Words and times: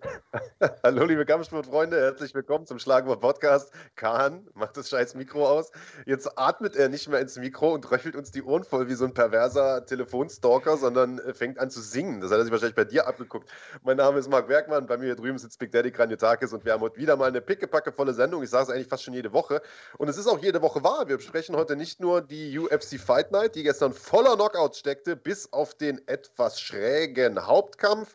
Hallo, 0.82 1.04
liebe 1.04 1.24
Kampfsportfreunde, 1.24 2.00
herzlich 2.00 2.34
willkommen 2.34 2.66
zum 2.66 2.78
Schlagwort 2.78 3.20
Podcast. 3.20 3.72
Kahn 3.96 4.48
macht 4.54 4.76
das 4.76 4.88
scheiß 4.88 5.14
Mikro 5.14 5.46
aus. 5.46 5.70
Jetzt 6.06 6.38
atmet 6.38 6.76
er 6.76 6.88
nicht 6.88 7.08
mehr 7.08 7.20
ins 7.20 7.36
Mikro 7.36 7.74
und 7.74 7.90
röchelt 7.90 8.16
uns 8.16 8.30
die 8.30 8.42
Ohren 8.42 8.64
voll 8.64 8.88
wie 8.88 8.94
so 8.94 9.04
ein 9.04 9.14
perverser 9.14 9.84
Telefonstalker, 9.86 10.76
sondern 10.76 11.20
fängt 11.34 11.58
an 11.58 11.70
zu 11.70 11.80
singen. 11.80 12.20
Das 12.20 12.30
hat 12.30 12.38
er 12.38 12.44
sich 12.44 12.52
wahrscheinlich 12.52 12.76
bei 12.76 12.84
dir 12.84 13.06
abgeguckt. 13.06 13.50
Mein 13.82 13.96
Name 13.96 14.18
ist 14.18 14.28
Marc 14.28 14.48
Werkmann, 14.48 14.86
bei 14.86 14.96
mir 14.96 15.06
hier 15.06 15.16
drüben 15.16 15.38
sitzt 15.38 15.58
Big 15.58 15.72
Daddy 15.72 15.90
Kranjotakis 15.90 16.52
und 16.52 16.64
wir 16.64 16.72
haben 16.72 16.80
heute 16.80 16.96
wieder 16.96 17.16
mal 17.16 17.28
eine 17.28 17.40
pickepackevolle 17.40 18.14
Sendung. 18.14 18.42
Ich 18.42 18.50
sage 18.50 18.64
es 18.64 18.70
eigentlich 18.70 18.88
fast 18.88 19.04
schon 19.04 19.14
jede 19.14 19.32
Woche. 19.32 19.62
Und 19.98 20.08
es 20.08 20.16
ist 20.16 20.26
auch 20.26 20.38
jede 20.38 20.62
Woche 20.62 20.82
wahr. 20.82 21.08
Wir 21.08 21.16
besprechen 21.16 21.56
heute 21.56 21.76
nicht 21.76 22.00
nur 22.00 22.22
die 22.22 22.58
UFC 22.58 22.98
Fight 22.98 23.32
Night, 23.32 23.54
die 23.54 23.62
gestern 23.62 23.92
voller 23.92 24.34
Knockouts 24.34 24.78
steckte, 24.78 25.16
bis 25.16 25.52
auf 25.52 25.74
den 25.74 26.06
etwas 26.08 26.60
schrägen 26.60 27.46
Hauptkampf. 27.46 28.14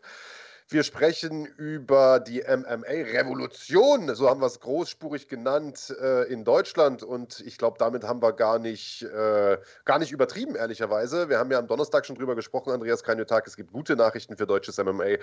Wir 0.72 0.84
sprechen 0.84 1.46
über 1.46 2.20
die 2.20 2.42
MMA-Revolution, 2.42 4.14
so 4.14 4.30
haben 4.30 4.40
wir 4.40 4.46
es 4.46 4.60
großspurig 4.60 5.26
genannt, 5.26 5.92
äh, 6.00 6.32
in 6.32 6.44
Deutschland. 6.44 7.02
Und 7.02 7.40
ich 7.40 7.58
glaube, 7.58 7.76
damit 7.80 8.04
haben 8.04 8.22
wir 8.22 8.32
gar 8.32 8.60
nicht, 8.60 9.02
äh, 9.02 9.58
gar 9.84 9.98
nicht 9.98 10.12
übertrieben, 10.12 10.54
ehrlicherweise. 10.54 11.28
Wir 11.28 11.40
haben 11.40 11.50
ja 11.50 11.58
am 11.58 11.66
Donnerstag 11.66 12.06
schon 12.06 12.14
drüber 12.14 12.36
gesprochen, 12.36 12.70
Andreas 12.70 13.02
Kranjotak. 13.02 13.48
Es 13.48 13.56
gibt 13.56 13.72
gute 13.72 13.96
Nachrichten 13.96 14.36
für 14.36 14.46
deutsches 14.46 14.78
MMA. 14.78 15.04
Äh, 15.04 15.18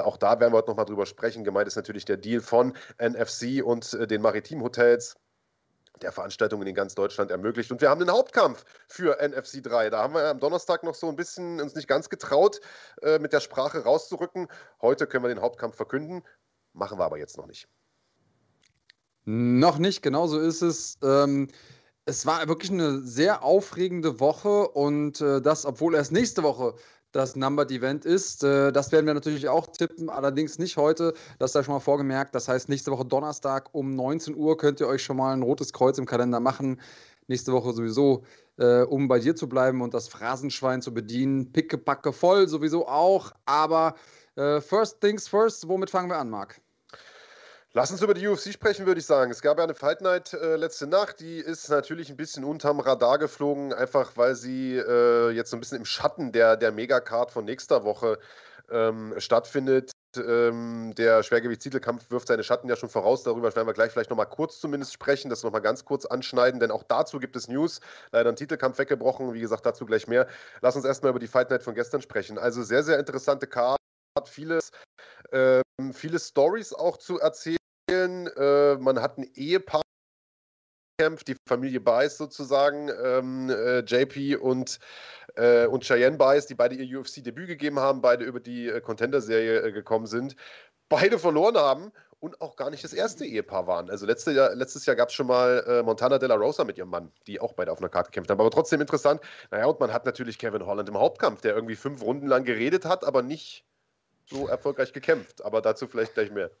auch 0.00 0.18
da 0.18 0.38
werden 0.38 0.52
wir 0.52 0.58
heute 0.58 0.68
nochmal 0.68 0.84
drüber 0.84 1.06
sprechen. 1.06 1.42
Gemeint 1.42 1.68
ist 1.68 1.76
natürlich 1.76 2.04
der 2.04 2.18
Deal 2.18 2.42
von 2.42 2.74
NFC 2.98 3.64
und 3.64 3.94
äh, 3.94 4.06
den 4.06 4.20
Maritim 4.20 4.62
Hotels 4.62 5.16
der 6.00 6.12
Veranstaltungen 6.12 6.66
in 6.66 6.74
ganz 6.74 6.94
Deutschland 6.94 7.30
ermöglicht. 7.30 7.70
Und 7.70 7.80
wir 7.80 7.90
haben 7.90 8.00
den 8.00 8.10
Hauptkampf 8.10 8.64
für 8.88 9.18
NFC 9.20 9.62
3. 9.62 9.90
Da 9.90 10.02
haben 10.02 10.14
wir 10.14 10.28
am 10.28 10.40
Donnerstag 10.40 10.82
noch 10.82 10.94
so 10.94 11.08
ein 11.08 11.16
bisschen 11.16 11.60
uns 11.60 11.74
nicht 11.74 11.88
ganz 11.88 12.08
getraut, 12.08 12.60
äh, 13.02 13.18
mit 13.18 13.32
der 13.32 13.40
Sprache 13.40 13.84
rauszurücken. 13.84 14.48
Heute 14.80 15.06
können 15.06 15.24
wir 15.24 15.28
den 15.28 15.40
Hauptkampf 15.40 15.76
verkünden. 15.76 16.22
Machen 16.72 16.98
wir 16.98 17.04
aber 17.04 17.18
jetzt 17.18 17.36
noch 17.36 17.46
nicht. 17.46 17.68
Noch 19.24 19.78
nicht, 19.78 20.02
genau 20.02 20.26
so 20.26 20.40
ist 20.40 20.62
es. 20.62 20.98
Ähm, 21.02 21.48
es 22.04 22.26
war 22.26 22.48
wirklich 22.48 22.72
eine 22.72 23.00
sehr 23.00 23.44
aufregende 23.44 24.18
Woche 24.18 24.68
und 24.68 25.20
äh, 25.20 25.40
das, 25.40 25.64
obwohl 25.64 25.94
erst 25.94 26.10
nächste 26.10 26.42
Woche 26.42 26.74
das 27.12 27.36
Numbered 27.36 27.70
Event 27.70 28.04
ist. 28.04 28.42
Äh, 28.42 28.72
das 28.72 28.90
werden 28.90 29.06
wir 29.06 29.14
natürlich 29.14 29.48
auch 29.48 29.66
tippen, 29.66 30.10
allerdings 30.10 30.58
nicht 30.58 30.76
heute. 30.76 31.14
Das 31.38 31.52
sei 31.52 31.62
schon 31.62 31.74
mal 31.74 31.80
vorgemerkt. 31.80 32.34
Das 32.34 32.48
heißt, 32.48 32.68
nächste 32.68 32.90
Woche 32.90 33.04
Donnerstag 33.04 33.68
um 33.72 33.94
19 33.94 34.34
Uhr 34.34 34.56
könnt 34.56 34.80
ihr 34.80 34.88
euch 34.88 35.02
schon 35.02 35.18
mal 35.18 35.32
ein 35.32 35.42
rotes 35.42 35.72
Kreuz 35.72 35.98
im 35.98 36.06
Kalender 36.06 36.40
machen. 36.40 36.80
Nächste 37.28 37.52
Woche 37.52 37.72
sowieso, 37.72 38.24
äh, 38.56 38.82
um 38.82 39.08
bei 39.08 39.18
dir 39.18 39.36
zu 39.36 39.48
bleiben 39.48 39.82
und 39.82 39.94
das 39.94 40.08
Phrasenschwein 40.08 40.82
zu 40.82 40.92
bedienen. 40.92 41.52
Pickepacke 41.52 42.12
voll 42.12 42.48
sowieso 42.48 42.88
auch. 42.88 43.32
Aber 43.44 43.94
äh, 44.36 44.60
first 44.60 45.00
things 45.00 45.28
first, 45.28 45.68
womit 45.68 45.90
fangen 45.90 46.08
wir 46.08 46.16
an, 46.16 46.30
Marc? 46.30 46.61
Lass 47.74 47.90
uns 47.90 48.02
über 48.02 48.12
die 48.12 48.28
UFC 48.28 48.52
sprechen, 48.52 48.84
würde 48.84 49.00
ich 49.00 49.06
sagen. 49.06 49.30
Es 49.30 49.40
gab 49.40 49.56
ja 49.56 49.64
eine 49.64 49.74
Fight 49.74 50.02
Night 50.02 50.34
äh, 50.34 50.56
letzte 50.56 50.86
Nacht, 50.86 51.20
die 51.20 51.38
ist 51.38 51.70
natürlich 51.70 52.10
ein 52.10 52.18
bisschen 52.18 52.44
unterm 52.44 52.80
Radar 52.80 53.18
geflogen, 53.18 53.72
einfach 53.72 54.14
weil 54.18 54.34
sie 54.34 54.76
äh, 54.76 55.30
jetzt 55.30 55.48
so 55.50 55.56
ein 55.56 55.60
bisschen 55.60 55.78
im 55.78 55.86
Schatten 55.86 56.32
der, 56.32 56.58
der 56.58 56.70
Megacard 56.70 57.30
von 57.30 57.46
nächster 57.46 57.82
Woche 57.82 58.18
ähm, 58.70 59.14
stattfindet. 59.16 59.90
Ähm, 60.18 60.92
der 60.98 61.22
Schwergewichtstitelkampf 61.22 62.10
wirft 62.10 62.28
seine 62.28 62.44
Schatten 62.44 62.68
ja 62.68 62.76
schon 62.76 62.90
voraus. 62.90 63.22
Darüber 63.22 63.56
werden 63.56 63.66
wir 63.66 63.72
gleich 63.72 63.90
vielleicht 63.90 64.10
nochmal 64.10 64.28
kurz 64.28 64.60
zumindest 64.60 64.92
sprechen, 64.92 65.30
das 65.30 65.42
nochmal 65.42 65.62
ganz 65.62 65.86
kurz 65.86 66.04
anschneiden, 66.04 66.60
denn 66.60 66.70
auch 66.70 66.82
dazu 66.82 67.18
gibt 67.20 67.36
es 67.36 67.48
News. 67.48 67.80
Leider 68.10 68.28
ein 68.28 68.36
Titelkampf 68.36 68.76
weggebrochen, 68.76 69.32
wie 69.32 69.40
gesagt, 69.40 69.64
dazu 69.64 69.86
gleich 69.86 70.06
mehr. 70.06 70.26
Lass 70.60 70.76
uns 70.76 70.84
erstmal 70.84 71.08
über 71.08 71.20
die 71.20 71.26
Fight 71.26 71.48
Night 71.48 71.62
von 71.62 71.74
gestern 71.74 72.02
sprechen. 72.02 72.36
Also 72.36 72.62
sehr, 72.62 72.82
sehr 72.82 72.98
interessante 72.98 73.46
Card, 73.46 73.78
vieles, 74.26 74.68
äh, 75.30 75.62
viele 75.94 76.18
Stories 76.18 76.74
auch 76.74 76.98
zu 76.98 77.18
erzählen. 77.18 77.56
Äh, 77.92 78.76
man 78.78 79.00
hat 79.00 79.18
ein 79.18 79.30
Ehepaar 79.34 79.82
gekämpft, 80.98 81.28
die 81.28 81.36
Familie 81.48 81.80
Bice 81.80 82.16
sozusagen, 82.16 82.90
ähm, 83.02 83.50
äh, 83.50 83.80
JP 83.80 84.36
und, 84.36 84.78
äh, 85.34 85.66
und 85.66 85.84
Cheyenne 85.84 86.16
Bice, 86.16 86.46
die 86.46 86.54
beide 86.54 86.74
ihr 86.74 86.98
UFC-Debüt 86.98 87.48
gegeben 87.48 87.78
haben, 87.78 88.00
beide 88.00 88.24
über 88.24 88.40
die 88.40 88.68
äh, 88.68 88.80
Contender-Serie 88.80 89.62
äh, 89.62 89.72
gekommen 89.72 90.06
sind, 90.06 90.36
beide 90.88 91.18
verloren 91.18 91.56
haben 91.56 91.92
und 92.20 92.40
auch 92.40 92.54
gar 92.54 92.70
nicht 92.70 92.84
das 92.84 92.92
erste 92.92 93.24
Ehepaar 93.24 93.66
waren. 93.66 93.90
Also 93.90 94.06
letzte 94.06 94.30
Jahr, 94.30 94.54
letztes 94.54 94.86
Jahr 94.86 94.94
gab 94.94 95.08
es 95.08 95.14
schon 95.14 95.26
mal 95.26 95.64
äh, 95.66 95.82
Montana 95.82 96.18
De 96.18 96.28
La 96.28 96.36
Rosa 96.36 96.62
mit 96.62 96.78
ihrem 96.78 96.90
Mann, 96.90 97.10
die 97.26 97.40
auch 97.40 97.52
beide 97.54 97.72
auf 97.72 97.78
einer 97.78 97.88
Karte 97.88 98.10
gekämpft 98.10 98.30
haben. 98.30 98.40
Aber 98.40 98.50
trotzdem 98.50 98.80
interessant. 98.80 99.20
Naja, 99.50 99.66
und 99.66 99.80
man 99.80 99.92
hat 99.92 100.06
natürlich 100.06 100.38
Kevin 100.38 100.64
Holland 100.64 100.88
im 100.88 100.96
Hauptkampf, 100.96 101.40
der 101.40 101.54
irgendwie 101.54 101.74
fünf 101.74 102.00
Runden 102.00 102.28
lang 102.28 102.44
geredet 102.44 102.84
hat, 102.84 103.04
aber 103.04 103.22
nicht 103.22 103.64
so 104.26 104.46
erfolgreich 104.46 104.92
gekämpft. 104.92 105.44
Aber 105.44 105.60
dazu 105.62 105.88
vielleicht 105.88 106.14
gleich 106.14 106.30
mehr. 106.30 106.52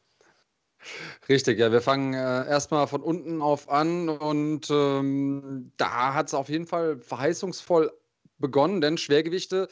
Richtig, 1.28 1.58
ja, 1.58 1.70
wir 1.70 1.80
fangen 1.80 2.14
äh, 2.14 2.48
erstmal 2.48 2.86
von 2.86 3.02
unten 3.02 3.40
auf 3.40 3.68
an 3.68 4.08
und 4.08 4.68
ähm, 4.70 5.72
da 5.76 6.14
hat 6.14 6.28
es 6.28 6.34
auf 6.34 6.48
jeden 6.48 6.66
Fall 6.66 6.98
verheißungsvoll 6.98 7.92
begonnen, 8.38 8.80
denn 8.80 8.98
Schwergewichte, 8.98 9.68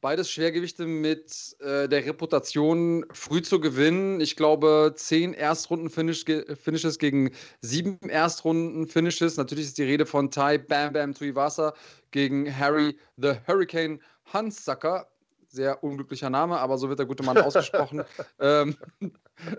beides 0.00 0.30
Schwergewichte 0.30 0.86
mit 0.86 1.56
äh, 1.60 1.88
der 1.88 2.04
Reputation, 2.04 3.06
früh 3.12 3.42
zu 3.42 3.60
gewinnen. 3.60 4.20
Ich 4.20 4.36
glaube, 4.36 4.94
zehn 4.96 5.34
Erstrunden-Finishes 5.34 6.98
gegen 6.98 7.30
sieben 7.60 7.98
Erstrunden-Finishes. 8.08 9.36
Natürlich 9.36 9.66
ist 9.66 9.78
die 9.78 9.84
Rede 9.84 10.06
von 10.06 10.30
Ty 10.30 10.58
Bam 10.58 10.92
Bam 10.92 11.14
Tuivasa 11.14 11.74
gegen 12.10 12.54
Harry 12.58 12.98
the 13.16 13.32
Hurricane 13.46 14.00
Hunsucker 14.32 15.06
sehr 15.54 15.82
unglücklicher 15.82 16.30
Name, 16.30 16.58
aber 16.58 16.78
so 16.78 16.88
wird 16.88 16.98
der 16.98 17.06
gute 17.06 17.22
Mann 17.22 17.38
ausgesprochen. 17.38 18.04
ähm, 18.40 18.76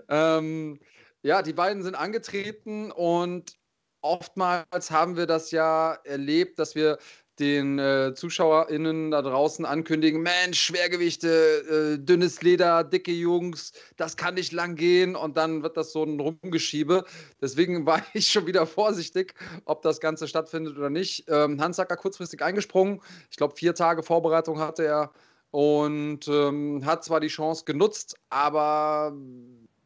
ähm, 0.08 0.78
ja, 1.22 1.42
die 1.42 1.52
beiden 1.52 1.82
sind 1.82 1.94
angetreten 1.94 2.92
und 2.92 3.56
oftmals 4.00 4.90
haben 4.90 5.16
wir 5.16 5.26
das 5.26 5.50
ja 5.50 5.94
erlebt, 6.04 6.58
dass 6.58 6.74
wir 6.74 6.98
den 7.38 7.78
äh, 7.78 8.14
ZuschauerInnen 8.14 9.10
da 9.10 9.22
draußen 9.22 9.64
ankündigen: 9.64 10.22
Mensch, 10.22 10.60
Schwergewichte, 10.60 11.98
äh, 11.98 12.02
dünnes 12.02 12.42
Leder, 12.42 12.84
dicke 12.84 13.12
Jungs, 13.12 13.72
das 13.96 14.16
kann 14.16 14.34
nicht 14.34 14.52
lang 14.52 14.74
gehen. 14.76 15.16
Und 15.16 15.36
dann 15.36 15.62
wird 15.62 15.76
das 15.76 15.92
so 15.92 16.02
ein 16.02 16.18
Rumgeschiebe. 16.18 17.04
Deswegen 17.40 17.86
war 17.86 18.02
ich 18.14 18.30
schon 18.30 18.46
wieder 18.46 18.66
vorsichtig, 18.66 19.34
ob 19.64 19.82
das 19.82 20.00
Ganze 20.00 20.28
stattfindet 20.28 20.76
oder 20.76 20.90
nicht. 20.90 21.24
Ähm, 21.28 21.60
Hans 21.60 21.76
Sacker 21.76 21.96
kurzfristig 21.96 22.42
eingesprungen. 22.42 23.02
Ich 23.30 23.36
glaube, 23.36 23.54
vier 23.54 23.74
Tage 23.74 24.02
Vorbereitung 24.02 24.58
hatte 24.58 24.84
er 24.84 25.12
und 25.56 26.28
ähm, 26.28 26.84
hat 26.84 27.02
zwar 27.02 27.18
die 27.18 27.28
Chance 27.28 27.64
genutzt, 27.64 28.14
aber 28.28 29.10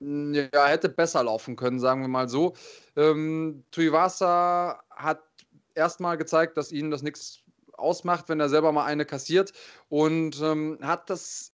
mm, 0.00 0.34
ja, 0.34 0.66
hätte 0.66 0.88
besser 0.88 1.22
laufen 1.22 1.54
können, 1.54 1.78
sagen 1.78 2.00
wir 2.00 2.08
mal 2.08 2.28
so. 2.28 2.54
Ähm, 2.96 3.62
Tuivasa 3.70 4.82
hat 4.90 5.22
erstmal 5.76 6.16
gezeigt, 6.18 6.56
dass 6.56 6.72
ihnen 6.72 6.90
das 6.90 7.02
nichts 7.02 7.44
ausmacht, 7.74 8.28
wenn 8.28 8.40
er 8.40 8.48
selber 8.48 8.72
mal 8.72 8.84
eine 8.84 9.04
kassiert 9.04 9.52
und 9.88 10.42
ähm, 10.42 10.76
hat 10.82 11.08
das 11.08 11.52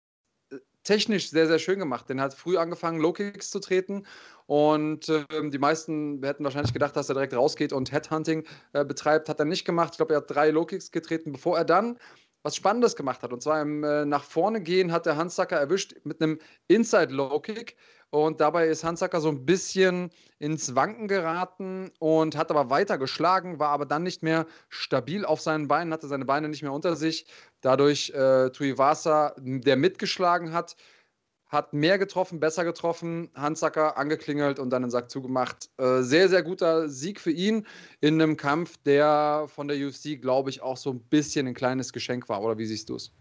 äh, 0.49 0.57
technisch 0.83 1.29
sehr, 1.29 1.47
sehr 1.47 1.59
schön 1.59 1.79
gemacht. 1.79 2.09
Denn 2.09 2.17
er 2.17 2.25
hat 2.25 2.33
früh 2.33 2.57
angefangen, 2.57 2.99
Low-Kicks 2.99 3.49
zu 3.49 3.61
treten 3.61 4.05
und 4.45 5.07
ähm, 5.31 5.51
die 5.51 5.57
meisten 5.57 6.21
hätten 6.21 6.43
wahrscheinlich 6.43 6.73
gedacht, 6.73 6.97
dass 6.97 7.07
er 7.07 7.15
direkt 7.15 7.33
rausgeht 7.33 7.71
und 7.71 7.93
Headhunting 7.93 8.43
äh, 8.73 8.83
betreibt. 8.83 9.29
Hat 9.29 9.39
er 9.39 9.45
nicht 9.45 9.63
gemacht. 9.63 9.93
Ich 9.93 9.97
glaube, 9.99 10.15
er 10.15 10.17
hat 10.17 10.29
drei 10.29 10.49
Low-Kicks 10.49 10.91
getreten, 10.91 11.31
bevor 11.31 11.57
er 11.57 11.63
dann 11.63 11.97
was 12.43 12.55
Spannendes 12.55 12.95
gemacht 12.95 13.23
hat. 13.23 13.33
Und 13.33 13.41
zwar 13.41 13.61
im 13.61 13.83
äh, 13.83 14.05
nach 14.05 14.23
vorne 14.23 14.61
gehen 14.61 14.91
hat 14.91 15.05
der 15.05 15.17
Hansacker 15.17 15.57
erwischt 15.57 15.95
mit 16.03 16.21
einem 16.21 16.39
Inside 16.67 17.13
Low 17.13 17.39
Kick. 17.39 17.77
Und 18.09 18.41
dabei 18.41 18.67
ist 18.67 18.83
Hansacker 18.83 19.21
so 19.21 19.29
ein 19.29 19.45
bisschen 19.45 20.11
ins 20.37 20.75
Wanken 20.75 21.07
geraten 21.07 21.91
und 21.99 22.35
hat 22.35 22.51
aber 22.51 22.69
weiter 22.69 22.97
geschlagen, 22.97 23.57
war 23.57 23.69
aber 23.69 23.85
dann 23.85 24.03
nicht 24.03 24.21
mehr 24.21 24.47
stabil 24.67 25.23
auf 25.23 25.39
seinen 25.39 25.69
Beinen, 25.69 25.93
hatte 25.93 26.07
seine 26.07 26.25
Beine 26.25 26.49
nicht 26.49 26.61
mehr 26.61 26.73
unter 26.73 26.97
sich. 26.97 27.25
Dadurch 27.61 28.09
äh, 28.09 28.49
Tuivasa, 28.49 29.33
der 29.37 29.77
mitgeschlagen 29.77 30.51
hat, 30.51 30.75
hat 31.51 31.73
mehr 31.73 31.97
getroffen, 31.97 32.39
besser 32.39 32.63
getroffen, 32.63 33.29
Handsacker 33.35 33.97
angeklingelt 33.97 34.57
und 34.57 34.69
dann 34.69 34.83
den 34.83 34.89
Sack 34.89 35.11
zugemacht. 35.11 35.69
Äh, 35.77 36.01
sehr, 36.01 36.29
sehr 36.29 36.43
guter 36.43 36.87
Sieg 36.87 37.19
für 37.19 37.31
ihn 37.31 37.67
in 37.99 38.21
einem 38.21 38.37
Kampf, 38.37 38.77
der 38.85 39.47
von 39.47 39.67
der 39.67 39.77
UFC, 39.77 40.19
glaube 40.21 40.49
ich, 40.49 40.61
auch 40.61 40.77
so 40.77 40.91
ein 40.91 41.01
bisschen 41.01 41.47
ein 41.47 41.53
kleines 41.53 41.91
Geschenk 41.91 42.29
war. 42.29 42.41
Oder 42.41 42.57
wie 42.57 42.65
siehst 42.65 42.87
du 42.87 42.95
es? 42.95 43.11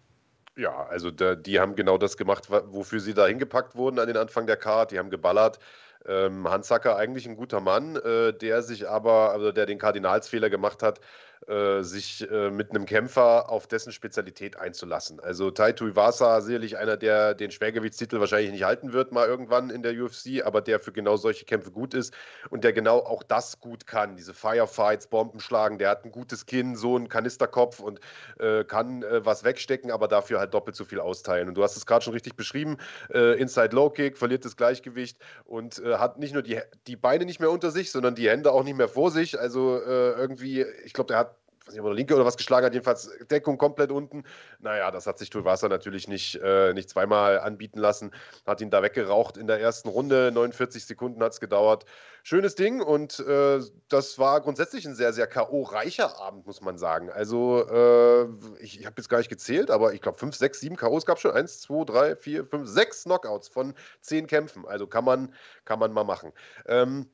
Ja, 0.56 0.86
also 0.86 1.10
da, 1.10 1.34
die 1.34 1.58
haben 1.58 1.74
genau 1.74 1.98
das 1.98 2.16
gemacht, 2.16 2.48
wofür 2.50 3.00
sie 3.00 3.14
da 3.14 3.26
hingepackt 3.26 3.74
wurden 3.74 3.98
an 3.98 4.06
den 4.06 4.16
Anfang 4.16 4.46
der 4.46 4.56
Card. 4.56 4.92
Die 4.92 4.98
haben 5.00 5.10
geballert. 5.10 5.58
Ähm, 6.06 6.48
Hans 6.48 6.68
Sacker 6.68 6.96
eigentlich 6.96 7.28
ein 7.28 7.36
guter 7.36 7.60
Mann, 7.60 7.96
äh, 7.96 8.32
der 8.32 8.62
sich 8.62 8.88
aber, 8.88 9.32
also 9.32 9.52
der 9.52 9.66
den 9.66 9.78
Kardinalsfehler 9.78 10.50
gemacht 10.50 10.82
hat, 10.82 11.00
äh, 11.48 11.82
sich 11.82 12.30
äh, 12.30 12.50
mit 12.50 12.70
einem 12.70 12.84
Kämpfer 12.84 13.48
auf 13.48 13.66
dessen 13.66 13.92
Spezialität 13.92 14.56
einzulassen. 14.56 15.20
Also 15.20 15.50
Tai 15.50 15.72
Tuivasa 15.72 16.42
sicherlich 16.42 16.76
einer, 16.76 16.98
der 16.98 17.34
den 17.34 17.50
Schwergewichtstitel 17.50 18.20
wahrscheinlich 18.20 18.52
nicht 18.52 18.64
halten 18.64 18.92
wird, 18.92 19.10
mal 19.10 19.26
irgendwann 19.26 19.70
in 19.70 19.82
der 19.82 19.92
UFC, 19.92 20.44
aber 20.44 20.60
der 20.60 20.78
für 20.80 20.92
genau 20.92 21.16
solche 21.16 21.46
Kämpfe 21.46 21.70
gut 21.70 21.94
ist 21.94 22.14
und 22.50 22.62
der 22.62 22.74
genau 22.74 22.98
auch 22.98 23.22
das 23.22 23.58
gut 23.58 23.86
kann. 23.86 24.16
Diese 24.16 24.34
Firefights, 24.34 25.06
Bomben 25.06 25.40
schlagen, 25.40 25.78
der 25.78 25.88
hat 25.88 26.04
ein 26.04 26.12
gutes 26.12 26.44
Kinn, 26.44 26.76
so 26.76 26.94
einen 26.94 27.08
Kanisterkopf 27.08 27.80
und 27.80 28.00
äh, 28.38 28.64
kann 28.64 29.02
äh, 29.02 29.24
was 29.24 29.42
wegstecken, 29.42 29.90
aber 29.90 30.08
dafür 30.08 30.40
halt 30.40 30.52
doppelt 30.52 30.76
so 30.76 30.84
viel 30.84 31.00
austeilen. 31.00 31.48
Und 31.48 31.54
du 31.54 31.62
hast 31.62 31.74
es 31.74 31.86
gerade 31.86 32.04
schon 32.04 32.12
richtig 32.12 32.36
beschrieben: 32.36 32.76
äh, 33.14 33.40
Inside 33.40 33.74
Low 33.74 33.88
Kick, 33.88 34.18
verliert 34.18 34.44
das 34.44 34.58
Gleichgewicht 34.58 35.18
und 35.44 35.82
hat 35.84 36.18
nicht 36.18 36.34
nur 36.34 36.42
die, 36.42 36.60
die 36.86 36.96
Beine 36.96 37.24
nicht 37.24 37.40
mehr 37.40 37.50
unter 37.50 37.70
sich, 37.70 37.90
sondern 37.90 38.14
die 38.14 38.28
Hände 38.28 38.52
auch 38.52 38.62
nicht 38.62 38.76
mehr 38.76 38.88
vor 38.88 39.10
sich. 39.10 39.40
Also 39.40 39.80
irgendwie, 39.80 40.62
ich 40.84 40.92
glaube, 40.92 41.08
der 41.08 41.18
hat 41.18 41.39
weiß 41.70 41.74
nicht, 41.74 41.80
ob 41.80 41.86
er 41.86 41.94
linke 41.94 42.14
oder 42.14 42.24
was 42.24 42.36
geschlagen 42.36 42.66
hat, 42.66 42.72
jedenfalls 42.72 43.10
Deckung 43.30 43.58
komplett 43.58 43.90
unten. 43.90 44.24
Naja, 44.58 44.90
das 44.90 45.06
hat 45.06 45.18
sich 45.18 45.30
Tulvasa 45.30 45.68
natürlich 45.68 46.08
nicht, 46.08 46.36
äh, 46.42 46.72
nicht 46.72 46.90
zweimal 46.90 47.38
anbieten 47.40 47.78
lassen. 47.78 48.10
Hat 48.46 48.60
ihn 48.60 48.70
da 48.70 48.82
weggeraucht 48.82 49.36
in 49.36 49.46
der 49.46 49.60
ersten 49.60 49.88
Runde. 49.88 50.30
49 50.32 50.84
Sekunden 50.84 51.22
hat 51.22 51.32
es 51.32 51.40
gedauert. 51.40 51.84
Schönes 52.22 52.54
Ding 52.54 52.82
und 52.82 53.20
äh, 53.20 53.60
das 53.88 54.18
war 54.18 54.40
grundsätzlich 54.40 54.86
ein 54.86 54.94
sehr, 54.94 55.12
sehr 55.12 55.26
K.O.-reicher 55.26 56.20
Abend, 56.20 56.46
muss 56.46 56.60
man 56.60 56.76
sagen. 56.76 57.10
Also, 57.10 57.66
äh, 57.66 58.24
ich, 58.62 58.80
ich 58.80 58.86
habe 58.86 58.96
jetzt 58.98 59.08
gar 59.08 59.18
nicht 59.18 59.30
gezählt, 59.30 59.70
aber 59.70 59.94
ich 59.94 60.02
glaube, 60.02 60.18
5, 60.18 60.34
6, 60.34 60.60
7 60.60 60.76
K.O.s 60.76 61.06
gab 61.06 61.16
es 61.16 61.22
schon. 61.22 61.30
1, 61.30 61.60
2, 61.62 61.84
3, 61.84 62.16
4, 62.16 62.44
5, 62.46 62.68
6 62.68 63.04
Knockouts 63.04 63.48
von 63.48 63.74
10 64.02 64.26
Kämpfen. 64.26 64.66
Also 64.66 64.86
kann 64.86 65.04
man, 65.04 65.34
kann 65.64 65.78
man 65.78 65.92
mal 65.92 66.04
machen. 66.04 66.32
Ähm, 66.66 67.06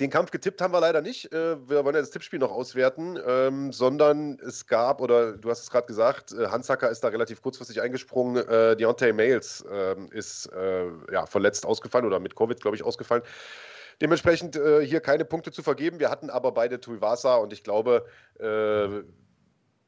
den 0.00 0.10
Kampf 0.10 0.30
getippt 0.30 0.60
haben 0.60 0.72
wir 0.72 0.80
leider 0.80 1.00
nicht. 1.00 1.32
Äh, 1.32 1.68
wir 1.68 1.84
wollen 1.84 1.94
ja 1.94 2.00
das 2.00 2.10
Tippspiel 2.10 2.38
noch 2.38 2.50
auswerten, 2.50 3.18
ähm, 3.26 3.72
sondern 3.72 4.38
es 4.40 4.66
gab, 4.66 5.00
oder 5.00 5.32
du 5.32 5.50
hast 5.50 5.62
es 5.62 5.70
gerade 5.70 5.86
gesagt, 5.86 6.32
äh, 6.32 6.46
Hans 6.48 6.68
Hacker 6.68 6.90
ist 6.90 7.02
da 7.02 7.08
relativ 7.08 7.42
kurzfristig 7.42 7.80
eingesprungen. 7.80 8.36
Äh, 8.48 8.76
Deontay 8.76 9.12
Mails 9.12 9.64
äh, 9.70 9.96
ist 10.10 10.46
äh, 10.52 10.86
ja, 11.12 11.26
verletzt 11.26 11.64
ausgefallen 11.66 12.06
oder 12.06 12.20
mit 12.20 12.36
Covid, 12.36 12.60
glaube 12.60 12.76
ich, 12.76 12.82
ausgefallen. 12.82 13.22
Dementsprechend 14.00 14.56
äh, 14.56 14.84
hier 14.84 15.00
keine 15.00 15.24
Punkte 15.24 15.50
zu 15.50 15.62
vergeben. 15.62 15.98
Wir 15.98 16.10
hatten 16.10 16.30
aber 16.30 16.52
beide 16.52 16.80
Tuivasa 16.80 17.36
und 17.36 17.52
ich 17.52 17.64
glaube, 17.64 18.06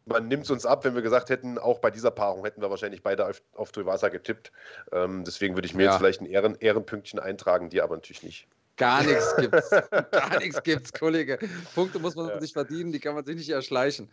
man 0.06 0.26
nimmt 0.26 0.44
es 0.44 0.50
uns 0.50 0.66
ab, 0.66 0.84
wenn 0.84 0.94
wir 0.94 1.02
gesagt 1.02 1.30
hätten, 1.30 1.56
auch 1.56 1.78
bei 1.78 1.90
dieser 1.90 2.10
Paarung 2.10 2.44
hätten 2.44 2.60
wir 2.60 2.68
wahrscheinlich 2.68 3.02
beide 3.02 3.28
auf, 3.28 3.42
auf 3.54 3.70
Tuivasa 3.70 4.08
getippt. 4.08 4.50
Ähm, 4.92 5.24
deswegen 5.24 5.54
würde 5.54 5.66
ich 5.66 5.74
mir 5.74 5.84
ja. 5.84 5.90
jetzt 5.90 5.98
vielleicht 5.98 6.20
ein 6.20 6.26
Ehren, 6.26 6.56
Ehrenpünktchen 6.58 7.20
eintragen, 7.20 7.70
dir 7.70 7.84
aber 7.84 7.94
natürlich 7.94 8.24
nicht. 8.24 8.48
Gar 8.80 9.04
nichts 9.04 9.36
gibt's. 9.36 9.70
Gar 10.10 10.38
nichts 10.38 10.62
gibt's, 10.62 10.92
Kollege. 10.92 11.38
Punkte 11.74 11.98
muss 11.98 12.16
man 12.16 12.28
ja. 12.28 12.40
sich 12.40 12.54
verdienen, 12.54 12.92
die 12.92 12.98
kann 12.98 13.14
man 13.14 13.26
sich 13.26 13.36
nicht 13.36 13.50
erschleichen. 13.50 14.08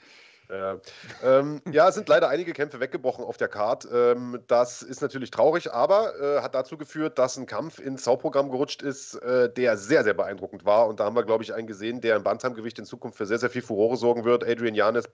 Ja. 0.50 0.78
Ähm, 1.24 1.62
ja, 1.70 1.90
es 1.90 1.96
sind 1.96 2.08
leider 2.08 2.30
einige 2.30 2.54
Kämpfe 2.54 2.80
weggebrochen 2.80 3.26
auf 3.26 3.36
der 3.36 3.50
Card. 3.50 3.86
Ähm, 3.92 4.42
das 4.48 4.82
ist 4.82 5.02
natürlich 5.02 5.30
traurig, 5.30 5.74
aber 5.74 6.18
äh, 6.22 6.42
hat 6.42 6.56
dazu 6.56 6.78
geführt, 6.78 7.20
dass 7.20 7.36
ein 7.36 7.48
Kampf 7.48 7.80
ins 7.80 8.06
Sau-Programm 8.06 8.50
gerutscht 8.50 8.82
ist, 8.82 9.16
äh, 9.16 9.52
der 9.52 9.76
sehr, 9.76 10.06
sehr 10.06 10.14
beeindruckend 10.14 10.64
war. 10.64 10.88
Und 10.88 11.02
da 11.02 11.06
haben 11.06 11.18
wir, 11.18 11.26
glaube 11.26 11.44
ich, 11.44 11.54
einen 11.54 11.68
gesehen, 11.68 12.00
der 12.00 12.16
im 12.16 12.24
Bantamgewicht 12.24 12.80
in 12.80 12.86
Zukunft 12.86 13.18
für 13.18 13.26
sehr, 13.26 13.40
sehr 13.40 13.50
viel 13.50 13.62
Furore 13.62 13.98
sorgen 13.98 14.24
wird. 14.24 14.48
Adrian 14.48 14.74
Janes, 14.74 15.10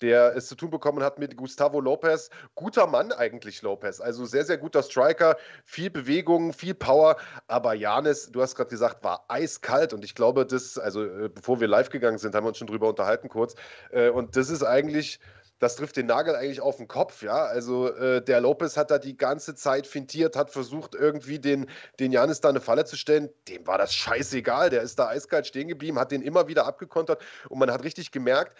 der 0.00 0.34
es 0.34 0.46
zu 0.46 0.54
tun 0.54 0.70
bekommen 0.70 1.02
hat 1.02 1.18
mit 1.18 1.36
Gustavo 1.36 1.80
Lopez. 1.80 2.30
Guter 2.54 2.86
Mann 2.86 3.12
eigentlich, 3.12 3.60
Lopez. 3.60 4.00
Also 4.00 4.24
sehr, 4.24 4.44
sehr 4.44 4.56
guter 4.56 4.82
Striker, 4.82 5.36
viel 5.66 5.90
Bewegung, 5.90 6.54
viel 6.54 6.74
Power. 6.74 7.16
Aber 7.48 7.74
Janes, 7.74 8.32
du 8.32 8.40
hast 8.40 8.54
gerade 8.54 8.70
gesagt, 8.70 9.04
war 9.04 9.26
eiskalt. 9.28 9.92
Und 9.92 10.06
ich 10.06 10.14
glaube, 10.14 10.46
das, 10.46 10.78
also 10.78 11.04
äh, 11.04 11.28
bevor 11.28 11.60
wir 11.60 11.68
live 11.68 11.90
gegangen 11.90 12.16
sind, 12.16 12.34
haben 12.34 12.44
wir 12.44 12.48
uns 12.48 12.56
schon 12.56 12.66
drüber 12.66 12.88
unterhalten 12.88 13.28
kurz. 13.28 13.54
Äh, 13.90 14.08
und 14.08 14.36
das 14.36 14.48
ist 14.48 14.69
eigentlich, 14.70 15.20
das 15.58 15.76
trifft 15.76 15.96
den 15.96 16.06
Nagel 16.06 16.34
eigentlich 16.34 16.60
auf 16.60 16.78
den 16.78 16.88
Kopf, 16.88 17.22
ja. 17.22 17.44
Also 17.44 17.94
äh, 17.94 18.22
der 18.22 18.40
Lopez 18.40 18.76
hat 18.76 18.90
da 18.90 18.98
die 18.98 19.16
ganze 19.16 19.54
Zeit 19.54 19.86
fintiert, 19.86 20.36
hat 20.36 20.50
versucht, 20.50 20.94
irgendwie 20.94 21.38
den, 21.38 21.68
den 21.98 22.12
Janis 22.12 22.40
da 22.40 22.48
eine 22.48 22.60
Falle 22.60 22.84
zu 22.86 22.96
stellen. 22.96 23.28
Dem 23.48 23.66
war 23.66 23.76
das 23.76 23.94
scheißegal. 23.94 24.70
Der 24.70 24.82
ist 24.82 24.98
da 24.98 25.08
eiskalt 25.08 25.46
stehen 25.46 25.68
geblieben, 25.68 25.98
hat 25.98 26.12
den 26.12 26.22
immer 26.22 26.48
wieder 26.48 26.66
abgekontert 26.66 27.20
und 27.48 27.58
man 27.58 27.70
hat 27.70 27.84
richtig 27.84 28.10
gemerkt, 28.10 28.56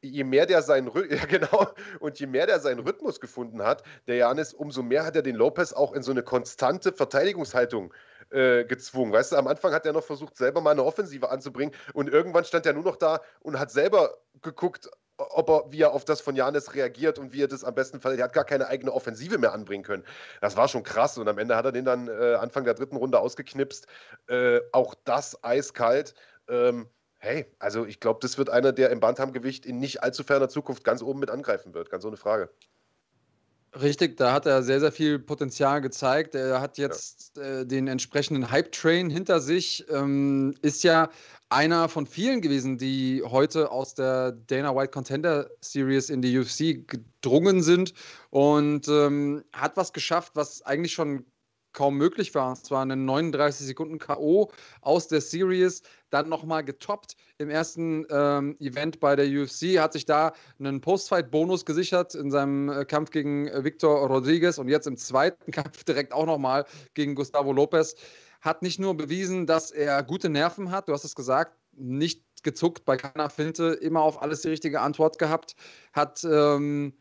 je 0.00 0.24
mehr 0.24 0.46
der 0.46 0.62
seinen 0.62 0.90
ja 1.10 1.24
genau 1.26 1.66
und 2.00 2.18
je 2.18 2.26
mehr 2.26 2.46
der 2.46 2.60
seinen 2.60 2.80
Rhythmus 2.80 3.20
gefunden 3.20 3.62
hat, 3.62 3.82
der 4.06 4.16
Janis, 4.16 4.54
umso 4.54 4.82
mehr 4.82 5.04
hat 5.04 5.16
er 5.16 5.22
den 5.22 5.36
Lopez 5.36 5.72
auch 5.72 5.92
in 5.92 6.02
so 6.02 6.10
eine 6.10 6.22
konstante 6.22 6.92
Verteidigungshaltung 6.92 7.92
äh, 8.30 8.64
gezwungen. 8.64 9.12
Weißt 9.12 9.32
du, 9.32 9.36
am 9.36 9.46
Anfang 9.46 9.72
hat 9.72 9.86
er 9.86 9.92
noch 9.92 10.04
versucht, 10.04 10.36
selber 10.36 10.60
mal 10.60 10.72
eine 10.72 10.84
Offensive 10.84 11.30
anzubringen 11.30 11.74
und 11.94 12.08
irgendwann 12.08 12.44
stand 12.44 12.66
er 12.66 12.74
nur 12.74 12.84
noch 12.84 12.96
da 12.96 13.20
und 13.40 13.58
hat 13.58 13.70
selber 13.70 14.18
geguckt, 14.42 14.88
ob 15.18 15.50
er, 15.50 15.64
wie 15.70 15.82
er 15.82 15.92
auf 15.92 16.04
das 16.04 16.20
von 16.20 16.36
Janis 16.36 16.74
reagiert 16.74 17.18
und 17.18 17.32
wie 17.32 17.42
er 17.42 17.48
das 17.48 17.64
am 17.64 17.74
besten 17.74 18.00
Fall. 18.00 18.16
Er 18.18 18.24
hat 18.24 18.32
gar 18.32 18.44
keine 18.44 18.68
eigene 18.68 18.92
Offensive 18.92 19.38
mehr 19.38 19.52
anbringen 19.52 19.84
können. 19.84 20.04
Das 20.40 20.56
war 20.56 20.68
schon 20.68 20.84
krass. 20.84 21.18
Und 21.18 21.28
am 21.28 21.38
Ende 21.38 21.56
hat 21.56 21.64
er 21.64 21.72
den 21.72 21.84
dann 21.84 22.08
äh, 22.08 22.34
Anfang 22.34 22.64
der 22.64 22.74
dritten 22.74 22.96
Runde 22.96 23.18
ausgeknipst. 23.18 23.86
Äh, 24.28 24.60
auch 24.72 24.94
das 25.04 25.42
eiskalt. 25.42 26.14
Ähm, 26.48 26.88
hey, 27.18 27.46
also 27.58 27.84
ich 27.84 28.00
glaube, 28.00 28.20
das 28.22 28.38
wird 28.38 28.48
einer, 28.48 28.72
der 28.72 28.90
im 28.90 29.00
Bantamgewicht 29.00 29.66
in 29.66 29.80
nicht 29.80 30.02
allzu 30.02 30.22
ferner 30.22 30.48
Zukunft 30.48 30.84
ganz 30.84 31.02
oben 31.02 31.20
mit 31.20 31.30
angreifen 31.30 31.74
wird. 31.74 31.90
Ganz 31.90 32.04
ohne 32.04 32.16
Frage. 32.16 32.50
Richtig, 33.74 34.16
da 34.16 34.32
hat 34.32 34.46
er 34.46 34.62
sehr, 34.62 34.80
sehr 34.80 34.92
viel 34.92 35.18
Potenzial 35.18 35.80
gezeigt. 35.80 36.34
Er 36.34 36.60
hat 36.60 36.78
jetzt 36.78 37.36
ja. 37.36 37.60
äh, 37.60 37.66
den 37.66 37.86
entsprechenden 37.86 38.50
Hype-Train 38.50 39.10
hinter 39.10 39.40
sich. 39.40 39.84
Ähm, 39.90 40.54
ist 40.62 40.82
ja 40.84 41.10
einer 41.50 41.88
von 41.88 42.06
vielen 42.06 42.40
gewesen, 42.40 42.78
die 42.78 43.22
heute 43.24 43.70
aus 43.70 43.94
der 43.94 44.32
Dana 44.32 44.74
White 44.74 44.90
Contender 44.90 45.50
Series 45.60 46.08
in 46.08 46.22
die 46.22 46.38
UFC 46.38 46.86
gedrungen 46.86 47.62
sind 47.62 47.92
und 48.30 48.88
ähm, 48.88 49.44
hat 49.52 49.76
was 49.76 49.92
geschafft, 49.92 50.32
was 50.34 50.62
eigentlich 50.62 50.92
schon 50.92 51.24
kaum 51.78 51.96
möglich 51.96 52.34
war. 52.34 52.52
Es 52.52 52.72
war 52.72 52.82
eine 52.82 52.96
39 52.96 53.64
Sekunden 53.64 54.00
K.O. 54.00 54.50
aus 54.80 55.06
der 55.06 55.20
Series, 55.20 55.82
dann 56.10 56.28
nochmal 56.28 56.64
getoppt 56.64 57.14
im 57.38 57.50
ersten 57.50 58.04
ähm, 58.10 58.56
Event 58.58 58.98
bei 58.98 59.14
der 59.14 59.26
UFC, 59.26 59.78
hat 59.78 59.92
sich 59.92 60.04
da 60.04 60.32
einen 60.58 60.80
Postfight-Bonus 60.80 61.64
gesichert 61.64 62.16
in 62.16 62.32
seinem 62.32 62.68
äh, 62.68 62.84
Kampf 62.84 63.12
gegen 63.12 63.46
äh, 63.46 63.62
Victor 63.62 64.08
Rodriguez 64.08 64.58
und 64.58 64.66
jetzt 64.66 64.88
im 64.88 64.96
zweiten 64.96 65.50
Kampf 65.52 65.84
direkt 65.84 66.12
auch 66.12 66.26
nochmal 66.26 66.64
gegen 66.94 67.14
Gustavo 67.14 67.52
Lopez. 67.52 67.94
Hat 68.40 68.62
nicht 68.62 68.80
nur 68.80 68.96
bewiesen, 68.96 69.46
dass 69.46 69.70
er 69.70 70.02
gute 70.02 70.28
Nerven 70.28 70.72
hat, 70.72 70.88
du 70.88 70.92
hast 70.92 71.04
es 71.04 71.14
gesagt, 71.14 71.56
nicht 71.76 72.24
gezuckt 72.42 72.86
bei 72.86 72.96
keiner 72.96 73.30
Finte, 73.30 73.78
immer 73.80 74.02
auf 74.02 74.20
alles 74.20 74.42
die 74.42 74.48
richtige 74.48 74.80
Antwort 74.80 75.18
gehabt, 75.18 75.54
hat 75.92 76.24
ähm, 76.24 76.92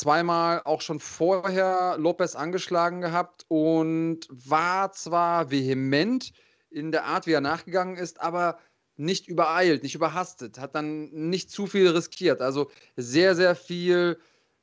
zweimal 0.00 0.62
auch 0.64 0.80
schon 0.80 0.98
vorher 0.98 1.96
Lopez 1.98 2.34
angeschlagen 2.34 3.02
gehabt 3.02 3.44
und 3.48 4.20
war 4.30 4.92
zwar 4.92 5.50
vehement 5.50 6.32
in 6.70 6.90
der 6.90 7.04
Art, 7.04 7.26
wie 7.26 7.32
er 7.32 7.42
nachgegangen 7.42 7.96
ist, 7.96 8.20
aber 8.20 8.58
nicht 8.96 9.28
übereilt, 9.28 9.82
nicht 9.82 9.94
überhastet, 9.94 10.58
hat 10.58 10.74
dann 10.74 11.10
nicht 11.10 11.50
zu 11.50 11.66
viel 11.66 11.88
riskiert. 11.88 12.40
Also 12.40 12.70
sehr, 12.96 13.34
sehr 13.34 13.54
viel 13.54 14.18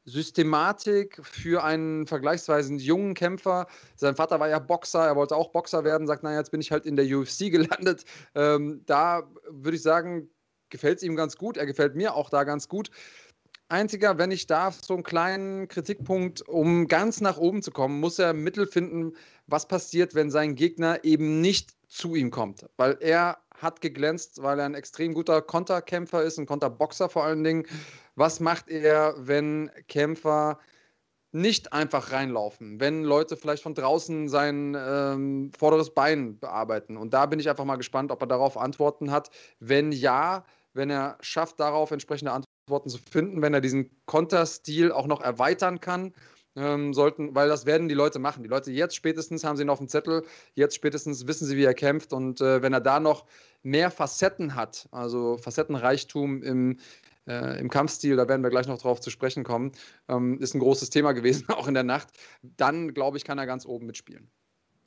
Systematik 0.05 1.19
für 1.23 1.63
einen 1.63 2.07
vergleichsweise 2.07 2.73
jungen 2.73 3.13
Kämpfer. 3.13 3.67
Sein 3.95 4.15
Vater 4.15 4.39
war 4.39 4.49
ja 4.49 4.57
Boxer, 4.57 5.05
er 5.05 5.15
wollte 5.15 5.35
auch 5.35 5.51
Boxer 5.51 5.83
werden, 5.83 6.07
sagt, 6.07 6.23
naja, 6.23 6.39
jetzt 6.39 6.51
bin 6.51 6.61
ich 6.61 6.71
halt 6.71 6.85
in 6.85 6.95
der 6.95 7.05
UFC 7.05 7.39
gelandet. 7.51 8.05
Ähm, 8.33 8.81
da 8.85 9.29
würde 9.49 9.77
ich 9.77 9.83
sagen, 9.83 10.29
gefällt 10.69 10.97
es 10.97 11.03
ihm 11.03 11.15
ganz 11.15 11.37
gut. 11.37 11.57
Er 11.57 11.65
gefällt 11.65 11.95
mir 11.95 12.15
auch 12.15 12.29
da 12.29 12.43
ganz 12.43 12.67
gut 12.67 12.89
einziger, 13.69 14.17
wenn 14.17 14.31
ich 14.31 14.47
darf, 14.47 14.79
so 14.83 14.93
einen 14.93 15.03
kleinen 15.03 15.67
Kritikpunkt, 15.67 16.47
um 16.47 16.87
ganz 16.87 17.21
nach 17.21 17.37
oben 17.37 17.61
zu 17.61 17.71
kommen, 17.71 17.99
muss 17.99 18.19
er 18.19 18.33
Mittel 18.33 18.67
finden, 18.67 19.13
was 19.47 19.67
passiert, 19.67 20.15
wenn 20.15 20.31
sein 20.31 20.55
Gegner 20.55 21.03
eben 21.03 21.41
nicht 21.41 21.71
zu 21.87 22.15
ihm 22.15 22.31
kommt. 22.31 22.65
Weil 22.77 22.97
er 22.99 23.37
hat 23.55 23.81
geglänzt, 23.81 24.41
weil 24.43 24.59
er 24.59 24.65
ein 24.65 24.75
extrem 24.75 25.13
guter 25.13 25.41
Konterkämpfer 25.41 26.23
ist, 26.23 26.37
ein 26.37 26.45
Konterboxer 26.45 27.09
vor 27.09 27.23
allen 27.23 27.43
Dingen. 27.43 27.65
Was 28.15 28.39
macht 28.39 28.69
er, 28.69 29.15
wenn 29.17 29.71
Kämpfer 29.87 30.59
nicht 31.31 31.73
einfach 31.73 32.11
reinlaufen, 32.11 32.79
wenn 32.79 33.03
Leute 33.03 33.35
vielleicht 33.35 33.63
von 33.63 33.73
draußen 33.75 34.29
sein 34.29 34.75
ähm, 34.77 35.51
vorderes 35.57 35.93
Bein 35.93 36.39
bearbeiten? 36.39 36.97
Und 36.97 37.13
da 37.13 37.25
bin 37.25 37.39
ich 37.39 37.49
einfach 37.49 37.65
mal 37.65 37.75
gespannt, 37.77 38.11
ob 38.11 38.21
er 38.21 38.27
darauf 38.27 38.57
Antworten 38.57 39.11
hat. 39.11 39.29
Wenn 39.59 39.91
ja, 39.91 40.45
wenn 40.73 40.89
er 40.89 41.17
schafft, 41.21 41.59
darauf 41.59 41.91
entsprechende 41.91 42.31
Antworten 42.31 42.56
Antworten 42.67 42.89
zu 42.89 42.97
finden, 42.97 43.41
wenn 43.41 43.53
er 43.53 43.61
diesen 43.61 43.89
Konterstil 44.05 44.91
auch 44.91 45.07
noch 45.07 45.21
erweitern 45.21 45.79
kann. 45.79 46.13
Ähm, 46.57 46.93
sollten, 46.93 47.33
weil 47.33 47.47
das 47.47 47.65
werden 47.65 47.87
die 47.87 47.93
Leute 47.93 48.19
machen. 48.19 48.43
Die 48.43 48.49
Leute 48.49 48.71
jetzt 48.71 48.95
spätestens 48.95 49.43
haben 49.43 49.55
sie 49.55 49.63
ihn 49.63 49.69
auf 49.69 49.77
dem 49.77 49.87
Zettel, 49.87 50.25
jetzt 50.55 50.75
spätestens 50.75 51.27
wissen 51.27 51.45
sie, 51.45 51.55
wie 51.55 51.63
er 51.63 51.75
kämpft. 51.75 52.11
Und 52.13 52.41
äh, 52.41 52.61
wenn 52.61 52.73
er 52.73 52.81
da 52.81 52.99
noch 52.99 53.25
mehr 53.63 53.89
Facetten 53.91 54.55
hat, 54.55 54.89
also 54.91 55.37
Facettenreichtum 55.37 56.41
im, 56.41 56.79
äh, 57.27 57.59
im 57.59 57.69
Kampfstil, 57.69 58.17
da 58.17 58.27
werden 58.27 58.41
wir 58.41 58.49
gleich 58.49 58.67
noch 58.67 58.79
drauf 58.79 58.99
zu 58.99 59.11
sprechen 59.11 59.43
kommen, 59.43 59.71
ähm, 60.09 60.39
ist 60.41 60.55
ein 60.55 60.59
großes 60.59 60.89
Thema 60.89 61.13
gewesen, 61.13 61.47
auch 61.49 61.67
in 61.67 61.75
der 61.75 61.83
Nacht, 61.83 62.09
dann 62.41 62.93
glaube 62.93 63.17
ich, 63.17 63.23
kann 63.23 63.37
er 63.37 63.45
ganz 63.45 63.65
oben 63.65 63.85
mitspielen. 63.85 64.29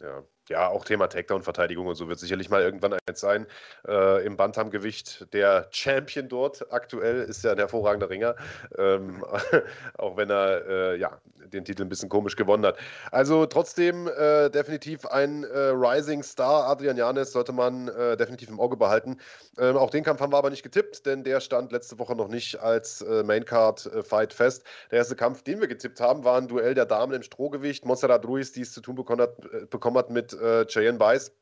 Ja, 0.01 0.25
Ja, 0.51 0.67
auch 0.67 0.85
Thema 0.85 1.07
Takedown-Verteidigung 1.07 1.87
und 1.87 1.95
so 1.95 2.09
wird 2.09 2.19
sicherlich 2.19 2.51
mal 2.51 2.61
irgendwann 2.61 2.95
eins 3.07 3.21
sein. 3.21 3.47
Äh, 3.87 4.27
Im 4.27 4.37
Bantamgewicht 4.37 5.33
der 5.33 5.69
Champion 5.71 6.29
dort 6.29 6.73
aktuell 6.73 7.23
ist 7.23 7.45
ja 7.45 7.53
ein 7.53 7.59
hervorragender 7.59 8.11
Ringer, 8.11 8.35
ähm, 8.77 9.25
auch 9.99 10.17
wenn 10.17 10.29
er 10.29 10.67
äh, 10.67 10.99
ja, 10.99 11.21
den 11.53 11.65
Titel 11.65 11.83
ein 11.83 11.89
bisschen 11.89 12.09
komisch 12.09 12.35
gewonnen 12.35 12.67
hat. 12.67 12.79
Also 13.13 13.47
trotzdem 13.47 14.09
äh, 14.09 14.51
definitiv 14.51 15.07
ein 15.07 15.45
äh, 15.45 15.69
Rising 15.69 16.25
Star. 16.25 16.69
Adrian 16.69 16.97
Janes 16.97 17.31
sollte 17.31 17.53
man 17.53 17.87
äh, 17.87 18.17
definitiv 18.17 18.49
im 18.49 18.59
Auge 18.59 18.77
behalten. 18.77 19.19
Ähm, 19.57 19.77
auch 19.77 19.91
den 19.91 20.03
Kampf 20.03 20.21
haben 20.21 20.33
wir 20.33 20.39
aber 20.39 20.51
nicht 20.51 20.65
getippt, 20.65 21.07
denn 21.07 21.23
der 21.23 21.39
stand 21.39 21.71
letzte 21.71 21.97
Woche 22.01 22.17
noch 22.17 22.29
nicht 22.29 22.59
als 22.59 23.03
äh, 23.03 23.23
Maincard-Fight 23.23 24.33
fest. 24.33 24.65
Der 24.91 24.99
erste 24.99 25.15
Kampf, 25.15 25.43
den 25.43 25.61
wir 25.61 25.69
getippt 25.69 26.01
haben, 26.01 26.25
war 26.25 26.39
ein 26.39 26.49
Duell 26.49 26.75
der 26.75 26.87
Damen 26.87 27.13
im 27.13 27.23
Strohgewicht. 27.23 27.85
Montserrat 27.85 28.27
Ruiz, 28.27 28.51
die 28.51 28.63
es 28.63 28.73
zu 28.73 28.81
tun 28.81 28.97
bekommen 28.97 29.23
hat, 29.23 29.71
bekommen 29.71 29.97
hat 29.97 30.11
mit 30.11 30.40
äh, 30.41 30.67
Cheyenne 30.67 30.99
Bice. 30.99 31.33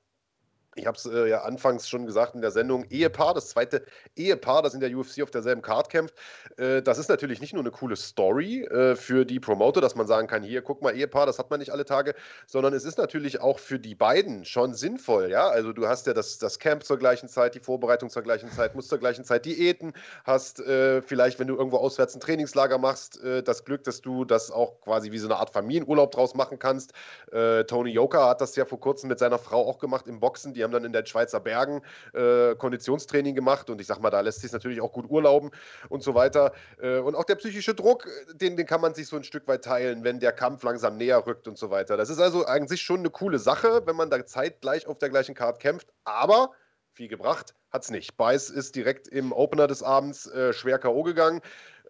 Ich 0.79 0.87
habe 0.87 0.97
es 0.97 1.07
äh, 1.07 1.29
ja 1.29 1.43
anfangs 1.43 1.89
schon 1.89 2.07
gesagt 2.07 2.35
in 2.35 2.41
der 2.41 2.51
Sendung, 2.51 2.85
Ehepaar, 2.91 3.35
das 3.35 3.49
zweite 3.49 3.85
Ehepaar, 4.17 4.63
das 4.63 4.75
in 4.75 4.81
der 4.81 4.97
UFC 4.97 5.23
auf 5.23 5.31
derselben 5.31 5.61
Card 5.63 5.91
kämpft. 5.91 6.15
Äh, 6.57 6.83
das 6.83 6.99
ist 6.99 7.09
natürlich 7.09 7.41
nicht 7.41 7.53
nur 7.53 7.63
eine 7.63 7.71
coole 7.71 7.97
Story 7.97 8.63
äh, 8.65 8.95
für 8.97 9.25
die 9.25 9.41
Promoter, 9.41 9.81
dass 9.81 9.95
man 9.95 10.07
sagen 10.07 10.29
kann, 10.29 10.43
hier, 10.43 10.63
guck 10.63 10.83
mal, 10.83 10.95
Ehepaar, 10.97 11.27
das 11.27 11.39
hat 11.39 11.51
man 11.51 11.59
nicht 11.59 11.73
alle 11.73 11.85
Tage, 11.85 12.15
sondern 12.47 12.73
es 12.75 12.85
ist 12.85 12.99
natürlich 12.99 13.41
auch 13.41 13.59
für 13.59 13.79
die 13.79 13.95
beiden 13.95 14.45
schon 14.45 14.75
sinnvoll, 14.75 15.31
ja. 15.31 15.49
Also 15.49 15.73
du 15.73 15.89
hast 15.89 16.07
ja 16.07 16.15
das, 16.15 16.39
das 16.39 16.59
Camp 16.59 16.85
zur 16.85 16.99
gleichen 16.99 17.29
Zeit, 17.29 17.55
die 17.55 17.61
Vorbereitung 17.61 18.11
zur 18.11 18.23
gleichen 18.23 18.51
Zeit, 18.51 18.75
musst 18.75 18.89
zur 18.89 18.99
gleichen 18.99 19.25
Zeit 19.25 19.45
Diäten, 19.45 19.93
hast 20.25 20.61
äh, 20.61 21.03
vielleicht, 21.03 21.39
wenn 21.39 21.49
du 21.49 21.57
irgendwo 21.57 21.79
auswärts 21.79 22.15
ein 22.15 22.21
Trainingslager 22.21 22.79
machst, 22.79 23.23
äh, 23.23 23.43
das 23.43 23.65
Glück, 23.65 23.85
dass 23.85 24.01
du 24.01 24.25
das 24.25 24.51
auch 24.51 24.81
quasi 24.81 25.11
wie 25.13 25.19
so 25.19 25.27
eine 25.27 25.37
Art 25.37 25.51
Familienurlaub 25.51 26.13
draus 26.13 26.35
machen 26.35 26.59
kannst. 26.59 26.93
Äh, 27.33 27.65
Tony 27.65 27.91
Yoka 27.91 28.29
hat 28.29 28.41
das 28.41 28.55
ja 28.57 28.65
vor 28.65 28.81
kurzem 28.81 29.09
mit 29.09 29.19
seiner 29.19 29.39
Frau 29.39 29.67
auch 29.67 29.79
gemacht 29.79 30.07
im 30.07 30.21
Boxen. 30.21 30.55
Die 30.55 30.63
haben 30.63 30.68
dann 30.71 30.85
in 30.85 30.93
den 30.93 31.07
Schweizer 31.07 31.41
Bergen 31.41 31.83
äh, 32.15 32.55
Konditionstraining 32.55 33.35
gemacht 33.35 33.71
und 33.71 33.81
ich 33.81 33.87
sag 33.87 34.01
mal, 34.01 34.11
da 34.11 34.21
lässt 34.21 34.41
sich 34.41 34.53
natürlich 34.53 34.81
auch 34.81 34.93
gut 34.93 35.09
urlauben 35.09 35.51
und 35.89 36.03
so 36.03 36.15
weiter. 36.15 36.53
Äh, 36.81 36.99
und 36.99 37.15
auch 37.15 37.25
der 37.25 37.37
psychische 37.37 37.75
Druck, 37.75 38.09
den, 38.35 38.57
den 38.57 38.67
kann 38.67 38.81
man 38.81 38.95
sich 38.95 39.07
so 39.07 39.17
ein 39.17 39.25
Stück 39.25 39.47
weit 39.49 39.65
teilen, 39.65 40.05
wenn 40.05 40.21
der 40.21 40.33
Kampf 40.33 40.63
langsam 40.63 40.97
näher 40.97 41.27
rückt 41.27 41.49
und 41.49 41.59
so 41.59 41.71
weiter. 41.71 41.97
Das 41.97 42.11
ist 42.11 42.21
also 42.21 42.47
eigentlich 42.47 42.83
schon 42.83 43.01
eine 43.01 43.11
coole 43.11 43.39
Sache, 43.39 43.83
wenn 43.87 43.97
man 43.97 44.11
da 44.11 44.25
zeitgleich 44.25 44.87
auf 44.87 44.99
der 44.99 45.11
gleichen 45.11 45.35
Card 45.35 45.61
kämpft, 45.61 45.89
aber 46.05 46.53
viel 46.93 47.09
gebracht 47.09 47.55
hat 47.71 47.85
es 47.85 47.91
nicht. 47.91 48.17
Beiß 48.17 48.51
ist 48.51 48.75
direkt 48.75 49.09
im 49.09 49.33
Opener 49.33 49.67
des 49.67 49.83
Abends 49.83 50.27
äh, 50.27 50.53
schwer 50.53 50.79
K.O. 50.79 51.03
gegangen 51.03 51.41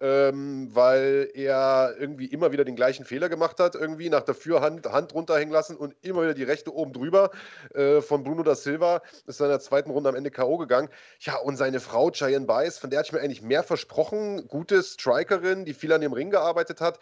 ähm, 0.00 0.70
weil 0.72 1.30
er 1.34 1.94
irgendwie 1.98 2.26
immer 2.26 2.52
wieder 2.52 2.64
den 2.64 2.76
gleichen 2.76 3.04
Fehler 3.04 3.28
gemacht 3.28 3.60
hat, 3.60 3.74
irgendwie 3.74 4.10
nach 4.10 4.22
der 4.22 4.34
Fürhand 4.34 4.86
Hand 4.86 5.14
runterhängen 5.14 5.52
lassen 5.52 5.76
und 5.76 5.94
immer 6.02 6.22
wieder 6.22 6.34
die 6.34 6.44
rechte 6.44 6.74
oben 6.74 6.92
drüber 6.92 7.30
äh, 7.74 8.00
von 8.00 8.22
Bruno 8.22 8.42
da 8.42 8.54
Silva. 8.54 9.02
Ist 9.26 9.40
in 9.40 9.48
der 9.48 9.60
zweiten 9.60 9.90
Runde 9.90 10.08
am 10.08 10.14
Ende 10.16 10.30
K.O. 10.30 10.56
gegangen. 10.56 10.88
Ja, 11.20 11.36
und 11.36 11.56
seine 11.56 11.80
Frau 11.80 12.10
Cheyenne 12.10 12.46
Bice, 12.46 12.78
von 12.78 12.90
der 12.90 13.00
hatte 13.00 13.08
ich 13.08 13.12
mir 13.12 13.20
eigentlich 13.20 13.42
mehr 13.42 13.62
versprochen. 13.62 14.46
Gute 14.48 14.82
Strikerin, 14.82 15.64
die 15.64 15.74
viel 15.74 15.92
an 15.92 16.00
dem 16.00 16.12
Ring 16.12 16.30
gearbeitet 16.30 16.80
hat 16.80 16.98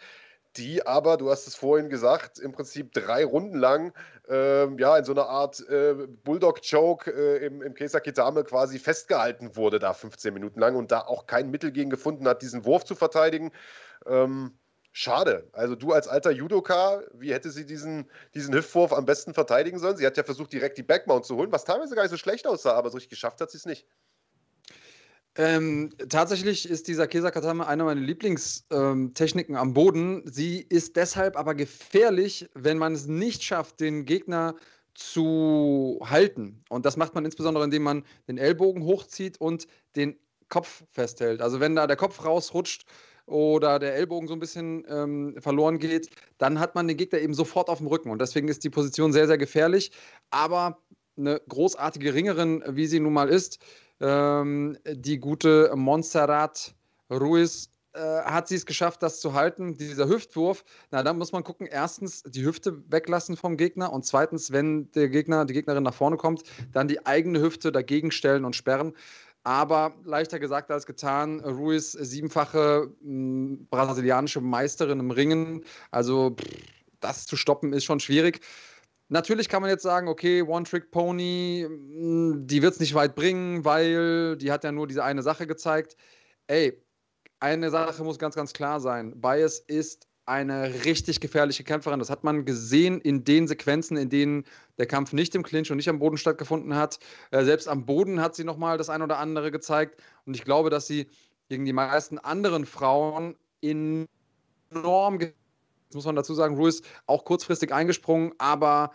die 0.55 0.85
aber, 0.85 1.17
du 1.17 1.29
hast 1.29 1.47
es 1.47 1.55
vorhin 1.55 1.89
gesagt, 1.89 2.39
im 2.39 2.51
Prinzip 2.51 2.93
drei 2.93 3.25
Runden 3.25 3.57
lang 3.57 3.93
ähm, 4.29 4.77
ja, 4.77 4.97
in 4.97 5.05
so 5.05 5.13
einer 5.13 5.27
Art 5.27 5.59
äh, 5.69 5.93
Bulldog-Choke 5.93 7.11
äh, 7.11 7.45
im, 7.45 7.61
im 7.61 7.73
Kesa 7.73 7.99
Kitame 7.99 8.43
quasi 8.43 8.79
festgehalten 8.79 9.55
wurde, 9.55 9.79
da 9.79 9.93
15 9.93 10.33
Minuten 10.33 10.59
lang 10.59 10.75
und 10.75 10.91
da 10.91 11.01
auch 11.01 11.27
kein 11.27 11.49
Mittel 11.49 11.71
gegen 11.71 11.89
gefunden 11.89 12.27
hat, 12.27 12.41
diesen 12.41 12.65
Wurf 12.65 12.83
zu 12.85 12.95
verteidigen. 12.95 13.51
Ähm, 14.05 14.57
schade. 14.91 15.47
Also 15.53 15.75
du 15.75 15.93
als 15.93 16.07
alter 16.07 16.31
Judoka, 16.31 17.03
wie 17.13 17.33
hätte 17.33 17.51
sie 17.51 17.65
diesen, 17.65 18.09
diesen 18.33 18.53
Hüftwurf 18.53 18.93
am 18.93 19.05
besten 19.05 19.33
verteidigen 19.33 19.79
sollen? 19.79 19.97
Sie 19.97 20.05
hat 20.05 20.17
ja 20.17 20.23
versucht, 20.23 20.51
direkt 20.51 20.77
die 20.77 20.83
Backmount 20.83 21.25
zu 21.25 21.35
holen, 21.35 21.51
was 21.51 21.65
teilweise 21.65 21.95
gar 21.95 22.03
nicht 22.03 22.11
so 22.11 22.17
schlecht 22.17 22.47
aussah, 22.47 22.73
aber 22.73 22.89
so 22.89 22.95
richtig 22.95 23.11
geschafft 23.11 23.39
hat 23.39 23.51
sie 23.51 23.57
es 23.57 23.65
nicht. 23.65 23.87
Ähm, 25.39 25.91
tatsächlich 26.09 26.67
ist 26.67 26.87
dieser 26.87 27.05
Kesakatame 27.07 27.67
eine 27.67 27.83
meiner 27.83 28.01
Lieblingstechniken 28.01 29.53
ähm, 29.53 29.61
am 29.61 29.73
Boden. 29.73 30.23
Sie 30.25 30.65
ist 30.67 30.95
deshalb 30.95 31.37
aber 31.37 31.53
gefährlich, 31.53 32.49
wenn 32.55 32.79
man 32.79 32.93
es 32.93 33.05
nicht 33.05 33.43
schafft, 33.43 33.79
den 33.79 34.05
Gegner 34.05 34.55
zu 34.95 35.99
halten. 36.03 36.63
Und 36.69 36.87
das 36.87 36.97
macht 36.97 37.13
man 37.13 37.23
insbesondere, 37.23 37.63
indem 37.63 37.83
man 37.83 38.03
den 38.27 38.39
Ellbogen 38.39 38.83
hochzieht 38.83 39.39
und 39.39 39.67
den 39.95 40.17
Kopf 40.49 40.83
festhält. 40.89 41.39
Also 41.39 41.59
wenn 41.59 41.75
da 41.75 41.85
der 41.85 41.97
Kopf 41.97 42.25
rausrutscht 42.25 42.85
oder 43.27 43.77
der 43.77 43.93
Ellbogen 43.93 44.27
so 44.27 44.33
ein 44.33 44.39
bisschen 44.39 44.85
ähm, 44.89 45.35
verloren 45.37 45.77
geht, 45.77 46.09
dann 46.39 46.59
hat 46.59 46.73
man 46.73 46.87
den 46.87 46.97
Gegner 46.97 47.19
eben 47.19 47.35
sofort 47.35 47.69
auf 47.69 47.77
dem 47.77 47.87
Rücken. 47.87 48.09
Und 48.09 48.19
deswegen 48.21 48.47
ist 48.47 48.63
die 48.63 48.71
Position 48.71 49.13
sehr, 49.13 49.27
sehr 49.27 49.37
gefährlich. 49.37 49.91
Aber 50.31 50.81
eine 51.15 51.41
großartige 51.47 52.15
Ringerin, 52.15 52.63
wie 52.69 52.87
sie 52.87 52.99
nun 52.99 53.13
mal 53.13 53.29
ist, 53.29 53.59
ähm, 53.99 54.77
die 54.85 55.19
gute 55.19 55.71
Montserrat 55.75 56.75
Ruiz 57.09 57.69
äh, 57.93 58.21
hat 58.23 58.47
sie 58.47 58.55
es 58.55 58.65
geschafft, 58.65 59.01
das 59.01 59.19
zu 59.19 59.33
halten. 59.33 59.75
Dieser 59.75 60.07
Hüftwurf, 60.07 60.63
na, 60.91 61.01
dann 61.01 61.17
muss 61.17 61.31
man 61.31 61.43
gucken, 61.43 61.67
erstens 61.67 62.21
die 62.23 62.45
Hüfte 62.45 62.83
weglassen 62.91 63.35
vom 63.35 63.57
Gegner 63.57 63.91
und 63.91 64.05
zweitens, 64.05 64.51
wenn 64.51 64.91
der 64.91 65.09
Gegner, 65.09 65.45
die 65.45 65.53
Gegnerin 65.53 65.83
nach 65.83 65.93
vorne 65.93 66.17
kommt, 66.17 66.43
dann 66.71 66.87
die 66.87 67.05
eigene 67.05 67.41
Hüfte 67.41 67.71
dagegen 67.71 68.11
stellen 68.11 68.45
und 68.45 68.55
sperren. 68.55 68.93
Aber 69.43 69.95
leichter 70.03 70.39
gesagt 70.39 70.69
als 70.71 70.85
getan. 70.85 71.39
Ruiz, 71.39 71.93
siebenfache 71.93 72.91
mh, 73.01 73.65
brasilianische 73.69 74.41
Meisterin 74.41 74.99
im 74.99 75.11
Ringen. 75.11 75.63
Also 75.89 76.35
pff, 76.35 76.45
das 76.99 77.25
zu 77.25 77.35
stoppen 77.35 77.73
ist 77.73 77.85
schon 77.85 77.99
schwierig. 77.99 78.41
Natürlich 79.09 79.47
kann 79.47 79.61
man 79.61 79.71
jetzt 79.71 79.83
sagen, 79.83 80.07
okay, 80.09 80.41
One-Trick-Pony, 80.41 81.65
hm, 81.67 82.47
die 82.47 82.61
wird 82.61 82.73
es 82.73 82.79
nicht 82.79 82.93
weit 82.93 83.15
bringen, 83.15 83.63
weil 83.63 84.35
die 84.37 84.51
hat 84.51 84.63
ja 84.63 84.71
nur 84.71 84.87
diese 84.87 85.03
eine 85.03 85.23
Sache 85.23 85.47
gezeigt. 85.47 85.95
Ey, 86.47 86.81
eine 87.39 87.69
Sache 87.69 88.03
muss 88.03 88.19
ganz, 88.19 88.35
ganz 88.35 88.53
klar 88.53 88.79
sein. 88.79 89.19
Bias 89.21 89.59
ist 89.59 90.07
eine 90.25 90.83
richtig 90.83 91.21
gefährliche 91.21 91.63
Kämpferin. 91.63 91.99
Das 91.99 92.09
hat 92.09 92.25
man 92.25 92.43
gesehen 92.43 92.99
in 92.99 93.23
den 93.23 93.47
Sequenzen, 93.47 93.95
in 93.95 94.09
denen 94.09 94.43
der 94.77 94.85
Kampf 94.85 95.13
nicht 95.13 95.33
im 95.35 95.43
Clinch 95.43 95.71
und 95.71 95.77
nicht 95.77 95.87
am 95.87 95.99
Boden 95.99 96.17
stattgefunden 96.17 96.75
hat. 96.75 96.99
Äh, 97.31 97.45
selbst 97.45 97.69
am 97.69 97.85
Boden 97.85 98.19
hat 98.19 98.35
sie 98.35 98.43
nochmal 98.43 98.77
das 98.77 98.89
ein 98.89 99.01
oder 99.01 99.19
andere 99.19 99.51
gezeigt. 99.51 100.01
Und 100.25 100.35
ich 100.35 100.43
glaube, 100.43 100.69
dass 100.69 100.85
sie 100.85 101.07
gegen 101.47 101.63
die 101.63 101.73
meisten 101.73 102.17
anderen 102.17 102.65
Frauen 102.65 103.37
enorm 103.61 105.19
Jetzt 105.87 105.95
muss 105.95 106.05
man 106.05 106.15
dazu 106.15 106.33
sagen, 106.33 106.55
Ruiz 106.55 106.81
auch 107.05 107.23
kurzfristig 107.23 107.73
eingesprungen, 107.73 108.33
aber 108.37 108.91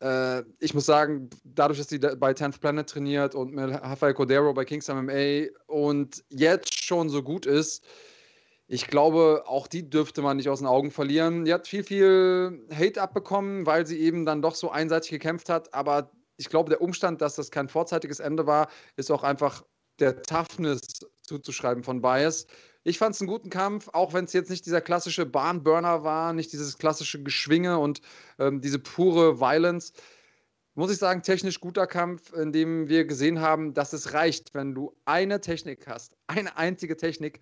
äh, 0.00 0.42
ich 0.58 0.72
muss 0.72 0.86
sagen, 0.86 1.28
dadurch, 1.44 1.78
dass 1.78 1.88
sie 1.88 1.98
bei 1.98 2.32
10th 2.32 2.60
Planet 2.60 2.88
trainiert 2.88 3.34
und 3.34 3.52
mit 3.52 3.70
Rafael 3.70 4.14
Cordero 4.14 4.54
bei 4.54 4.64
Kings 4.64 4.88
MMA 4.88 5.48
und 5.66 6.24
jetzt 6.30 6.82
schon 6.82 7.10
so 7.10 7.22
gut 7.22 7.44
ist, 7.46 7.84
ich 8.72 8.86
glaube, 8.86 9.42
auch 9.46 9.66
die 9.66 9.90
dürfte 9.90 10.22
man 10.22 10.36
nicht 10.36 10.48
aus 10.48 10.60
den 10.60 10.68
Augen 10.68 10.92
verlieren. 10.92 11.44
Die 11.44 11.52
hat 11.52 11.66
viel, 11.66 11.82
viel 11.82 12.64
Hate 12.72 13.02
abbekommen, 13.02 13.66
weil 13.66 13.84
sie 13.84 13.98
eben 13.98 14.24
dann 14.24 14.42
doch 14.42 14.54
so 14.54 14.70
einseitig 14.70 15.10
gekämpft 15.10 15.48
hat. 15.48 15.74
Aber 15.74 16.12
ich 16.36 16.48
glaube, 16.48 16.70
der 16.70 16.80
Umstand, 16.80 17.20
dass 17.20 17.34
das 17.34 17.50
kein 17.50 17.68
vorzeitiges 17.68 18.20
Ende 18.20 18.46
war, 18.46 18.68
ist 18.96 19.10
auch 19.10 19.24
einfach 19.24 19.64
der 19.98 20.22
Toughness 20.22 20.80
zuzuschreiben 21.22 21.82
von 21.82 22.00
Bias. 22.00 22.46
Ich 22.82 22.98
fand 22.98 23.14
es 23.14 23.20
einen 23.20 23.28
guten 23.28 23.50
Kampf, 23.50 23.90
auch 23.92 24.14
wenn 24.14 24.24
es 24.24 24.32
jetzt 24.32 24.48
nicht 24.48 24.64
dieser 24.64 24.80
klassische 24.80 25.26
Bahnburner 25.26 26.02
war, 26.02 26.32
nicht 26.32 26.52
dieses 26.52 26.78
klassische 26.78 27.22
Geschwinge 27.22 27.78
und 27.78 28.00
ähm, 28.38 28.62
diese 28.62 28.78
pure 28.78 29.38
Violence. 29.38 29.92
Muss 30.74 30.90
ich 30.90 30.96
sagen, 30.96 31.22
technisch 31.22 31.60
guter 31.60 31.86
Kampf, 31.86 32.32
in 32.32 32.52
dem 32.52 32.88
wir 32.88 33.04
gesehen 33.04 33.40
haben, 33.40 33.74
dass 33.74 33.92
es 33.92 34.14
reicht, 34.14 34.54
wenn 34.54 34.74
du 34.74 34.96
eine 35.04 35.42
Technik 35.42 35.86
hast, 35.86 36.16
eine 36.26 36.56
einzige 36.56 36.96
Technik, 36.96 37.40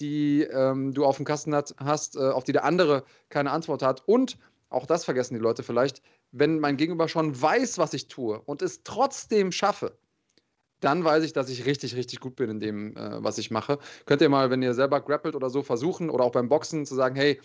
die 0.00 0.42
ähm, 0.42 0.92
du 0.92 1.04
auf 1.04 1.16
dem 1.16 1.24
Kasten 1.24 1.54
hat, 1.54 1.74
hast, 1.78 2.16
äh, 2.16 2.30
auf 2.30 2.42
die 2.42 2.52
der 2.52 2.64
andere 2.64 3.04
keine 3.28 3.52
Antwort 3.52 3.82
hat. 3.82 4.02
Und, 4.08 4.38
auch 4.70 4.86
das 4.86 5.04
vergessen 5.04 5.34
die 5.34 5.40
Leute 5.40 5.62
vielleicht, 5.62 6.02
wenn 6.32 6.58
mein 6.58 6.76
Gegenüber 6.76 7.08
schon 7.08 7.40
weiß, 7.40 7.78
was 7.78 7.92
ich 7.94 8.08
tue 8.08 8.40
und 8.40 8.62
es 8.62 8.82
trotzdem 8.82 9.52
schaffe, 9.52 9.96
dann 10.80 11.04
weiß 11.04 11.24
ich, 11.24 11.32
dass 11.32 11.48
ich 11.48 11.66
richtig, 11.66 11.94
richtig 11.94 12.20
gut 12.20 12.36
bin 12.36 12.50
in 12.50 12.60
dem, 12.60 12.96
äh, 12.96 13.22
was 13.22 13.38
ich 13.38 13.50
mache. 13.50 13.78
Könnt 14.06 14.22
ihr 14.22 14.28
mal, 14.28 14.50
wenn 14.50 14.62
ihr 14.62 14.74
selber 14.74 15.00
grappelt 15.00 15.34
oder 15.34 15.50
so, 15.50 15.62
versuchen 15.62 16.10
oder 16.10 16.24
auch 16.24 16.32
beim 16.32 16.48
Boxen 16.48 16.86
zu 16.86 16.94
sagen, 16.94 17.16
hey, 17.16 17.40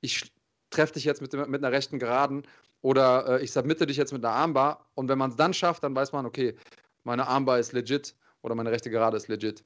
ich 0.00 0.32
treffe 0.70 0.94
dich 0.94 1.04
jetzt 1.04 1.20
mit, 1.20 1.32
mit 1.32 1.64
einer 1.64 1.72
rechten 1.72 1.98
Geraden 1.98 2.42
oder 2.80 3.40
äh, 3.40 3.44
ich 3.44 3.52
submitte 3.52 3.86
dich 3.86 3.96
jetzt 3.96 4.12
mit 4.12 4.24
einer 4.24 4.34
Armbar. 4.34 4.90
Und 4.94 5.08
wenn 5.08 5.18
man 5.18 5.30
es 5.30 5.36
dann 5.36 5.54
schafft, 5.54 5.84
dann 5.84 5.94
weiß 5.94 6.12
man, 6.12 6.26
okay, 6.26 6.56
meine 7.04 7.26
Armbar 7.26 7.58
ist 7.58 7.72
legit 7.72 8.14
oder 8.42 8.54
meine 8.54 8.70
rechte 8.70 8.90
Gerade 8.90 9.16
ist 9.16 9.28
legit. 9.28 9.64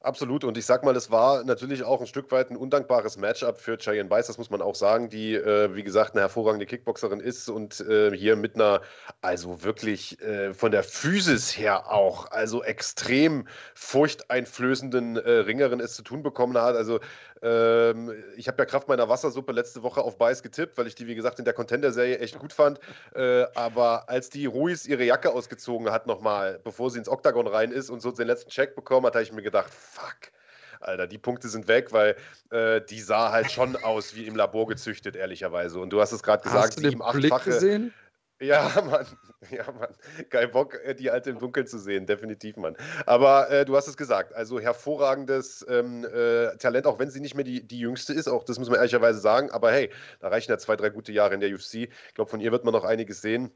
Absolut. 0.00 0.44
Und 0.44 0.56
ich 0.56 0.64
sag 0.64 0.84
mal, 0.84 0.94
es 0.94 1.10
war 1.10 1.42
natürlich 1.42 1.82
auch 1.82 2.00
ein 2.00 2.06
Stück 2.06 2.30
weit 2.30 2.50
ein 2.50 2.56
undankbares 2.56 3.16
Matchup 3.16 3.58
für 3.58 3.76
Cheyenne 3.78 4.08
Weiss, 4.08 4.28
das 4.28 4.38
muss 4.38 4.48
man 4.48 4.62
auch 4.62 4.76
sagen, 4.76 5.08
die, 5.08 5.34
äh, 5.34 5.74
wie 5.74 5.82
gesagt, 5.82 6.12
eine 6.12 6.20
hervorragende 6.20 6.66
Kickboxerin 6.66 7.18
ist 7.18 7.48
und 7.48 7.80
äh, 7.80 8.16
hier 8.16 8.36
mit 8.36 8.54
einer, 8.54 8.80
also 9.22 9.64
wirklich 9.64 10.20
äh, 10.22 10.54
von 10.54 10.70
der 10.70 10.84
Physis 10.84 11.58
her 11.58 11.90
auch, 11.90 12.30
also 12.30 12.62
extrem 12.62 13.48
furchteinflößenden 13.74 15.16
äh, 15.16 15.30
Ringerin 15.30 15.80
es 15.80 15.94
zu 15.94 16.02
tun 16.02 16.22
bekommen 16.22 16.56
hat. 16.56 16.76
Also 16.76 17.00
ähm, 17.42 18.12
ich 18.36 18.48
habe 18.48 18.58
ja 18.58 18.66
Kraft 18.66 18.88
meiner 18.88 19.08
Wassersuppe 19.08 19.52
letzte 19.52 19.82
Woche 19.82 20.02
auf 20.02 20.16
Beiß 20.18 20.42
getippt, 20.42 20.78
weil 20.78 20.86
ich 20.86 20.94
die, 20.94 21.06
wie 21.06 21.14
gesagt, 21.14 21.38
in 21.38 21.44
der 21.44 21.54
Contender-Serie 21.54 22.18
echt 22.18 22.38
gut 22.38 22.52
fand. 22.52 22.80
Äh, 23.14 23.46
aber 23.54 24.08
als 24.08 24.30
die 24.30 24.46
Ruiz 24.46 24.86
ihre 24.86 25.04
Jacke 25.04 25.32
ausgezogen 25.32 25.90
hat 25.90 26.06
nochmal, 26.06 26.60
bevor 26.62 26.90
sie 26.90 26.98
ins 26.98 27.08
Oktagon 27.08 27.46
rein 27.46 27.72
ist 27.72 27.90
und 27.90 28.00
so 28.00 28.10
den 28.10 28.26
letzten 28.26 28.50
Check 28.50 28.74
bekommen 28.74 29.06
hat, 29.06 29.14
habe 29.14 29.22
ich 29.22 29.32
mir 29.32 29.42
gedacht, 29.42 29.72
fuck. 29.88 30.32
Alter, 30.80 31.06
die 31.06 31.18
Punkte 31.18 31.48
sind 31.48 31.68
weg, 31.68 31.92
weil 31.92 32.16
äh, 32.50 32.80
die 32.80 33.00
sah 33.00 33.32
halt 33.32 33.50
schon 33.50 33.76
aus 33.82 34.14
wie 34.14 34.26
im 34.26 34.36
Labor 34.36 34.66
gezüchtet, 34.66 35.16
ehrlicherweise. 35.16 35.80
Und 35.80 35.90
du 35.90 36.00
hast 36.00 36.12
es 36.12 36.22
gerade 36.22 36.42
gesagt, 36.42 36.74
sieben, 36.74 37.02
achtfache. 37.02 37.50
Gesehen? 37.50 37.92
Ja, 38.40 38.70
Mann. 38.84 39.06
Ja, 39.50 39.70
Mann. 39.70 39.94
Geil 40.30 40.48
Bock, 40.48 40.74
äh, 40.84 40.96
die 40.96 41.10
alte 41.12 41.30
im 41.30 41.38
Dunkeln 41.38 41.66
zu 41.66 41.78
sehen, 41.78 42.06
definitiv, 42.06 42.56
Mann. 42.56 42.76
Aber 43.06 43.48
äh, 43.50 43.64
du 43.64 43.76
hast 43.76 43.86
es 43.86 43.96
gesagt, 43.96 44.34
also 44.34 44.58
hervorragendes 44.58 45.64
ähm, 45.68 46.04
äh, 46.04 46.56
Talent, 46.56 46.86
auch 46.86 46.98
wenn 46.98 47.08
sie 47.08 47.20
nicht 47.20 47.36
mehr 47.36 47.44
die, 47.44 47.64
die 47.64 47.78
jüngste 47.78 48.12
ist, 48.12 48.26
auch 48.26 48.42
das 48.42 48.58
muss 48.58 48.68
man 48.68 48.78
ehrlicherweise 48.78 49.20
sagen. 49.20 49.50
Aber 49.52 49.70
hey, 49.70 49.90
da 50.18 50.28
reichen 50.28 50.50
ja 50.50 50.58
zwei, 50.58 50.74
drei 50.74 50.90
gute 50.90 51.12
Jahre 51.12 51.34
in 51.34 51.40
der 51.40 51.54
UFC. 51.54 51.74
Ich 51.74 52.14
glaube, 52.14 52.30
von 52.30 52.40
ihr 52.40 52.50
wird 52.50 52.64
man 52.64 52.74
noch 52.74 52.82
einiges 52.82 53.22
sehen. 53.22 53.52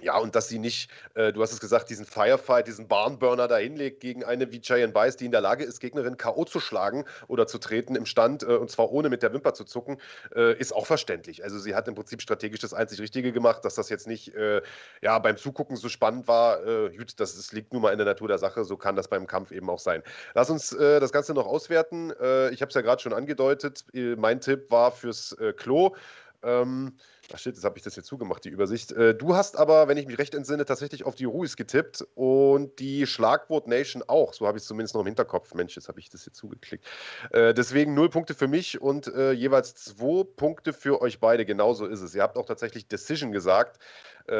Ja, 0.00 0.16
und 0.16 0.34
dass 0.34 0.48
sie 0.48 0.58
nicht, 0.58 0.90
äh, 1.14 1.34
du 1.34 1.42
hast 1.42 1.52
es 1.52 1.60
gesagt, 1.60 1.90
diesen 1.90 2.06
Firefight, 2.06 2.66
diesen 2.66 2.88
Barnburner 2.88 3.46
da 3.46 3.58
hinlegt 3.58 4.00
gegen 4.00 4.24
eine 4.24 4.50
wie 4.50 4.60
Cheyenne 4.60 4.92
Bice, 4.92 5.16
die 5.18 5.26
in 5.26 5.32
der 5.32 5.42
Lage 5.42 5.64
ist, 5.64 5.80
Gegnerin 5.80 6.16
K.O. 6.16 6.46
zu 6.46 6.60
schlagen 6.60 7.04
oder 7.28 7.46
zu 7.46 7.58
treten 7.58 7.94
im 7.94 8.06
Stand, 8.06 8.42
äh, 8.42 8.46
und 8.46 8.70
zwar 8.70 8.90
ohne 8.90 9.10
mit 9.10 9.22
der 9.22 9.34
Wimper 9.34 9.52
zu 9.52 9.64
zucken, 9.64 10.00
äh, 10.34 10.58
ist 10.58 10.72
auch 10.74 10.86
verständlich. 10.86 11.44
Also 11.44 11.58
sie 11.58 11.74
hat 11.74 11.88
im 11.88 11.94
Prinzip 11.94 12.22
strategisch 12.22 12.60
das 12.60 12.72
einzig 12.72 13.00
Richtige 13.00 13.32
gemacht, 13.32 13.66
dass 13.66 13.74
das 13.74 13.90
jetzt 13.90 14.06
nicht 14.06 14.34
äh, 14.34 14.62
ja, 15.02 15.18
beim 15.18 15.36
Zugucken 15.36 15.76
so 15.76 15.90
spannend 15.90 16.26
war. 16.26 16.66
Äh, 16.66 16.96
gut, 16.96 17.20
das, 17.20 17.36
das, 17.36 17.52
liegt 17.52 17.74
nun 17.74 17.82
mal 17.82 17.92
in 17.92 17.98
der 17.98 18.06
Natur 18.06 18.28
der 18.28 18.38
Sache, 18.38 18.64
so 18.64 18.78
kann 18.78 18.96
das 18.96 19.08
beim 19.08 19.26
Kampf 19.26 19.50
eben 19.50 19.68
auch 19.68 19.78
sein. 19.78 20.02
Lass 20.32 20.48
uns 20.48 20.72
äh, 20.72 21.00
das 21.00 21.12
Ganze 21.12 21.34
noch 21.34 21.46
auswerten. 21.46 22.10
ich 22.12 22.62
habe 22.62 22.68
es 22.68 22.74
ja 22.74 22.80
gerade 22.80 23.02
schon 23.02 23.12
angedeutet. 23.12 23.84
mein 23.92 24.40
Tipp 24.40 24.70
war 24.70 24.90
fürs 24.90 25.36
Klo. 25.56 25.94
Ähm, 26.42 26.94
Ach 27.34 27.38
shit, 27.38 27.54
jetzt 27.54 27.64
habe 27.64 27.78
ich 27.78 27.82
das 27.82 27.94
hier 27.94 28.02
zugemacht, 28.02 28.44
die 28.44 28.50
Übersicht. 28.50 28.92
Äh, 28.92 29.14
du 29.14 29.34
hast 29.34 29.56
aber, 29.56 29.88
wenn 29.88 29.96
ich 29.96 30.06
mich 30.06 30.18
recht 30.18 30.34
entsinne, 30.34 30.64
tatsächlich 30.64 31.04
auf 31.04 31.14
die 31.14 31.24
Ruiz 31.24 31.56
getippt 31.56 32.06
und 32.14 32.78
die 32.78 33.06
Schlagwort 33.06 33.68
Nation 33.68 34.02
auch. 34.06 34.34
So 34.34 34.46
habe 34.46 34.58
ich 34.58 34.62
es 34.62 34.68
zumindest 34.68 34.94
noch 34.94 35.00
im 35.00 35.06
Hinterkopf. 35.06 35.54
Mensch, 35.54 35.76
jetzt 35.76 35.88
habe 35.88 35.98
ich 36.00 36.10
das 36.10 36.24
hier 36.24 36.32
zugeklickt. 36.32 36.86
Äh, 37.30 37.54
deswegen 37.54 37.94
null 37.94 38.10
Punkte 38.10 38.34
für 38.34 38.48
mich 38.48 38.80
und 38.80 39.06
äh, 39.06 39.32
jeweils 39.32 39.74
zwei 39.74 40.24
Punkte 40.24 40.72
für 40.72 41.00
euch 41.00 41.20
beide. 41.20 41.46
Genauso 41.46 41.86
ist 41.86 42.02
es. 42.02 42.14
Ihr 42.14 42.22
habt 42.22 42.36
auch 42.36 42.46
tatsächlich 42.46 42.88
Decision 42.88 43.32
gesagt. 43.32 43.78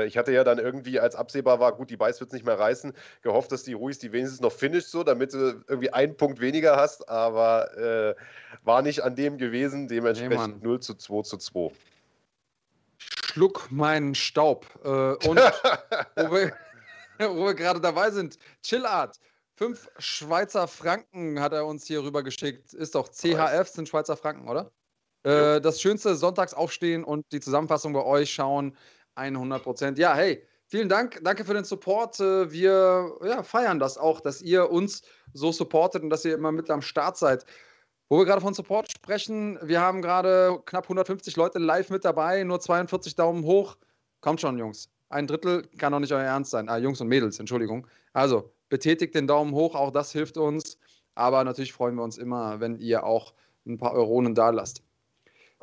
Ich 0.07 0.17
hatte 0.17 0.31
ja 0.31 0.45
dann 0.45 0.61
irgendwie, 0.61 1.01
als 1.01 1.17
absehbar 1.17 1.59
war, 1.59 1.73
gut, 1.75 1.91
die 1.91 1.97
Beiß 1.97 2.21
wird 2.21 2.29
es 2.29 2.33
nicht 2.33 2.47
mehr 2.47 2.57
reißen, 2.57 2.93
gehofft, 3.23 3.51
dass 3.51 3.65
die 3.65 3.73
Ruiz 3.73 3.99
die 3.99 4.13
wenigstens 4.13 4.41
noch 4.41 4.53
finisht, 4.53 4.87
so, 4.87 5.03
damit 5.03 5.35
du 5.35 5.61
irgendwie 5.67 5.93
einen 5.93 6.17
Punkt 6.17 6.41
weniger 6.41 6.77
hast, 6.77 7.09
aber 7.09 7.77
äh, 7.77 8.15
war 8.63 8.83
nicht 8.83 9.03
an 9.03 9.17
dem 9.17 9.39
gewesen, 9.39 9.89
dementsprechend 9.89 10.63
nee, 10.63 10.69
0 10.69 10.79
zu 10.79 10.95
2 10.95 11.23
zu 11.23 11.37
2 11.37 11.73
schluck 13.13 13.71
meinen 13.71 14.15
Staub. 14.15 14.67
Äh, 14.85 14.89
und 15.29 15.39
wo 16.17 16.31
wir, 16.33 16.53
wir 17.19 17.55
gerade 17.55 17.81
dabei 17.81 18.11
sind, 18.11 18.39
Chillart. 18.63 19.19
Fünf 19.55 19.89
Schweizer 19.99 20.67
Franken 20.67 21.39
hat 21.41 21.53
er 21.53 21.67
uns 21.67 21.87
hier 21.87 22.03
rüber 22.03 22.23
geschickt. 22.23 22.73
Ist 22.73 22.95
doch 22.95 23.09
CHF, 23.09 23.69
sind 23.69 23.89
Schweizer 23.89 24.17
Franken, 24.17 24.49
oder? 24.49 24.73
Äh, 25.25 25.61
das 25.61 25.81
schönste 25.81 26.17
Sonntagsaufstehen 26.17 27.05
und 27.05 27.31
die 27.33 27.41
Zusammenfassung 27.41 27.93
bei 27.93 28.05
euch 28.05 28.33
schauen. 28.33 28.77
100 29.15 29.63
Prozent. 29.63 29.99
Ja, 29.99 30.15
hey, 30.15 30.43
vielen 30.67 30.89
Dank. 30.89 31.21
Danke 31.23 31.45
für 31.45 31.55
den 31.55 31.65
Support. 31.65 32.19
Äh, 32.19 32.51
wir 32.51 33.19
ja, 33.23 33.43
feiern 33.43 33.79
das 33.79 33.99
auch, 33.99 34.21
dass 34.21 34.41
ihr 34.41 34.71
uns 34.71 35.03
so 35.35 35.53
supportet 35.53 36.03
und 36.03 36.11
dass 36.11 36.25
ihr 36.25 36.35
immer 36.35 36.51
mit 36.51 36.71
am 36.71 36.83
Start 36.83 37.17
seid. 37.17 37.45
Wo 38.13 38.19
wir 38.19 38.27
gerade 38.27 38.43
von 38.43 38.53
Support 38.53 38.93
sprechen, 38.93 39.59
wir 39.63 39.81
haben 39.81 40.03
gerade 40.03 40.61
knapp 40.67 40.85
150 40.85 41.35
Leute 41.37 41.59
live 41.59 41.89
mit 41.89 42.05
dabei, 42.05 42.45
nur 42.45 42.61
42 42.61 43.15
Daumen 43.15 43.43
hoch. 43.45 43.79
Kommt 44.21 44.43
schon, 44.43 44.59
Jungs. 44.59 44.91
Ein 45.09 45.27
Drittel 45.27 45.67
kann 45.79 45.93
doch 45.93 45.99
nicht 45.99 46.13
euer 46.13 46.21
Ernst 46.21 46.51
sein. 46.51 46.69
Ah, 46.69 46.77
Jungs 46.77 47.01
und 47.01 47.09
Mädels, 47.09 47.39
Entschuldigung. 47.41 47.87
Also, 48.13 48.53
betätigt 48.69 49.15
den 49.15 49.27
Daumen 49.27 49.55
hoch, 49.55 49.75
auch 49.75 49.91
das 49.91 50.13
hilft 50.13 50.37
uns. 50.37 50.77
Aber 51.15 51.43
natürlich 51.43 51.73
freuen 51.73 51.95
wir 51.95 52.03
uns 52.03 52.19
immer, 52.19 52.61
wenn 52.61 52.77
ihr 52.77 53.03
auch 53.05 53.33
ein 53.67 53.79
paar 53.79 53.95
Euronen 53.95 54.35
da 54.35 54.51
lasst. 54.51 54.83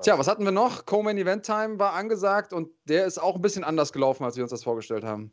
Tja, 0.01 0.17
was 0.17 0.27
hatten 0.27 0.43
wir 0.43 0.51
noch? 0.51 0.87
Co-Main 0.87 1.19
Event 1.19 1.45
Time 1.45 1.77
war 1.77 1.93
angesagt 1.93 2.51
und 2.51 2.71
der 2.85 3.05
ist 3.05 3.19
auch 3.19 3.35
ein 3.35 3.43
bisschen 3.43 3.63
anders 3.63 3.93
gelaufen, 3.93 4.23
als 4.23 4.37
wir 4.37 4.43
uns 4.43 4.49
das 4.49 4.63
vorgestellt 4.63 5.03
haben. 5.03 5.31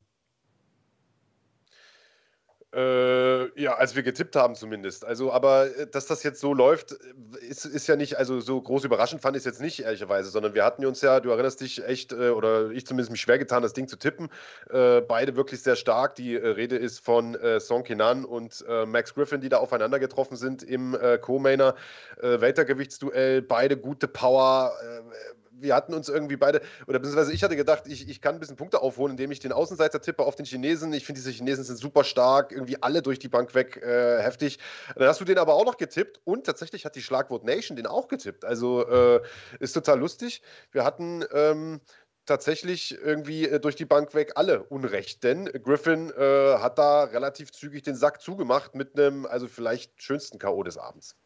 Äh, 2.77 3.59
ja, 3.59 3.75
als 3.77 3.97
wir 3.97 4.03
getippt 4.03 4.37
haben 4.37 4.55
zumindest. 4.55 5.07
Also, 5.07 5.33
aber 5.33 5.75
äh, 5.75 5.87
dass 5.87 6.05
das 6.05 6.23
jetzt 6.23 6.41
so 6.41 6.53
läuft, 6.53 6.93
äh, 6.93 7.47
ist, 7.47 7.65
ist 7.65 7.87
ja 7.87 7.97
nicht, 7.97 8.19
also 8.19 8.39
so 8.41 8.61
groß 8.61 8.85
überraschend 8.85 9.23
fand 9.23 9.35
ich 9.35 9.41
es 9.41 9.45
jetzt 9.47 9.63
nicht, 9.63 9.81
ehrlicherweise, 9.81 10.29
sondern 10.29 10.53
wir 10.53 10.63
hatten 10.63 10.85
uns 10.85 11.01
ja, 11.01 11.21
du 11.21 11.31
erinnerst 11.31 11.63
dich 11.63 11.83
echt, 11.83 12.13
äh, 12.13 12.29
oder 12.29 12.71
ich 12.73 12.87
zumindest 12.87 13.11
mich 13.11 13.23
schwer 13.23 13.39
getan, 13.39 13.63
das 13.63 13.73
Ding 13.73 13.89
zu 13.89 13.97
tippen. 13.97 14.29
Äh, 14.69 15.01
beide 15.01 15.37
wirklich 15.37 15.63
sehr 15.63 15.75
stark. 15.77 16.17
Die 16.17 16.35
äh, 16.35 16.47
Rede 16.47 16.77
ist 16.77 16.99
von 16.99 17.39
Song 17.61 17.85
Kenan 17.85 18.25
und 18.25 18.65
Max 18.87 19.15
Griffin, 19.15 19.41
die 19.41 19.49
da 19.49 19.59
aufeinander 19.59 19.99
getroffen 19.99 20.37
sind 20.37 20.63
im 20.63 20.97
Co-Mainer 21.21 21.75
Weltergewichtsduell. 22.21 23.43
Beide 23.43 23.77
gute 23.77 24.09
Power 24.09 24.73
wir 25.61 25.75
hatten 25.75 25.95
uns 25.95 26.09
irgendwie 26.09 26.37
beide, 26.37 26.61
oder 26.87 26.99
beziehungsweise 26.99 27.33
ich 27.33 27.43
hatte 27.43 27.57
gedacht, 27.57 27.85
ich, 27.87 28.09
ich 28.09 28.21
kann 28.21 28.35
ein 28.35 28.41
bisschen 28.41 28.57
Punkte 28.57 28.81
aufholen, 28.81 29.13
indem 29.13 29.31
ich 29.31 29.41
den 29.41 29.53
Außenseiter 29.53 30.01
tippe 30.01 30.25
auf 30.25 30.37
den 30.37 30.47
Chinesen. 30.47 30.93
Ich 30.93 31.05
finde, 31.05 31.21
diese 31.21 31.31
Chinesen 31.31 31.65
sind 31.65 31.79
super 31.79 32.05
stark, 32.05 32.53
irgendwie 32.53 32.83
alle 32.83 33.03
durch 33.03 33.19
die 33.19 33.29
Bank 33.29 33.55
weg, 33.55 33.77
äh, 33.83 34.23
heftig. 34.23 34.59
Dann 34.95 35.09
hast 35.09 35.21
du 35.21 35.25
den 35.25 35.39
aber 35.39 35.55
auch 35.55 35.65
noch 35.65 35.77
getippt 35.77 36.21
und 36.25 36.45
tatsächlich 36.45 36.85
hat 36.85 36.97
die 36.97 37.03
Schlagwort 37.03 37.45
Nation 37.45 37.77
den 37.77 37.87
auch 37.87 38.09
getippt. 38.09 38.45
Also 38.45 38.87
äh, 38.87 39.21
ist 39.61 39.73
total 39.73 39.99
lustig. 39.99 40.43
Wir 40.73 40.85
hatten 40.85 41.25
ähm, 41.33 41.81
tatsächlich 42.27 42.99
irgendwie 42.99 43.49
äh, 43.49 43.61
durch 43.61 43.77
die 43.77 43.85
Bank 43.85 44.15
weg 44.15 44.33
alle 44.35 44.65
Unrecht, 44.65 45.25
denn 45.25 45.47
Griffin 45.47 46.11
äh, 46.11 46.59
hat 46.59 46.79
da 46.79 47.05
relativ 47.05 47.53
zügig 47.53 47.83
den 47.83 47.95
Sack 47.95 48.21
zugemacht 48.21 48.75
mit 48.75 48.99
einem, 48.99 49.27
also 49.27 49.49
vielleicht 49.49 50.03
schönsten 50.03 50.39
K.O. 50.39 50.63
des 50.63 50.77
Abends. 50.77 51.17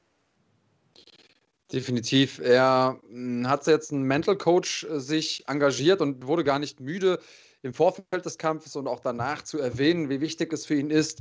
Definitiv. 1.72 2.40
Er 2.40 3.00
hm, 3.08 3.48
hat 3.48 3.66
jetzt 3.66 3.92
einen 3.92 4.02
Mental 4.02 4.36
Coach 4.36 4.84
äh, 4.84 4.98
sich 4.98 5.44
engagiert 5.46 6.00
und 6.00 6.26
wurde 6.26 6.44
gar 6.44 6.58
nicht 6.58 6.80
müde, 6.80 7.20
im 7.62 7.74
Vorfeld 7.74 8.24
des 8.24 8.38
Kampfes 8.38 8.74
und 8.74 8.88
auch 8.88 9.00
danach 9.00 9.42
zu 9.42 9.58
erwähnen, 9.58 10.08
wie 10.08 10.20
wichtig 10.20 10.52
es 10.52 10.64
für 10.64 10.74
ihn 10.74 10.90
ist, 10.90 11.20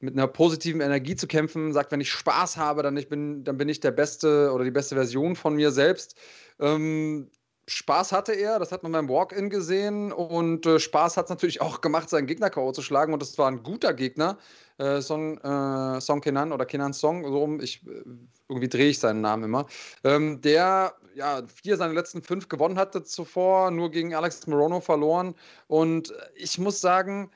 mit 0.00 0.14
einer 0.14 0.26
positiven 0.26 0.80
Energie 0.80 1.14
zu 1.14 1.28
kämpfen. 1.28 1.72
Sagt, 1.72 1.92
wenn 1.92 2.00
ich 2.00 2.10
Spaß 2.10 2.56
habe, 2.56 2.82
dann, 2.82 2.96
ich 2.96 3.08
bin, 3.08 3.44
dann 3.44 3.56
bin 3.56 3.68
ich 3.68 3.80
der 3.80 3.92
beste 3.92 4.50
oder 4.52 4.64
die 4.64 4.72
beste 4.72 4.96
Version 4.96 5.36
von 5.36 5.54
mir 5.54 5.70
selbst. 5.70 6.16
Ähm, 6.58 7.30
Spaß 7.68 8.12
hatte 8.12 8.32
er, 8.32 8.60
das 8.60 8.70
hat 8.70 8.84
man 8.84 8.92
beim 8.92 9.08
Walk-In 9.08 9.50
gesehen 9.50 10.12
und 10.12 10.66
äh, 10.66 10.78
Spaß 10.78 11.16
hat 11.16 11.24
es 11.24 11.30
natürlich 11.30 11.60
auch 11.62 11.80
gemacht, 11.80 12.08
seinen 12.08 12.26
Gegner 12.26 12.50
K.O. 12.50 12.72
zu 12.72 12.82
schlagen 12.82 13.12
und 13.12 13.20
das 13.20 13.36
war 13.38 13.48
ein 13.48 13.62
guter 13.62 13.92
Gegner, 13.92 14.38
äh, 14.78 15.00
Song, 15.00 15.38
äh, 15.38 16.00
Song 16.00 16.20
Kenan 16.20 16.52
oder 16.52 16.64
Kenan 16.64 16.92
Song, 16.92 17.24
so 17.24 17.38
rum, 17.38 17.60
ich, 17.60 17.84
äh, 17.86 18.02
irgendwie 18.48 18.68
drehe 18.68 18.90
ich 18.90 19.00
seinen 19.00 19.20
Namen 19.20 19.44
immer, 19.44 19.66
ähm, 20.04 20.40
der 20.40 20.94
ja 21.14 21.42
vier 21.46 21.76
seiner 21.76 21.94
letzten 21.94 22.22
fünf 22.22 22.48
gewonnen 22.48 22.78
hatte 22.78 23.02
zuvor, 23.02 23.70
nur 23.70 23.90
gegen 23.90 24.14
Alex 24.14 24.46
Morono 24.46 24.80
verloren 24.80 25.34
und 25.66 26.14
ich 26.36 26.58
muss 26.58 26.80
sagen, 26.80 27.30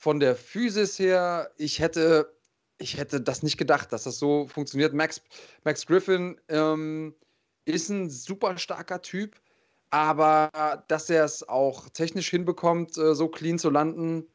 von 0.00 0.18
der 0.18 0.34
Physis 0.34 0.98
her, 0.98 1.50
ich 1.58 1.78
hätte, 1.78 2.34
ich 2.78 2.96
hätte 2.96 3.20
das 3.20 3.42
nicht 3.42 3.58
gedacht, 3.58 3.92
dass 3.92 4.04
das 4.04 4.18
so 4.18 4.48
funktioniert. 4.48 4.94
Max, 4.94 5.20
Max 5.64 5.86
Griffin 5.86 6.40
ähm, 6.48 7.14
ist 7.66 7.90
ein 7.90 8.08
super 8.08 8.56
starker 8.56 9.02
Typ, 9.02 9.36
aber 9.90 10.84
dass 10.88 11.10
er 11.10 11.24
es 11.24 11.48
auch 11.48 11.88
technisch 11.90 12.30
hinbekommt, 12.30 12.96
äh, 12.96 13.14
so 13.14 13.28
clean 13.28 13.58
zu 13.58 13.70
landen, 13.70 14.26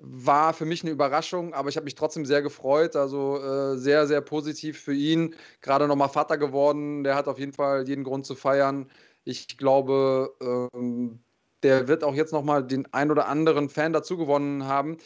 war 0.00 0.54
für 0.54 0.64
mich 0.64 0.82
eine 0.82 0.92
Überraschung, 0.92 1.54
aber 1.54 1.68
ich 1.68 1.76
habe 1.76 1.84
mich 1.84 1.94
trotzdem 1.96 2.24
sehr 2.24 2.42
gefreut. 2.42 2.96
Also 2.96 3.38
äh, 3.42 3.76
sehr, 3.76 4.06
sehr 4.06 4.20
positiv 4.20 4.80
für 4.80 4.94
ihn. 4.94 5.34
Gerade 5.60 5.88
nochmal 5.88 6.08
Vater 6.08 6.38
geworden. 6.38 7.02
Der 7.04 7.16
hat 7.16 7.26
auf 7.28 7.38
jeden 7.38 7.52
Fall 7.52 7.88
jeden 7.88 8.04
Grund 8.04 8.24
zu 8.26 8.34
feiern. 8.36 8.90
Ich 9.24 9.58
glaube, 9.58 10.34
ähm, 10.40 11.20
der 11.62 11.88
wird 11.88 12.04
auch 12.04 12.14
jetzt 12.14 12.32
nochmal 12.32 12.64
den 12.64 12.92
ein 12.92 13.10
oder 13.10 13.26
anderen 13.26 13.68
Fan 13.68 13.92
dazu 13.92 14.16
gewonnen 14.16 14.64
haben, 14.64 14.98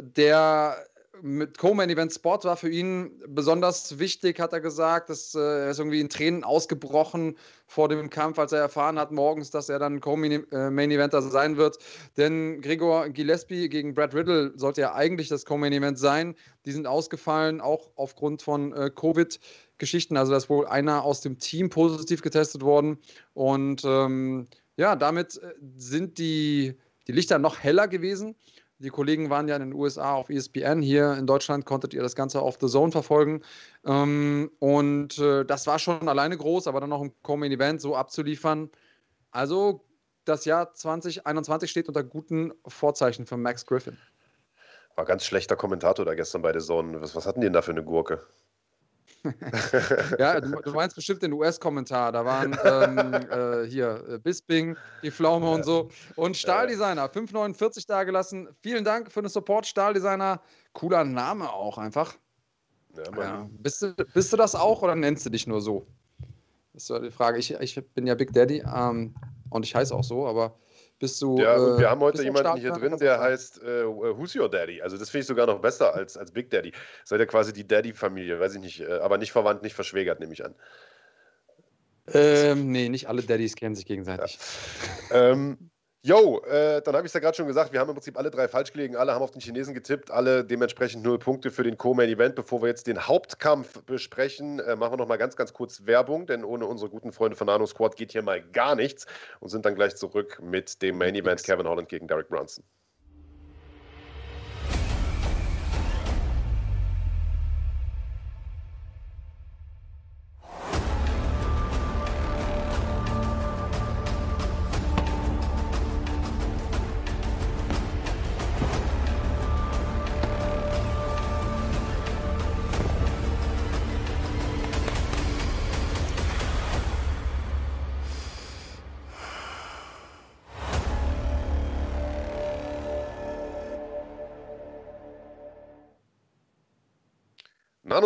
der 0.00 0.76
mit 1.22 1.58
Co-Main 1.58 1.90
Event 1.90 2.12
Sport 2.12 2.44
war 2.44 2.56
für 2.56 2.68
ihn 2.68 3.22
besonders 3.26 3.98
wichtig, 3.98 4.40
hat 4.40 4.52
er 4.52 4.60
gesagt. 4.60 5.10
Das, 5.10 5.34
äh, 5.34 5.38
er 5.38 5.70
ist 5.70 5.78
irgendwie 5.78 6.00
in 6.00 6.08
Tränen 6.08 6.44
ausgebrochen 6.44 7.36
vor 7.66 7.88
dem 7.88 8.10
Kampf, 8.10 8.38
als 8.38 8.52
er 8.52 8.60
erfahren 8.60 8.98
hat 8.98 9.12
morgens, 9.12 9.50
dass 9.50 9.68
er 9.68 9.78
dann 9.78 10.00
Co-Main 10.00 10.44
äh, 10.50 11.20
sein 11.20 11.56
wird. 11.56 11.78
Denn 12.16 12.60
Gregor 12.60 13.08
Gillespie 13.08 13.68
gegen 13.68 13.94
Brad 13.94 14.14
Riddle 14.14 14.52
sollte 14.56 14.80
ja 14.80 14.94
eigentlich 14.94 15.28
das 15.28 15.44
Co-Main 15.44 15.72
Event 15.72 15.98
sein. 15.98 16.34
Die 16.64 16.72
sind 16.72 16.86
ausgefallen, 16.86 17.60
auch 17.60 17.90
aufgrund 17.96 18.42
von 18.42 18.72
äh, 18.72 18.90
Covid-Geschichten. 18.94 20.16
Also, 20.16 20.32
da 20.32 20.38
ist 20.38 20.48
wohl 20.48 20.66
einer 20.66 21.04
aus 21.04 21.20
dem 21.20 21.38
Team 21.38 21.70
positiv 21.70 22.22
getestet 22.22 22.62
worden. 22.62 22.98
Und 23.34 23.84
ähm, 23.84 24.46
ja, 24.76 24.96
damit 24.96 25.36
äh, 25.42 25.54
sind 25.76 26.18
die, 26.18 26.78
die 27.06 27.12
Lichter 27.12 27.38
noch 27.38 27.58
heller 27.58 27.88
gewesen. 27.88 28.36
Die 28.80 28.90
Kollegen 28.90 29.28
waren 29.28 29.48
ja 29.48 29.56
in 29.56 29.62
den 29.62 29.74
USA 29.74 30.14
auf 30.14 30.30
ESPN. 30.30 30.82
Hier 30.82 31.14
in 31.14 31.26
Deutschland 31.26 31.64
konntet 31.64 31.94
ihr 31.94 32.02
das 32.02 32.14
Ganze 32.14 32.40
auf 32.40 32.58
The 32.60 32.68
Zone 32.68 32.92
verfolgen. 32.92 33.42
Ähm, 33.84 34.50
und 34.60 35.18
äh, 35.18 35.44
das 35.44 35.66
war 35.66 35.80
schon 35.80 36.08
alleine 36.08 36.36
groß, 36.36 36.68
aber 36.68 36.80
dann 36.80 36.90
noch 36.90 37.02
im 37.02 37.12
Co-Main 37.22 37.50
Event 37.50 37.80
so 37.80 37.96
abzuliefern. 37.96 38.70
Also 39.32 39.84
das 40.24 40.44
Jahr 40.44 40.74
2021 40.74 41.70
steht 41.70 41.88
unter 41.88 42.04
guten 42.04 42.52
Vorzeichen 42.66 43.26
für 43.26 43.36
Max 43.36 43.66
Griffin. 43.66 43.96
War 44.94 45.04
ganz 45.04 45.24
schlechter 45.24 45.56
Kommentator 45.56 46.04
da 46.04 46.14
gestern 46.14 46.42
bei 46.42 46.52
The 46.52 46.64
Zone. 46.64 47.00
Was, 47.00 47.16
was 47.16 47.26
hatten 47.26 47.40
die 47.40 47.46
denn 47.46 47.54
da 47.54 47.62
für 47.62 47.72
eine 47.72 47.82
Gurke? 47.82 48.26
ja, 50.18 50.40
du, 50.40 50.60
du, 50.62 50.72
meinst 50.72 50.96
bestimmt 50.96 51.22
den 51.22 51.32
US-Kommentar. 51.32 52.12
Da 52.12 52.24
waren 52.24 52.56
ähm, 52.64 53.14
äh, 53.30 53.66
hier 53.66 54.04
äh, 54.08 54.18
Bisping, 54.18 54.76
die 55.02 55.10
Pflaume 55.10 55.46
ja. 55.46 55.54
und 55.54 55.64
so. 55.64 55.90
Und 56.16 56.36
Stahldesigner, 56.36 57.06
5,49 57.06 57.84
da 57.86 58.04
gelassen. 58.04 58.48
Vielen 58.62 58.84
Dank 58.84 59.10
für 59.10 59.22
den 59.22 59.28
Support, 59.28 59.66
Stahldesigner. 59.66 60.40
Cooler 60.72 61.04
Name 61.04 61.52
auch 61.52 61.78
einfach. 61.78 62.14
Ja, 62.96 63.22
ja. 63.22 63.50
Bist, 63.50 63.82
du, 63.82 63.94
bist 64.14 64.32
du 64.32 64.36
das 64.36 64.54
auch 64.54 64.82
oder 64.82 64.94
nennst 64.94 65.26
du 65.26 65.30
dich 65.30 65.46
nur 65.46 65.60
so? 65.60 65.86
Das 66.72 66.88
ist 66.88 67.02
die 67.02 67.10
Frage. 67.10 67.38
Ich, 67.38 67.52
ich 67.52 67.92
bin 67.94 68.06
ja 68.06 68.14
Big 68.14 68.32
Daddy 68.32 68.62
ähm, 68.64 69.14
und 69.50 69.64
ich 69.64 69.74
heiße 69.74 69.94
auch 69.94 70.04
so, 70.04 70.26
aber 70.26 70.56
bist 70.98 71.20
du. 71.22 71.38
Ja, 71.38 71.56
und 71.56 71.78
wir 71.78 71.86
äh, 71.86 71.88
haben 71.88 72.00
heute 72.00 72.22
jemanden 72.22 72.58
hier 72.58 72.72
drin, 72.72 72.96
der 72.98 73.20
heißt 73.20 73.62
äh, 73.62 73.84
Who's 73.86 74.34
Your 74.34 74.50
Daddy? 74.50 74.82
Also, 74.82 74.96
das 74.96 75.10
finde 75.10 75.22
ich 75.22 75.26
sogar 75.26 75.46
noch 75.46 75.60
besser 75.60 75.94
als, 75.94 76.16
als 76.16 76.32
Big 76.32 76.50
Daddy. 76.50 76.72
Seid 77.04 77.20
ihr 77.20 77.26
quasi 77.26 77.52
die 77.52 77.66
Daddy-Familie, 77.66 78.40
weiß 78.40 78.54
ich 78.54 78.60
nicht, 78.60 78.80
äh, 78.80 78.98
aber 78.98 79.18
nicht 79.18 79.32
verwandt, 79.32 79.62
nicht 79.62 79.74
verschwägert, 79.74 80.20
nehme 80.20 80.32
ich 80.32 80.44
an. 80.44 80.54
Ähm, 82.12 82.70
nee, 82.72 82.88
nicht 82.88 83.08
alle 83.08 83.22
Daddys 83.22 83.54
kennen 83.54 83.74
sich 83.74 83.86
gegenseitig. 83.86 84.38
Ja. 85.10 85.30
ähm, 85.32 85.70
Jo, 86.02 86.40
äh, 86.44 86.80
dann 86.82 86.94
habe 86.94 87.06
ich 87.06 87.10
es 87.10 87.14
ja 87.14 87.20
gerade 87.20 87.36
schon 87.36 87.48
gesagt, 87.48 87.72
wir 87.72 87.80
haben 87.80 87.88
im 87.88 87.94
Prinzip 87.96 88.16
alle 88.16 88.30
drei 88.30 88.46
falsch 88.46 88.72
gelegen, 88.72 88.94
alle 88.94 89.12
haben 89.14 89.22
auf 89.22 89.32
den 89.32 89.40
Chinesen 89.40 89.74
getippt, 89.74 90.12
alle 90.12 90.44
dementsprechend 90.44 91.02
null 91.02 91.18
Punkte 91.18 91.50
für 91.50 91.64
den 91.64 91.76
Co-Main 91.76 92.08
Event. 92.08 92.36
Bevor 92.36 92.62
wir 92.62 92.68
jetzt 92.68 92.86
den 92.86 93.08
Hauptkampf 93.08 93.82
besprechen, 93.82 94.60
äh, 94.60 94.76
machen 94.76 94.92
wir 94.92 94.96
noch 94.98 95.08
mal 95.08 95.16
ganz, 95.16 95.34
ganz 95.34 95.52
kurz 95.52 95.86
Werbung, 95.86 96.26
denn 96.26 96.44
ohne 96.44 96.66
unsere 96.66 96.88
guten 96.88 97.10
Freunde 97.10 97.36
von 97.36 97.48
Nano 97.48 97.66
Squad 97.66 97.96
geht 97.96 98.12
hier 98.12 98.22
mal 98.22 98.40
gar 98.40 98.76
nichts 98.76 99.06
und 99.40 99.48
sind 99.48 99.66
dann 99.66 99.74
gleich 99.74 99.96
zurück 99.96 100.38
mit 100.40 100.82
dem 100.82 100.98
Main 100.98 101.16
Event 101.16 101.42
Kevin 101.42 101.66
Holland 101.66 101.88
gegen 101.88 102.06
Derek 102.06 102.28
Brunson. 102.28 102.62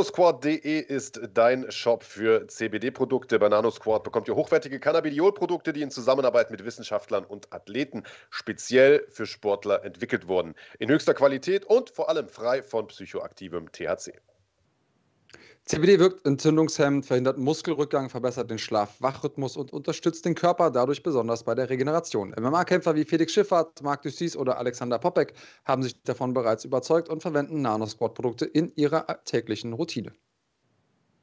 Nanosquad.de 0.03 0.81
ist 0.81 1.21
dein 1.33 1.71
Shop 1.71 2.03
für 2.03 2.49
CBD-Produkte. 2.49 3.39
Bei 3.39 3.49
Nanosquad 3.49 4.03
bekommt 4.03 4.27
ihr 4.27 4.35
hochwertige 4.35 4.81
Cannabidiol-Produkte, 4.81 5.73
die 5.73 5.81
in 5.81 5.93
Zusammenarbeit 5.93 6.51
mit 6.51 6.65
Wissenschaftlern 6.65 7.25
und 7.25 7.53
Athleten 7.53 8.03
speziell 8.29 9.07
für 9.11 9.27
Sportler 9.27 9.85
entwickelt 9.85 10.27
wurden. 10.27 10.57
In 10.81 10.91
höchster 10.91 11.15
Qualität 11.15 11.65
und 11.67 11.91
vor 11.91 12.09
allem 12.09 12.27
frei 12.27 12.65
von 12.65 12.89
psychoaktivem 12.89 13.71
THC. 13.71 14.15
CBD 15.65 15.99
wirkt 16.01 16.27
entzündungshemmend, 16.27 17.07
verhindert 17.07 17.39
Muskelrückgang, 17.39 18.11
verbessert 18.11 18.51
den 18.51 18.59
Schlaf-Wachrhythmus 18.59 19.57
und 19.57 19.73
unterstützt 19.73 20.25
den 20.25 20.35
Körper 20.35 20.71
dadurch 20.71 21.03
besonders 21.03 21.45
bei 21.45 21.55
der 21.55 21.71
Regeneration. 21.71 22.35
MMA-Kämpfer 22.39 22.95
wie 22.97 23.05
Felix 23.05 23.33
Schiffert, 23.33 23.81
Marc 23.83 24.03
Dussis 24.03 24.37
oder 24.37 24.59
Alexander 24.59 24.99
Popek 24.99 25.35
haben 25.65 25.83
sich 25.83 26.03
davon 26.03 26.35
bereits 26.35 26.65
überzeugt 26.65 27.09
und 27.09 27.23
verwenden 27.23 27.63
Nanosport-Produkte 27.63 28.45
in 28.45 28.73
ihrer 28.75 29.07
täglichen 29.25 29.73
Routine. 29.73 30.13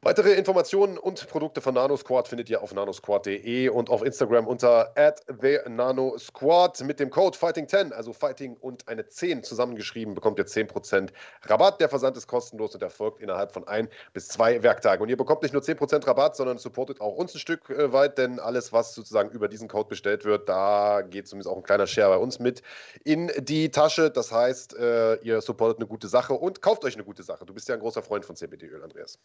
Weitere 0.01 0.31
Informationen 0.31 0.97
und 0.97 1.27
Produkte 1.27 1.59
von 1.59 1.73
NanoSquad 1.73 2.29
findet 2.29 2.49
ihr 2.49 2.63
auf 2.63 2.73
nanosquad.de 2.73 3.67
und 3.67 3.89
auf 3.89 4.01
Instagram 4.01 4.47
unter 4.47 4.93
@the_nanosquad 4.95 6.85
mit 6.85 7.01
dem 7.01 7.09
Code 7.09 7.37
Fighting10, 7.37 7.91
also 7.91 8.13
Fighting 8.13 8.55
und 8.55 8.87
eine 8.87 9.09
10 9.09 9.43
zusammengeschrieben, 9.43 10.13
bekommt 10.13 10.39
ihr 10.39 10.45
10% 10.45 11.09
Rabatt. 11.41 11.81
Der 11.81 11.89
Versand 11.89 12.15
ist 12.15 12.27
kostenlos 12.27 12.73
und 12.75 12.81
erfolgt 12.81 13.19
innerhalb 13.19 13.51
von 13.51 13.67
ein 13.67 13.89
bis 14.13 14.29
zwei 14.29 14.63
Werktagen. 14.63 15.03
Und 15.03 15.09
ihr 15.09 15.17
bekommt 15.17 15.41
nicht 15.41 15.51
nur 15.51 15.63
10% 15.63 16.07
Rabatt, 16.07 16.37
sondern 16.37 16.59
supportet 16.59 17.01
auch 17.01 17.17
uns 17.17 17.35
ein 17.35 17.39
Stück 17.39 17.69
äh, 17.69 17.91
weit, 17.91 18.17
denn 18.17 18.39
alles, 18.39 18.71
was 18.71 18.95
sozusagen 18.95 19.31
über 19.31 19.49
diesen 19.49 19.67
Code 19.67 19.89
bestellt 19.89 20.23
wird, 20.23 20.47
da 20.47 21.01
geht 21.01 21.27
zumindest 21.27 21.51
auch 21.51 21.57
ein 21.57 21.63
kleiner 21.63 21.87
Share 21.87 22.11
bei 22.15 22.23
uns 22.23 22.39
mit 22.39 22.61
in 23.03 23.29
die 23.39 23.69
Tasche. 23.69 24.11
Das 24.11 24.31
heißt, 24.31 24.77
äh, 24.77 25.15
ihr 25.15 25.41
supportet 25.41 25.79
eine 25.79 25.87
gute 25.87 26.07
Sache 26.07 26.35
und 26.35 26.61
kauft 26.61 26.85
euch 26.85 26.93
eine 26.93 27.03
gute 27.03 27.23
Sache. 27.23 27.45
Du 27.45 27.53
bist 27.53 27.67
ja 27.67 27.75
ein 27.75 27.81
großer 27.81 28.01
Freund 28.01 28.23
von 28.23 28.37
CBD-Öl, 28.37 28.81
Andreas. 28.81 29.19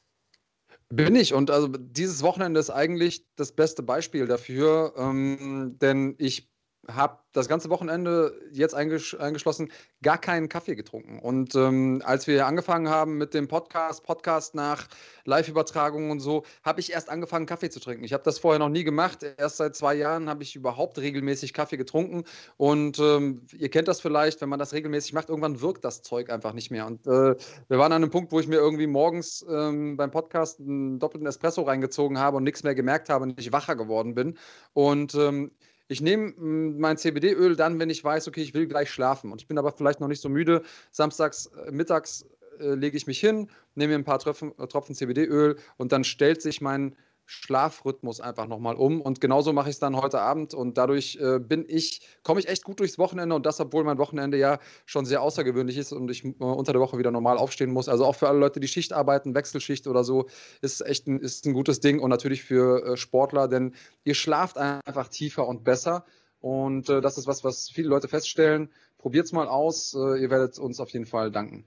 Bin 0.90 1.16
ich. 1.16 1.33
Und 1.35 1.51
also 1.51 1.68
dieses 1.68 2.23
Wochenende 2.23 2.61
ist 2.61 2.70
eigentlich 2.70 3.27
das 3.37 3.53
beste 3.53 3.83
Beispiel 3.83 4.27
dafür, 4.27 4.94
ähm, 4.97 5.77
denn 5.81 6.14
ich 6.18 6.51
habe 6.92 7.18
das 7.33 7.49
ganze 7.49 7.68
Wochenende 7.70 8.38
jetzt 8.53 8.75
eingesch 8.75 9.14
eingeschlossen 9.18 9.70
gar 10.03 10.18
keinen 10.18 10.49
Kaffee 10.49 10.77
getrunken. 10.77 11.18
Und 11.18 11.55
ähm, 11.55 12.03
als 12.05 12.27
wir 12.27 12.47
angefangen 12.47 12.88
haben 12.88 13.18
mit 13.18 13.35
dem 13.35 13.49
Podcast, 13.49 14.05
Podcast 14.05 14.55
nach 14.55 14.87
Live-Übertragungen 15.25 16.11
und 16.11 16.20
so, 16.20 16.44
habe 16.62 16.81
ich 16.81 16.92
erst 16.92 17.09
angefangen, 17.09 17.47
Kaffee 17.47 17.70
zu 17.70 17.81
trinken. 17.81 18.05
Ich 18.05 18.12
habe 18.12 18.23
das 18.23 18.38
vorher 18.38 18.59
noch 18.59 18.68
nie 18.68 18.85
gemacht. 18.85 19.25
Erst 19.37 19.57
seit 19.57 19.75
zwei 19.75 19.94
Jahren 19.94 20.29
habe 20.29 20.42
ich 20.42 20.55
überhaupt 20.55 20.99
regelmäßig 20.99 21.53
Kaffee 21.53 21.77
getrunken. 21.77 22.25
Und 22.57 22.99
ähm, 22.99 23.47
ihr 23.57 23.70
kennt 23.70 23.88
das 23.88 24.01
vielleicht, 24.01 24.40
wenn 24.40 24.49
man 24.49 24.59
das 24.59 24.73
regelmäßig 24.73 25.12
macht, 25.12 25.29
irgendwann 25.29 25.61
wirkt 25.61 25.85
das 25.85 26.03
Zeug 26.03 26.31
einfach 26.31 26.53
nicht 26.53 26.70
mehr. 26.70 26.87
Und 26.87 27.07
äh, 27.07 27.35
wir 27.68 27.79
waren 27.79 27.92
an 27.92 28.03
einem 28.03 28.11
Punkt, 28.11 28.31
wo 28.31 28.38
ich 28.38 28.47
mir 28.47 28.57
irgendwie 28.57 28.87
morgens 28.87 29.44
ähm, 29.51 29.97
beim 29.97 30.11
Podcast 30.11 30.61
einen 30.61 30.99
doppelten 30.99 31.27
Espresso 31.27 31.62
reingezogen 31.62 32.18
habe 32.18 32.37
und 32.37 32.44
nichts 32.44 32.62
mehr 32.62 32.75
gemerkt 32.75 33.09
habe 33.09 33.25
und 33.25 33.40
ich 33.40 33.53
wacher 33.53 33.75
geworden 33.75 34.14
bin. 34.14 34.38
Und 34.73 35.14
ähm, 35.14 35.51
ich 35.88 36.01
nehme 36.01 36.35
hm, 36.37 36.79
mein 36.79 36.97
CBD-Öl 36.97 37.57
dann, 37.57 37.79
wenn 37.79 37.90
ich 37.90 38.03
weiß, 38.03 38.29
okay, 38.29 38.42
ich 38.42 38.55
will 38.55 38.66
gleich 38.66 38.90
schlafen. 38.90 39.33
Und 39.33 39.40
ich 39.40 39.49
bin 39.49 39.59
aber 39.59 39.73
vielleicht 39.73 40.01
noch 40.01 40.09
nicht 40.09 40.20
so 40.20 40.29
müde. 40.29 40.62
Samstags, 40.90 41.47
äh, 41.47 41.70
mittags 41.70 42.27
äh, 42.61 42.75
lege 42.75 42.97
ich 42.97 43.07
mich 43.07 43.20
hin, 43.20 43.49
nehme 43.75 43.92
mir 43.92 43.99
ein 43.99 44.05
paar 44.05 44.18
Tropfen, 44.18 44.53
äh, 44.59 44.66
Tropfen 44.66 44.94
CBD-Öl 44.94 45.57
und 45.77 45.92
dann 45.92 46.05
stellt 46.05 46.42
sich 46.42 46.61
mein 46.61 46.97
Schlafrhythmus 47.27 48.21
einfach 48.21 48.47
nochmal 48.47 48.77
um. 48.77 49.01
Und 49.01 49.21
genauso 49.21 49.53
mache 49.53 49.69
ich 49.69 49.77
es 49.77 49.81
dann 49.81 49.97
heute 49.97 50.21
Abend. 50.21 50.55
Und 50.55 50.79
dadurch 50.79 51.19
äh, 51.21 51.39
bin 51.39 51.65
ich, 51.69 52.01
komme 52.23 52.41
ich 52.41 52.49
echt 52.49 52.65
gut 52.65 52.81
durchs 52.81 52.99
Wochenende 52.99 53.35
und 53.35 53.47
das, 53.47 53.61
obwohl 53.61 53.85
mein 53.85 53.99
Wochenende 53.99 54.37
ja 54.39 54.59
schon 54.87 55.07
sehr 55.07 55.23
außergewöhnlich 55.23 55.79
ist 55.79 55.93
und 55.93 56.11
ich 56.11 56.25
äh, 56.25 56.33
unter 56.39 56.73
der 56.73 56.81
Woche 56.81 56.99
wieder 56.99 57.11
normal 57.11 57.39
aufstehen 57.39 57.73
muss. 57.73 57.89
Also 57.89 58.05
auch 58.05 58.15
für 58.15 58.29
alle 58.29 58.39
Leute, 58.39 58.61
die 58.61 58.69
Schicht 58.69 58.93
arbeiten, 58.93 59.35
Wechselschicht 59.35 59.87
oder 59.87 60.05
so, 60.05 60.27
ist 60.61 60.81
echt 60.81 61.07
ein, 61.07 61.19
ist 61.19 61.47
ein 61.47 61.53
gutes 61.53 61.81
Ding 61.81 61.99
und 62.01 62.11
natürlich 62.11 62.43
für 62.45 62.85
äh, 62.85 62.97
Sportler, 62.97 63.49
denn 63.49 63.75
ihr 64.05 64.15
schlaft 64.15 64.59
einfach 64.59 65.09
tiefer 65.09 65.47
und 65.47 65.65
besser. 65.65 66.05
Und 66.41 66.91
äh, 66.91 67.01
das 67.01 67.17
ist 67.17 67.27
was, 67.27 67.43
was 67.43 67.71
viele 67.71 67.89
Leute 67.89 68.09
feststellen. 68.09 68.71
Probiert 68.99 69.27
es 69.27 69.33
mal 69.33 69.49
aus. 69.49 69.95
Äh, 69.95 70.21
ihr 70.21 70.31
werdet 70.31 70.59
uns 70.59 70.79
auf 70.79 70.91
jeden 70.91 71.07
Fall 71.07 71.31
danken. 71.31 71.67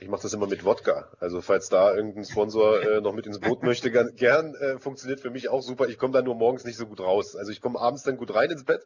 Ich 0.00 0.06
mache 0.06 0.22
das 0.22 0.32
immer 0.32 0.46
mit 0.46 0.64
Wodka. 0.64 1.08
Also 1.18 1.40
falls 1.40 1.70
da 1.70 1.92
irgendein 1.92 2.24
Sponsor 2.24 2.80
äh, 2.80 3.00
noch 3.00 3.12
mit 3.12 3.26
ins 3.26 3.40
Boot 3.40 3.64
möchte, 3.64 3.90
gern, 3.90 4.14
gern 4.14 4.54
äh, 4.54 4.78
funktioniert 4.78 5.18
für 5.18 5.30
mich 5.30 5.48
auch 5.48 5.60
super. 5.60 5.88
Ich 5.88 5.98
komme 5.98 6.12
da 6.12 6.22
nur 6.22 6.36
morgens 6.36 6.62
nicht 6.62 6.76
so 6.76 6.86
gut 6.86 7.00
raus. 7.00 7.34
Also 7.34 7.50
ich 7.50 7.60
komme 7.60 7.80
abends 7.80 8.04
dann 8.04 8.16
gut 8.16 8.32
rein 8.32 8.48
ins 8.48 8.62
Bett. 8.62 8.84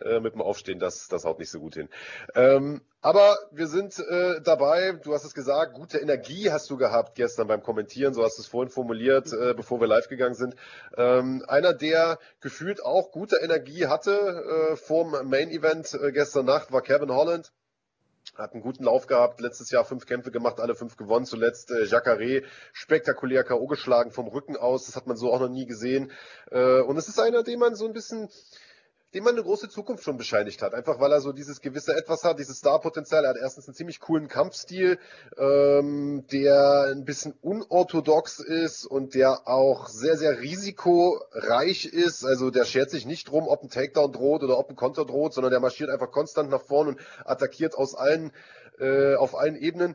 Äh, 0.00 0.20
mit 0.20 0.32
dem 0.32 0.40
Aufstehen, 0.40 0.78
das, 0.78 1.08
das 1.08 1.26
haut 1.26 1.38
nicht 1.38 1.50
so 1.50 1.60
gut 1.60 1.74
hin. 1.74 1.90
Ähm, 2.34 2.80
aber 3.02 3.36
wir 3.52 3.66
sind 3.66 3.98
äh, 3.98 4.40
dabei. 4.40 4.92
Du 4.92 5.12
hast 5.12 5.26
es 5.26 5.34
gesagt, 5.34 5.74
gute 5.74 5.98
Energie 5.98 6.50
hast 6.50 6.70
du 6.70 6.78
gehabt 6.78 7.14
gestern 7.14 7.46
beim 7.46 7.62
Kommentieren. 7.62 8.14
So 8.14 8.24
hast 8.24 8.38
du 8.38 8.42
es 8.42 8.48
vorhin 8.48 8.70
formuliert, 8.70 9.34
äh, 9.34 9.52
bevor 9.52 9.80
wir 9.80 9.86
live 9.86 10.08
gegangen 10.08 10.34
sind. 10.34 10.56
Ähm, 10.96 11.44
einer, 11.46 11.74
der 11.74 12.18
gefühlt 12.40 12.82
auch 12.82 13.10
gute 13.10 13.36
Energie 13.36 13.86
hatte 13.88 14.70
äh, 14.72 14.76
vorm 14.76 15.28
Main 15.28 15.50
Event 15.50 15.92
äh, 15.92 16.10
gestern 16.10 16.46
Nacht, 16.46 16.72
war 16.72 16.80
Kevin 16.80 17.12
Holland 17.12 17.52
hat 18.36 18.52
einen 18.52 18.62
guten 18.62 18.84
Lauf 18.84 19.06
gehabt, 19.06 19.40
letztes 19.40 19.70
Jahr 19.70 19.84
fünf 19.84 20.06
Kämpfe 20.06 20.30
gemacht, 20.30 20.60
alle 20.60 20.74
fünf 20.74 20.96
gewonnen, 20.96 21.26
zuletzt 21.26 21.70
äh, 21.70 21.84
Jacare 21.84 22.42
spektakulär 22.72 23.44
K.O. 23.44 23.66
geschlagen 23.66 24.10
vom 24.10 24.28
Rücken 24.28 24.56
aus, 24.56 24.86
das 24.86 24.96
hat 24.96 25.06
man 25.06 25.16
so 25.16 25.32
auch 25.32 25.40
noch 25.40 25.48
nie 25.48 25.66
gesehen. 25.66 26.10
Äh, 26.50 26.80
und 26.80 26.96
es 26.96 27.08
ist 27.08 27.20
einer, 27.20 27.42
den 27.42 27.58
man 27.58 27.74
so 27.74 27.86
ein 27.86 27.92
bisschen, 27.92 28.28
dem 29.14 29.22
man 29.22 29.34
eine 29.34 29.44
große 29.44 29.68
Zukunft 29.68 30.02
schon 30.02 30.16
bescheinigt 30.16 30.60
hat. 30.60 30.74
Einfach 30.74 30.98
weil 30.98 31.12
er 31.12 31.20
so 31.20 31.32
dieses 31.32 31.60
gewisse 31.60 31.96
Etwas 31.96 32.24
hat, 32.24 32.40
dieses 32.40 32.58
Star-Potenzial. 32.58 33.24
Er 33.24 33.30
hat 33.30 33.36
erstens 33.40 33.68
einen 33.68 33.76
ziemlich 33.76 34.00
coolen 34.00 34.26
Kampfstil, 34.26 34.98
ähm, 35.38 36.24
der 36.32 36.88
ein 36.90 37.04
bisschen 37.04 37.32
unorthodox 37.40 38.40
ist 38.40 38.84
und 38.84 39.14
der 39.14 39.46
auch 39.46 39.88
sehr, 39.88 40.16
sehr 40.16 40.40
risikoreich 40.40 41.86
ist. 41.86 42.24
Also 42.24 42.50
der 42.50 42.64
schert 42.64 42.90
sich 42.90 43.06
nicht 43.06 43.30
drum, 43.30 43.46
ob 43.46 43.62
ein 43.62 43.70
Takedown 43.70 44.12
droht 44.12 44.42
oder 44.42 44.58
ob 44.58 44.68
ein 44.68 44.76
Konter 44.76 45.04
droht, 45.04 45.32
sondern 45.32 45.52
der 45.52 45.60
marschiert 45.60 45.90
einfach 45.90 46.10
konstant 46.10 46.50
nach 46.50 46.62
vorne 46.62 46.90
und 46.90 47.00
attackiert 47.24 47.76
aus 47.76 47.94
allen, 47.94 48.32
äh, 48.80 49.14
auf 49.14 49.36
allen 49.36 49.54
Ebenen. 49.54 49.94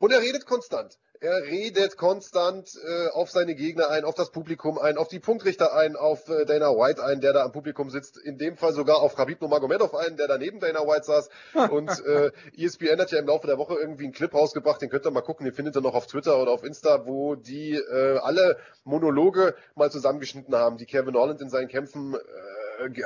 Und 0.00 0.12
er 0.12 0.20
redet 0.20 0.46
konstant. 0.46 0.98
Er 1.20 1.42
redet 1.42 1.96
konstant 1.96 2.70
äh, 2.76 3.08
auf 3.08 3.30
seine 3.30 3.54
Gegner 3.54 3.90
ein, 3.90 4.04
auf 4.04 4.14
das 4.14 4.30
Publikum 4.30 4.78
ein, 4.78 4.96
auf 4.96 5.08
die 5.08 5.18
Punktrichter 5.18 5.74
ein, 5.74 5.96
auf 5.96 6.28
äh, 6.28 6.44
Dana 6.44 6.70
White 6.70 7.02
ein, 7.02 7.20
der 7.20 7.32
da 7.32 7.44
am 7.44 7.52
Publikum 7.52 7.90
sitzt. 7.90 8.18
In 8.18 8.38
dem 8.38 8.56
Fall 8.56 8.72
sogar 8.72 9.00
auf 9.00 9.16
Khabib 9.16 9.40
Nurmagomedov 9.40 9.94
ein, 9.94 10.16
der 10.16 10.28
da 10.28 10.38
neben 10.38 10.60
Dana 10.60 10.80
White 10.80 11.04
saß. 11.04 11.28
Und 11.70 11.90
äh, 12.06 12.30
ESPN 12.56 13.00
hat 13.00 13.10
ja 13.10 13.18
im 13.18 13.26
Laufe 13.26 13.46
der 13.46 13.58
Woche 13.58 13.74
irgendwie 13.74 14.04
einen 14.04 14.12
Clip 14.12 14.32
rausgebracht, 14.32 14.80
den 14.80 14.90
könnt 14.90 15.06
ihr 15.06 15.10
mal 15.10 15.22
gucken, 15.22 15.44
den 15.44 15.54
findet 15.54 15.76
ihr 15.76 15.80
noch 15.80 15.94
auf 15.94 16.06
Twitter 16.06 16.40
oder 16.40 16.52
auf 16.52 16.62
Insta, 16.62 17.06
wo 17.06 17.34
die 17.34 17.74
äh, 17.74 18.18
alle 18.18 18.58
Monologe 18.84 19.54
mal 19.74 19.90
zusammengeschnitten 19.90 20.54
haben, 20.54 20.76
die 20.76 20.86
Kevin 20.86 21.14
Holland 21.14 21.40
in 21.40 21.50
seinen 21.50 21.68
Kämpfen 21.68 22.14
äh, 22.14 22.18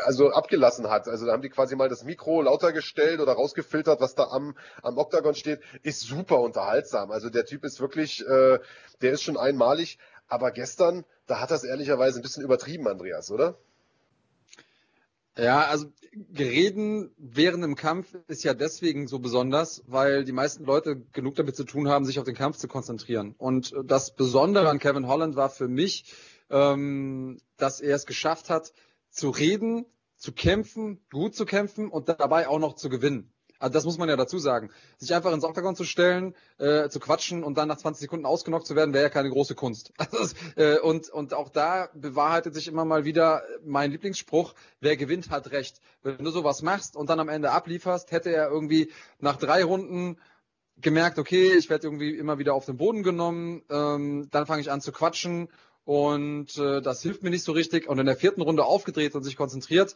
also 0.05 0.31
abgelassen 0.31 0.89
hat. 0.91 1.09
Also 1.09 1.27
da 1.27 1.33
haben 1.33 1.43
die 1.43 1.49
quasi 1.49 1.77
mal 1.77 1.89
das 1.89 2.05
Mikro 2.05 2.43
lauter 2.43 2.73
gestellt 2.73 3.21
oder 3.21 3.33
rausgefiltert, 3.33 4.01
was 4.01 4.15
da 4.15 4.25
am, 4.25 4.57
am 4.83 4.99
Oktagon 4.99 5.35
steht. 5.35 5.61
Ist 5.83 6.01
super 6.01 6.41
unterhaltsam. 6.41 7.11
Also 7.11 7.31
der 7.31 7.45
Typ 7.45 7.65
ist 7.65 7.81
wirklich, 7.81 8.27
äh, 8.27 8.59
der 9.01 9.13
ist 9.13 9.23
schon 9.23 9.37
einmalig. 9.37 9.99
Aber 10.29 10.51
gestern, 10.51 11.05
da 11.27 11.41
hat 11.41 11.51
das 11.51 11.65
ehrlicherweise 11.65 12.19
ein 12.19 12.23
bisschen 12.23 12.45
übertrieben, 12.45 12.89
Andreas, 12.89 13.31
oder? 13.31 13.59
Ja, 15.37 15.67
also 15.67 15.87
Reden 16.39 17.11
während 17.17 17.65
dem 17.65 17.75
Kampf 17.75 18.15
ist 18.29 18.45
ja 18.45 18.53
deswegen 18.53 19.09
so 19.09 19.19
besonders, 19.19 19.83
weil 19.87 20.25
die 20.25 20.33
meisten 20.33 20.65
Leute 20.65 21.01
genug 21.13 21.37
damit 21.37 21.57
zu 21.57 21.65
tun 21.65 21.89
haben, 21.89 22.05
sich 22.05 22.19
auf 22.19 22.27
den 22.27 22.35
Kampf 22.35 22.59
zu 22.59 22.69
konzentrieren. 22.69 23.35
Und 23.39 23.75
das 23.85 24.15
Besondere 24.15 24.69
an 24.69 24.79
Kevin 24.79 25.07
Holland 25.07 25.35
war 25.37 25.49
für 25.49 25.69
mich, 25.69 26.13
ähm, 26.51 27.39
dass 27.57 27.81
er 27.81 27.97
es 27.97 28.05
geschafft 28.05 28.51
hat, 28.51 28.75
zu 29.13 29.31
reden, 29.31 29.87
zu 30.17 30.33
kämpfen, 30.33 31.01
gut 31.11 31.35
zu 31.35 31.47
kämpfen 31.47 31.89
und 31.89 32.09
dabei 32.09 32.49
auch 32.49 32.59
noch 32.59 32.75
zu 32.75 32.89
gewinnen. 32.89 33.33
Also 33.63 33.75
das 33.75 33.85
muss 33.85 33.97
man 33.97 34.09
ja 34.09 34.17
dazu 34.17 34.39
sagen. 34.39 34.71
Sich 34.99 35.15
einfach 35.15 35.33
ins 35.33 35.45
Octagon 35.45 35.77
zu 35.77 35.85
stellen, 35.85 36.35
äh, 36.59 36.89
zu 36.89 36.99
quatschen 36.99 37.45
und 37.45 37.57
dann 37.57 37.69
nach 37.69 37.77
20 37.77 38.01
Sekunden 38.03 38.27
ausgenockt 38.27 38.67
zu 38.67 38.75
werden, 38.75 38.93
wäre 38.93 39.05
ja 39.05 39.09
keine 39.09 39.31
große 39.31 39.55
Kunst. 39.55 39.93
Also, 39.99 40.35
äh, 40.57 40.79
und, 40.81 41.09
und 41.11 41.33
auch 41.33 41.49
da 41.49 41.89
bewahrheitet 41.95 42.55
sich 42.55 42.67
immer 42.67 42.85
mal 42.85 43.05
wieder 43.05 43.43
mein 43.65 43.93
Lieblingsspruch, 43.93 44.55
wer 44.81 44.97
gewinnt, 44.97 45.31
hat 45.31 45.53
recht. 45.53 45.81
Wenn 46.03 46.25
du 46.25 46.31
sowas 46.33 46.63
machst 46.63 46.97
und 46.97 47.09
dann 47.09 47.21
am 47.21 47.29
Ende 47.29 47.53
ablieferst, 47.53 48.11
hätte 48.11 48.35
er 48.35 48.51
irgendwie 48.51 48.91
nach 49.21 49.37
drei 49.37 49.63
Runden 49.63 50.19
gemerkt, 50.79 51.21
okay, 51.21 51.53
ich 51.57 51.71
werde 51.71 51.87
irgendwie 51.87 52.17
immer 52.17 52.39
wieder 52.39 52.55
auf 52.55 52.67
den 52.67 52.79
Boden 52.79 53.05
genommen, 53.05 53.63
ähm, 53.71 54.29
dann 54.33 54.47
fange 54.47 54.61
ich 54.61 54.73
an 54.73 54.81
zu 54.81 54.91
quatschen 54.91 55.49
und 55.85 56.57
äh, 56.59 56.81
das 56.81 57.03
hilft 57.03 57.23
mir 57.23 57.31
nicht 57.31 57.45
so 57.45 57.53
richtig. 57.53 57.89
Und 57.89 57.99
in 57.99 58.07
der 58.07 58.17
vierten 58.17 58.43
Runde 58.43 58.65
aufgedreht 58.65 59.15
und 59.15 59.23
sich 59.25 59.37
konzentriert. 59.37 59.95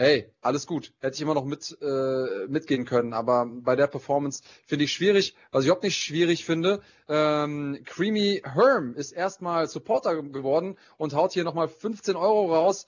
Hey, 0.00 0.30
alles 0.42 0.66
gut. 0.68 0.92
Hätte 1.00 1.16
ich 1.16 1.22
immer 1.22 1.34
noch 1.34 1.44
mit, 1.44 1.76
äh, 1.82 2.46
mitgehen 2.46 2.84
können. 2.84 3.12
Aber 3.12 3.46
bei 3.46 3.74
der 3.74 3.88
Performance 3.88 4.44
finde 4.64 4.84
ich 4.84 4.92
schwierig. 4.92 5.34
Was 5.50 5.62
ich 5.62 5.66
überhaupt 5.66 5.82
nicht 5.82 5.96
schwierig 5.96 6.44
finde, 6.44 6.82
ähm, 7.08 7.80
Creamy 7.84 8.42
Herm 8.44 8.94
ist 8.94 9.10
erstmal 9.10 9.66
Supporter 9.68 10.22
geworden 10.22 10.76
und 10.98 11.14
haut 11.14 11.32
hier 11.32 11.42
nochmal 11.42 11.68
15 11.68 12.14
Euro 12.14 12.54
raus 12.54 12.86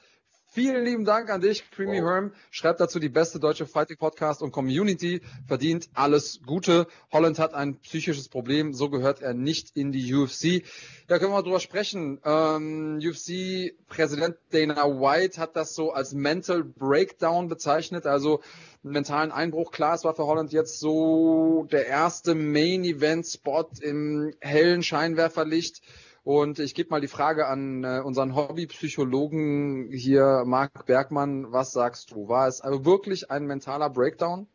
Vielen 0.52 0.84
lieben 0.84 1.04
Dank 1.04 1.30
an 1.30 1.40
dich, 1.40 1.70
Creamy 1.70 2.02
wow. 2.02 2.10
Herm. 2.10 2.32
Schreibt 2.50 2.80
dazu 2.80 2.98
die 2.98 3.08
beste 3.08 3.38
deutsche 3.38 3.66
Fighting 3.66 3.96
Podcast 3.98 4.42
und 4.42 4.50
Community. 4.50 5.20
Verdient 5.46 5.88
alles 5.94 6.40
Gute. 6.44 6.88
Holland 7.12 7.38
hat 7.38 7.54
ein 7.54 7.78
psychisches 7.78 8.28
Problem. 8.28 8.74
So 8.74 8.90
gehört 8.90 9.22
er 9.22 9.32
nicht 9.32 9.76
in 9.76 9.92
die 9.92 10.12
UFC. 10.12 10.64
Da 11.06 11.20
können 11.20 11.30
wir 11.30 11.44
drüber 11.44 11.60
sprechen. 11.60 12.18
Ähm, 12.24 12.98
UFC-Präsident 13.00 14.38
Dana 14.50 14.86
White 14.86 15.40
hat 15.40 15.54
das 15.54 15.76
so 15.76 15.92
als 15.92 16.14
Mental 16.14 16.64
Breakdown 16.64 17.48
bezeichnet. 17.48 18.06
Also 18.06 18.40
einen 18.82 18.94
mentalen 18.94 19.30
Einbruch. 19.30 19.70
Klar, 19.70 19.94
es 19.94 20.02
war 20.02 20.16
für 20.16 20.26
Holland 20.26 20.52
jetzt 20.52 20.80
so 20.80 21.68
der 21.70 21.86
erste 21.86 22.34
Main-Event-Spot 22.34 23.68
im 23.82 24.34
hellen 24.40 24.82
Scheinwerferlicht. 24.82 25.80
Und 26.22 26.58
ich 26.58 26.74
gebe 26.74 26.90
mal 26.90 27.00
die 27.00 27.08
Frage 27.08 27.46
an 27.46 27.82
äh, 27.82 28.00
unseren 28.04 28.34
Hobbypsychologen 28.36 29.90
hier, 29.90 30.42
Marc 30.44 30.84
Bergmann. 30.84 31.50
Was 31.50 31.70
sagst 31.70 32.10
du? 32.10 32.28
War 32.28 32.46
es 32.46 32.60
also 32.60 32.84
wirklich 32.84 33.30
ein 33.30 33.46
mentaler 33.46 33.88
Breakdown? 33.88 34.46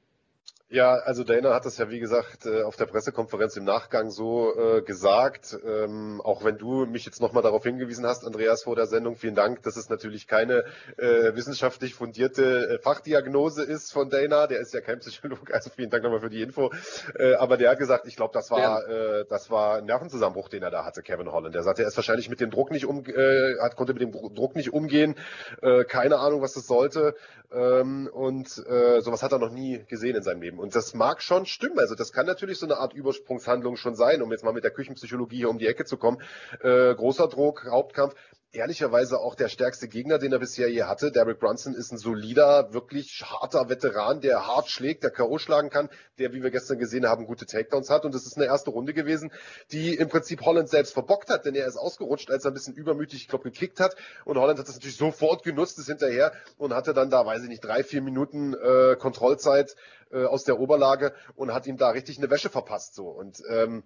Ja, 0.68 0.96
also 0.96 1.24
Dana 1.24 1.54
hat 1.54 1.66
das 1.66 1.78
ja 1.78 1.92
wie 1.92 2.00
gesagt 2.00 2.48
äh, 2.48 2.64
auf 2.64 2.76
der 2.76 2.88
Pressekonferenz 2.88 3.56
im 3.56 3.66
Nachgang 3.66 4.10
so 4.10 4.52
äh, 4.58 4.82
gesagt. 4.82 5.56
Ähm, 5.64 6.20
auch 6.24 6.44
wenn 6.44 6.58
du 6.58 6.88
mich 6.88 7.06
jetzt 7.06 7.22
nochmal 7.22 7.44
darauf 7.44 7.62
hingewiesen 7.64 8.04
hast, 8.04 8.26
Andreas, 8.26 8.64
vor 8.64 8.76
der 8.76 8.88
Sendung, 8.88 9.16
vielen 9.16 9.36
Dank, 9.36 9.62
dass 9.62 9.78
es 9.78 9.90
natürlich 9.90 10.26
keine 10.28 10.64
äh, 10.98 11.36
wissenschaftlich 11.36 11.94
fundierte 11.94 12.68
äh, 12.68 12.80
Fachdiagnose 12.80 13.64
ist 13.64 13.94
von 13.94 14.10
Dana. 14.10 14.48
Der 14.48 14.60
ist 14.60 14.74
ja 14.74 14.82
kein 14.82 14.98
Psychologe, 15.00 15.54
also 15.54 15.70
vielen 15.70 15.92
Dank 15.92 16.04
nochmal 16.04 16.22
für 16.22 16.32
die 16.32 16.42
Info. 16.42 16.72
Äh, 17.14 17.36
aber 17.36 17.58
der 17.58 17.70
hat 17.70 17.78
gesagt, 17.78 18.08
ich 18.08 18.16
glaube, 18.16 18.34
das 18.34 18.50
war 18.50 18.90
äh, 18.90 19.24
das 19.30 19.52
war 19.52 19.78
ein 19.78 19.86
Nervenzusammenbruch, 19.86 20.50
den 20.50 20.64
er 20.64 20.72
da 20.72 20.84
hatte, 20.84 21.04
Kevin 21.04 21.32
Holland. 21.32 21.54
Der 21.54 21.62
sagte, 21.62 21.84
er 21.84 21.90
ist 21.90 21.96
wahrscheinlich 21.96 22.28
mit 22.28 22.42
dem 22.42 22.50
Druck 22.50 22.72
nicht 22.72 22.88
um, 22.88 23.06
äh, 23.06 23.60
hat, 23.62 23.76
konnte 23.76 23.94
mit 23.94 24.02
dem 24.02 24.12
Druck 24.12 24.56
nicht 24.56 24.74
umgehen. 24.74 25.14
Äh, 25.62 25.84
keine 25.84 26.18
Ahnung, 26.18 26.42
was 26.42 26.54
das 26.54 26.66
sollte. 26.66 27.16
Ähm, 27.54 28.10
und 28.12 28.48
äh, 28.68 29.02
sowas 29.02 29.22
hat 29.22 29.32
er 29.32 29.38
noch 29.38 29.52
nie 29.52 29.86
gesehen 29.88 30.16
in 30.16 30.24
seinem 30.24 30.42
Leben. 30.42 30.55
Und 30.60 30.76
das 30.76 30.94
mag 30.94 31.22
schon 31.22 31.46
stimmen. 31.46 31.80
Also 31.80 31.96
das 31.96 32.12
kann 32.12 32.26
natürlich 32.26 32.60
so 32.60 32.66
eine 32.66 32.78
Art 32.78 32.94
Übersprungshandlung 32.94 33.76
schon 33.76 33.96
sein, 33.96 34.22
um 34.22 34.32
jetzt 34.32 34.44
mal 34.44 34.54
mit 34.54 34.64
der 34.64 34.72
Küchenpsychologie 34.72 35.38
hier 35.38 35.50
um 35.50 35.58
die 35.58 35.68
Ecke 35.68 35.86
zu 35.86 35.98
kommen. 35.98 36.22
Äh, 36.62 36.96
großer 36.96 37.28
Druck, 37.28 37.66
Hauptkampf 37.70 38.16
ehrlicherweise 38.56 39.20
auch 39.20 39.36
der 39.36 39.50
stärkste 39.50 39.88
Gegner, 39.88 40.18
den 40.18 40.32
er 40.32 40.40
bisher 40.40 40.70
je 40.70 40.84
hatte. 40.84 41.12
Derek 41.12 41.40
Brunson 41.40 41.74
ist 41.74 41.92
ein 41.92 41.98
solider, 41.98 42.74
wirklich 42.74 43.24
harter 43.24 43.70
Veteran, 43.70 44.22
der 44.22 44.48
hart 44.48 44.70
schlägt, 44.70 45.04
der 45.04 45.12
K.O. 45.12 45.38
schlagen 45.38 45.70
kann, 45.70 45.90
der, 46.18 46.34
wie 46.34 46.44
wir 46.44 46.52
gestern 46.52 46.80
gesehen 46.80 47.08
haben, 47.08 47.26
gute 47.26 47.46
Takedowns 47.46 47.90
hat. 47.90 48.06
Und 48.06 48.16
das 48.16 48.26
ist 48.26 48.38
eine 48.38 48.46
erste 48.46 48.72
Runde 48.72 48.94
gewesen, 48.94 49.32
die 49.72 49.96
im 49.96 50.10
Prinzip 50.10 50.42
Holland 50.42 50.70
selbst 50.70 50.94
verbockt 50.94 51.30
hat, 51.30 51.46
denn 51.46 51.56
er 51.56 51.68
ist 51.68 51.78
ausgerutscht, 51.78 52.32
als 52.32 52.46
er 52.46 52.52
ein 52.52 52.54
bisschen 52.54 52.76
übermütig, 52.76 53.22
ich 53.22 53.28
glaube, 53.28 53.44
gekickt 53.44 53.80
hat. 53.80 53.96
Und 54.24 54.38
Holland 54.38 54.60
hat 54.60 54.68
das 54.68 54.76
natürlich 54.76 54.98
sofort 54.98 55.44
genutzt, 55.44 55.78
ist 55.80 55.88
hinterher 55.88 56.32
und 56.58 56.74
hatte 56.74 56.94
dann 56.94 57.10
da, 57.10 57.26
weiß 57.26 57.44
ich 57.44 57.50
nicht, 57.50 57.64
drei, 57.64 57.84
vier 57.84 58.02
Minuten 58.02 58.54
äh, 58.54 58.96
Kontrollzeit 58.98 59.76
äh, 60.12 60.26
aus 60.26 60.44
der 60.44 60.60
Oberlage 60.60 61.14
und 61.36 61.54
hat 61.54 61.68
ihm 61.68 61.78
da 61.78 61.90
richtig 61.90 62.18
eine 62.18 62.30
Wäsche 62.30 62.50
verpasst. 62.50 62.96
so 62.96 63.08
Und 63.08 63.42
ähm, 63.50 63.84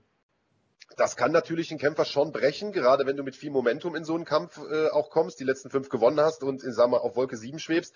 das 0.97 1.15
kann 1.15 1.31
natürlich 1.31 1.71
einen 1.71 1.79
Kämpfer 1.79 2.05
schon 2.05 2.31
brechen, 2.31 2.71
gerade 2.71 3.05
wenn 3.05 3.15
du 3.15 3.23
mit 3.23 3.35
viel 3.35 3.51
Momentum 3.51 3.95
in 3.95 4.03
so 4.03 4.15
einen 4.15 4.25
Kampf 4.25 4.57
äh, 4.57 4.89
auch 4.89 5.09
kommst, 5.09 5.39
die 5.39 5.45
letzten 5.45 5.69
fünf 5.69 5.89
gewonnen 5.89 6.19
hast 6.19 6.43
und 6.43 6.63
in, 6.63 6.73
sagen 6.73 6.91
wir, 6.91 7.01
auf 7.01 7.15
Wolke 7.15 7.37
sieben 7.37 7.59
schwebst. 7.59 7.95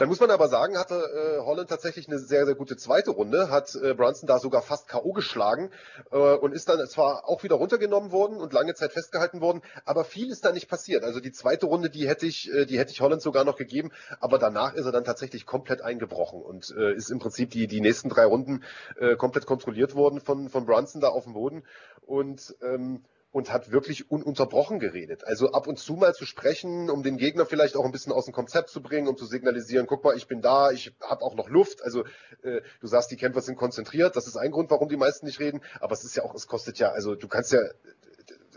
Dann 0.00 0.08
muss 0.08 0.18
man 0.18 0.30
aber 0.30 0.48
sagen, 0.48 0.78
hatte 0.78 0.94
äh, 0.94 1.44
Holland 1.44 1.68
tatsächlich 1.68 2.08
eine 2.08 2.18
sehr, 2.18 2.46
sehr 2.46 2.54
gute 2.54 2.78
zweite 2.78 3.10
Runde, 3.10 3.50
hat 3.50 3.74
äh, 3.74 3.92
Brunson 3.92 4.26
da 4.26 4.38
sogar 4.38 4.62
fast 4.62 4.88
K.O. 4.88 5.12
geschlagen 5.12 5.70
äh, 6.10 6.16
und 6.16 6.54
ist 6.54 6.70
dann 6.70 6.78
zwar 6.86 7.28
auch 7.28 7.42
wieder 7.42 7.56
runtergenommen 7.56 8.10
worden 8.10 8.38
und 8.38 8.54
lange 8.54 8.72
Zeit 8.72 8.94
festgehalten 8.94 9.42
worden, 9.42 9.60
aber 9.84 10.04
viel 10.04 10.30
ist 10.30 10.42
da 10.46 10.52
nicht 10.52 10.70
passiert. 10.70 11.04
Also 11.04 11.20
die 11.20 11.32
zweite 11.32 11.66
Runde, 11.66 11.90
die 11.90 12.08
hätte 12.08 12.24
ich, 12.24 12.50
äh, 12.50 12.64
die 12.64 12.78
hätte 12.78 12.92
ich 12.92 13.02
Holland 13.02 13.20
sogar 13.20 13.44
noch 13.44 13.56
gegeben, 13.56 13.92
aber 14.20 14.38
danach 14.38 14.72
ist 14.72 14.86
er 14.86 14.92
dann 14.92 15.04
tatsächlich 15.04 15.44
komplett 15.44 15.82
eingebrochen 15.82 16.40
und 16.40 16.74
äh, 16.78 16.94
ist 16.94 17.10
im 17.10 17.18
Prinzip 17.18 17.50
die, 17.50 17.66
die 17.66 17.82
nächsten 17.82 18.08
drei 18.08 18.24
Runden 18.24 18.64
äh, 18.98 19.16
komplett 19.16 19.44
kontrolliert 19.44 19.94
worden 19.94 20.22
von, 20.22 20.48
von 20.48 20.64
Brunson 20.64 21.02
da 21.02 21.08
auf 21.08 21.24
dem 21.24 21.34
Boden 21.34 21.62
und 22.06 22.54
ähm, 22.62 23.04
und 23.32 23.52
hat 23.52 23.70
wirklich 23.70 24.10
ununterbrochen 24.10 24.80
geredet. 24.80 25.24
Also 25.24 25.52
ab 25.52 25.66
und 25.66 25.78
zu 25.78 25.94
mal 25.94 26.14
zu 26.14 26.26
sprechen, 26.26 26.90
um 26.90 27.02
den 27.02 27.16
Gegner 27.16 27.46
vielleicht 27.46 27.76
auch 27.76 27.84
ein 27.84 27.92
bisschen 27.92 28.12
aus 28.12 28.24
dem 28.24 28.34
Konzept 28.34 28.70
zu 28.70 28.82
bringen, 28.82 29.06
um 29.08 29.16
zu 29.16 29.26
signalisieren, 29.26 29.86
guck 29.86 30.02
mal, 30.02 30.16
ich 30.16 30.26
bin 30.26 30.42
da, 30.42 30.72
ich 30.72 30.92
habe 31.00 31.22
auch 31.22 31.36
noch 31.36 31.48
Luft. 31.48 31.82
Also 31.82 32.04
äh, 32.42 32.60
du 32.80 32.86
sagst, 32.86 33.10
die 33.10 33.16
Kämpfer 33.16 33.40
sind 33.40 33.56
konzentriert, 33.56 34.16
das 34.16 34.26
ist 34.26 34.36
ein 34.36 34.50
Grund, 34.50 34.70
warum 34.70 34.88
die 34.88 34.96
meisten 34.96 35.26
nicht 35.26 35.38
reden, 35.38 35.60
aber 35.80 35.92
es 35.92 36.04
ist 36.04 36.16
ja 36.16 36.24
auch, 36.24 36.34
es 36.34 36.48
kostet 36.48 36.78
ja, 36.78 36.90
also 36.90 37.14
du 37.14 37.28
kannst 37.28 37.52
ja 37.52 37.60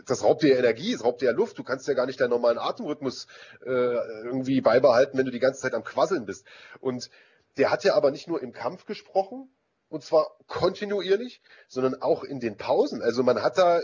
das 0.06 0.22
raubt 0.22 0.42
dir 0.42 0.58
Energie, 0.58 0.92
es 0.92 1.02
raubt 1.02 1.22
dir 1.22 1.32
Luft. 1.32 1.58
Du 1.58 1.64
kannst 1.64 1.88
ja 1.88 1.94
gar 1.94 2.04
nicht 2.04 2.20
deinen 2.20 2.30
normalen 2.30 2.58
Atemrhythmus 2.58 3.26
äh, 3.64 3.70
irgendwie 3.70 4.60
beibehalten, 4.60 5.16
wenn 5.16 5.24
du 5.24 5.30
die 5.30 5.38
ganze 5.38 5.62
Zeit 5.62 5.74
am 5.74 5.84
Quasseln 5.84 6.26
bist. 6.26 6.46
Und 6.80 7.10
der 7.56 7.70
hat 7.70 7.84
ja 7.84 7.94
aber 7.94 8.10
nicht 8.10 8.28
nur 8.28 8.42
im 8.42 8.52
Kampf 8.52 8.84
gesprochen, 8.84 9.48
und 9.94 10.02
zwar 10.02 10.36
kontinuierlich, 10.48 11.40
sondern 11.68 12.02
auch 12.02 12.24
in 12.24 12.40
den 12.40 12.56
Pausen. 12.56 13.00
Also 13.00 13.22
man 13.22 13.40
hat 13.40 13.58
da, 13.58 13.78
äh, 13.78 13.82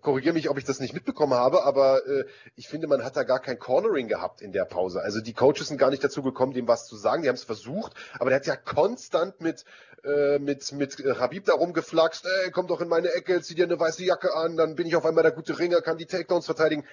korrigiere 0.00 0.32
mich, 0.32 0.48
ob 0.48 0.58
ich 0.58 0.64
das 0.64 0.78
nicht 0.78 0.94
mitbekommen 0.94 1.34
habe, 1.34 1.64
aber 1.64 2.06
äh, 2.06 2.24
ich 2.54 2.68
finde, 2.68 2.86
man 2.86 3.02
hat 3.02 3.16
da 3.16 3.24
gar 3.24 3.40
kein 3.40 3.58
Cornering 3.58 4.06
gehabt 4.06 4.40
in 4.42 4.52
der 4.52 4.64
Pause. 4.64 5.02
Also 5.02 5.20
die 5.20 5.32
Coaches 5.32 5.66
sind 5.66 5.78
gar 5.78 5.90
nicht 5.90 6.04
dazu 6.04 6.22
gekommen, 6.22 6.52
dem 6.52 6.68
was 6.68 6.86
zu 6.86 6.94
sagen. 6.96 7.22
Die 7.22 7.28
haben 7.28 7.34
es 7.34 7.42
versucht, 7.42 7.94
aber 8.20 8.30
der 8.30 8.38
hat 8.38 8.46
ja 8.46 8.54
konstant 8.54 9.40
mit 9.40 9.64
äh, 10.04 10.38
mit 10.38 10.70
mit 10.70 10.98
Habib 11.18 11.46
da 11.46 11.54
rumgeflaxt. 11.54 12.26
Ey, 12.26 12.52
komm 12.52 12.68
doch 12.68 12.80
in 12.80 12.88
meine 12.88 13.12
Ecke, 13.12 13.42
zieh 13.42 13.56
dir 13.56 13.64
eine 13.64 13.80
weiße 13.80 14.04
Jacke 14.04 14.36
an, 14.36 14.56
dann 14.56 14.76
bin 14.76 14.86
ich 14.86 14.94
auf 14.94 15.04
einmal 15.04 15.24
der 15.24 15.32
gute 15.32 15.58
Ringer, 15.58 15.80
kann 15.80 15.98
die 15.98 16.06
Takedowns 16.06 16.46
verteidigen. 16.46 16.84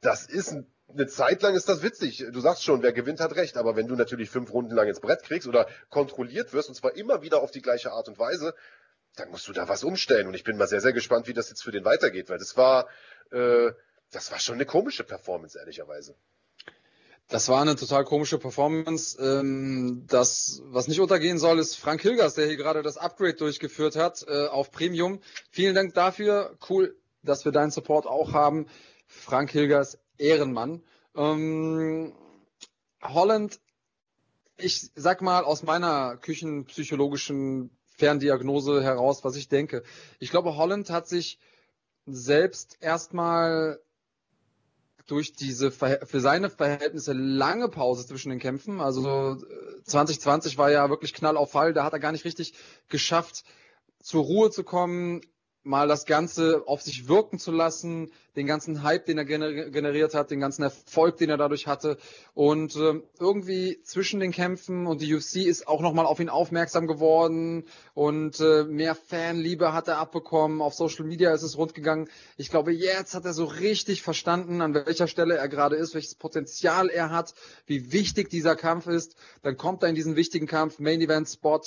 Das 0.00 0.26
ist 0.26 0.52
ein 0.52 0.66
eine 0.94 1.06
Zeit 1.06 1.42
lang 1.42 1.54
ist 1.54 1.68
das 1.68 1.82
witzig. 1.82 2.24
Du 2.32 2.40
sagst 2.40 2.64
schon, 2.64 2.82
wer 2.82 2.92
gewinnt, 2.92 3.20
hat 3.20 3.36
recht. 3.36 3.56
Aber 3.56 3.76
wenn 3.76 3.86
du 3.86 3.94
natürlich 3.94 4.30
fünf 4.30 4.52
Runden 4.52 4.74
lang 4.74 4.88
ins 4.88 5.00
Brett 5.00 5.22
kriegst 5.22 5.48
oder 5.48 5.66
kontrolliert 5.88 6.52
wirst, 6.52 6.68
und 6.68 6.74
zwar 6.74 6.96
immer 6.96 7.22
wieder 7.22 7.42
auf 7.42 7.50
die 7.50 7.62
gleiche 7.62 7.92
Art 7.92 8.08
und 8.08 8.18
Weise, 8.18 8.54
dann 9.16 9.30
musst 9.30 9.48
du 9.48 9.52
da 9.52 9.68
was 9.68 9.84
umstellen. 9.84 10.26
Und 10.26 10.34
ich 10.34 10.44
bin 10.44 10.56
mal 10.56 10.68
sehr, 10.68 10.80
sehr 10.80 10.92
gespannt, 10.92 11.26
wie 11.26 11.34
das 11.34 11.48
jetzt 11.48 11.62
für 11.62 11.72
den 11.72 11.84
weitergeht, 11.84 12.28
weil 12.28 12.38
das 12.38 12.56
war, 12.56 12.88
äh, 13.30 13.72
das 14.10 14.30
war 14.30 14.38
schon 14.38 14.54
eine 14.56 14.66
komische 14.66 15.04
Performance, 15.04 15.58
ehrlicherweise. 15.58 16.14
Das 17.28 17.48
war 17.48 17.62
eine 17.62 17.76
total 17.76 18.04
komische 18.04 18.38
Performance. 18.38 19.16
Ähm, 19.22 20.04
das, 20.08 20.62
was 20.64 20.88
nicht 20.88 21.00
untergehen 21.00 21.38
soll, 21.38 21.60
ist 21.60 21.76
Frank 21.76 22.02
Hilgers, 22.02 22.34
der 22.34 22.46
hier 22.46 22.56
gerade 22.56 22.82
das 22.82 22.96
Upgrade 22.96 23.34
durchgeführt 23.34 23.94
hat 23.94 24.24
äh, 24.26 24.46
auf 24.46 24.72
Premium. 24.72 25.20
Vielen 25.52 25.76
Dank 25.76 25.94
dafür. 25.94 26.56
Cool, 26.68 26.96
dass 27.22 27.44
wir 27.44 27.52
deinen 27.52 27.70
Support 27.70 28.06
auch 28.06 28.32
haben. 28.32 28.66
Frank 29.10 29.50
Hilgers, 29.50 29.98
Ehrenmann. 30.18 30.82
Ähm, 31.16 32.14
Holland, 33.02 33.60
ich 34.56 34.90
sag 34.94 35.20
mal 35.20 35.44
aus 35.44 35.62
meiner 35.62 36.16
küchenpsychologischen 36.16 37.70
Ferndiagnose 37.96 38.82
heraus, 38.82 39.24
was 39.24 39.36
ich 39.36 39.48
denke. 39.48 39.82
Ich 40.20 40.30
glaube, 40.30 40.56
Holland 40.56 40.90
hat 40.90 41.08
sich 41.08 41.38
selbst 42.06 42.78
erstmal 42.80 43.80
durch 45.06 45.32
diese 45.32 45.72
für 45.72 46.20
seine 46.20 46.50
Verhältnisse 46.50 47.12
lange 47.12 47.68
Pause 47.68 48.06
zwischen 48.06 48.30
den 48.30 48.38
Kämpfen, 48.38 48.80
also 48.80 49.36
2020 49.84 50.56
war 50.56 50.70
ja 50.70 50.88
wirklich 50.88 51.14
Knall 51.14 51.36
auf 51.36 51.50
Fall, 51.50 51.72
da 51.72 51.82
hat 51.82 51.92
er 51.92 51.98
gar 51.98 52.12
nicht 52.12 52.24
richtig 52.24 52.54
geschafft, 52.88 53.42
zur 54.00 54.22
Ruhe 54.22 54.50
zu 54.50 54.62
kommen, 54.62 55.20
mal 55.62 55.88
das 55.88 56.06
Ganze 56.06 56.62
auf 56.66 56.80
sich 56.80 57.06
wirken 57.06 57.38
zu 57.38 57.52
lassen, 57.52 58.10
den 58.34 58.46
ganzen 58.46 58.82
Hype, 58.82 59.04
den 59.04 59.18
er 59.18 59.24
generiert 59.24 60.14
hat, 60.14 60.30
den 60.30 60.40
ganzen 60.40 60.62
Erfolg, 60.62 61.18
den 61.18 61.28
er 61.28 61.36
dadurch 61.36 61.66
hatte. 61.66 61.98
Und 62.32 62.76
äh, 62.76 63.02
irgendwie 63.18 63.82
zwischen 63.82 64.20
den 64.20 64.32
Kämpfen 64.32 64.86
und 64.86 65.02
die 65.02 65.14
UFC 65.14 65.36
ist 65.36 65.68
auch 65.68 65.82
nochmal 65.82 66.06
auf 66.06 66.18
ihn 66.20 66.30
aufmerksam 66.30 66.86
geworden 66.86 67.64
und 67.92 68.40
äh, 68.40 68.64
mehr 68.64 68.94
Fanliebe 68.94 69.74
hat 69.74 69.88
er 69.88 69.98
abbekommen. 69.98 70.62
Auf 70.62 70.74
Social 70.74 71.04
Media 71.04 71.32
ist 71.34 71.42
es 71.42 71.58
rund 71.58 71.74
gegangen. 71.74 72.08
Ich 72.38 72.48
glaube, 72.48 72.72
jetzt 72.72 73.14
hat 73.14 73.26
er 73.26 73.34
so 73.34 73.44
richtig 73.44 74.02
verstanden, 74.02 74.62
an 74.62 74.74
welcher 74.74 75.08
Stelle 75.08 75.36
er 75.36 75.48
gerade 75.48 75.76
ist, 75.76 75.94
welches 75.94 76.14
Potenzial 76.14 76.88
er 76.88 77.10
hat, 77.10 77.34
wie 77.66 77.92
wichtig 77.92 78.30
dieser 78.30 78.56
Kampf 78.56 78.86
ist. 78.86 79.14
Dann 79.42 79.58
kommt 79.58 79.82
er 79.82 79.90
in 79.90 79.94
diesen 79.94 80.16
wichtigen 80.16 80.46
Kampf, 80.46 80.78
Main 80.78 81.02
Event 81.02 81.28
Spot. 81.28 81.60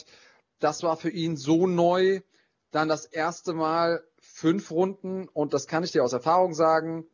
Das 0.59 0.81
war 0.81 0.97
für 0.97 1.09
ihn 1.09 1.37
so 1.37 1.67
neu 1.67 2.21
dann 2.73 2.89
das 2.89 3.05
erste 3.05 3.53
Mal 3.53 4.03
fünf 4.19 4.71
Runden 4.71 5.27
und 5.29 5.53
das 5.53 5.67
kann 5.67 5.83
ich 5.83 5.91
dir 5.91 6.03
aus 6.03 6.13
Erfahrung 6.13 6.53
sagen. 6.53 7.05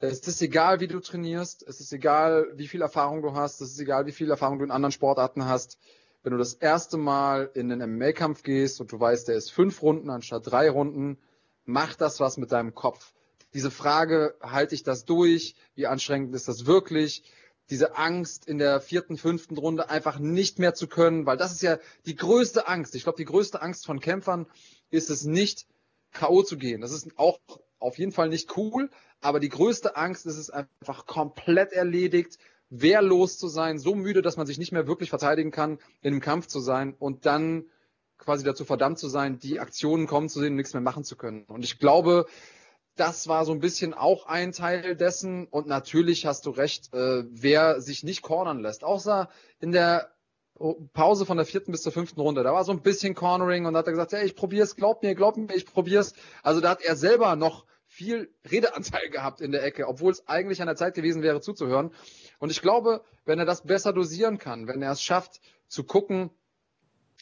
Es 0.00 0.20
ist 0.20 0.42
egal, 0.42 0.80
wie 0.80 0.88
du 0.88 0.98
trainierst, 0.98 1.62
es 1.62 1.80
ist 1.80 1.92
egal, 1.92 2.46
wie 2.54 2.66
viel 2.66 2.82
Erfahrung 2.82 3.22
du 3.22 3.34
hast, 3.34 3.60
es 3.60 3.72
ist 3.72 3.80
egal, 3.80 4.06
wie 4.06 4.12
viel 4.12 4.30
Erfahrung 4.30 4.58
du 4.58 4.64
in 4.64 4.70
anderen 4.70 4.92
Sportarten 4.92 5.44
hast. 5.44 5.78
Wenn 6.22 6.32
du 6.32 6.38
das 6.38 6.54
erste 6.54 6.96
Mal 6.96 7.50
in 7.54 7.68
den 7.68 7.80
MMA-Kampf 7.80 8.42
gehst 8.42 8.80
und 8.80 8.90
du 8.92 8.98
weißt, 8.98 9.28
der 9.28 9.36
ist 9.36 9.52
fünf 9.52 9.82
Runden 9.82 10.08
anstatt 10.08 10.50
drei 10.50 10.70
Runden, 10.70 11.18
macht 11.66 12.00
das 12.00 12.18
was 12.18 12.38
mit 12.38 12.50
deinem 12.50 12.74
Kopf. 12.74 13.12
Diese 13.52 13.70
Frage, 13.70 14.34
halte 14.40 14.74
ich 14.74 14.82
das 14.82 15.04
durch? 15.04 15.54
Wie 15.74 15.86
anstrengend 15.86 16.34
ist 16.34 16.48
das 16.48 16.66
wirklich? 16.66 17.22
diese 17.70 17.96
Angst 17.96 18.46
in 18.46 18.58
der 18.58 18.80
vierten, 18.80 19.16
fünften 19.16 19.56
Runde 19.56 19.88
einfach 19.88 20.18
nicht 20.18 20.58
mehr 20.58 20.74
zu 20.74 20.86
können, 20.86 21.24
weil 21.24 21.36
das 21.36 21.52
ist 21.52 21.62
ja 21.62 21.78
die 22.04 22.14
größte 22.14 22.68
Angst. 22.68 22.94
Ich 22.94 23.04
glaube, 23.04 23.16
die 23.16 23.24
größte 23.24 23.62
Angst 23.62 23.86
von 23.86 24.00
Kämpfern 24.00 24.46
ist 24.94 25.10
es 25.10 25.24
nicht, 25.24 25.66
K.O. 26.12 26.42
zu 26.42 26.56
gehen. 26.56 26.80
Das 26.80 26.92
ist 26.92 27.18
auch 27.18 27.38
auf 27.78 27.98
jeden 27.98 28.12
Fall 28.12 28.28
nicht 28.28 28.56
cool, 28.56 28.88
aber 29.20 29.40
die 29.40 29.48
größte 29.48 29.96
Angst 29.96 30.26
ist 30.26 30.38
es 30.38 30.50
einfach 30.50 31.06
komplett 31.06 31.72
erledigt, 31.72 32.38
wehrlos 32.70 33.38
zu 33.38 33.48
sein, 33.48 33.78
so 33.78 33.94
müde, 33.94 34.22
dass 34.22 34.36
man 34.36 34.46
sich 34.46 34.58
nicht 34.58 34.72
mehr 34.72 34.86
wirklich 34.86 35.10
verteidigen 35.10 35.50
kann, 35.50 35.78
in 36.00 36.12
einem 36.12 36.20
Kampf 36.20 36.46
zu 36.46 36.60
sein 36.60 36.94
und 36.98 37.26
dann 37.26 37.66
quasi 38.16 38.44
dazu 38.44 38.64
verdammt 38.64 38.98
zu 38.98 39.08
sein, 39.08 39.38
die 39.38 39.60
Aktionen 39.60 40.06
kommen 40.06 40.28
zu 40.28 40.40
sehen 40.40 40.52
und 40.52 40.56
nichts 40.56 40.72
mehr 40.72 40.80
machen 40.80 41.04
zu 41.04 41.16
können. 41.16 41.44
Und 41.44 41.64
ich 41.64 41.78
glaube, 41.78 42.26
das 42.96 43.28
war 43.28 43.44
so 43.44 43.52
ein 43.52 43.60
bisschen 43.60 43.92
auch 43.92 44.26
ein 44.26 44.52
Teil 44.52 44.96
dessen. 44.96 45.46
Und 45.48 45.66
natürlich 45.66 46.26
hast 46.26 46.46
du 46.46 46.50
recht, 46.50 46.92
äh, 46.94 47.24
wer 47.28 47.80
sich 47.80 48.04
nicht 48.04 48.22
cornern 48.22 48.60
lässt. 48.60 48.84
Außer 48.84 49.28
in 49.58 49.72
der 49.72 50.12
Pause 50.92 51.26
von 51.26 51.36
der 51.36 51.46
vierten 51.46 51.72
bis 51.72 51.82
zur 51.82 51.92
fünften 51.92 52.20
Runde. 52.20 52.44
Da 52.44 52.52
war 52.52 52.64
so 52.64 52.72
ein 52.72 52.82
bisschen 52.82 53.14
Cornering 53.14 53.66
und 53.66 53.76
hat 53.76 53.86
er 53.86 53.92
gesagt, 53.92 54.12
hey, 54.12 54.24
ich 54.24 54.36
probier's, 54.36 54.76
glaub 54.76 55.02
mir, 55.02 55.14
glaub 55.14 55.36
mir, 55.36 55.54
ich 55.54 55.66
probier's. 55.66 56.14
Also 56.42 56.60
da 56.60 56.70
hat 56.70 56.82
er 56.82 56.96
selber 56.96 57.34
noch 57.34 57.66
viel 57.86 58.32
Redeanteil 58.50 59.10
gehabt 59.10 59.40
in 59.40 59.52
der 59.52 59.64
Ecke, 59.64 59.86
obwohl 59.88 60.12
es 60.12 60.26
eigentlich 60.28 60.60
an 60.60 60.66
der 60.66 60.76
Zeit 60.76 60.94
gewesen 60.94 61.22
wäre 61.22 61.40
zuzuhören. 61.40 61.92
Und 62.38 62.50
ich 62.50 62.62
glaube, 62.62 63.04
wenn 63.24 63.38
er 63.38 63.44
das 63.44 63.62
besser 63.62 63.92
dosieren 63.92 64.38
kann, 64.38 64.66
wenn 64.66 64.82
er 64.82 64.92
es 64.92 65.02
schafft 65.02 65.40
zu 65.66 65.84
gucken, 65.84 66.30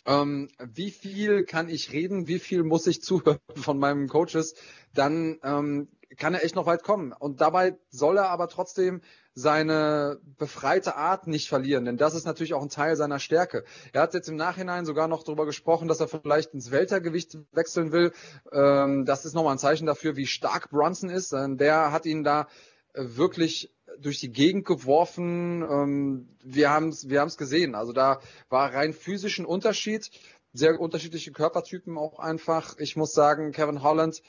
ähm, 0.04 0.50
wie 0.58 0.90
viel 0.90 1.44
kann 1.44 1.68
ich 1.68 1.92
reden, 1.92 2.26
wie 2.26 2.38
viel 2.38 2.64
muss 2.64 2.86
ich 2.86 3.02
zuhören 3.02 3.38
von 3.54 3.78
meinen 3.78 4.08
Coaches, 4.08 4.54
dann 4.94 5.38
ähm, 5.42 5.88
kann 6.16 6.34
er 6.34 6.44
echt 6.44 6.56
noch 6.56 6.66
weit 6.66 6.82
kommen. 6.82 7.12
Und 7.12 7.40
dabei 7.40 7.78
soll 7.88 8.18
er 8.18 8.30
aber 8.30 8.48
trotzdem 8.48 9.00
seine 9.34 10.20
befreite 10.38 10.96
Art 10.96 11.26
nicht 11.26 11.48
verlieren, 11.48 11.84
denn 11.84 11.96
das 11.96 12.14
ist 12.14 12.26
natürlich 12.26 12.54
auch 12.54 12.62
ein 12.62 12.68
Teil 12.68 12.96
seiner 12.96 13.18
Stärke. 13.18 13.64
Er 13.92 14.02
hat 14.02 14.14
jetzt 14.14 14.28
im 14.28 14.36
Nachhinein 14.36 14.84
sogar 14.84 15.08
noch 15.08 15.22
darüber 15.22 15.46
gesprochen, 15.46 15.88
dass 15.88 16.00
er 16.00 16.08
vielleicht 16.08 16.52
ins 16.52 16.70
Weltergewicht 16.70 17.38
wechseln 17.52 17.92
will. 17.92 18.12
Ähm, 18.52 19.04
das 19.06 19.24
ist 19.24 19.34
nochmal 19.34 19.54
ein 19.54 19.58
Zeichen 19.58 19.86
dafür, 19.86 20.16
wie 20.16 20.26
stark 20.26 20.70
Brunson 20.70 21.08
ist. 21.08 21.32
Der 21.32 21.92
hat 21.92 22.04
ihn 22.04 22.24
da 22.24 22.46
wirklich 22.94 23.72
durch 23.98 24.20
die 24.20 24.32
Gegend 24.32 24.66
geworfen. 24.66 25.62
Ähm, 25.62 26.28
wir 26.42 26.70
haben 26.70 26.88
es 26.88 27.08
wir 27.08 27.20
haben's 27.20 27.36
gesehen. 27.36 27.74
Also 27.74 27.92
da 27.92 28.20
war 28.48 28.72
rein 28.72 28.92
physischen 28.92 29.46
Unterschied, 29.46 30.10
sehr 30.52 30.78
unterschiedliche 30.78 31.32
Körpertypen 31.32 31.96
auch 31.96 32.18
einfach. 32.18 32.76
Ich 32.78 32.96
muss 32.96 33.12
sagen, 33.12 33.52
Kevin 33.52 33.82
Holland 33.82 34.22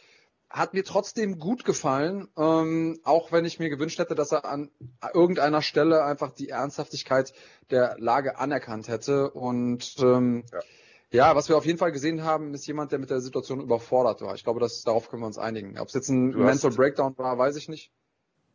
hat 0.53 0.75
mir 0.75 0.85
trotzdem 0.85 1.39
gut 1.39 1.65
gefallen, 1.65 2.27
ähm, 2.37 2.99
auch 3.03 3.31
wenn 3.31 3.43
ich 3.43 3.57
mir 3.57 3.69
gewünscht 3.69 3.97
hätte, 3.97 4.13
dass 4.13 4.31
er 4.31 4.45
an 4.45 4.69
irgendeiner 5.11 5.63
Stelle 5.63 6.03
einfach 6.03 6.31
die 6.31 6.49
Ernsthaftigkeit 6.49 7.33
der 7.71 7.95
Lage 7.97 8.37
anerkannt 8.37 8.87
hätte. 8.87 9.31
Und 9.31 9.95
ähm, 9.99 10.45
ja. 10.51 10.59
ja. 11.09 11.35
was 11.35 11.49
wir 11.49 11.57
auf 11.57 11.65
jeden 11.65 11.79
Fall 11.79 11.91
gesehen 11.91 12.23
haben, 12.23 12.53
ist 12.53 12.67
jemand, 12.67 12.91
der 12.91 12.99
mit 12.99 13.09
der 13.09 13.19
Situation 13.19 13.61
überfordert 13.61 14.21
war. 14.21 14.35
Ich 14.35 14.43
glaube, 14.43 14.59
dass, 14.59 14.83
darauf 14.83 15.09
können 15.09 15.23
wir 15.23 15.27
uns 15.27 15.39
einigen. 15.39 15.79
Ob 15.79 15.87
es 15.87 15.95
jetzt 15.95 16.09
ein 16.09 16.31
du 16.31 16.37
Mental 16.37 16.69
Breakdown 16.69 17.17
war, 17.17 17.35
weiß 17.35 17.55
ich 17.55 17.67
nicht. 17.67 17.91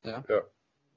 Ja. 0.04 0.24
ja. 0.28 0.42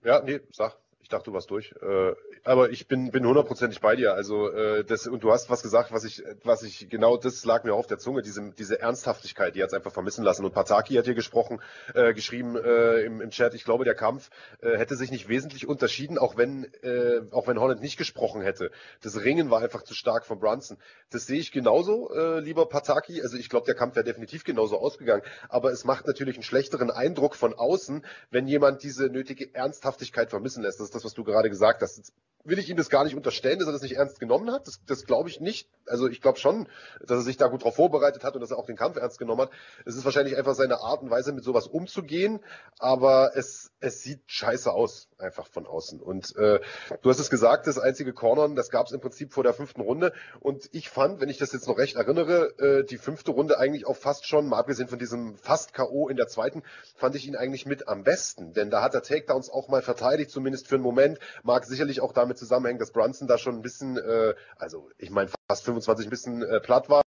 Ja, 0.03 0.21
nee, 0.21 0.39
sag. 0.51 0.77
Ich 1.01 1.09
dachte, 1.09 1.25
du 1.25 1.33
warst 1.33 1.49
durch. 1.49 1.73
Äh, 1.81 2.13
aber 2.43 2.69
ich 2.69 2.87
bin 2.87 3.11
bin 3.11 3.25
hundertprozentig 3.25 3.81
bei 3.81 3.95
dir. 3.95 4.13
Also 4.13 4.49
äh, 4.51 4.83
das 4.83 5.07
und 5.07 5.23
du 5.23 5.31
hast 5.31 5.49
was 5.49 5.63
gesagt, 5.63 5.91
was 5.91 6.03
ich 6.03 6.23
was 6.43 6.63
ich 6.63 6.89
genau 6.89 7.17
das 7.17 7.43
lag 7.45 7.63
mir 7.63 7.73
auf 7.73 7.87
der 7.87 7.97
Zunge. 7.97 8.21
Diese 8.21 8.51
diese 8.51 8.79
Ernsthaftigkeit, 8.79 9.55
die 9.55 9.63
hat's 9.63 9.73
einfach 9.73 9.91
vermissen 9.91 10.23
lassen. 10.23 10.45
Und 10.45 10.53
Pataki 10.53 10.95
hat 10.95 11.05
hier 11.05 11.15
gesprochen, 11.15 11.61
äh, 11.93 12.13
geschrieben 12.13 12.55
äh, 12.55 13.01
im, 13.01 13.21
im 13.21 13.31
Chat. 13.31 13.53
Ich 13.53 13.63
glaube, 13.63 13.83
der 13.83 13.95
Kampf 13.95 14.29
äh, 14.61 14.77
hätte 14.77 14.95
sich 14.95 15.11
nicht 15.11 15.27
wesentlich 15.27 15.67
unterschieden, 15.67 16.17
auch 16.17 16.37
wenn 16.37 16.65
äh, 16.83 17.21
auch 17.31 17.47
wenn 17.47 17.59
Holland 17.59 17.81
nicht 17.81 17.97
gesprochen 17.97 18.41
hätte. 18.41 18.71
Das 19.01 19.23
Ringen 19.23 19.49
war 19.49 19.61
einfach 19.61 19.83
zu 19.83 19.93
stark 19.93 20.25
von 20.25 20.39
Brunson. 20.39 20.77
Das 21.09 21.25
sehe 21.25 21.39
ich 21.39 21.51
genauso, 21.51 22.13
äh, 22.13 22.39
lieber 22.39 22.67
Pataki. 22.67 23.21
Also 23.21 23.37
ich 23.37 23.49
glaube, 23.49 23.65
der 23.65 23.75
Kampf 23.75 23.95
wäre 23.95 24.05
definitiv 24.05 24.43
genauso 24.43 24.77
ausgegangen. 24.77 25.23
Aber 25.49 25.71
es 25.71 25.83
macht 25.83 26.05
natürlich 26.07 26.35
einen 26.35 26.43
schlechteren 26.43 26.91
Eindruck 26.91 27.35
von 27.35 27.53
außen, 27.53 28.05
wenn 28.29 28.47
jemand 28.47 28.83
diese 28.83 29.07
nötige 29.07 29.53
Ernsthaftigkeit 29.53 30.29
vermissen 30.29 30.63
lässt. 30.63 30.79
Das 30.79 30.90
ist 30.91 30.95
das, 30.95 31.05
was 31.05 31.13
du 31.13 31.23
gerade 31.23 31.49
gesagt 31.49 31.81
hast. 31.81 31.97
Jetzt 31.97 32.13
will 32.43 32.59
ich 32.59 32.69
ihm 32.69 32.77
das 32.77 32.89
gar 32.89 33.03
nicht 33.03 33.15
unterstellen, 33.15 33.59
dass 33.59 33.67
er 33.67 33.73
das 33.73 33.81
nicht 33.81 33.95
ernst 33.95 34.19
genommen 34.19 34.51
hat. 34.51 34.67
Das, 34.67 34.79
das 34.85 35.05
glaube 35.05 35.29
ich 35.29 35.39
nicht. 35.39 35.69
Also 35.85 36.07
ich 36.07 36.21
glaube 36.21 36.39
schon, 36.39 36.67
dass 36.99 37.19
er 37.19 37.21
sich 37.21 37.37
da 37.37 37.47
gut 37.47 37.63
drauf 37.63 37.75
vorbereitet 37.75 38.23
hat 38.23 38.35
und 38.35 38.41
dass 38.41 38.51
er 38.51 38.57
auch 38.57 38.65
den 38.65 38.75
Kampf 38.75 38.97
ernst 38.97 39.19
genommen 39.19 39.41
hat. 39.41 39.51
Es 39.85 39.95
ist 39.95 40.05
wahrscheinlich 40.05 40.37
einfach 40.37 40.55
seine 40.55 40.81
Art 40.81 41.01
und 41.01 41.09
Weise, 41.09 41.33
mit 41.33 41.43
sowas 41.43 41.67
umzugehen, 41.67 42.39
aber 42.79 43.31
es, 43.35 43.71
es 43.79 44.01
sieht 44.01 44.21
scheiße 44.25 44.71
aus, 44.71 45.07
einfach 45.17 45.47
von 45.47 45.67
außen. 45.67 45.99
Und 45.99 46.35
äh, 46.35 46.59
du 47.01 47.09
hast 47.09 47.19
es 47.19 47.29
gesagt, 47.29 47.67
das 47.67 47.77
einzige 47.77 48.13
Cornern, 48.13 48.55
das 48.55 48.69
gab 48.69 48.87
es 48.87 48.91
im 48.91 49.01
Prinzip 49.01 49.33
vor 49.33 49.43
der 49.43 49.53
fünften 49.53 49.81
Runde. 49.81 50.13
Und 50.39 50.69
ich 50.71 50.89
fand, 50.89 51.21
wenn 51.21 51.29
ich 51.29 51.37
das 51.37 51.51
jetzt 51.51 51.67
noch 51.67 51.77
recht 51.77 51.95
erinnere, 51.95 52.57
äh, 52.59 52.83
die 52.83 52.97
fünfte 52.97 53.31
Runde 53.31 53.59
eigentlich 53.59 53.85
auch 53.85 53.95
fast 53.95 54.27
schon, 54.27 54.47
mal 54.47 54.57
abgesehen 54.57 54.87
von 54.87 54.99
diesem 54.99 55.37
fast 55.37 55.73
K.O. 55.73 56.09
in 56.09 56.17
der 56.17 56.27
zweiten, 56.27 56.63
fand 56.95 57.15
ich 57.15 57.27
ihn 57.27 57.35
eigentlich 57.35 57.65
mit 57.65 57.87
am 57.87 58.03
besten. 58.03 58.53
Denn 58.53 58.69
da 58.69 58.81
hat 58.81 58.93
er 58.93 59.03
Takedowns 59.03 59.49
auch 59.49 59.67
mal 59.67 59.81
verteidigt, 59.81 60.31
zumindest 60.31 60.67
für 60.67 60.77
einen 60.81 60.95
Moment. 60.95 61.19
Mag 61.43 61.65
sicherlich 61.65 62.01
auch 62.01 62.13
damit 62.13 62.37
zusammenhängen, 62.37 62.79
dass 62.79 62.91
Brunson 62.91 63.27
da 63.27 63.37
schon 63.37 63.55
ein 63.55 63.61
bisschen, 63.61 63.97
äh, 63.97 64.33
also 64.57 64.89
ich 64.97 65.09
meine 65.09 65.29
fast 65.47 65.63
25 65.65 66.07
ein 66.07 66.09
bisschen 66.09 66.41
äh, 66.43 66.59
platt 66.59 66.89
war. 66.89 67.01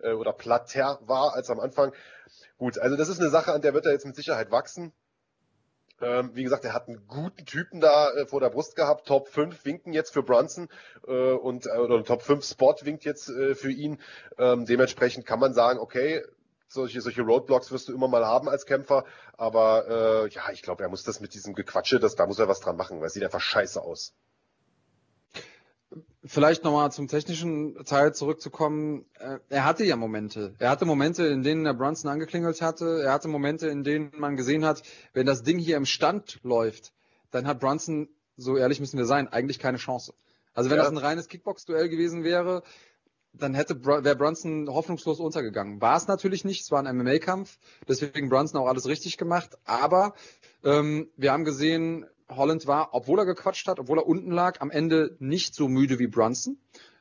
äh, 0.00 0.12
oder 0.12 0.32
platter 0.32 0.98
war 1.02 1.34
als 1.34 1.50
am 1.50 1.60
Anfang. 1.60 1.92
Gut, 2.58 2.78
also 2.78 2.96
das 2.96 3.08
ist 3.08 3.20
eine 3.20 3.30
Sache, 3.30 3.52
an 3.52 3.62
der 3.62 3.74
wird 3.74 3.86
er 3.86 3.92
jetzt 3.92 4.06
mit 4.06 4.16
Sicherheit 4.16 4.50
wachsen. 4.50 4.92
Ähm, 6.00 6.32
wie 6.34 6.42
gesagt, 6.42 6.64
er 6.64 6.74
hat 6.74 6.88
einen 6.88 7.06
guten 7.06 7.46
Typen 7.46 7.80
da 7.80 8.10
äh, 8.10 8.26
vor 8.26 8.40
der 8.40 8.50
Brust 8.50 8.74
gehabt. 8.74 9.06
Top 9.06 9.28
5 9.28 9.64
winken 9.64 9.92
jetzt 9.92 10.12
für 10.12 10.24
Brunson 10.24 10.68
äh, 11.06 11.32
und 11.32 11.66
äh, 11.66 11.78
oder 11.78 12.02
Top 12.04 12.22
5 12.22 12.44
Spot 12.44 12.74
winkt 12.82 13.04
jetzt 13.04 13.28
äh, 13.28 13.54
für 13.54 13.70
ihn. 13.70 14.00
Ähm, 14.36 14.66
dementsprechend 14.66 15.24
kann 15.24 15.38
man 15.38 15.54
sagen, 15.54 15.78
okay, 15.78 16.22
solche, 16.74 17.00
solche 17.00 17.22
Roadblocks 17.22 17.72
wirst 17.72 17.88
du 17.88 17.94
immer 17.94 18.08
mal 18.08 18.24
haben 18.26 18.48
als 18.48 18.66
Kämpfer, 18.66 19.04
aber 19.36 20.24
äh, 20.26 20.28
ja, 20.28 20.50
ich 20.52 20.62
glaube, 20.62 20.82
er 20.82 20.88
muss 20.88 21.04
das 21.04 21.20
mit 21.20 21.34
diesem 21.34 21.54
Gequatsche, 21.54 21.98
das, 21.98 22.14
da 22.16 22.26
muss 22.26 22.38
er 22.38 22.48
was 22.48 22.60
dran 22.60 22.76
machen, 22.76 23.00
weil 23.00 23.06
es 23.06 23.14
sieht 23.14 23.24
einfach 23.24 23.40
scheiße 23.40 23.80
aus. 23.80 24.14
Vielleicht 26.26 26.64
nochmal 26.64 26.90
zum 26.90 27.06
technischen 27.06 27.84
Teil 27.84 28.14
zurückzukommen. 28.14 29.04
Äh, 29.18 29.38
er 29.50 29.64
hatte 29.64 29.84
ja 29.84 29.94
Momente. 29.94 30.54
Er 30.58 30.70
hatte 30.70 30.86
Momente, 30.86 31.26
in 31.26 31.42
denen 31.42 31.66
er 31.66 31.74
Brunson 31.74 32.10
angeklingelt 32.10 32.62
hatte. 32.62 33.02
Er 33.02 33.12
hatte 33.12 33.28
Momente, 33.28 33.68
in 33.68 33.84
denen 33.84 34.10
man 34.16 34.34
gesehen 34.36 34.64
hat, 34.64 34.82
wenn 35.12 35.26
das 35.26 35.42
Ding 35.42 35.58
hier 35.58 35.76
im 35.76 35.84
Stand 35.84 36.40
läuft, 36.42 36.92
dann 37.30 37.46
hat 37.46 37.60
Brunson, 37.60 38.08
so 38.36 38.56
ehrlich 38.56 38.80
müssen 38.80 38.98
wir 38.98 39.04
sein, 39.04 39.28
eigentlich 39.28 39.58
keine 39.58 39.76
Chance. 39.76 40.14
Also 40.54 40.70
wenn 40.70 40.78
ja. 40.78 40.84
das 40.84 40.92
ein 40.92 40.98
reines 40.98 41.28
Kickbox-Duell 41.28 41.88
gewesen 41.88 42.24
wäre, 42.24 42.62
dann 43.34 43.54
hätte 43.54 43.84
wäre 43.84 44.16
Brunson 44.16 44.68
hoffnungslos 44.68 45.20
untergegangen. 45.20 45.80
War 45.80 45.96
es 45.96 46.06
natürlich 46.06 46.44
nicht, 46.44 46.62
es 46.62 46.70
war 46.70 46.84
ein 46.84 46.96
MMA-Kampf, 46.96 47.58
deswegen 47.88 48.28
Brunson 48.28 48.60
auch 48.60 48.68
alles 48.68 48.86
richtig 48.86 49.18
gemacht. 49.18 49.58
Aber 49.64 50.14
ähm, 50.62 51.08
wir 51.16 51.32
haben 51.32 51.44
gesehen, 51.44 52.06
Holland 52.28 52.66
war, 52.66 52.90
obwohl 52.92 53.18
er 53.18 53.26
gequatscht 53.26 53.66
hat, 53.68 53.78
obwohl 53.78 53.98
er 53.98 54.06
unten 54.06 54.30
lag, 54.30 54.60
am 54.60 54.70
Ende 54.70 55.16
nicht 55.18 55.54
so 55.54 55.68
müde 55.68 55.98
wie 55.98 56.06
Brunson. 56.06 56.58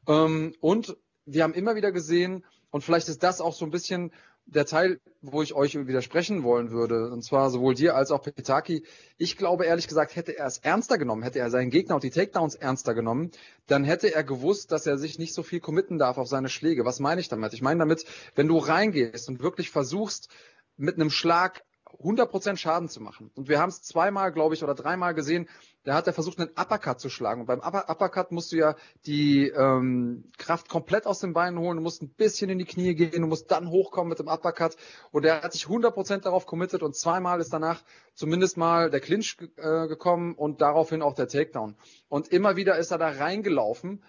Ähm, 0.07 0.55
und 0.59 0.97
wir 1.25 1.43
haben 1.43 1.53
immer 1.53 1.75
wieder 1.75 1.91
gesehen, 1.91 2.43
und 2.73 2.83
vielleicht 2.83 3.07
ist 3.07 3.21
das 3.21 3.39
auch 3.39 3.53
so 3.53 3.65
ein 3.65 3.71
bisschen 3.71 4.11
der 4.45 4.65
Teil, 4.65 4.99
wo 5.21 5.41
ich 5.41 5.53
euch 5.53 5.75
widersprechen 5.75 6.43
wollen 6.43 6.71
würde, 6.71 7.09
und 7.11 7.23
zwar 7.23 7.49
sowohl 7.49 7.75
dir 7.75 7.95
als 7.95 8.11
auch 8.11 8.21
Petaki. 8.21 8.83
Ich 9.17 9.37
glaube 9.37 9.65
ehrlich 9.65 9.87
gesagt, 9.87 10.15
hätte 10.15 10.37
er 10.37 10.47
es 10.47 10.57
ernster 10.57 10.97
genommen, 10.97 11.23
hätte 11.23 11.39
er 11.39 11.49
seinen 11.49 11.69
Gegner 11.69 11.95
und 11.95 12.03
die 12.03 12.09
Takedowns 12.09 12.55
ernster 12.55 12.93
genommen, 12.93 13.31
dann 13.67 13.83
hätte 13.83 14.13
er 14.13 14.23
gewusst, 14.23 14.71
dass 14.71 14.85
er 14.85 14.97
sich 14.97 15.17
nicht 15.19 15.33
so 15.33 15.43
viel 15.43 15.59
committen 15.59 15.97
darf 15.97 16.17
auf 16.17 16.27
seine 16.27 16.49
Schläge. 16.49 16.85
Was 16.85 16.99
meine 16.99 17.21
ich 17.21 17.29
damit? 17.29 17.53
Ich 17.53 17.61
meine 17.61 17.79
damit, 17.79 18.05
wenn 18.35 18.47
du 18.47 18.57
reingehst 18.57 19.29
und 19.29 19.41
wirklich 19.41 19.69
versuchst, 19.69 20.29
mit 20.75 20.95
einem 20.95 21.09
Schlag 21.09 21.63
100% 21.99 22.57
Schaden 22.57 22.89
zu 22.89 23.01
machen. 23.01 23.31
Und 23.35 23.47
wir 23.47 23.59
haben 23.59 23.69
es 23.69 23.81
zweimal, 23.81 24.31
glaube 24.31 24.55
ich, 24.55 24.63
oder 24.63 24.73
dreimal 24.73 25.13
gesehen, 25.13 25.47
da 25.83 25.95
hat 25.95 26.07
er 26.07 26.13
versucht, 26.13 26.39
einen 26.39 26.49
Uppercut 26.51 26.99
zu 26.99 27.09
schlagen. 27.09 27.41
Und 27.41 27.47
beim 27.47 27.59
Uppercut 27.59 28.31
musst 28.31 28.51
du 28.51 28.57
ja 28.57 28.75
die 29.05 29.47
ähm, 29.49 30.31
Kraft 30.37 30.69
komplett 30.69 31.05
aus 31.05 31.19
den 31.19 31.33
Beinen 31.33 31.59
holen, 31.59 31.77
du 31.77 31.83
musst 31.83 32.01
ein 32.01 32.09
bisschen 32.09 32.49
in 32.49 32.57
die 32.57 32.65
Knie 32.65 32.95
gehen, 32.95 33.21
du 33.21 33.27
musst 33.27 33.51
dann 33.51 33.69
hochkommen 33.69 34.09
mit 34.09 34.19
dem 34.19 34.27
Uppercut. 34.27 34.75
Und 35.11 35.25
er 35.25 35.41
hat 35.41 35.53
sich 35.53 35.65
100% 35.65 36.21
darauf 36.21 36.45
committed 36.45 36.83
und 36.83 36.95
zweimal 36.95 37.39
ist 37.39 37.51
danach 37.51 37.83
zumindest 38.13 38.57
mal 38.57 38.89
der 38.89 39.01
Clinch 39.01 39.37
äh, 39.57 39.87
gekommen 39.87 40.35
und 40.35 40.61
daraufhin 40.61 41.01
auch 41.01 41.15
der 41.15 41.27
Takedown. 41.27 41.75
Und 42.07 42.29
immer 42.29 42.55
wieder 42.55 42.77
ist 42.77 42.91
er 42.91 42.97
da 42.97 43.09
reingelaufen. 43.09 44.03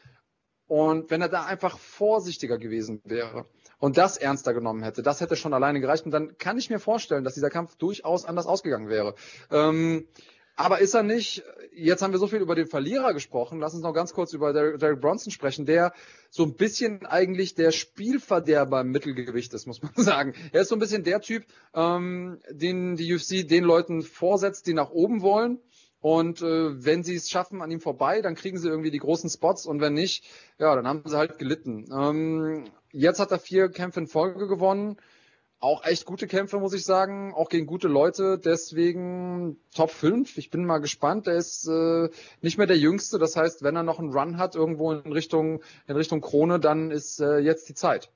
Und 0.67 1.11
wenn 1.11 1.21
er 1.21 1.29
da 1.29 1.45
einfach 1.45 1.79
vorsichtiger 1.79 2.57
gewesen 2.57 3.03
wäre, 3.05 3.47
und 3.85 3.99
das 3.99 4.17
ernster 4.17 4.55
genommen 4.55 4.83
hätte, 4.83 5.03
das 5.03 5.21
hätte 5.21 5.37
schon 5.37 5.53
alleine 5.53 5.79
gereicht. 5.79 6.07
Und 6.07 6.11
dann 6.11 6.39
kann 6.39 6.57
ich 6.57 6.71
mir 6.71 6.79
vorstellen, 6.79 7.23
dass 7.23 7.35
dieser 7.35 7.51
Kampf 7.51 7.77
durchaus 7.77 8.25
anders 8.25 8.47
ausgegangen 8.47 8.89
wäre. 8.89 9.15
Ähm, 9.51 10.09
aber 10.57 10.81
ist 10.81 10.95
er 10.95 11.03
nicht, 11.03 11.43
jetzt 11.75 12.03
haben 12.03 12.13
wir 12.13 12.19
so 12.19 12.29
viel 12.29 12.41
über 12.41 12.55
den 12.55 12.67
Verlierer 12.67 13.13
gesprochen, 13.13 13.59
lass 13.59 13.75
uns 13.75 13.83
noch 13.83 13.93
ganz 13.93 14.13
kurz 14.13 14.33
über 14.33 14.53
Derek 14.53 15.01
Bronson 15.01 15.33
sprechen, 15.33 15.67
der 15.67 15.93
so 16.31 16.45
ein 16.45 16.55
bisschen 16.55 17.05
eigentlich 17.07 17.55
der 17.55 17.73
Spielverderber 17.73 18.81
im 18.81 18.91
Mittelgewicht 18.91 19.53
ist, 19.55 19.67
muss 19.67 19.83
man 19.83 19.93
sagen. 19.97 20.35
Er 20.53 20.63
ist 20.63 20.69
so 20.69 20.77
ein 20.77 20.81
bisschen 20.81 21.03
der 21.03 21.21
Typ, 21.21 21.45
ähm, 21.75 22.39
den 22.51 22.97
die 22.97 23.13
UFC 23.13 23.47
den 23.49 23.65
Leuten 23.65 24.03
vorsetzt, 24.03 24.67
die 24.67 24.75
nach 24.75 24.91
oben 24.91 25.23
wollen. 25.23 25.59
Und 26.01 26.43
äh, 26.43 26.85
wenn 26.85 27.03
sie 27.03 27.15
es 27.15 27.31
schaffen 27.31 27.63
an 27.63 27.71
ihm 27.71 27.81
vorbei, 27.81 28.21
dann 28.21 28.35
kriegen 28.35 28.59
sie 28.59 28.69
irgendwie 28.69 28.91
die 28.91 28.99
großen 28.99 29.31
Spots 29.31 29.65
und 29.65 29.81
wenn 29.81 29.95
nicht, 29.95 30.25
ja, 30.59 30.75
dann 30.77 30.87
haben 30.87 31.03
sie 31.07 31.17
halt 31.17 31.39
gelitten. 31.39 31.89
Ähm, 31.91 32.65
jetzt 32.93 33.21
hat 33.21 33.31
er 33.31 33.39
vier 33.39 33.71
Kämpfe 33.71 34.01
in 34.01 34.07
Folge 34.07 34.47
gewonnen. 34.47 34.99
Auch 35.65 35.83
echt 35.87 36.05
gute 36.05 36.27
Kämpfe, 36.27 36.59
muss 36.61 36.75
ich 36.75 36.85
sagen, 36.85 37.33
auch 37.33 37.49
gegen 37.49 37.65
gute 37.65 37.89
Leute. 37.89 38.39
Deswegen 38.39 39.57
Top 39.75 39.91
5. 39.91 40.37
Ich 40.37 40.51
bin 40.51 40.67
mal 40.67 40.77
gespannt. 40.77 41.27
Er 41.27 41.37
ist 41.37 41.67
äh, 41.67 42.11
nicht 42.43 42.59
mehr 42.59 42.67
der 42.67 42.77
Jüngste. 42.77 43.19
Das 43.19 43.35
heißt, 43.35 43.63
wenn 43.63 43.75
er 43.75 43.83
noch 43.83 43.99
einen 43.99 44.13
Run 44.13 44.37
hat 44.37 44.57
irgendwo 44.57 44.93
in 44.93 45.11
Richtung, 45.11 45.63
in 45.87 45.97
Richtung 45.97 46.21
Krone, 46.21 46.61
dann 46.61 46.91
ist 46.91 47.19
äh, 47.19 47.39
jetzt 47.39 47.67
die 47.71 47.75
Zeit. 47.75 48.11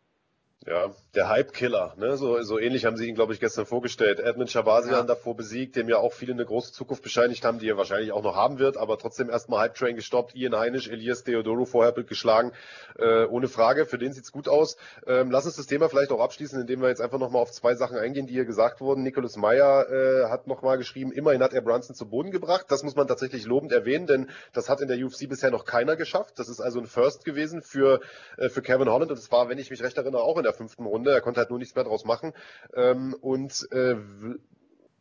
Ja, 0.69 0.91
der 1.15 1.31
Hype-Killer, 1.31 1.95
ne? 1.97 2.19
so, 2.19 2.43
so 2.43 2.59
ähnlich 2.59 2.85
haben 2.85 2.99
sie 2.99 3.09
ihn, 3.09 3.15
glaube 3.15 3.33
ich, 3.33 3.41
gestern 3.41 3.65
vorgestellt. 3.65 4.21
Edmund 4.21 4.51
Shabasian 4.51 4.95
ja. 4.95 5.03
davor 5.03 5.35
besiegt, 5.35 5.77
dem 5.77 5.89
ja 5.89 5.97
auch 5.97 6.13
viele 6.13 6.35
eine 6.35 6.45
große 6.45 6.75
Zukunft 6.75 7.03
bescheinigt 7.03 7.43
haben, 7.47 7.59
die 7.59 7.71
er 7.71 7.79
wahrscheinlich 7.79 8.13
auch 8.13 8.23
noch 8.23 8.37
haben 8.37 8.59
wird, 8.59 8.77
aber 8.77 8.99
trotzdem 8.99 9.31
erstmal 9.31 9.61
Hype-Train 9.61 9.97
gestoppt, 9.97 10.35
Ian 10.35 10.55
Heinisch, 10.55 10.87
Elias 10.87 11.25
Theodoro 11.25 11.65
vorher 11.65 11.93
geschlagen, 11.93 12.53
äh, 12.99 13.25
ohne 13.25 13.49
Frage, 13.49 13.87
für 13.87 13.97
den 13.97 14.13
sieht's 14.13 14.31
gut 14.31 14.47
aus. 14.47 14.77
Ähm, 15.07 15.31
lass 15.31 15.47
uns 15.47 15.57
das 15.57 15.67
Thema 15.67 15.89
vielleicht 15.89 16.13
auch 16.13 16.21
abschließen, 16.21 16.61
indem 16.61 16.83
wir 16.83 16.89
jetzt 16.89 17.01
einfach 17.01 17.19
nochmal 17.19 17.41
auf 17.41 17.53
zwei 17.53 17.75
Sachen 17.75 17.97
eingehen, 17.97 18.27
die 18.27 18.35
hier 18.35 18.45
gesagt 18.45 18.83
wurden. 18.83 19.03
Nicholas 19.03 19.39
Meyer 19.39 19.87
äh, 19.91 20.29
hat 20.29 20.49
nochmal 20.49 20.77
geschrieben, 20.77 21.13
immerhin 21.13 21.43
hat 21.43 21.55
er 21.55 21.63
Brunson 21.63 21.97
zu 21.97 22.11
Boden 22.11 22.31
gebracht, 22.31 22.67
das 22.69 22.83
muss 22.83 22.95
man 22.95 23.09
tatsächlich 23.09 23.47
lobend 23.47 23.73
erwähnen, 23.73 24.07
denn 24.07 24.31
das 24.53 24.69
hat 24.69 24.83
in 24.83 24.89
der 24.89 24.99
UFC 24.99 25.31
bisher 25.31 25.51
noch 25.51 25.65
keiner 25.65 25.97
geschafft, 25.97 26.39
das 26.39 26.51
ist 26.51 26.61
also 26.61 26.79
ein 26.79 26.87
First 26.87 27.25
gewesen 27.25 27.63
für, 27.63 28.01
äh, 28.37 28.51
für 28.51 28.61
Kevin 28.61 28.91
Holland 28.91 29.11
und 29.11 29.19
es 29.19 29.33
war, 29.33 29.49
wenn 29.49 29.57
ich 29.57 29.71
mich 29.71 29.83
recht 29.83 29.97
erinnere, 29.97 30.23
auch 30.23 30.37
in 30.37 30.43
der 30.43 30.58
fünften 30.59 30.85
Runde. 30.85 31.13
Er 31.13 31.23
konnte 31.23 31.41
halt 31.41 31.51
nur 31.51 31.59
nichts 31.59 31.75
mehr 31.75 31.85
draus 31.85 32.05
machen. 32.05 32.35
Ähm, 32.75 33.15
und 33.21 33.67
äh, 33.73 33.97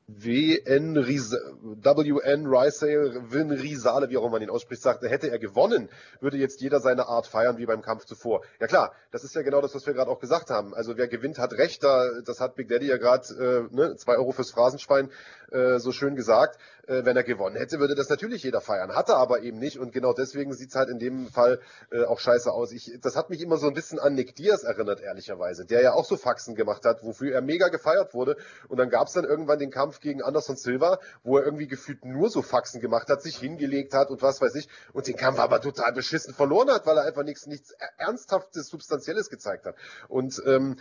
WN 0.09 0.95
WN 0.95 2.45
Rysale, 2.47 3.29
Win 3.29 3.51
Risale, 3.51 4.09
wie 4.09 4.17
auch 4.17 4.21
immer 4.21 4.37
man 4.37 4.41
ihn 4.41 4.49
ausspricht, 4.49 4.81
sagte, 4.81 5.09
hätte 5.09 5.29
er 5.29 5.37
gewonnen, 5.37 5.89
würde 6.21 6.37
jetzt 6.37 6.61
jeder 6.61 6.79
seine 6.79 7.07
Art 7.07 7.27
feiern 7.27 7.57
wie 7.57 7.65
beim 7.65 7.81
Kampf 7.81 8.05
zuvor. 8.05 8.41
Ja 8.61 8.67
klar, 8.67 8.93
das 9.11 9.25
ist 9.25 9.35
ja 9.35 9.41
genau 9.41 9.59
das, 9.59 9.75
was 9.75 9.85
wir 9.85 9.93
gerade 9.93 10.09
auch 10.09 10.19
gesagt 10.19 10.49
haben. 10.49 10.73
Also 10.73 10.95
wer 10.95 11.09
gewinnt, 11.09 11.39
hat 11.39 11.51
recht. 11.53 11.83
Da, 11.83 12.05
das 12.23 12.39
hat 12.39 12.55
Big 12.55 12.69
Daddy 12.69 12.87
ja 12.87 12.95
gerade 12.95 13.67
äh, 13.69 13.75
ne, 13.75 13.95
zwei 13.97 14.15
Euro 14.15 14.31
fürs 14.31 14.51
Phrasenschwein 14.51 15.09
äh, 15.51 15.79
so 15.79 15.91
schön 15.91 16.15
gesagt. 16.15 16.57
Äh, 16.87 17.03
wenn 17.03 17.17
er 17.17 17.23
gewonnen 17.23 17.57
hätte, 17.57 17.79
würde 17.79 17.95
das 17.95 18.07
natürlich 18.07 18.43
jeder 18.43 18.61
feiern. 18.61 18.95
Hat 18.95 19.09
er 19.09 19.17
aber 19.17 19.41
eben 19.41 19.59
nicht 19.59 19.77
und 19.77 19.91
genau 19.91 20.13
deswegen 20.13 20.53
sieht's 20.53 20.75
halt 20.75 20.87
in 20.87 20.99
dem 20.99 21.27
Fall 21.27 21.59
äh, 21.91 22.05
auch 22.05 22.19
scheiße 22.19 22.49
aus. 22.49 22.71
Ich, 22.71 22.97
das 23.01 23.17
hat 23.17 23.29
mich 23.29 23.41
immer 23.41 23.57
so 23.57 23.67
ein 23.67 23.73
bisschen 23.73 23.99
an 23.99 24.13
Nick 24.13 24.35
Diaz 24.35 24.63
erinnert, 24.63 25.01
ehrlicherweise, 25.01 25.65
der 25.65 25.81
ja 25.81 25.91
auch 25.91 26.05
so 26.05 26.15
Faxen 26.15 26.55
gemacht 26.55 26.85
hat, 26.85 27.03
wofür 27.03 27.33
er 27.33 27.41
mega 27.41 27.67
gefeiert 27.67 28.13
wurde. 28.13 28.37
Und 28.69 28.77
dann 28.77 28.89
gab's 28.89 29.11
dann 29.11 29.25
irgendwann 29.25 29.59
den 29.59 29.69
Kampf 29.69 29.96
gegen 30.01 30.21
Anderson 30.21 30.55
Silva, 30.55 30.99
wo 31.23 31.37
er 31.37 31.45
irgendwie 31.45 31.67
gefühlt 31.67 32.05
nur 32.05 32.29
so 32.29 32.41
Faxen 32.41 32.81
gemacht 32.81 33.09
hat, 33.09 33.21
sich 33.21 33.37
hingelegt 33.37 33.93
hat 33.93 34.09
und 34.09 34.21
was 34.21 34.41
weiß 34.41 34.55
ich. 34.55 34.67
Und 34.93 35.07
den 35.07 35.15
Kampf 35.15 35.39
aber 35.39 35.61
total 35.61 35.93
beschissen 35.93 36.33
verloren 36.33 36.69
hat, 36.69 36.85
weil 36.85 36.97
er 36.97 37.05
einfach 37.05 37.23
nichts, 37.23 37.47
nichts 37.47 37.73
Ernsthaftes, 37.97 38.67
Substanzielles 38.67 39.29
gezeigt 39.29 39.65
hat. 39.65 39.75
Und 40.07 40.41
ähm, 40.45 40.77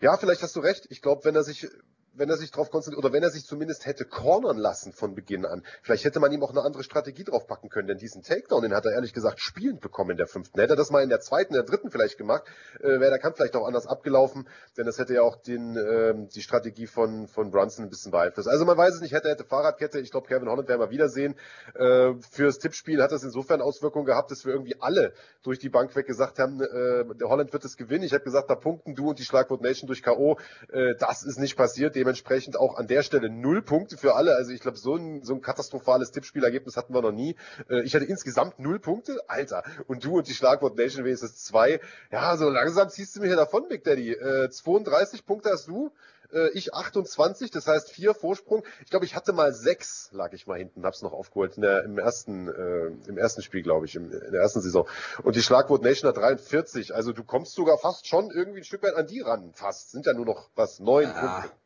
ja, 0.00 0.16
vielleicht 0.16 0.42
hast 0.42 0.56
du 0.56 0.60
recht. 0.60 0.86
Ich 0.90 1.02
glaube, 1.02 1.24
wenn 1.24 1.34
er 1.34 1.44
sich 1.44 1.68
wenn 2.16 2.30
er 2.30 2.36
sich 2.36 2.50
darauf 2.50 2.70
konzentriert, 2.70 3.04
oder 3.04 3.12
wenn 3.12 3.22
er 3.22 3.30
sich 3.30 3.44
zumindest 3.44 3.86
hätte 3.86 4.04
cornern 4.04 4.56
lassen 4.56 4.92
von 4.92 5.14
Beginn 5.14 5.44
an. 5.44 5.62
Vielleicht 5.82 6.04
hätte 6.04 6.20
man 6.20 6.32
ihm 6.32 6.42
auch 6.42 6.50
eine 6.50 6.62
andere 6.62 6.84
Strategie 6.84 7.24
drauf 7.24 7.46
packen 7.46 7.68
können, 7.68 7.88
denn 7.88 7.98
diesen 7.98 8.22
Takedown, 8.22 8.62
den 8.62 8.74
hat 8.74 8.86
er 8.86 8.92
ehrlich 8.92 9.12
gesagt 9.12 9.40
spielend 9.40 9.80
bekommen 9.80 10.10
in 10.10 10.16
der 10.16 10.26
fünften. 10.26 10.58
Hätte 10.60 10.74
er 10.74 10.76
das 10.76 10.90
mal 10.90 11.02
in 11.02 11.08
der 11.08 11.20
zweiten, 11.20 11.54
der 11.54 11.62
dritten 11.62 11.90
vielleicht 11.90 12.18
gemacht, 12.18 12.44
äh, 12.80 12.88
wäre 12.88 13.10
der 13.10 13.18
Kampf 13.18 13.36
vielleicht 13.36 13.56
auch 13.56 13.66
anders 13.66 13.86
abgelaufen, 13.86 14.48
denn 14.76 14.86
das 14.86 14.98
hätte 14.98 15.14
ja 15.14 15.22
auch 15.22 15.36
den, 15.36 15.76
äh, 15.76 16.14
die 16.34 16.42
Strategie 16.42 16.86
von, 16.86 17.26
von 17.26 17.50
Brunson 17.50 17.86
ein 17.86 17.90
bisschen 17.90 18.12
beeinflusst. 18.12 18.48
Also 18.48 18.64
man 18.64 18.76
weiß 18.76 18.94
es 18.94 19.00
nicht, 19.00 19.12
hätte, 19.12 19.28
hätte 19.28 19.44
Fahrradkette, 19.44 19.98
ich 19.98 20.10
glaube 20.10 20.28
Kevin 20.28 20.48
Holland 20.48 20.68
werden 20.68 20.80
wir 20.80 20.90
wiedersehen. 20.90 21.34
Äh, 21.74 22.14
fürs 22.30 22.58
Tippspiel 22.58 23.02
hat 23.02 23.12
das 23.12 23.22
insofern 23.22 23.60
Auswirkungen 23.60 24.06
gehabt, 24.06 24.30
dass 24.30 24.44
wir 24.44 24.52
irgendwie 24.52 24.76
alle 24.80 25.12
durch 25.42 25.58
die 25.58 25.68
Bank 25.68 25.94
weg 25.96 26.06
gesagt 26.06 26.38
haben, 26.38 26.60
äh, 26.60 27.04
der 27.14 27.28
Holland 27.28 27.52
wird 27.52 27.64
es 27.64 27.76
gewinnen. 27.76 28.04
Ich 28.04 28.12
habe 28.12 28.24
gesagt, 28.24 28.50
da 28.50 28.54
punkten 28.54 28.94
du 28.94 29.10
und 29.10 29.18
die 29.18 29.24
Schlagwort 29.24 29.60
Nation 29.62 29.86
durch 29.86 30.02
K.O. 30.02 30.38
Äh, 30.72 30.94
das 30.98 31.24
ist 31.24 31.38
nicht 31.38 31.56
passiert 31.56 31.96
dementsprechend 32.04 32.58
auch 32.58 32.76
an 32.76 32.86
der 32.86 33.02
Stelle 33.02 33.30
null 33.30 33.62
Punkte 33.62 33.96
für 33.96 34.14
alle. 34.14 34.36
Also 34.36 34.52
ich 34.52 34.60
glaube, 34.60 34.76
so 34.76 34.96
ein, 34.96 35.22
so 35.22 35.34
ein 35.34 35.40
katastrophales 35.40 36.12
Tippspielergebnis 36.12 36.76
hatten 36.76 36.94
wir 36.94 37.00
noch 37.00 37.12
nie. 37.12 37.34
Äh, 37.70 37.82
ich 37.82 37.94
hatte 37.94 38.04
insgesamt 38.04 38.58
null 38.58 38.78
Punkte. 38.78 39.18
Alter. 39.26 39.64
Und 39.86 40.04
du 40.04 40.18
und 40.18 40.28
die 40.28 40.34
Schlagwort 40.34 40.76
Nation 40.76 41.04
wenigstens 41.04 41.42
zwei. 41.42 41.80
Ja, 42.12 42.36
so 42.36 42.50
langsam 42.50 42.90
ziehst 42.90 43.16
du 43.16 43.20
mich 43.20 43.28
hier 43.28 43.36
davon, 43.36 43.68
Big 43.68 43.84
Daddy. 43.84 44.12
Äh, 44.12 44.50
32 44.50 45.24
Punkte 45.24 45.50
hast 45.50 45.66
du 45.68 45.92
äh, 46.32 46.50
ich 46.50 46.74
28, 46.74 47.50
das 47.50 47.66
heißt 47.66 47.90
vier 47.90 48.14
Vorsprung. 48.14 48.64
Ich 48.82 48.90
glaube, 48.90 49.04
ich 49.04 49.14
hatte 49.14 49.32
mal 49.32 49.52
sechs, 49.52 50.10
lag 50.12 50.32
ich 50.32 50.46
mal 50.46 50.58
hinten, 50.58 50.84
hab's 50.84 51.02
noch 51.02 51.12
aufgeholt 51.12 51.56
der, 51.56 51.84
im 51.84 51.98
ersten 51.98 52.48
äh, 52.48 52.86
im 53.08 53.16
ersten 53.16 53.42
Spiel, 53.42 53.62
glaube 53.62 53.86
ich, 53.86 53.94
im, 53.94 54.10
in 54.10 54.32
der 54.32 54.40
ersten 54.40 54.60
Saison. 54.60 54.86
Und 55.22 55.36
die 55.36 55.42
Schlagwort 55.42 55.82
Nation 55.82 56.08
hat 56.08 56.16
43. 56.16 56.94
Also 56.94 57.12
du 57.12 57.24
kommst 57.24 57.54
sogar 57.54 57.78
fast 57.78 58.06
schon 58.06 58.30
irgendwie 58.30 58.60
ein 58.60 58.64
Stück 58.64 58.82
weit 58.82 58.94
an 58.94 59.06
die 59.06 59.20
ran. 59.20 59.52
Fast 59.54 59.92
sind 59.92 60.06
ja 60.06 60.12
nur 60.12 60.26
noch 60.26 60.50
was 60.54 60.80
neun 60.80 61.04
ja. 61.04 61.40
Punkte 61.40 61.63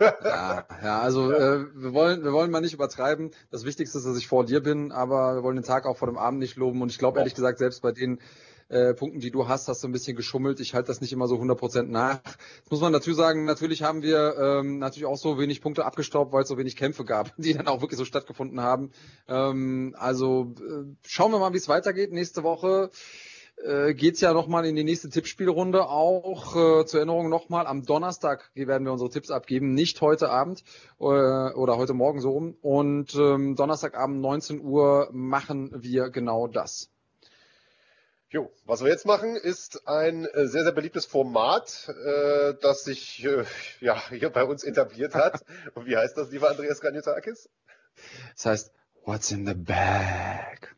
ja, 0.00 0.66
ja, 0.82 1.00
also 1.00 1.30
äh, 1.32 1.66
wir 1.74 1.92
wollen, 1.92 2.24
wir 2.24 2.32
wollen 2.32 2.50
mal 2.50 2.60
nicht 2.60 2.74
übertreiben. 2.74 3.30
Das 3.50 3.64
Wichtigste 3.64 3.98
ist, 3.98 4.06
dass 4.06 4.16
ich 4.16 4.28
vor 4.28 4.44
dir 4.44 4.62
bin, 4.62 4.92
aber 4.92 5.36
wir 5.36 5.42
wollen 5.42 5.56
den 5.56 5.64
Tag 5.64 5.86
auch 5.86 5.96
vor 5.96 6.08
dem 6.08 6.18
Abend 6.18 6.40
nicht 6.40 6.56
loben. 6.56 6.82
Und 6.82 6.90
ich 6.90 6.98
glaube 6.98 7.18
ehrlich 7.18 7.34
gesagt, 7.34 7.58
selbst 7.58 7.82
bei 7.82 7.92
den 7.92 8.20
äh, 8.68 8.94
Punkten, 8.94 9.20
die 9.20 9.30
du 9.30 9.48
hast, 9.48 9.68
hast 9.68 9.82
du 9.82 9.88
ein 9.88 9.92
bisschen 9.92 10.16
geschummelt. 10.16 10.60
Ich 10.60 10.74
halte 10.74 10.88
das 10.88 11.00
nicht 11.00 11.12
immer 11.12 11.26
so 11.26 11.36
100% 11.36 11.84
nach. 11.84 12.20
Das 12.22 12.70
muss 12.70 12.80
man 12.80 12.92
dazu 12.92 13.12
sagen, 13.14 13.44
natürlich 13.44 13.82
haben 13.82 14.02
wir 14.02 14.36
ähm, 14.38 14.78
natürlich 14.78 15.06
auch 15.06 15.16
so 15.16 15.38
wenig 15.38 15.60
Punkte 15.60 15.84
abgestaubt, 15.84 16.32
weil 16.32 16.42
es 16.42 16.48
so 16.48 16.58
wenig 16.58 16.76
Kämpfe 16.76 17.04
gab, 17.04 17.34
die 17.38 17.54
dann 17.54 17.66
auch 17.68 17.80
wirklich 17.80 17.98
so 17.98 18.04
stattgefunden 18.04 18.60
haben. 18.60 18.90
Ähm, 19.26 19.94
also 19.98 20.54
äh, 20.58 20.84
schauen 21.06 21.32
wir 21.32 21.38
mal, 21.38 21.52
wie 21.52 21.58
es 21.58 21.68
weitergeht. 21.68 22.12
Nächste 22.12 22.42
Woche 22.42 22.90
äh, 23.64 23.94
geht's 23.94 24.20
ja 24.20 24.32
nochmal 24.32 24.66
in 24.66 24.76
die 24.76 24.84
nächste 24.84 25.08
Tippspielrunde. 25.10 25.88
Auch 25.88 26.54
äh, 26.54 26.86
zur 26.86 27.00
Erinnerung 27.00 27.28
nochmal, 27.28 27.66
am 27.66 27.84
Donnerstag 27.84 28.50
werden 28.54 28.84
wir 28.84 28.92
unsere 28.92 29.10
Tipps 29.10 29.30
abgeben, 29.30 29.74
nicht 29.74 30.00
heute 30.00 30.30
Abend 30.30 30.64
äh, 31.00 31.04
oder 31.04 31.76
heute 31.76 31.94
Morgen 31.94 32.20
so 32.20 32.30
rum. 32.30 32.56
Und 32.62 33.14
ähm, 33.14 33.56
Donnerstagabend 33.56 34.20
19 34.20 34.60
Uhr 34.60 35.08
machen 35.12 35.72
wir 35.74 36.10
genau 36.10 36.46
das. 36.46 36.90
Jo, 38.30 38.52
was 38.66 38.82
wir 38.82 38.90
jetzt 38.90 39.06
machen, 39.06 39.36
ist 39.36 39.88
ein 39.88 40.26
äh, 40.26 40.46
sehr, 40.46 40.62
sehr 40.62 40.72
beliebtes 40.72 41.06
Format, 41.06 41.88
äh, 41.88 42.54
das 42.60 42.84
sich 42.84 43.24
äh, 43.24 43.44
ja, 43.80 44.10
hier 44.10 44.28
bei 44.30 44.44
uns 44.44 44.64
etabliert 44.64 45.14
hat. 45.14 45.42
Und 45.74 45.86
wie 45.86 45.96
heißt 45.96 46.16
das, 46.16 46.30
lieber 46.30 46.50
Andreas 46.50 46.80
Graniotakis? 46.80 47.48
Das 48.36 48.46
heißt, 48.46 48.72
What's 49.08 49.32
in 49.32 49.46
the 49.46 49.54
Bag? 49.54 50.77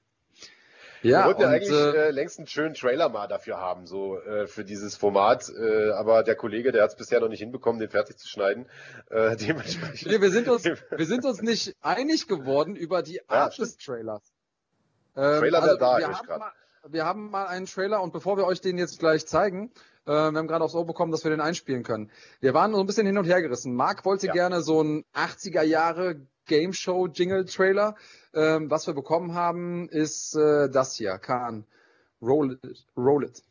Ja, 1.03 1.21
wir 1.21 1.27
wollten 1.27 1.43
ja 1.43 1.49
eigentlich 1.49 1.71
äh, 1.71 2.09
äh, 2.09 2.11
längst 2.11 2.39
einen 2.39 2.47
schönen 2.47 2.75
Trailer 2.75 3.09
mal 3.09 3.27
dafür 3.27 3.59
haben, 3.59 3.87
so 3.87 4.19
äh, 4.21 4.47
für 4.47 4.65
dieses 4.65 4.97
Format. 4.97 5.49
Äh, 5.49 5.91
aber 5.93 6.23
der 6.23 6.35
Kollege, 6.35 6.73
der 6.73 6.83
hat 6.83 6.91
es 6.91 6.97
bisher 6.97 7.21
noch 7.21 7.29
nicht 7.29 7.41
hinbekommen, 7.41 7.81
den 7.81 7.89
fertig 7.91 8.19
zu 8.19 8.29
schneiden. 8.29 8.67
Äh, 9.09 9.37
dementsprechend. 9.41 10.11
Nee, 10.11 10.21
wir 10.21 10.31
sind 10.31 10.49
uns, 10.49 10.65
wir 10.65 11.07
sind 11.07 11.25
uns 11.25 11.41
nicht 11.43 11.75
einig 11.81 12.29
geworden 12.29 12.77
über 12.77 13.03
die 13.03 13.29
Art 13.29 13.57
ja, 13.57 13.65
des 13.65 13.79
Trailers. 13.79 14.23
Ähm, 15.17 15.41
Trailer 15.41 15.63
also, 15.63 15.77
da, 15.77 15.99
wir 15.99 16.09
haben, 16.09 16.39
mal, 16.39 16.53
wir 16.89 17.05
haben 17.05 17.31
mal 17.31 17.47
einen 17.47 17.67
Trailer 17.67 18.03
und 18.03 18.13
bevor 18.13 18.37
wir 18.37 18.47
euch 18.47 18.61
den 18.61 18.79
jetzt 18.79 18.99
gleich 18.99 19.27
zeigen, 19.27 19.73
äh, 20.07 20.11
wir 20.11 20.39
haben 20.39 20.47
gerade 20.47 20.65
aufs 20.65 20.75
Ohr 20.75 20.87
bekommen, 20.87 21.13
dass 21.13 21.25
wir 21.25 21.31
den 21.31 21.41
einspielen 21.41 21.83
können. 21.83 22.11
Wir 22.41 22.55
waren 22.55 22.73
so 22.73 22.81
ein 22.81 22.87
bisschen 22.87 23.07
hin 23.07 23.19
und 23.19 23.25
her 23.25 23.43
gerissen. 23.43 23.75
Marc 23.75 24.05
wollte 24.05 24.27
ja. 24.27 24.33
gerne 24.33 24.63
so 24.63 24.81
einen 24.81 25.05
80er 25.15 25.63
Jahre 25.63 26.21
Game 26.51 26.73
Show 26.73 27.07
Jingle 27.07 27.45
Trailer. 27.45 27.95
Ähm, 28.35 28.71
was 28.71 28.89
wir 28.89 28.95
bekommen 28.95 29.35
haben, 29.35 29.89
ist 29.89 30.35
äh, 30.35 30.69
das 30.69 30.97
hier. 30.97 31.17
Khan. 31.19 31.65
Roll 32.21 32.59
it. 32.65 32.85
Roll 32.97 33.25
it. 33.25 33.45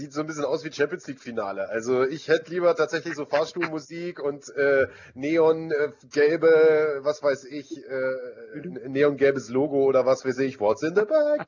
Sieht 0.00 0.12
so 0.12 0.20
ein 0.20 0.26
bisschen 0.26 0.44
aus 0.44 0.64
wie 0.64 0.72
Champions 0.72 1.06
League 1.06 1.20
Finale. 1.20 1.68
Also 1.68 2.04
ich 2.04 2.28
hätte 2.28 2.50
lieber 2.50 2.74
tatsächlich 2.74 3.14
so 3.14 3.26
Fahrstuhlmusik 3.26 4.18
und 4.18 4.48
äh, 4.56 4.88
neongelbe, 5.14 6.48
äh, 6.48 7.04
was 7.04 7.22
weiß 7.22 7.44
ich, 7.44 7.76
äh, 7.76 8.88
neongelbes 8.88 9.50
Logo 9.50 9.84
oder 9.84 10.06
was 10.06 10.24
weiß 10.24 10.38
ich, 10.38 10.58
What's 10.58 10.82
in 10.82 10.94
the 10.94 11.02
Bag, 11.02 11.46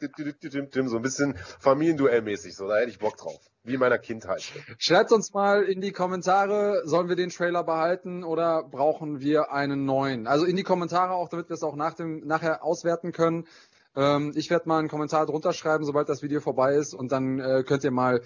so 0.88 0.96
ein 0.96 1.03
bisschen 1.03 1.36
Familienduellmäßig, 1.61 2.55
so 2.55 2.68
da 2.68 2.76
hätte 2.76 2.90
ich 2.90 2.98
Bock 2.98 3.16
drauf, 3.16 3.40
wie 3.64 3.74
in 3.74 3.80
meiner 3.80 3.98
Kindheit. 3.98 4.42
Schreibt 4.78 5.12
uns 5.12 5.32
mal 5.32 5.62
in 5.62 5.80
die 5.80 5.92
Kommentare, 5.92 6.82
sollen 6.84 7.09
wir 7.09 7.16
den 7.16 7.30
Trailer 7.30 7.64
behalten 7.64 8.22
oder 8.22 8.62
brauchen 8.62 9.20
wir 9.20 9.50
einen 9.50 9.86
neuen? 9.86 10.26
Also 10.26 10.44
in 10.44 10.57
die 10.57 10.62
Kommentare 10.62 11.14
auch, 11.14 11.30
damit 11.30 11.48
wir 11.48 11.55
es 11.55 11.62
auch 11.62 11.76
nach 11.76 11.94
dem 11.94 12.26
nachher 12.26 12.62
auswerten 12.62 13.12
können. 13.12 13.46
Ähm, 13.95 14.32
ich 14.34 14.51
werde 14.51 14.68
mal 14.68 14.78
einen 14.78 14.88
Kommentar 14.88 15.26
drunter 15.26 15.53
schreiben, 15.53 15.84
sobald 15.84 16.09
das 16.09 16.22
Video 16.22 16.40
vorbei 16.40 16.74
ist 16.74 16.95
und 16.95 17.12
dann 17.12 17.38
äh, 17.38 17.62
könnt 17.66 17.84
ihr 17.84 17.90
mal, 17.90 18.22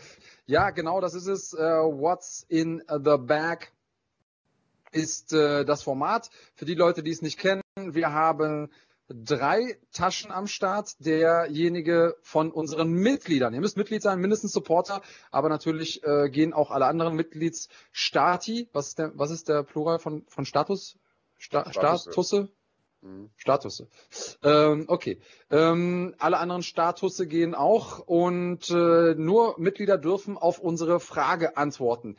ja 0.46 0.70
genau, 0.70 1.00
das 1.00 1.14
ist 1.14 1.26
es, 1.26 1.54
äh, 1.54 1.58
What's 1.60 2.44
in 2.48 2.82
the 2.88 3.16
Bag 3.18 3.72
ist 4.92 5.32
äh, 5.32 5.64
das 5.64 5.82
Format. 5.82 6.30
Für 6.54 6.64
die 6.64 6.74
Leute, 6.74 7.02
die 7.02 7.10
es 7.10 7.22
nicht 7.22 7.38
kennen, 7.38 7.62
wir 7.76 8.12
haben 8.12 8.70
drei 9.08 9.78
Taschen 9.92 10.30
am 10.32 10.46
Start. 10.46 10.94
Derjenige 11.04 12.16
von 12.22 12.50
unseren 12.50 12.92
Mitgliedern. 12.92 13.54
Ihr 13.54 13.60
müsst 13.60 13.76
Mitglied 13.76 14.02
sein, 14.02 14.18
mindestens 14.20 14.52
Supporter, 14.52 15.02
aber 15.30 15.48
natürlich 15.48 16.02
äh, 16.04 16.28
gehen 16.28 16.52
auch 16.52 16.70
alle 16.70 16.86
anderen 16.86 17.14
Mitgliedsstati. 17.14 18.68
Was 18.72 18.88
ist 18.88 18.98
der, 18.98 19.12
was 19.14 19.30
ist 19.30 19.48
der 19.48 19.62
Plural 19.62 19.98
von, 19.98 20.24
von 20.28 20.44
Status? 20.44 20.98
Sta 21.38 21.70
Status, 21.70 22.02
Statusse? 22.02 22.48
Mhm. 23.02 23.30
Statusse. 23.36 23.88
Ähm, 24.42 24.84
okay. 24.88 25.20
Ähm, 25.50 26.14
alle 26.18 26.38
anderen 26.38 26.62
Statusse 26.62 27.26
gehen 27.26 27.54
auch 27.54 28.00
und 28.00 28.70
äh, 28.70 29.14
nur 29.14 29.58
Mitglieder 29.58 29.98
dürfen 29.98 30.36
auf 30.36 30.58
unsere 30.58 31.00
Frage 31.00 31.56
antworten. 31.56 32.16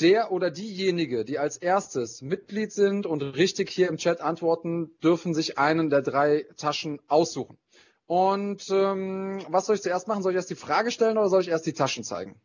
Der 0.00 0.30
oder 0.30 0.50
diejenige, 0.50 1.24
die 1.24 1.38
als 1.38 1.56
erstes 1.56 2.22
Mitglied 2.22 2.72
sind 2.72 3.04
und 3.04 3.22
richtig 3.22 3.68
hier 3.68 3.88
im 3.88 3.96
Chat 3.96 4.20
antworten, 4.20 4.92
dürfen 5.02 5.34
sich 5.34 5.58
einen 5.58 5.90
der 5.90 6.02
drei 6.02 6.46
Taschen 6.56 7.00
aussuchen. 7.08 7.58
Und 8.06 8.68
ähm, 8.70 9.44
was 9.48 9.66
soll 9.66 9.74
ich 9.74 9.82
zuerst 9.82 10.06
machen? 10.06 10.22
Soll 10.22 10.32
ich 10.32 10.36
erst 10.36 10.50
die 10.50 10.54
Frage 10.54 10.90
stellen 10.92 11.18
oder 11.18 11.28
soll 11.28 11.42
ich 11.42 11.48
erst 11.48 11.66
die 11.66 11.72
Taschen 11.72 12.04
zeigen? 12.04 12.40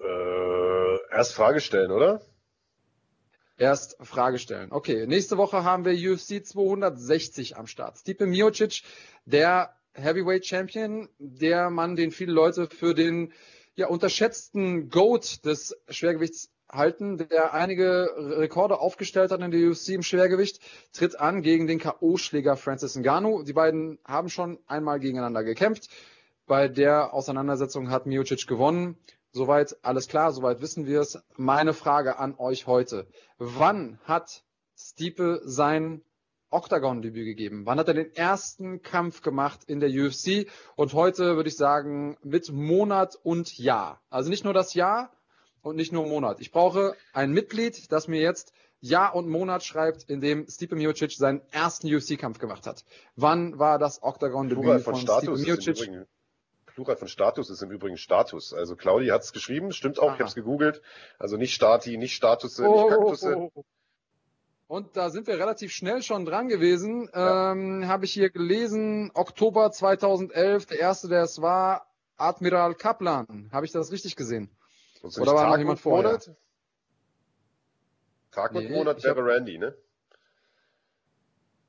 Äh, 0.00 0.98
erst 1.10 1.34
Frage 1.34 1.60
stellen, 1.60 1.90
oder? 1.90 2.22
Erst 3.58 3.96
Frage 4.00 4.38
stellen. 4.38 4.72
Okay, 4.72 5.06
nächste 5.06 5.36
Woche 5.36 5.64
haben 5.64 5.84
wir 5.84 5.92
UFC 5.92 6.44
260 6.44 7.56
am 7.56 7.66
Start. 7.66 7.98
Stipe 7.98 8.26
Miocic, 8.26 8.82
der 9.26 9.74
Heavyweight 9.92 10.46
Champion, 10.46 11.08
der 11.18 11.70
Mann, 11.70 11.96
den 11.96 12.10
viele 12.10 12.32
Leute 12.32 12.68
für 12.68 12.94
den 12.94 13.32
ja, 13.74 13.88
unterschätzten 13.88 14.90
GOAT 14.90 15.44
des 15.44 15.76
Schwergewichts 15.88 16.50
halten, 16.70 17.16
der 17.16 17.54
einige 17.54 18.08
Rekorde 18.16 18.78
aufgestellt 18.78 19.30
hat 19.30 19.40
in 19.40 19.50
der 19.50 19.70
UFC 19.70 19.90
im 19.90 20.02
Schwergewicht, 20.02 20.60
tritt 20.92 21.18
an 21.18 21.42
gegen 21.42 21.66
den 21.66 21.78
K.O.-Schläger 21.78 22.56
Francis 22.56 22.96
Ngannou. 22.96 23.42
Die 23.42 23.52
beiden 23.52 23.98
haben 24.04 24.28
schon 24.28 24.58
einmal 24.66 25.00
gegeneinander 25.00 25.44
gekämpft. 25.44 25.88
Bei 26.46 26.68
der 26.68 27.12
Auseinandersetzung 27.14 27.90
hat 27.90 28.06
Miocic 28.06 28.46
gewonnen. 28.46 28.96
Soweit 29.32 29.76
alles 29.82 30.08
klar, 30.08 30.32
soweit 30.32 30.60
wissen 30.62 30.86
wir 30.86 31.00
es. 31.00 31.18
Meine 31.36 31.74
Frage 31.74 32.18
an 32.18 32.34
euch 32.38 32.66
heute. 32.66 33.06
Wann 33.38 33.98
hat 34.04 34.42
Stiepe 34.76 35.40
sein 35.44 36.02
Octagon-Debüt 36.50 37.26
gegeben? 37.26 37.66
Wann 37.66 37.78
hat 37.78 37.88
er 37.88 37.94
den 37.94 38.14
ersten 38.14 38.82
Kampf 38.82 39.20
gemacht 39.20 39.64
in 39.66 39.80
der 39.80 39.90
UFC? 39.90 40.48
Und 40.76 40.94
heute 40.94 41.36
würde 41.36 41.48
ich 41.48 41.56
sagen 41.56 42.16
mit 42.22 42.50
Monat 42.50 43.18
und 43.22 43.58
Jahr. 43.58 44.00
Also 44.08 44.30
nicht 44.30 44.44
nur 44.44 44.54
das 44.54 44.72
Jahr 44.74 45.12
und 45.60 45.76
nicht 45.76 45.92
nur 45.92 46.06
Monat. 46.06 46.40
Ich 46.40 46.50
brauche 46.50 46.94
ein 47.12 47.32
Mitglied, 47.32 47.92
das 47.92 48.08
mir 48.08 48.20
jetzt 48.20 48.52
Jahr 48.80 49.14
und 49.14 49.28
Monat 49.28 49.62
schreibt, 49.62 50.04
in 50.04 50.20
dem 50.20 50.46
Stipe 50.48 50.76
Miocic 50.76 51.12
seinen 51.12 51.42
ersten 51.50 51.92
UFC-Kampf 51.92 52.38
gemacht 52.38 52.66
hat. 52.66 52.84
Wann 53.16 53.58
war 53.58 53.78
das 53.78 54.02
Octagon-Debüt 54.02 54.82
von, 54.82 54.96
von 54.96 55.18
Stipe 55.18 55.36
Miocic? 55.36 56.06
Plural 56.78 56.96
von 56.96 57.08
Status 57.08 57.50
ist 57.50 57.60
im 57.60 57.72
Übrigen 57.72 57.96
Status. 57.96 58.54
Also 58.54 58.76
Claudi 58.76 59.08
hat 59.08 59.22
es 59.22 59.32
geschrieben, 59.32 59.72
stimmt 59.72 59.98
auch, 59.98 60.10
Aha. 60.10 60.14
ich 60.14 60.20
habe 60.20 60.28
es 60.28 60.36
gegoogelt. 60.36 60.80
Also 61.18 61.36
nicht 61.36 61.52
Stati, 61.52 61.96
nicht 61.96 62.14
Statusse, 62.14 62.68
oh, 62.68 62.82
nicht 62.82 62.96
Kaktusse. 62.96 63.36
Oh, 63.36 63.50
oh, 63.52 63.64
und 64.68 64.96
da 64.96 65.10
sind 65.10 65.26
wir 65.26 65.40
relativ 65.40 65.72
schnell 65.72 66.02
schon 66.02 66.24
dran 66.24 66.46
gewesen. 66.46 67.10
Ja. 67.12 67.50
Ähm, 67.50 67.88
habe 67.88 68.04
ich 68.04 68.12
hier 68.12 68.30
gelesen, 68.30 69.10
Oktober 69.14 69.72
2011, 69.72 70.66
der 70.66 70.78
erste, 70.78 71.08
der 71.08 71.22
es 71.22 71.42
war, 71.42 71.90
Admiral 72.16 72.76
Kaplan. 72.76 73.48
Habe 73.50 73.66
ich 73.66 73.72
das 73.72 73.90
richtig 73.90 74.14
gesehen? 74.14 74.48
Oder 75.02 75.32
war 75.32 75.42
Tag 75.42 75.50
noch 75.50 75.58
jemand 75.58 75.80
vorher? 75.80 76.10
Monat? 76.12 76.30
Tag 78.30 78.54
und 78.54 78.64
nee, 78.64 78.70
Monat 78.70 79.02
wäre 79.02 79.24
Randy, 79.24 79.58
ne? 79.58 79.76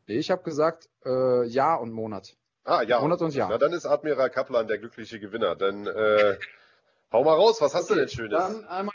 Nee, 0.06 0.20
ich 0.20 0.30
habe 0.30 0.44
gesagt 0.44 0.88
äh, 1.04 1.48
Jahr 1.48 1.82
und 1.82 1.94
Monat. 1.94 2.36
Ah, 2.64 2.84
ja. 2.84 3.00
Monat 3.00 3.22
und 3.22 3.34
Jahr. 3.34 3.50
Na, 3.50 3.58
dann 3.58 3.74
ist 3.74 3.86
Admiral 3.86 4.30
Kaplan 4.30 4.68
der 4.68 4.78
glückliche 4.78 5.20
Gewinner. 5.20 5.56
Dann 5.56 5.88
äh, 5.88 6.38
hau 7.12 7.24
mal 7.24 7.34
raus, 7.34 7.62
was 7.62 7.74
hast 7.74 7.86
okay, 7.86 7.94
du 7.94 8.00
denn 8.00 8.10
Schönes? 8.10 8.40
Dann 8.40 8.66
einmal 8.66 8.94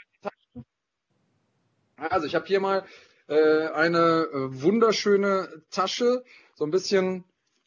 also 1.96 2.26
ich 2.26 2.34
habe 2.34 2.46
hier 2.46 2.60
mal 2.60 2.84
äh, 3.28 3.68
eine 3.68 4.26
äh, 4.32 4.62
wunderschöne 4.62 5.62
Tasche, 5.70 6.24
so 6.54 6.64
ein 6.64 6.70
bisschen 6.70 7.24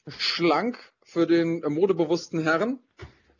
schlank 0.07 0.77
für 1.03 1.25
den 1.25 1.63
äh, 1.63 1.69
modebewussten 1.69 2.41
Herren. 2.41 2.79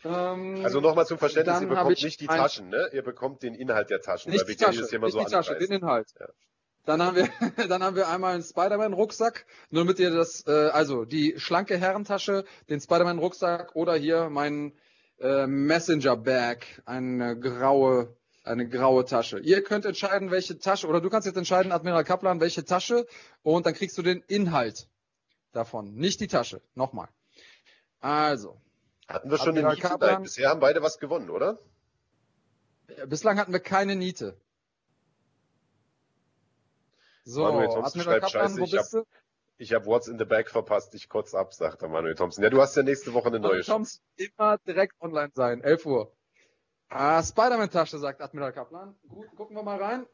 Ähm, 0.04 0.62
also 0.64 0.80
nochmal 0.80 1.06
zum 1.06 1.18
Verständnis, 1.18 1.62
ihr 1.62 1.68
bekommt 1.68 2.04
nicht 2.04 2.22
die 2.22 2.28
Taschen, 2.28 2.70
ne? 2.70 2.90
Ihr 2.94 3.04
bekommt 3.04 3.44
den 3.44 3.56
Inhalt 3.56 3.90
der 3.90 4.02
Taschen, 4.02 4.32
nicht 4.32 4.48
die 4.48 4.56
Tasche, 4.56 5.00
mal 5.00 5.12
so 5.12 5.20
die 5.20 5.26
Tasche, 5.26 5.58
den 5.58 5.72
Inhalt. 5.72 6.08
Ja. 6.20 6.28
Dann 6.88 7.04
haben 7.04 7.18
wir, 7.18 7.30
dann 7.68 7.84
haben 7.84 7.98
wir 7.98 8.08
einmal 8.08 8.34
einen 8.34 8.44
Spider-Man-Rucksack, 8.44 9.46
nur 9.72 9.84
damit 9.84 10.00
ihr 10.00 10.10
das, 10.10 10.48
äh, 10.48 10.70
also 10.70 11.04
die 11.04 11.38
schlanke 11.38 11.78
Herrentasche, 11.78 12.46
den 12.70 12.80
Spider-Man-Rucksack 12.80 13.76
oder 13.76 13.96
hier 13.96 14.30
meinen 14.30 14.72
äh, 15.20 15.48
Messenger 15.48 16.16
Bag, 16.16 16.66
eine 16.86 17.38
graue, 17.38 18.16
eine 18.46 18.70
graue 18.70 19.04
Tasche. 19.04 19.38
Ihr 19.40 19.66
könnt 19.66 19.84
entscheiden, 19.84 20.32
welche 20.32 20.60
Tasche, 20.60 20.88
oder 20.88 21.02
du 21.02 21.10
kannst 21.10 21.26
jetzt 21.26 21.36
entscheiden, 21.36 21.74
Admiral 21.74 22.06
Kaplan, 22.06 22.40
welche 22.40 22.64
Tasche, 22.64 23.06
und 23.44 23.66
dann 23.66 23.74
kriegst 23.74 23.98
du 23.98 24.02
den 24.02 24.24
Inhalt 24.30 24.88
davon, 25.52 25.94
nicht 25.94 26.22
die 26.22 26.28
Tasche. 26.28 26.62
Nochmal. 26.74 27.10
Also. 28.00 28.62
Hatten 29.10 29.30
wir 29.30 29.38
schon 29.38 29.56
den 29.56 29.68
Kaplan, 29.78 30.24
Bisher 30.24 30.50
haben 30.50 30.62
beide 30.62 30.82
was 30.82 31.00
gewonnen, 31.00 31.30
oder? 31.32 31.60
Bislang 33.08 33.38
hatten 33.38 33.52
wir 33.52 33.60
keine 33.60 33.98
Niete. 33.98 34.38
So, 37.28 37.44
Manuel 37.44 37.68
Thompson 37.68 38.02
schreibt, 38.02 38.30
scheiße, 38.30 38.64
ich 38.64 38.78
habe 38.78 39.06
ich 39.58 39.74
hab 39.74 39.86
What's 39.86 40.08
in 40.08 40.18
the 40.18 40.24
Bag 40.24 40.50
verpasst, 40.50 40.96
ich 40.96 41.10
kurz 41.10 41.34
ab, 41.36 41.54
sagt 41.54 41.82
der 41.82 41.90
Manuel 41.90 42.16
Thompson. 42.16 42.42
Ja, 42.42 42.50
du 42.50 42.62
hast 42.62 42.78
ja 42.78 42.84
nächste 42.84 43.14
Woche 43.14 43.28
eine 43.28 43.42
neue. 43.42 43.62
Thompson 43.64 44.02
immer 44.16 44.58
direkt 44.60 44.94
online 45.02 45.32
sein, 45.36 45.62
11 45.62 45.86
Uhr. 45.88 46.12
Ah, 46.88 47.22
Spider-Man-Tasche, 47.22 47.98
sagt 47.98 48.22
Admiral 48.22 48.54
Kaplan. 48.54 48.96
Gut, 49.10 49.28
gucken 49.36 49.58
wir 49.58 49.64
mal 49.64 49.78
rein. 49.78 50.06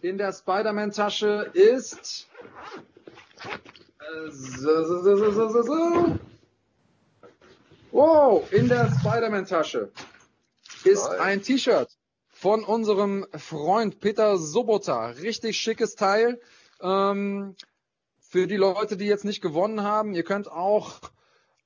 In 0.00 0.18
der 0.18 0.32
Spider-Man-Tasche 0.32 1.52
ist... 1.52 2.28
Äh, 3.44 4.30
so, 4.30 4.84
so, 4.84 5.62
so. 5.62 6.18
Wow, 7.92 8.52
in 8.52 8.68
der 8.68 8.90
Spider-Man-Tasche 8.98 9.92
ist 10.82 11.08
Nein. 11.08 11.20
ein 11.20 11.42
T-Shirt 11.42 11.91
von 12.42 12.64
unserem 12.64 13.24
Freund 13.36 14.00
Peter 14.00 14.36
Sobota. 14.36 15.10
Richtig 15.10 15.58
schickes 15.58 15.94
Teil. 15.94 16.40
Ähm, 16.82 17.54
für 18.18 18.48
die 18.48 18.56
Leute, 18.56 18.96
die 18.96 19.04
jetzt 19.04 19.24
nicht 19.24 19.40
gewonnen 19.40 19.84
haben, 19.84 20.12
ihr 20.12 20.24
könnt 20.24 20.50
auch 20.50 20.98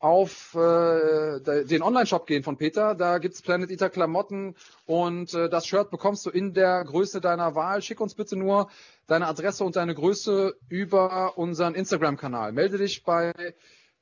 auf 0.00 0.54
äh, 0.54 1.40
den 1.64 1.80
Online-Shop 1.80 2.26
gehen 2.26 2.42
von 2.42 2.58
Peter. 2.58 2.94
Da 2.94 3.16
gibt's 3.16 3.40
Planet 3.40 3.70
Eater 3.70 3.88
Klamotten 3.88 4.54
und 4.84 5.32
äh, 5.32 5.48
das 5.48 5.66
Shirt 5.66 5.90
bekommst 5.90 6.26
du 6.26 6.30
in 6.30 6.52
der 6.52 6.84
Größe 6.84 7.22
deiner 7.22 7.54
Wahl. 7.54 7.80
Schick 7.80 7.98
uns 8.02 8.14
bitte 8.14 8.36
nur 8.36 8.68
deine 9.06 9.28
Adresse 9.28 9.64
und 9.64 9.76
deine 9.76 9.94
Größe 9.94 10.58
über 10.68 11.38
unseren 11.38 11.74
Instagram-Kanal. 11.74 12.52
Melde 12.52 12.76
dich 12.76 13.02
bei 13.02 13.32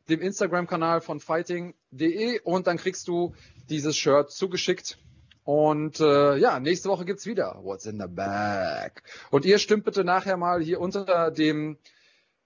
dem 0.08 0.20
Instagram-Kanal 0.20 1.02
von 1.02 1.20
fighting.de 1.20 2.40
und 2.40 2.66
dann 2.66 2.78
kriegst 2.78 3.06
du 3.06 3.32
dieses 3.68 3.96
Shirt 3.96 4.32
zugeschickt 4.32 4.98
und 5.44 6.00
äh, 6.00 6.36
ja, 6.36 6.58
nächste 6.58 6.88
Woche 6.88 7.04
gibt's 7.04 7.26
wieder 7.26 7.60
What's 7.62 7.84
in 7.84 8.00
the 8.00 8.08
Bag. 8.08 9.02
Und 9.30 9.44
ihr 9.44 9.58
stimmt 9.58 9.84
bitte 9.84 10.02
nachher 10.02 10.38
mal 10.38 10.62
hier 10.62 10.80
unter 10.80 11.30
dem 11.30 11.76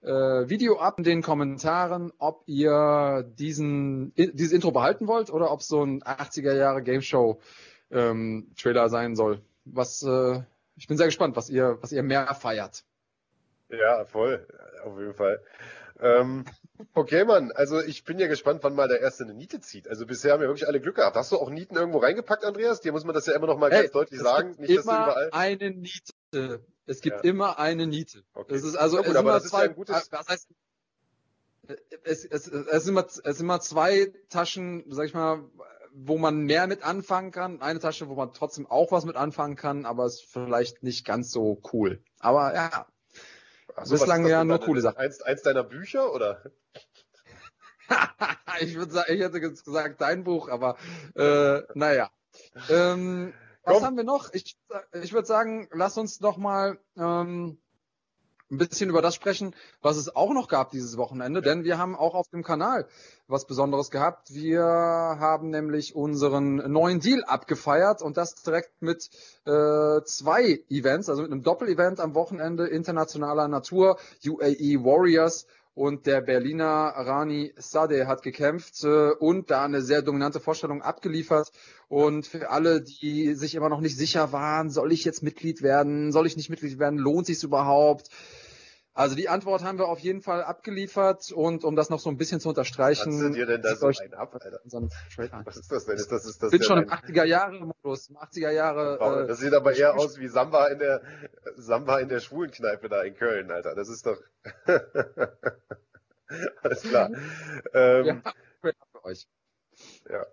äh, 0.01 0.09
Video 0.09 0.79
ab 0.79 0.97
in 0.97 1.05
den 1.05 1.21
Kommentaren, 1.21 2.11
ob 2.17 2.43
ihr 2.45 3.25
diesen 3.37 4.13
dieses 4.15 4.51
Intro 4.51 4.71
behalten 4.71 5.07
wollt 5.07 5.29
oder 5.29 5.51
ob 5.51 5.61
so 5.61 5.83
ein 5.83 6.03
80er 6.03 6.53
Jahre 6.53 6.83
Game 6.83 7.01
Show 7.01 7.39
ähm, 7.89 8.51
Trailer 8.57 8.89
sein 8.89 9.15
soll. 9.15 9.41
Was 9.63 10.03
äh, 10.03 10.41
ich 10.75 10.87
bin 10.87 10.97
sehr 10.97 11.07
gespannt, 11.07 11.37
was 11.37 11.49
ihr 11.49 11.77
was 11.81 11.93
ihr 11.93 12.03
mehr 12.03 12.33
feiert. 12.35 12.83
Ja, 13.69 14.03
voll, 14.05 14.45
auf 14.83 14.99
jeden 14.99 15.13
Fall. 15.13 15.39
Ähm, 16.01 16.45
okay, 16.93 17.25
Mann. 17.25 17.51
Also 17.51 17.81
ich 17.81 18.03
bin 18.03 18.19
ja 18.19 18.27
gespannt, 18.27 18.59
wann 18.63 18.75
mal 18.75 18.87
der 18.87 19.01
erste 19.01 19.23
eine 19.23 19.33
Niete 19.33 19.59
zieht. 19.59 19.87
Also 19.87 20.05
bisher 20.05 20.33
haben 20.33 20.41
wir 20.41 20.47
wirklich 20.47 20.67
alle 20.67 20.79
Glück 20.79 20.95
gehabt. 20.95 21.15
Hast 21.15 21.31
du 21.31 21.37
auch 21.37 21.49
Nieten 21.49 21.75
irgendwo 21.75 21.99
reingepackt, 21.99 22.45
Andreas? 22.45 22.81
Dir 22.81 22.91
muss 22.91 23.03
man 23.03 23.13
das 23.13 23.25
ja 23.25 23.35
immer 23.35 23.47
noch 23.47 23.57
mal 23.57 23.71
hey, 23.71 23.81
ganz 23.81 23.91
deutlich 23.91 24.19
sagen. 24.19 24.55
Nicht, 24.57 24.77
dass 24.77 24.85
du 24.85 24.91
überall. 24.91 25.29
Eine 25.31 25.71
Niete. 25.71 26.63
Es 26.85 27.01
gibt 27.01 27.23
ja. 27.23 27.29
immer 27.29 27.59
eine 27.59 27.85
Niete. 27.85 28.23
Okay. 28.33 28.53
Das 28.53 28.63
ist 28.63 28.75
also 28.75 28.97
gut, 28.97 29.07
es 29.07 29.15
aber 29.15 29.33
das 29.33 29.43
zwei, 29.43 29.59
ist 29.59 29.63
ja 29.63 29.69
ein 29.69 29.75
gutes. 29.75 30.11
Was 30.11 30.27
heißt, 30.27 30.49
es, 32.03 32.25
es, 32.25 32.47
es, 32.47 32.83
sind 32.83 32.93
immer, 32.93 33.05
es 33.05 33.15
sind 33.15 33.41
immer 33.41 33.59
zwei 33.59 34.11
Taschen, 34.29 34.83
sag 34.87 35.05
ich 35.05 35.13
mal, 35.13 35.43
wo 35.93 36.17
man 36.17 36.39
mehr 36.39 36.65
mit 36.67 36.83
anfangen 36.83 37.31
kann. 37.31 37.61
Eine 37.61 37.79
Tasche, 37.79 38.07
wo 38.07 38.15
man 38.15 38.33
trotzdem 38.33 38.65
auch 38.65 38.91
was 38.91 39.05
mit 39.05 39.15
anfangen 39.15 39.55
kann, 39.55 39.85
aber 39.85 40.05
es 40.05 40.21
ist 40.21 40.31
vielleicht 40.31 40.81
nicht 40.81 41.05
ganz 41.05 41.31
so 41.31 41.61
cool. 41.73 42.01
Aber 42.19 42.53
ja, 42.55 42.87
so, 43.83 43.95
Bislang 43.95 44.25
ja 44.27 44.43
nur 44.43 44.59
coole 44.59 44.81
Sachen. 44.81 44.97
Eins, 44.97 45.21
eins 45.21 45.41
deiner 45.41 45.63
Bücher 45.63 46.13
oder? 46.13 46.43
ich 48.59 48.75
würde 48.75 48.91
sagen, 48.91 49.13
ich 49.13 49.21
hätte 49.21 49.39
gesagt 49.39 50.01
dein 50.01 50.23
Buch, 50.23 50.49
aber 50.49 50.77
äh, 51.15 51.61
naja. 51.73 52.11
Ähm, 52.69 53.33
was 53.63 53.83
haben 53.83 53.97
wir 53.97 54.03
noch? 54.03 54.33
Ich, 54.33 54.57
ich 54.93 55.13
würde 55.13 55.27
sagen, 55.27 55.67
lass 55.71 55.97
uns 55.97 56.21
noch 56.21 56.37
mal 56.37 56.79
ähm, 56.97 57.59
ein 58.51 58.57
bisschen 58.57 58.89
über 58.89 59.01
das 59.01 59.15
sprechen, 59.15 59.55
was 59.81 59.97
es 59.97 60.15
auch 60.15 60.33
noch 60.33 60.47
gab 60.47 60.71
dieses 60.71 60.97
Wochenende, 60.97 61.41
denn 61.41 61.63
wir 61.63 61.77
haben 61.77 61.95
auch 61.95 62.15
auf 62.15 62.27
dem 62.29 62.43
Kanal 62.43 62.87
was 63.27 63.45
Besonderes 63.45 63.91
gehabt. 63.91 64.33
Wir 64.33 64.63
haben 64.63 65.51
nämlich 65.51 65.95
unseren 65.95 66.55
neuen 66.71 66.99
Deal 66.99 67.23
abgefeiert 67.23 68.01
und 68.01 68.17
das 68.17 68.35
direkt 68.35 68.81
mit 68.81 69.09
äh, 69.45 70.01
zwei 70.03 70.63
Events, 70.69 71.09
also 71.09 71.21
mit 71.21 71.31
einem 71.31 71.43
Doppel-Event 71.43 71.99
am 71.99 72.15
Wochenende 72.15 72.67
internationaler 72.67 73.47
Natur, 73.47 73.99
UAE 74.25 74.83
Warriors 74.83 75.45
und 75.79 76.07
der 76.07 76.19
Berliner 76.19 76.93
Rani 76.93 77.53
Sade 77.55 78.05
hat 78.05 78.21
gekämpft 78.21 78.83
äh, 78.83 79.11
und 79.11 79.49
da 79.49 79.63
eine 79.63 79.81
sehr 79.81 80.01
dominante 80.01 80.41
Vorstellung 80.41 80.81
abgeliefert. 80.81 81.51
Und 81.87 82.27
für 82.27 82.49
alle, 82.49 82.81
die 82.81 83.33
sich 83.33 83.55
immer 83.55 83.69
noch 83.69 83.79
nicht 83.79 83.97
sicher 83.97 84.33
waren, 84.33 84.69
soll 84.69 84.91
ich 84.91 85.05
jetzt 85.05 85.23
Mitglied 85.23 85.61
werden, 85.61 86.11
soll 86.11 86.27
ich 86.27 86.35
nicht 86.35 86.49
Mitglied 86.49 86.79
werden, 86.79 86.99
lohnt 86.99 87.27
sich 87.27 87.41
überhaupt? 87.43 88.09
Also 88.99 89.15
die 89.15 89.29
Antwort 89.29 89.63
haben 89.63 89.77
wir 89.77 89.87
auf 89.87 89.99
jeden 89.99 90.21
Fall 90.21 90.43
abgeliefert 90.43 91.31
und 91.31 91.63
um 91.63 91.77
das 91.77 91.89
noch 91.89 92.01
so 92.01 92.09
ein 92.09 92.17
bisschen 92.17 92.41
zu 92.41 92.49
unterstreichen. 92.49 93.29
Was 93.29 93.33
dir 93.33 93.45
denn 93.45 93.61
da 93.61 93.73
so 93.77 93.87
ein 93.87 94.13
ab, 94.13 94.37
Alter? 94.41 94.59
Was 95.45 95.55
ist 95.55 95.71
das 95.71 95.85
denn? 95.85 95.95
Ist 95.95 96.11
das, 96.11 96.25
ist 96.25 96.43
das 96.43 96.51
bin 96.51 96.61
schon 96.61 96.79
im 96.79 96.89
80er 96.89 97.23
Jahre 97.23 97.61
Modus, 97.61 98.09
im 98.09 98.17
80er 98.17 98.51
Jahre. 98.51 99.23
Äh, 99.23 99.27
das 99.27 99.39
sieht 99.39 99.53
aber 99.53 99.73
eher 99.73 99.97
aus 99.97 100.19
wie 100.19 100.27
Samba 100.27 100.67
in 100.67 100.79
der 100.79 101.01
Samba 101.55 101.99
in 101.99 102.09
der 102.09 102.19
Schwulenkneipe 102.19 102.89
da 102.89 103.01
in 103.03 103.15
Köln, 103.15 103.49
Alter. 103.51 103.73
Das 103.73 103.87
ist 103.87 104.05
doch 104.05 104.17
alles 106.61 106.81
klar. 106.81 107.09
ähm, 107.73 108.05
ja, 108.05 108.21
für 108.61 109.05
euch. 109.05 109.29
Ja. 110.09 110.25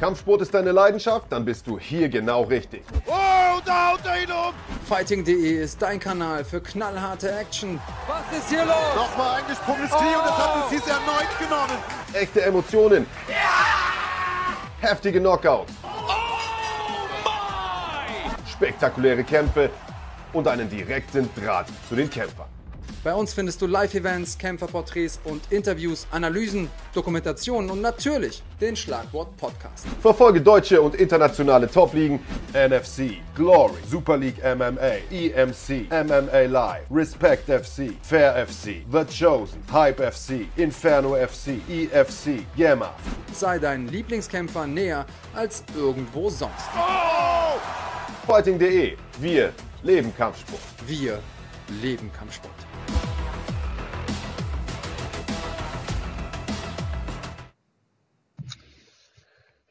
Kampfsport 0.00 0.40
ist 0.40 0.54
deine 0.54 0.72
Leidenschaft? 0.72 1.26
Dann 1.28 1.44
bist 1.44 1.66
du 1.66 1.78
hier 1.78 2.08
genau 2.08 2.44
richtig. 2.44 2.82
Oh, 3.06 3.60
da 3.66 3.92
haut 3.92 4.00
er 4.06 4.22
ihn 4.22 4.32
um! 4.32 4.54
Fighting.de 4.88 5.62
ist 5.62 5.82
dein 5.82 6.00
Kanal 6.00 6.42
für 6.42 6.62
knallharte 6.62 7.30
Action. 7.30 7.78
Was 8.08 8.38
ist 8.38 8.48
hier 8.48 8.64
los? 8.64 8.74
Nochmal 8.96 9.42
eingesprungenes 9.42 9.90
Knie 9.90 10.08
oh. 10.14 10.18
und 10.18 10.26
das 10.26 10.38
hat 10.38 10.64
es 10.64 10.70
dies 10.70 10.86
erneut 10.88 11.38
genommen. 11.38 11.78
Echte 12.14 12.42
Emotionen. 12.42 13.06
Ja! 13.28 14.88
Heftige 14.88 15.20
Knockouts. 15.20 15.70
Oh 15.82 15.88
mein! 17.22 18.46
Spektakuläre 18.46 19.22
Kämpfe 19.22 19.68
und 20.32 20.48
einen 20.48 20.70
direkten 20.70 21.28
Draht 21.34 21.66
zu 21.90 21.94
den 21.94 22.08
Kämpfern. 22.08 22.48
Bei 23.02 23.14
uns 23.14 23.32
findest 23.32 23.62
du 23.62 23.66
Live-Events, 23.66 24.36
Kämpferporträts 24.36 25.20
und 25.24 25.40
Interviews, 25.50 26.06
Analysen, 26.10 26.68
Dokumentationen 26.92 27.70
und 27.70 27.80
natürlich 27.80 28.42
den 28.60 28.76
Schlagwort 28.76 29.34
Podcast. 29.38 29.86
Verfolge 30.02 30.42
deutsche 30.42 30.82
und 30.82 30.94
internationale 30.96 31.66
Top-Ligen, 31.70 32.20
NFC, 32.52 33.22
Glory, 33.34 33.78
Super 33.88 34.18
League 34.18 34.36
MMA, 34.44 34.98
EMC, 35.10 35.88
MMA 35.90 36.42
Live, 36.42 36.82
Respect 36.90 37.44
FC, 37.48 37.94
Fair 38.02 38.46
FC, 38.46 38.84
The 38.92 39.06
Chosen, 39.06 39.62
Hype 39.72 39.98
FC, 40.12 40.46
Inferno 40.56 41.16
FC, 41.16 41.58
EFC, 41.70 42.44
Gamma. 42.54 42.92
Sei 43.32 43.58
deinen 43.58 43.88
Lieblingskämpfer 43.88 44.66
näher 44.66 45.06
als 45.34 45.64
irgendwo 45.74 46.28
sonst. 46.28 46.68
Oh! 46.76 47.58
Fighting.de. 48.26 48.98
Wir 49.18 49.54
leben 49.82 50.14
Kampfsport. 50.14 50.60
Wir 50.86 51.18
leben 51.80 52.10
Kampfsport. 52.12 52.69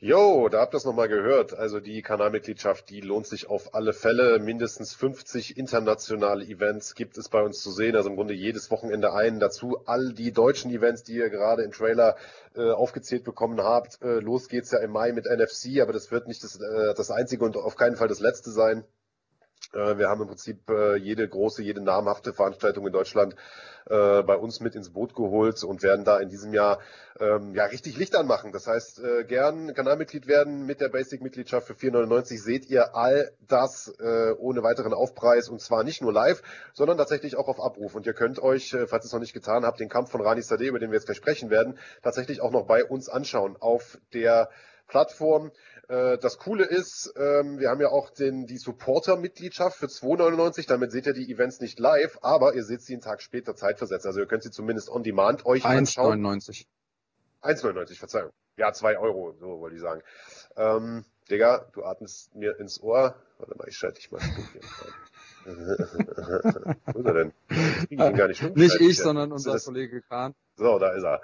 Jo, 0.01 0.47
da 0.47 0.61
habt 0.61 0.73
ihr 0.73 0.77
es 0.77 0.85
nochmal 0.85 1.09
gehört. 1.09 1.53
Also 1.53 1.81
die 1.81 2.01
Kanalmitgliedschaft, 2.01 2.89
die 2.89 3.01
lohnt 3.01 3.27
sich 3.27 3.49
auf 3.49 3.75
alle 3.75 3.91
Fälle. 3.91 4.39
Mindestens 4.39 4.93
50 4.93 5.57
internationale 5.57 6.45
Events 6.45 6.95
gibt 6.95 7.17
es 7.17 7.27
bei 7.27 7.41
uns 7.41 7.61
zu 7.61 7.69
sehen. 7.69 7.97
Also 7.97 8.09
im 8.09 8.15
Grunde 8.15 8.33
jedes 8.33 8.71
Wochenende 8.71 9.11
einen. 9.11 9.41
Dazu 9.41 9.81
all 9.85 10.13
die 10.13 10.31
deutschen 10.31 10.71
Events, 10.71 11.03
die 11.03 11.15
ihr 11.15 11.29
gerade 11.29 11.63
im 11.63 11.73
Trailer 11.73 12.15
äh, 12.55 12.71
aufgezählt 12.71 13.25
bekommen 13.25 13.61
habt. 13.61 14.01
Äh, 14.01 14.19
los 14.21 14.47
geht's 14.47 14.71
ja 14.71 14.79
im 14.79 14.91
Mai 14.91 15.11
mit 15.11 15.25
NFC, 15.25 15.81
aber 15.81 15.91
das 15.91 16.11
wird 16.11 16.29
nicht 16.29 16.45
das, 16.45 16.55
äh, 16.61 16.93
das 16.95 17.11
einzige 17.11 17.43
und 17.43 17.57
auf 17.57 17.75
keinen 17.75 17.97
Fall 17.97 18.07
das 18.07 18.21
letzte 18.21 18.51
sein. 18.51 18.85
Äh, 19.73 19.97
wir 19.97 20.09
haben 20.09 20.21
im 20.21 20.27
Prinzip 20.27 20.69
äh, 20.69 20.95
jede 20.95 21.27
große, 21.27 21.61
jede 21.61 21.81
namhafte 21.81 22.33
Veranstaltung 22.33 22.87
in 22.87 22.93
Deutschland 22.93 23.35
äh, 23.85 24.23
bei 24.23 24.35
uns 24.35 24.59
mit 24.59 24.75
ins 24.75 24.91
Boot 24.91 25.13
geholt 25.15 25.63
und 25.63 25.83
werden 25.83 26.05
da 26.05 26.19
in 26.19 26.29
diesem 26.29 26.53
Jahr 26.53 26.79
ähm, 27.19 27.53
ja 27.53 27.65
richtig 27.65 27.97
Licht 27.97 28.15
anmachen. 28.15 28.51
Das 28.51 28.67
heißt, 28.67 29.01
gern 29.27 29.73
Kanalmitglied 29.73 30.27
werden 30.27 30.65
mit 30.65 30.81
der 30.81 30.89
Basic-Mitgliedschaft 30.89 31.67
für 31.67 31.73
4,99 31.73 32.41
seht 32.41 32.69
ihr 32.69 32.95
all 32.95 33.31
das 33.47 33.93
ohne 34.37 34.63
weiteren 34.63 34.93
Aufpreis 34.93 35.49
und 35.49 35.61
zwar 35.61 35.83
nicht 35.83 36.01
nur 36.01 36.13
live, 36.13 36.41
sondern 36.73 36.97
tatsächlich 36.97 37.35
auch 37.35 37.47
auf 37.47 37.59
Abruf. 37.59 37.95
Und 37.95 38.05
ihr 38.05 38.13
könnt 38.13 38.39
euch, 38.39 38.75
falls 38.87 39.05
ihr 39.05 39.07
es 39.07 39.13
noch 39.13 39.19
nicht 39.19 39.33
getan 39.33 39.65
habt, 39.65 39.79
den 39.79 39.89
Kampf 39.89 40.11
von 40.11 40.21
Rani 40.21 40.41
Sadeh, 40.41 40.67
über 40.67 40.79
den 40.79 40.91
wir 40.91 40.97
jetzt 40.97 41.05
gleich 41.05 41.17
sprechen 41.17 41.49
werden, 41.49 41.77
tatsächlich 42.03 42.41
auch 42.41 42.51
noch 42.51 42.65
bei 42.65 42.85
uns 42.85 43.09
anschauen 43.09 43.57
auf 43.59 43.97
der 44.13 44.49
Plattform. 44.89 45.51
Äh, 45.89 46.19
das 46.19 46.37
Coole 46.37 46.65
ist, 46.65 47.11
ähm, 47.17 47.57
wir 47.57 47.69
haben 47.69 47.81
ja 47.81 47.89
auch 47.89 48.11
den, 48.11 48.45
die 48.45 48.59
Supporter-Mitgliedschaft 48.59 49.75
für 49.75 49.87
2,99. 49.87 50.67
Damit 50.67 50.91
seht 50.91 51.07
ihr 51.07 51.13
die 51.13 51.31
Events 51.31 51.59
nicht 51.59 51.79
live, 51.79 52.19
aber 52.21 52.53
ihr 52.53 52.63
seht 52.63 52.83
sie 52.83 52.93
einen 52.93 53.01
Tag 53.01 53.23
später 53.23 53.55
zeitversetzt. 53.55 54.05
Also 54.05 54.19
ihr 54.19 54.27
könnt 54.27 54.43
sie 54.43 54.51
zumindest 54.51 54.89
on 54.89 55.03
demand 55.03 55.47
euch 55.47 55.65
1, 55.65 55.97
anschauen. 55.97 56.23
1,99. 56.23 56.67
1,99, 57.41 57.97
Verzeihung. 57.97 58.31
Ja, 58.55 58.71
2 58.71 58.99
Euro, 58.99 59.33
so 59.39 59.59
wollte 59.59 59.77
ich 59.77 59.81
sagen. 59.81 60.03
Ähm, 60.55 61.05
Digga, 61.31 61.69
du 61.73 61.83
atmest 61.83 62.35
mir 62.35 62.59
ins 62.59 62.81
Ohr. 62.81 63.15
Warte 63.39 63.57
mal, 63.57 63.67
ich 63.67 63.77
schalte 63.77 63.95
dich 63.95 64.11
mal 64.11 64.21
Wo 65.45 66.99
ist 66.99 67.05
er 67.05 67.13
denn? 67.13 67.33
Ich 67.89 67.99
ihn 67.99 68.15
gar 68.15 68.27
nicht, 68.27 68.43
nicht 68.55 68.81
ich, 68.81 68.97
sondern 68.97 69.31
unser 69.31 69.59
Kollege 69.59 70.01
Kahn. 70.01 70.35
So, 70.55 70.77
da 70.77 70.89
ist 70.89 71.03
er. 71.03 71.21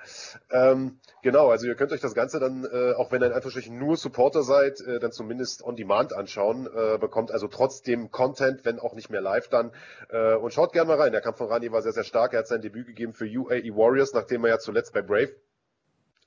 Ähm, 0.50 1.00
genau, 1.22 1.50
also 1.50 1.68
ihr 1.68 1.76
könnt 1.76 1.92
euch 1.92 2.00
das 2.00 2.14
Ganze 2.14 2.40
dann, 2.40 2.64
äh, 2.64 2.94
auch 2.94 3.12
wenn 3.12 3.22
ihr 3.22 3.28
in 3.28 3.34
Anführungsstrichen 3.34 3.78
nur 3.78 3.98
Supporter 3.98 4.44
seid, 4.44 4.80
äh, 4.80 5.00
dann 5.00 5.12
zumindest 5.12 5.64
on 5.64 5.76
demand 5.76 6.14
anschauen, 6.14 6.68
äh, 6.68 6.98
bekommt 6.98 7.32
also 7.32 7.48
trotzdem 7.48 8.12
Content, 8.12 8.64
wenn 8.64 8.80
auch 8.80 8.94
nicht 8.94 9.10
mehr 9.10 9.22
live 9.22 9.50
dann. 9.50 9.72
Äh, 10.10 10.36
und 10.36 10.54
schaut 10.54 10.72
gerne 10.72 10.88
mal 10.88 10.98
rein. 10.98 11.12
Der 11.12 11.22
Kampf 11.22 11.38
von 11.38 11.48
Rani 11.48 11.72
war 11.72 11.82
sehr, 11.82 11.92
sehr 11.92 12.06
stark. 12.06 12.34
Er 12.34 12.40
hat 12.40 12.48
sein 12.48 12.62
Debüt 12.62 12.88
gegeben 12.88 13.14
für 13.14 13.26
UAE 13.26 13.76
Warriors, 13.76 14.14
nachdem 14.14 14.46
er 14.46 14.52
ja 14.52 14.60
zuletzt 14.60 14.94
bei 14.94 15.02
Brave 15.02 15.36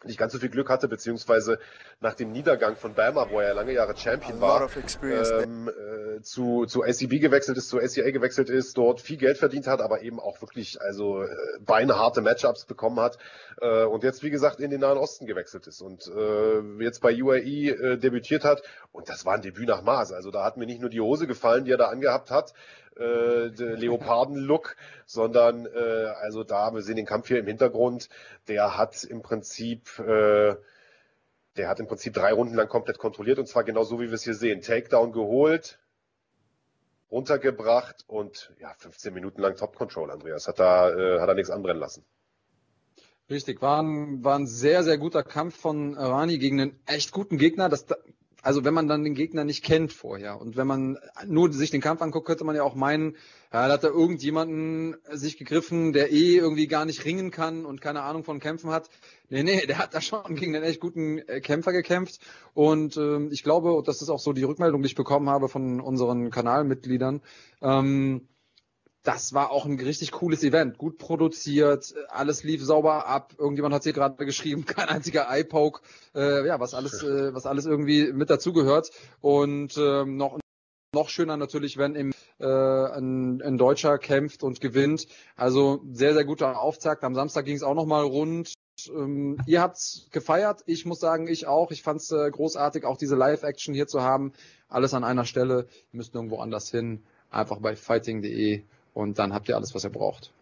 nicht 0.05 0.18
ganz 0.18 0.32
so 0.32 0.38
viel 0.38 0.49
Glück 0.49 0.68
hatte, 0.68 0.88
beziehungsweise 0.88 1.59
nach 2.01 2.14
dem 2.14 2.30
Niedergang 2.30 2.76
von 2.76 2.94
Bama, 2.94 3.28
wo 3.30 3.40
er 3.40 3.55
lange 3.55 3.72
Jahre 3.72 3.96
Champion 3.96 4.40
war, 4.40 4.68
ähm, 5.03 5.68
äh, 5.68 6.22
zu, 6.22 6.66
zu 6.66 6.82
ACB 6.82 7.20
gewechselt 7.20 7.59
ist, 7.59 7.68
zu 7.68 7.78
ACA 7.78 8.11
gewechselt 8.11 8.49
ist, 8.49 8.76
dort 8.78 9.01
viel 9.01 9.16
Geld 9.16 9.38
verdient 9.38 9.66
hat, 9.66 9.80
aber 9.80 10.03
eben 10.03 10.20
auch 10.20 10.40
wirklich 10.40 10.80
also 10.80 11.22
äh, 11.22 11.28
beinharte 11.61 12.20
Matchups 12.20 12.64
bekommen 12.64 13.01
hat 13.01 13.18
äh, 13.61 13.84
und 13.84 14.05
jetzt, 14.05 14.22
wie 14.22 14.30
gesagt, 14.30 14.61
in 14.61 14.70
den 14.70 14.80
Nahen 14.80 14.99
Osten 14.99 15.26
gewechselt 15.26 15.66
ist 15.66 15.80
und 15.80 16.07
äh, 16.07 16.82
jetzt 16.82 17.01
bei 17.01 17.20
UAE 17.20 17.70
äh, 17.70 17.99
debütiert 17.99 18.44
hat 18.44 18.62
und 18.92 19.09
das 19.09 19.26
war 19.26 19.34
ein 19.34 19.42
Debüt 19.42 19.68
nach 19.68 19.82
Maß. 19.82 20.12
Also 20.12 20.30
da 20.30 20.44
hat 20.44 20.57
mir 20.57 20.66
nicht 20.66 20.80
nur 20.80 20.90
die 20.90 21.01
Hose 21.01 21.26
gefallen, 21.26 21.64
die 21.64 21.72
er 21.72 21.78
da 21.78 21.86
angehabt 21.86 22.30
hat, 22.30 22.55
äh, 22.99 23.46
Leoparden-Look, 23.46 24.76
sondern 25.07 25.66
äh, 25.66 26.12
also 26.20 26.44
da, 26.44 26.74
wir 26.74 26.82
sehen 26.82 26.96
den 26.96 27.07
Kampf 27.07 27.28
hier 27.28 27.38
im 27.38 27.46
Hintergrund, 27.46 28.09
der 28.49 28.76
hat 28.76 29.05
im 29.05 29.22
Prinzip 29.22 29.99
äh, 29.99 30.57
der 31.59 31.68
hat 31.68 31.80
im 31.80 31.88
Prinzip 31.88 32.14
drei 32.14 32.32
Runden 32.32 32.55
lang 32.55 32.68
komplett 32.68 32.99
kontrolliert 32.99 33.38
und 33.38 33.49
zwar 33.49 33.64
genau 33.64 33.82
so, 33.82 34.01
wie 34.01 34.07
wir 34.07 34.14
es 34.14 34.22
hier 34.22 34.34
sehen. 34.34 34.62
Takedown 34.62 35.12
geholt, 35.12 35.78
runtergebracht 37.11 38.05
und 38.07 38.55
ja, 38.61 38.72
15 38.78 39.12
Minuten 39.12 39.42
lang 39.42 39.57
Top 39.57 39.76
Control, 39.76 40.11
Andreas. 40.11 40.46
Hat 40.46 40.59
da, 40.59 40.90
äh, 40.90 41.20
hat 41.20 41.28
er 41.28 41.34
nichts 41.34 41.51
anbrennen 41.51 41.80
lassen. 41.80 42.05
Richtig, 43.28 43.61
war 43.61 43.82
ein, 43.82 44.24
war 44.24 44.38
ein 44.38 44.46
sehr, 44.46 44.84
sehr 44.84 44.96
guter 44.96 45.22
Kampf 45.22 45.57
von 45.61 45.94
Rani 45.94 46.38
gegen 46.38 46.61
einen 46.61 46.80
echt 46.86 47.12
guten 47.12 47.36
Gegner. 47.36 47.68
Das, 47.68 47.86
also 48.43 48.64
wenn 48.64 48.74
man 48.74 48.89
dann 48.89 49.05
den 49.05 49.14
Gegner 49.14 49.45
nicht 49.45 49.64
kennt 49.64 49.93
vorher 49.93 50.41
und 50.41 50.57
wenn 50.57 50.66
man 50.66 50.99
nur 51.26 51.53
sich 51.53 51.70
den 51.70 51.80
Kampf 51.80 52.03
anguckt, 52.03 52.26
könnte 52.26 52.45
man 52.45 52.55
ja 52.55 52.62
auch 52.62 52.74
meinen, 52.74 53.16
ja, 53.53 53.66
da 53.66 53.74
hat 53.74 53.84
da 53.84 53.89
irgendjemanden 53.89 54.97
sich 55.11 55.36
gegriffen, 55.36 55.93
der 55.93 56.12
eh 56.12 56.36
irgendwie 56.36 56.68
gar 56.68 56.84
nicht 56.84 57.05
ringen 57.05 57.30
kann 57.30 57.64
und 57.64 57.80
keine 57.80 58.03
Ahnung 58.03 58.24
von 58.24 58.39
Kämpfen 58.39 58.70
hat. 58.70 58.91
Nee, 59.28 59.43
nee, 59.43 59.66
der 59.66 59.78
hat 59.78 59.93
da 59.93 60.01
schon 60.01 60.36
gegen 60.36 60.55
einen 60.55 60.64
echt 60.64 60.80
guten 60.80 61.18
äh, 61.18 61.41
Kämpfer 61.41 61.72
gekämpft 61.72 62.20
und 62.55 62.97
ähm, 62.97 63.30
ich 63.32 63.43
glaube, 63.43 63.82
das 63.84 64.03
ist 64.03 64.09
auch 64.09 64.20
so 64.20 64.32
die 64.32 64.45
Rückmeldung, 64.45 64.82
die 64.82 64.89
ich 64.89 64.95
bekommen 64.95 65.28
habe 65.28 65.49
von 65.49 65.80
unseren 65.80 66.30
Kanalmitgliedern, 66.30 67.22
ähm, 67.61 68.28
das 69.03 69.32
war 69.32 69.51
auch 69.51 69.64
ein 69.64 69.78
richtig 69.78 70.12
cooles 70.12 70.42
Event. 70.42 70.76
Gut 70.76 70.99
produziert, 70.99 71.94
alles 72.09 72.42
lief 72.42 72.62
sauber 72.62 73.07
ab. 73.07 73.34
Irgendjemand 73.38 73.74
hat 73.74 73.84
hier 73.84 73.92
gerade 73.92 74.24
geschrieben, 74.24 74.64
kein 74.66 74.88
einziger 74.88 75.28
Eye-Poke, 75.30 75.80
äh, 76.14 76.46
ja, 76.46 76.61
was 76.61 76.74
alles, 76.74 77.03
äh, 77.03 77.32
was 77.34 77.46
alles 77.46 77.66
irgendwie 77.66 78.12
mit 78.12 78.30
dazugehört. 78.30 78.90
Und 79.20 79.76
ähm, 79.78 80.16
noch, 80.16 80.38
noch 80.94 81.09
schöner 81.09 81.36
natürlich, 81.36 81.76
wenn 81.76 81.94
im, 81.94 82.12
äh, 82.38 82.46
ein, 82.46 83.40
ein 83.40 83.57
Deutscher 83.57 83.99
kämpft 83.99 84.42
und 84.42 84.61
gewinnt. 84.61 85.07
Also 85.36 85.80
sehr, 85.92 86.14
sehr 86.14 86.24
guter 86.24 86.61
Auftakt. 86.61 87.05
Am 87.05 87.14
Samstag 87.14 87.44
ging 87.44 87.57
es 87.57 87.62
auch 87.62 87.74
nochmal 87.74 88.05
rund. 88.05 88.53
Ähm, 88.88 89.38
ihr 89.46 89.62
habt's 89.62 90.09
gefeiert. 90.11 90.62
Ich 90.66 90.86
muss 90.86 91.01
sagen, 91.01 91.28
ich 91.28 91.46
auch. 91.46 91.70
Ich 91.70 91.82
fand's 91.82 92.11
äh, 92.11 92.30
großartig, 92.30 92.84
auch 92.84 92.96
diese 92.96 93.16
Live-Action 93.16 93.74
hier 93.74 93.86
zu 93.86 94.03
haben. 94.03 94.32
Alles 94.68 94.92
an 94.92 95.05
einer 95.05 95.24
Stelle. 95.24 95.66
Ihr 95.92 95.96
müsst 95.96 96.14
nirgendwo 96.14 96.38
anders 96.40 96.70
hin. 96.70 97.05
Einfach 97.30 97.59
bei 97.59 97.76
fighting.de 97.76 98.64
und 98.99 99.20
dann 99.20 99.32
habt 99.32 99.49
ihr 99.49 99.55
alles, 99.55 99.76
was 99.76 99.84
ihr 99.84 99.90
braucht. 99.90 100.32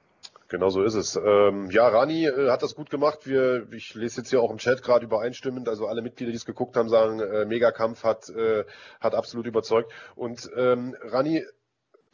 Genau 0.48 0.70
so 0.70 0.82
ist 0.82 0.94
es. 0.94 1.14
Ähm, 1.16 1.70
ja, 1.70 1.88
Rani 1.88 2.24
äh, 2.24 2.50
hat 2.50 2.62
das 2.62 2.74
gut 2.74 2.88
gemacht. 2.88 3.26
Wir, 3.26 3.70
ich 3.70 3.94
lese 3.94 4.22
jetzt 4.22 4.30
hier 4.30 4.40
auch 4.40 4.50
im 4.50 4.56
Chat 4.56 4.82
gerade 4.82 5.04
übereinstimmend, 5.04 5.68
also 5.68 5.86
alle 5.86 6.00
Mitglieder, 6.00 6.30
die 6.30 6.36
es 6.36 6.46
geguckt 6.46 6.74
haben, 6.76 6.88
sagen, 6.88 7.20
äh, 7.20 7.44
Megakampf 7.44 8.02
hat, 8.02 8.30
äh, 8.30 8.64
hat 8.98 9.14
absolut 9.14 9.46
überzeugt. 9.46 9.92
Und 10.14 10.48
ähm, 10.56 10.96
Rani, 11.02 11.44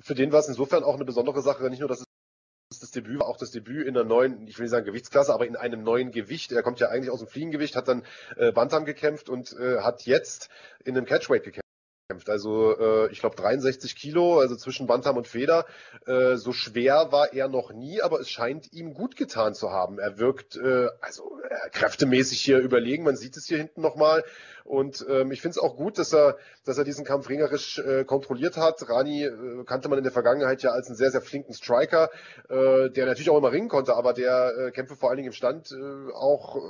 für 0.01 0.17
den 0.17 0.33
war 0.33 0.41
es 0.41 0.49
insofern 0.49 0.83
auch 0.83 0.95
eine 0.95 1.05
besondere 1.05 1.43
Sache, 1.43 1.71
nicht 1.71 1.79
nur, 1.81 1.89
dass 1.89 2.01
es 2.01 2.07
das 2.81 2.91
Debüt 2.91 3.21
war 3.21 3.29
auch 3.29 3.37
das 3.37 3.53
Debüt 3.53 3.87
in 3.87 3.97
einer 3.97 4.05
neuen, 4.05 4.49
ich 4.49 4.59
will 4.59 4.65
nicht 4.65 4.73
sagen 4.73 4.87
Gewichtsklasse, 4.87 5.33
aber 5.33 5.47
in 5.47 5.55
einem 5.55 5.85
neuen 5.85 6.11
Gewicht. 6.11 6.51
Er 6.51 6.65
kommt 6.65 6.81
ja 6.81 6.89
eigentlich 6.89 7.11
aus 7.11 7.21
dem 7.21 7.29
Fliegengewicht, 7.29 7.77
hat 7.77 7.87
dann 7.87 8.03
äh, 8.37 8.51
Bantam 8.51 8.85
gekämpft 8.85 9.29
und 9.29 9.53
äh, 9.53 9.81
hat 9.81 10.07
jetzt 10.07 10.49
in 10.83 10.97
einem 10.97 11.07
Catchweight 11.07 11.45
gekämpft 11.45 11.62
gekämpft. 12.13 12.31
Also 12.31 12.77
äh, 12.79 13.13
ich 13.13 13.21
glaube 13.21 13.37
63 13.37 13.97
Kilo, 13.97 14.41
also 14.41 14.57
zwischen 14.57 14.87
Bantam 14.87 15.17
und 15.17 15.27
Feder. 15.27 15.67
Äh, 16.07 16.37
so 16.37 16.53
schwer 16.53 17.09
war 17.11 17.33
er 17.33 17.49
noch 17.49 17.73
nie, 17.73 18.03
aber 18.03 18.21
es 18.21 18.31
scheint 18.31 18.73
ihm 18.73 18.95
gut 18.95 19.17
getan 19.17 19.55
zu 19.55 19.71
haben. 19.71 19.99
Er 19.99 20.19
wirkt 20.19 20.57
äh, 20.57 20.89
also 21.01 21.39
äh, 21.49 21.71
kräftemäßig 21.71 22.41
hier 22.41 22.59
überlegen. 22.59 23.05
Man 23.05 23.17
sieht 23.17 23.37
es 23.37 23.47
hier 23.47 23.59
hinten 23.59 23.81
nochmal. 23.81 24.25
Und 24.65 25.05
ähm, 25.09 25.33
ich 25.33 25.41
finde 25.41 25.59
es 25.59 25.59
auch 25.59 25.77
gut, 25.77 25.99
dass 25.99 26.13
er, 26.13 26.37
dass 26.65 26.79
er 26.79 26.85
diesen 26.85 27.05
Kampf 27.05 27.29
ringerisch 27.29 27.79
äh, 27.79 28.05
kontrolliert 28.05 28.57
hat. 28.57 28.89
Rani 28.89 29.25
äh, 29.25 29.65
kannte 29.65 29.89
man 29.89 29.99
in 29.99 30.05
der 30.05 30.13
Vergangenheit 30.13 30.63
ja 30.63 30.71
als 30.71 30.89
einen 30.89 30.97
sehr, 30.97 31.11
sehr 31.11 31.21
flinken 31.21 31.55
Striker, 31.55 32.11
äh, 32.49 32.91
der 32.91 33.07
natürlich 33.07 33.31
auch 33.31 33.39
immer 33.39 33.53
ringen 33.53 33.69
konnte, 33.69 33.95
aber 33.95 34.13
der 34.13 34.53
äh, 34.57 34.71
Kämpfe 34.71 34.97
vor 34.97 35.11
allen 35.11 35.17
Dingen 35.17 35.29
im 35.29 35.33
Stand 35.33 35.73
äh, 35.73 36.13
auch 36.13 36.57
äh, 36.57 36.61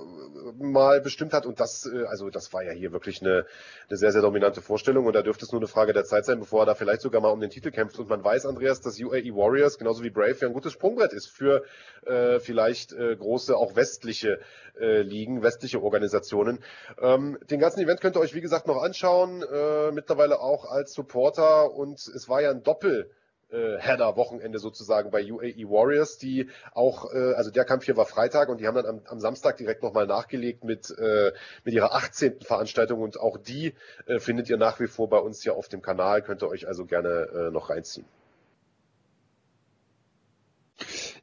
mal 0.59 1.01
bestimmt 1.01 1.33
hat. 1.33 1.47
Und 1.47 1.61
das, 1.61 1.87
äh, 1.87 2.05
also 2.05 2.31
das 2.31 2.53
war 2.53 2.63
ja 2.63 2.73
hier 2.73 2.93
wirklich 2.93 3.21
eine, 3.21 3.47
eine 3.89 3.97
sehr, 3.97 4.13
sehr 4.13 4.23
dominante 4.23 4.63
Vorstellung. 4.63 5.07
Und 5.07 5.15
da 5.15 5.23
dürfte 5.23 5.45
es 5.45 5.53
nur 5.53 5.61
eine 5.61 5.69
Frage 5.69 5.93
der 5.93 6.05
Zeit 6.05 6.25
sein, 6.25 6.41
bevor 6.41 6.63
er 6.63 6.67
da 6.67 6.75
vielleicht 6.75 7.03
sogar 7.03 7.21
mal 7.21 7.31
um 7.31 7.41
den 7.41 7.51
Titel 7.51 7.71
kämpft. 7.71 7.99
Und 7.99 8.09
man 8.09 8.25
weiß, 8.25 8.47
Andreas, 8.47 8.81
dass 8.81 9.01
UAE 9.01 9.35
Warriors, 9.35 9.79
genauso 9.79 10.03
wie 10.03 10.11
Brave, 10.11 10.37
ja 10.41 10.49
ein 10.49 10.55
gutes 10.55 10.73
Sprungbrett 10.73 11.13
ist 11.13 11.29
für 11.29 11.65
äh, 12.07 12.41
vielleicht 12.41 12.93
äh, 12.93 13.17
große, 13.17 13.57
auch 13.57 13.77
westliche 13.77 14.41
äh, 14.81 15.03
Ligen, 15.03 15.43
westliche 15.43 15.83
Organisationen. 15.83 16.61
Ähm, 17.01 17.39
den 17.51 17.61
ganzen 17.61 17.81
Event 17.83 18.01
könnt 18.01 18.17
ihr 18.17 18.21
euch, 18.21 18.35
wie 18.35 18.41
gesagt, 18.41 18.67
noch 18.67 18.83
anschauen, 18.83 19.43
äh, 19.43 19.91
mittlerweile 19.93 20.41
auch 20.41 20.65
als 20.65 20.93
Supporter. 20.93 21.73
Und 21.73 21.99
es 21.99 22.29
war 22.29 22.41
ja 22.41 22.51
ein 22.51 22.63
Doppel- 22.63 23.11
Header-Wochenende 23.53 24.59
sozusagen 24.59 25.11
bei 25.11 25.31
UAE 25.31 25.69
Warriors, 25.69 26.17
die 26.17 26.49
auch, 26.73 27.13
äh, 27.13 27.35
also 27.35 27.51
der 27.51 27.67
Kampf 27.67 27.85
hier 27.85 27.99
war 27.99 28.07
Freitag 28.07 28.49
und 28.49 28.63
die 28.63 28.67
haben 28.67 28.77
dann 28.77 28.87
am, 28.87 29.01
am 29.05 29.21
Samstag 29.21 29.59
direkt 29.59 29.83
nochmal 29.83 30.07
nachgelegt 30.07 30.65
mit, 30.65 30.89
äh, 30.99 31.33
mit 31.63 31.75
ihrer 31.75 31.93
18. 31.95 32.41
Veranstaltung 32.41 33.03
und 33.03 33.21
auch 33.21 33.37
die 33.37 33.75
äh, 34.07 34.21
findet 34.21 34.49
ihr 34.49 34.57
nach 34.57 34.81
wie 34.81 34.87
vor 34.87 35.11
bei 35.11 35.19
uns 35.19 35.43
hier 35.43 35.55
auf 35.55 35.69
dem 35.69 35.83
Kanal, 35.83 36.23
könnt 36.23 36.43
ihr 36.43 36.49
euch 36.49 36.67
also 36.67 36.87
gerne 36.87 37.51
noch 37.53 37.69
reinziehen. 37.69 38.07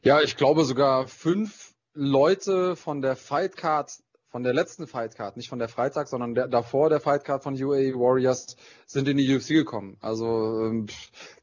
Ja, 0.01 0.21
ich 0.21 0.37
glaube 0.37 0.63
sogar 0.65 1.07
fünf 1.07 1.73
Leute 1.93 2.75
von 2.75 3.01
der 3.01 3.15
Fightcard 3.15 3.91
von 4.29 4.43
der 4.43 4.53
letzten 4.53 4.85
Fightcard, 4.85 5.37
nicht 5.37 5.49
von 5.49 5.59
der 5.59 5.69
Freitag, 5.69 6.07
sondern 6.07 6.35
der, 6.35 6.47
davor 6.47 6.89
der 6.89 6.99
Fightcard 6.99 7.43
von 7.43 7.55
UAE 7.55 7.95
Warriors 7.95 8.55
sind 8.85 9.07
in 9.07 9.17
die 9.17 9.35
UFC 9.35 9.49
gekommen. 9.49 9.97
Also 10.01 10.65
ähm, 10.65 10.87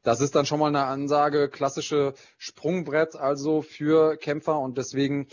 das 0.03 0.21
ist 0.21 0.35
dann 0.35 0.45
schon 0.45 0.59
mal 0.59 0.67
eine 0.67 0.85
Ansage, 0.85 1.49
klassische 1.49 2.13
Sprungbrett 2.37 3.15
also 3.15 3.61
für 3.61 4.15
Kämpfer 4.17 4.59
und 4.59 4.77
deswegen 4.77 5.27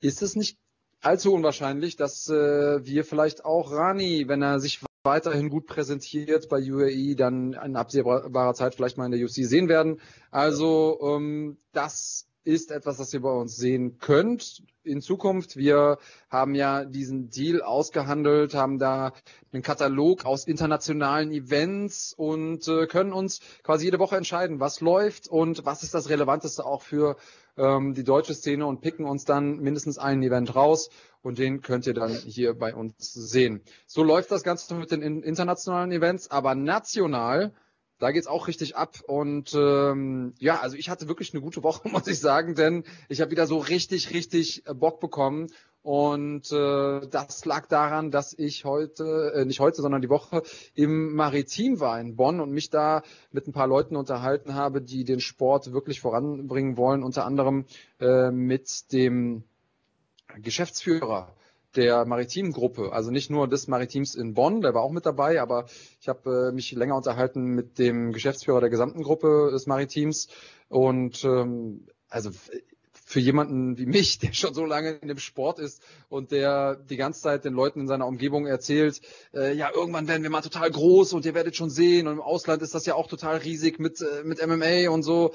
ist 0.00 0.22
es 0.22 0.36
nicht 0.36 0.58
allzu 1.00 1.32
unwahrscheinlich, 1.32 1.96
dass 1.96 2.28
äh, 2.28 2.84
wir 2.84 3.04
vielleicht 3.04 3.44
auch 3.44 3.72
Rani, 3.72 4.28
wenn 4.28 4.42
er 4.42 4.60
sich 4.60 4.80
weiterhin 5.04 5.48
gut 5.48 5.66
präsentiert 5.66 6.50
bei 6.50 6.58
UAE, 6.58 7.14
dann 7.14 7.54
in 7.54 7.76
absehbarer 7.76 8.52
Zeit 8.54 8.74
vielleicht 8.74 8.98
mal 8.98 9.06
in 9.06 9.12
der 9.12 9.24
UFC 9.24 9.46
sehen 9.46 9.68
werden. 9.68 10.00
Also 10.30 10.98
ähm, 11.02 11.56
das 11.72 12.27
ist 12.48 12.70
etwas, 12.70 12.96
das 12.96 13.12
ihr 13.12 13.20
bei 13.20 13.30
uns 13.30 13.56
sehen 13.56 13.98
könnt 13.98 14.62
in 14.82 15.02
Zukunft. 15.02 15.56
Wir 15.56 15.98
haben 16.30 16.54
ja 16.54 16.86
diesen 16.86 17.28
Deal 17.28 17.60
ausgehandelt, 17.60 18.54
haben 18.54 18.78
da 18.78 19.12
einen 19.52 19.62
Katalog 19.62 20.24
aus 20.24 20.46
internationalen 20.46 21.30
Events 21.30 22.14
und 22.16 22.66
äh, 22.66 22.86
können 22.86 23.12
uns 23.12 23.40
quasi 23.62 23.84
jede 23.84 23.98
Woche 23.98 24.16
entscheiden, 24.16 24.60
was 24.60 24.80
läuft 24.80 25.28
und 25.28 25.66
was 25.66 25.82
ist 25.82 25.92
das 25.92 26.08
Relevanteste 26.08 26.64
auch 26.64 26.80
für 26.80 27.16
ähm, 27.58 27.92
die 27.92 28.04
deutsche 28.04 28.32
Szene 28.32 28.64
und 28.64 28.80
picken 28.80 29.04
uns 29.04 29.26
dann 29.26 29.58
mindestens 29.58 29.98
einen 29.98 30.22
Event 30.22 30.56
raus 30.56 30.88
und 31.20 31.38
den 31.38 31.60
könnt 31.60 31.86
ihr 31.86 31.94
dann 31.94 32.12
hier 32.12 32.54
bei 32.54 32.74
uns 32.74 33.12
sehen. 33.12 33.60
So 33.86 34.02
läuft 34.02 34.30
das 34.30 34.42
Ganze 34.42 34.74
mit 34.74 34.90
den 34.90 35.02
internationalen 35.02 35.92
Events, 35.92 36.30
aber 36.30 36.54
national 36.54 37.52
da 37.98 38.10
geht's 38.12 38.26
auch 38.26 38.48
richtig 38.48 38.76
ab. 38.76 38.96
Und 39.06 39.54
ähm, 39.54 40.34
ja, 40.38 40.60
also 40.60 40.76
ich 40.76 40.88
hatte 40.88 41.08
wirklich 41.08 41.32
eine 41.32 41.42
gute 41.42 41.62
Woche, 41.62 41.88
muss 41.92 42.06
ich 42.06 42.20
sagen, 42.20 42.54
denn 42.54 42.84
ich 43.08 43.20
habe 43.20 43.30
wieder 43.30 43.46
so 43.46 43.58
richtig, 43.58 44.12
richtig 44.12 44.66
äh, 44.66 44.74
Bock 44.74 45.00
bekommen. 45.00 45.48
Und 45.82 46.52
äh, 46.52 47.06
das 47.08 47.44
lag 47.44 47.66
daran, 47.66 48.10
dass 48.10 48.34
ich 48.36 48.64
heute, 48.64 49.32
äh, 49.34 49.44
nicht 49.44 49.60
heute, 49.60 49.80
sondern 49.80 50.02
die 50.02 50.10
Woche 50.10 50.42
im 50.74 51.14
Maritim 51.14 51.80
war 51.80 52.00
in 52.00 52.16
Bonn 52.16 52.40
und 52.40 52.50
mich 52.50 52.68
da 52.68 53.02
mit 53.30 53.46
ein 53.46 53.52
paar 53.52 53.68
Leuten 53.68 53.96
unterhalten 53.96 54.54
habe, 54.54 54.82
die 54.82 55.04
den 55.04 55.20
Sport 55.20 55.72
wirklich 55.72 56.00
voranbringen 56.00 56.76
wollen, 56.76 57.02
unter 57.02 57.24
anderem 57.24 57.64
äh, 58.00 58.30
mit 58.30 58.92
dem 58.92 59.44
Geschäftsführer 60.36 61.32
der 61.76 62.04
maritimen 62.06 62.52
Gruppe, 62.52 62.92
also 62.92 63.10
nicht 63.10 63.30
nur 63.30 63.48
des 63.48 63.68
Maritims 63.68 64.14
in 64.14 64.34
Bonn, 64.34 64.60
der 64.62 64.74
war 64.74 64.82
auch 64.82 64.90
mit 64.90 65.06
dabei, 65.06 65.40
aber 65.40 65.66
ich 66.00 66.08
habe 66.08 66.48
äh, 66.48 66.52
mich 66.52 66.72
länger 66.72 66.96
unterhalten 66.96 67.54
mit 67.54 67.78
dem 67.78 68.12
Geschäftsführer 68.12 68.60
der 68.60 68.70
gesamten 68.70 69.02
Gruppe 69.02 69.50
des 69.52 69.66
Maritims. 69.66 70.28
Und 70.68 71.24
ähm, 71.24 71.86
also 72.08 72.30
für 73.08 73.20
jemanden 73.20 73.78
wie 73.78 73.86
mich, 73.86 74.18
der 74.20 74.32
schon 74.32 74.54
so 74.54 74.64
lange 74.64 74.92
in 74.92 75.08
dem 75.08 75.18
Sport 75.18 75.58
ist 75.58 75.82
und 76.08 76.30
der 76.30 76.76
die 76.76 76.96
ganze 76.96 77.22
Zeit 77.22 77.44
den 77.44 77.54
Leuten 77.54 77.80
in 77.80 77.88
seiner 77.88 78.06
Umgebung 78.06 78.46
erzählt, 78.46 79.00
äh, 79.34 79.54
ja, 79.54 79.70
irgendwann 79.74 80.08
werden 80.08 80.22
wir 80.22 80.30
mal 80.30 80.42
total 80.42 80.70
groß 80.70 81.14
und 81.14 81.24
ihr 81.24 81.34
werdet 81.34 81.56
schon 81.56 81.70
sehen. 81.70 82.06
Und 82.06 82.14
im 82.14 82.20
Ausland 82.20 82.62
ist 82.62 82.74
das 82.74 82.86
ja 82.86 82.94
auch 82.94 83.06
total 83.06 83.38
riesig 83.38 83.78
mit, 83.78 84.00
äh, 84.00 84.24
mit 84.24 84.46
MMA 84.46 84.90
und 84.90 85.02
so 85.02 85.34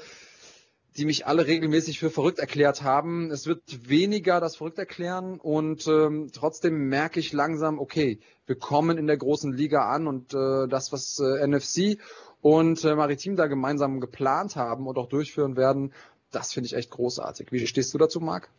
die 0.96 1.04
mich 1.04 1.26
alle 1.26 1.46
regelmäßig 1.46 1.98
für 1.98 2.10
verrückt 2.10 2.38
erklärt 2.38 2.82
haben. 2.82 3.30
Es 3.30 3.46
wird 3.46 3.88
weniger 3.88 4.40
das 4.40 4.56
verrückt 4.56 4.78
erklären 4.78 5.40
und 5.40 5.86
ähm, 5.88 6.30
trotzdem 6.32 6.88
merke 6.88 7.18
ich 7.18 7.32
langsam, 7.32 7.78
okay, 7.78 8.20
wir 8.46 8.56
kommen 8.56 8.98
in 8.98 9.06
der 9.06 9.16
großen 9.16 9.52
Liga 9.52 9.88
an 9.88 10.06
und 10.06 10.34
äh, 10.34 10.68
das, 10.68 10.92
was 10.92 11.18
äh, 11.18 11.46
NFC 11.46 11.98
und 12.42 12.84
äh, 12.84 12.94
Maritim 12.94 13.36
da 13.36 13.46
gemeinsam 13.46 14.00
geplant 14.00 14.54
haben 14.54 14.86
und 14.86 14.98
auch 14.98 15.08
durchführen 15.08 15.56
werden, 15.56 15.92
das 16.30 16.52
finde 16.52 16.66
ich 16.66 16.74
echt 16.74 16.90
großartig. 16.90 17.50
Wie 17.50 17.66
stehst 17.66 17.92
du 17.94 17.98
dazu, 17.98 18.20
Marc? 18.20 18.50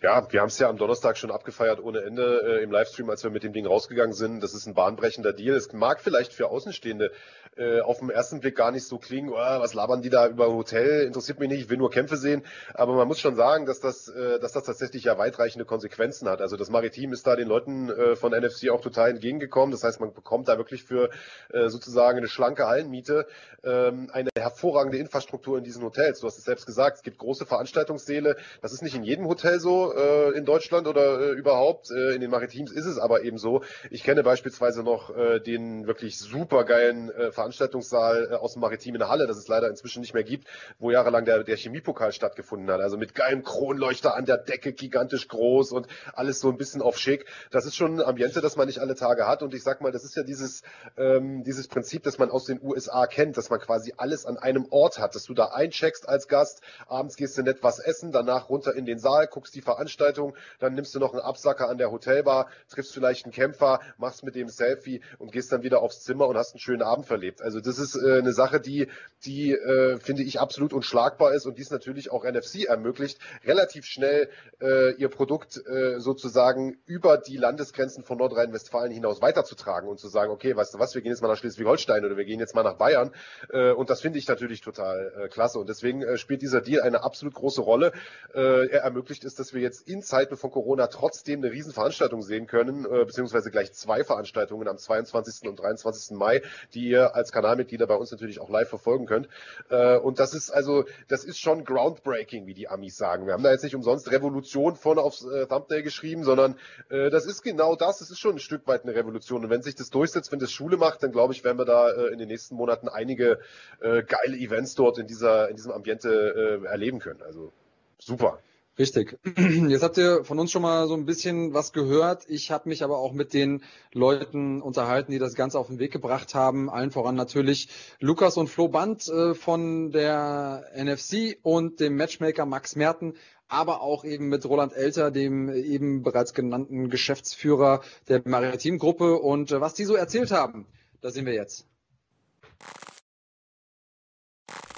Ja, 0.00 0.30
wir 0.32 0.40
haben 0.40 0.48
es 0.48 0.58
ja 0.58 0.68
am 0.68 0.76
Donnerstag 0.76 1.18
schon 1.18 1.30
abgefeiert 1.30 1.80
ohne 1.82 2.02
Ende 2.02 2.60
äh, 2.60 2.62
im 2.62 2.70
Livestream, 2.70 3.10
als 3.10 3.24
wir 3.24 3.30
mit 3.30 3.42
dem 3.42 3.52
Ding 3.52 3.66
rausgegangen 3.66 4.12
sind. 4.12 4.42
Das 4.42 4.54
ist 4.54 4.66
ein 4.66 4.74
bahnbrechender 4.74 5.32
Deal. 5.32 5.56
Es 5.56 5.72
mag 5.72 6.00
vielleicht 6.00 6.32
für 6.32 6.48
Außenstehende 6.48 7.10
äh, 7.56 7.80
auf 7.80 7.98
den 7.98 8.10
ersten 8.10 8.40
Blick 8.40 8.56
gar 8.56 8.70
nicht 8.70 8.86
so 8.86 8.98
klingen, 8.98 9.30
oh, 9.30 9.34
was 9.34 9.74
labern 9.74 10.00
die 10.00 10.10
da 10.10 10.28
über 10.28 10.46
ein 10.46 10.52
Hotel, 10.52 11.02
interessiert 11.06 11.40
mich 11.40 11.48
nicht, 11.48 11.62
ich 11.62 11.68
will 11.68 11.76
nur 11.76 11.90
Kämpfe 11.90 12.16
sehen. 12.16 12.44
Aber 12.74 12.94
man 12.94 13.08
muss 13.08 13.18
schon 13.18 13.34
sagen, 13.34 13.66
dass 13.66 13.80
das, 13.80 14.08
äh, 14.08 14.38
dass 14.38 14.52
das 14.52 14.64
tatsächlich 14.64 15.04
ja 15.04 15.18
weitreichende 15.18 15.64
Konsequenzen 15.64 16.28
hat. 16.28 16.40
Also 16.40 16.56
das 16.56 16.70
Maritim 16.70 17.12
ist 17.12 17.26
da 17.26 17.36
den 17.36 17.48
Leuten 17.48 17.90
äh, 17.90 18.16
von 18.16 18.32
NFC 18.32 18.70
auch 18.70 18.80
total 18.80 19.10
entgegengekommen. 19.10 19.72
Das 19.72 19.82
heißt, 19.82 20.00
man 20.00 20.14
bekommt 20.14 20.48
da 20.48 20.56
wirklich 20.56 20.84
für 20.84 21.10
äh, 21.52 21.68
sozusagen 21.68 22.18
eine 22.18 22.28
schlanke 22.28 22.66
Hallenmiete 22.66 23.26
ähm, 23.64 24.08
eine 24.12 24.30
hervorragende 24.36 24.98
Infrastruktur 24.98 25.58
in 25.58 25.64
diesen 25.64 25.82
Hotels. 25.82 26.20
Du 26.20 26.26
hast 26.26 26.38
es 26.38 26.44
selbst 26.44 26.66
gesagt, 26.66 26.98
es 26.98 27.02
gibt 27.02 27.18
große 27.18 27.44
Veranstaltungssäle. 27.44 28.36
Das 28.62 28.72
ist 28.72 28.82
nicht 28.82 28.94
in 28.94 29.02
jedem 29.02 29.26
Hotel 29.26 29.57
so 29.58 29.94
äh, 29.94 30.36
in 30.36 30.44
Deutschland 30.44 30.86
oder 30.86 31.20
äh, 31.20 31.32
überhaupt. 31.32 31.90
Äh, 31.90 32.14
in 32.14 32.20
den 32.20 32.30
Maritims 32.30 32.72
ist 32.72 32.86
es 32.86 32.98
aber 32.98 33.22
eben 33.22 33.38
so. 33.38 33.62
Ich 33.90 34.02
kenne 34.02 34.22
beispielsweise 34.22 34.82
noch 34.82 35.14
äh, 35.16 35.40
den 35.40 35.86
wirklich 35.86 36.18
supergeilen 36.18 37.10
äh, 37.10 37.32
Veranstaltungssaal 37.32 38.28
äh, 38.32 38.34
aus 38.34 38.54
dem 38.54 38.60
Maritim 38.60 38.94
in 38.94 39.00
der 39.00 39.08
Halle, 39.08 39.26
das 39.26 39.38
es 39.38 39.48
leider 39.48 39.68
inzwischen 39.68 40.00
nicht 40.00 40.14
mehr 40.14 40.24
gibt, 40.24 40.48
wo 40.78 40.90
jahrelang 40.90 41.24
der, 41.24 41.44
der 41.44 41.56
Chemiepokal 41.56 42.12
stattgefunden 42.12 42.70
hat. 42.70 42.80
Also 42.80 42.96
mit 42.96 43.14
geilem 43.14 43.42
Kronleuchter 43.42 44.14
an 44.14 44.24
der 44.24 44.38
Decke, 44.38 44.72
gigantisch 44.72 45.28
groß 45.28 45.72
und 45.72 45.86
alles 46.12 46.40
so 46.40 46.48
ein 46.48 46.56
bisschen 46.56 46.82
auf 46.82 46.98
schick. 46.98 47.26
Das 47.50 47.66
ist 47.66 47.76
schon 47.76 48.00
ein 48.00 48.06
Ambiente, 48.06 48.40
das 48.40 48.56
man 48.56 48.66
nicht 48.66 48.78
alle 48.80 48.94
Tage 48.94 49.26
hat. 49.26 49.42
Und 49.42 49.54
ich 49.54 49.62
sag 49.62 49.80
mal, 49.80 49.92
das 49.92 50.04
ist 50.04 50.16
ja 50.16 50.22
dieses, 50.22 50.62
ähm, 50.96 51.44
dieses 51.44 51.68
Prinzip, 51.68 52.02
das 52.02 52.18
man 52.18 52.30
aus 52.30 52.44
den 52.44 52.60
USA 52.62 53.06
kennt, 53.06 53.36
dass 53.36 53.50
man 53.50 53.60
quasi 53.60 53.94
alles 53.96 54.26
an 54.26 54.36
einem 54.36 54.66
Ort 54.70 54.98
hat, 54.98 55.14
dass 55.14 55.24
du 55.24 55.34
da 55.34 55.46
eincheckst 55.46 56.08
als 56.08 56.28
Gast, 56.28 56.62
abends 56.86 57.16
gehst 57.16 57.36
du 57.38 57.42
nett 57.42 57.62
was 57.62 57.78
essen, 57.78 58.12
danach 58.12 58.48
runter 58.48 58.74
in 58.74 58.86
den 58.86 58.98
Saal, 58.98 59.26
guckst 59.26 59.47
die 59.50 59.60
Veranstaltung, 59.60 60.34
dann 60.58 60.74
nimmst 60.74 60.94
du 60.94 60.98
noch 60.98 61.12
einen 61.12 61.22
Absacker 61.22 61.68
an 61.68 61.78
der 61.78 61.90
Hotelbar, 61.90 62.48
triffst 62.68 62.92
vielleicht 62.92 63.24
einen 63.24 63.32
Kämpfer, 63.32 63.80
machst 63.96 64.24
mit 64.24 64.34
dem 64.34 64.48
Selfie 64.48 65.00
und 65.18 65.32
gehst 65.32 65.52
dann 65.52 65.62
wieder 65.62 65.82
aufs 65.82 66.02
Zimmer 66.02 66.26
und 66.26 66.36
hast 66.36 66.52
einen 66.52 66.60
schönen 66.60 66.82
Abend 66.82 67.06
verlebt. 67.06 67.42
Also 67.42 67.60
das 67.60 67.78
ist 67.78 67.96
äh, 67.96 68.18
eine 68.18 68.32
Sache, 68.32 68.60
die, 68.60 68.88
die 69.24 69.52
äh, 69.52 69.98
finde 69.98 70.22
ich 70.22 70.40
absolut 70.40 70.72
unschlagbar 70.72 71.32
ist 71.32 71.46
und 71.46 71.58
dies 71.58 71.70
natürlich 71.70 72.10
auch 72.10 72.24
NFC 72.24 72.64
ermöglicht, 72.64 73.18
relativ 73.44 73.84
schnell 73.84 74.28
äh, 74.60 74.92
ihr 74.94 75.08
Produkt 75.08 75.60
äh, 75.66 76.00
sozusagen 76.00 76.78
über 76.86 77.18
die 77.18 77.36
Landesgrenzen 77.36 78.04
von 78.04 78.18
Nordrhein-Westfalen 78.18 78.92
hinaus 78.92 79.22
weiterzutragen 79.22 79.88
und 79.88 79.98
zu 79.98 80.08
sagen, 80.08 80.32
okay, 80.32 80.56
weißt 80.56 80.74
du 80.74 80.78
was, 80.78 80.94
wir 80.94 81.02
gehen 81.02 81.12
jetzt 81.12 81.22
mal 81.22 81.28
nach 81.28 81.36
Schleswig-Holstein 81.36 82.04
oder 82.04 82.16
wir 82.16 82.24
gehen 82.24 82.40
jetzt 82.40 82.54
mal 82.54 82.62
nach 82.62 82.76
Bayern. 82.76 83.12
Äh, 83.50 83.72
und 83.72 83.90
das 83.90 84.00
finde 84.00 84.18
ich 84.18 84.28
natürlich 84.28 84.60
total 84.60 85.12
äh, 85.16 85.28
klasse. 85.28 85.58
Und 85.58 85.68
deswegen 85.68 86.02
äh, 86.02 86.16
spielt 86.18 86.42
dieser 86.42 86.60
Deal 86.60 86.82
eine 86.82 87.02
absolut 87.02 87.34
große 87.34 87.60
Rolle. 87.60 87.92
Äh, 88.34 88.68
er 88.68 88.82
ermöglicht 88.82 89.24
es, 89.24 89.34
dass 89.38 89.54
wir 89.54 89.60
jetzt 89.60 89.88
in 89.88 90.02
Zeiten 90.02 90.36
von 90.36 90.50
Corona 90.50 90.86
trotzdem 90.88 91.40
eine 91.40 91.52
Riesenveranstaltung 91.52 92.22
sehen 92.22 92.46
können, 92.46 92.84
äh, 92.84 93.04
beziehungsweise 93.04 93.50
gleich 93.50 93.72
zwei 93.72 94.04
Veranstaltungen 94.04 94.68
am 94.68 94.78
22. 94.78 95.48
und 95.48 95.60
23. 95.60 96.16
Mai, 96.16 96.42
die 96.74 96.88
ihr 96.88 97.14
als 97.14 97.32
Kanalmitglieder 97.32 97.86
bei 97.86 97.94
uns 97.94 98.10
natürlich 98.10 98.40
auch 98.40 98.50
live 98.50 98.68
verfolgen 98.68 99.06
könnt. 99.06 99.28
Äh, 99.70 99.98
und 99.98 100.18
das 100.18 100.34
ist 100.34 100.50
also, 100.50 100.84
das 101.08 101.24
ist 101.24 101.38
schon 101.38 101.64
groundbreaking, 101.64 102.46
wie 102.46 102.54
die 102.54 102.68
Amis 102.68 102.96
sagen. 102.96 103.26
Wir 103.26 103.32
haben 103.32 103.42
da 103.42 103.50
jetzt 103.50 103.64
nicht 103.64 103.74
umsonst 103.74 104.10
Revolution 104.10 104.76
vorne 104.76 105.02
aufs 105.02 105.24
äh, 105.24 105.46
Thumbnail 105.46 105.82
geschrieben, 105.82 106.24
sondern 106.24 106.56
äh, 106.90 107.10
das 107.10 107.26
ist 107.26 107.42
genau 107.42 107.76
das. 107.76 108.00
Es 108.00 108.10
ist 108.10 108.18
schon 108.18 108.36
ein 108.36 108.40
Stück 108.40 108.66
weit 108.66 108.84
eine 108.84 108.94
Revolution. 108.94 109.44
Und 109.44 109.50
wenn 109.50 109.62
sich 109.62 109.74
das 109.74 109.90
durchsetzt, 109.90 110.32
wenn 110.32 110.38
das 110.38 110.52
Schule 110.52 110.76
macht, 110.76 111.02
dann 111.02 111.12
glaube 111.12 111.32
ich, 111.32 111.44
werden 111.44 111.58
wir 111.58 111.64
da 111.64 111.90
äh, 111.90 112.12
in 112.12 112.18
den 112.18 112.28
nächsten 112.28 112.54
Monaten 112.54 112.88
einige 112.88 113.40
äh, 113.80 114.02
geile 114.02 114.36
Events 114.36 114.74
dort 114.74 114.98
in 114.98 115.06
dieser, 115.06 115.48
in 115.48 115.56
diesem 115.56 115.72
Ambiente 115.72 116.62
erleben 116.64 116.98
können. 116.98 117.22
Also 117.22 117.52
super. 117.98 118.40
Richtig. 118.78 119.18
Jetzt 119.36 119.82
habt 119.82 119.98
ihr 119.98 120.24
von 120.24 120.38
uns 120.38 120.52
schon 120.52 120.62
mal 120.62 120.86
so 120.86 120.94
ein 120.94 121.04
bisschen 121.04 121.52
was 121.52 121.72
gehört. 121.72 122.24
Ich 122.28 122.52
habe 122.52 122.68
mich 122.68 122.84
aber 122.84 122.98
auch 122.98 123.12
mit 123.12 123.34
den 123.34 123.64
Leuten 123.92 124.62
unterhalten, 124.62 125.10
die 125.10 125.18
das 125.18 125.34
Ganze 125.34 125.58
auf 125.58 125.66
den 125.66 125.80
Weg 125.80 125.90
gebracht 125.92 126.34
haben. 126.36 126.70
Allen 126.70 126.92
voran 126.92 127.16
natürlich 127.16 127.68
Lukas 127.98 128.36
und 128.36 128.48
Flo 128.48 128.68
Band 128.68 129.08
äh, 129.08 129.34
von 129.34 129.90
der 129.90 130.64
NFC 130.76 131.38
und 131.42 131.80
dem 131.80 131.96
Matchmaker 131.96 132.46
Max 132.46 132.76
Merten, 132.76 133.14
aber 133.48 133.82
auch 133.82 134.04
eben 134.04 134.28
mit 134.28 134.44
Roland 134.44 134.72
Elter, 134.72 135.10
dem 135.10 135.50
eben 135.50 136.04
bereits 136.04 136.32
genannten 136.32 136.88
Geschäftsführer 136.88 137.80
der 138.06 138.22
Maritim-Gruppe. 138.24 139.16
Und 139.16 139.50
äh, 139.50 139.60
was 139.60 139.74
die 139.74 139.86
so 139.86 139.96
erzählt 139.96 140.30
haben, 140.30 140.66
da 141.00 141.10
sehen 141.10 141.26
wir 141.26 141.34
jetzt. 141.34 141.66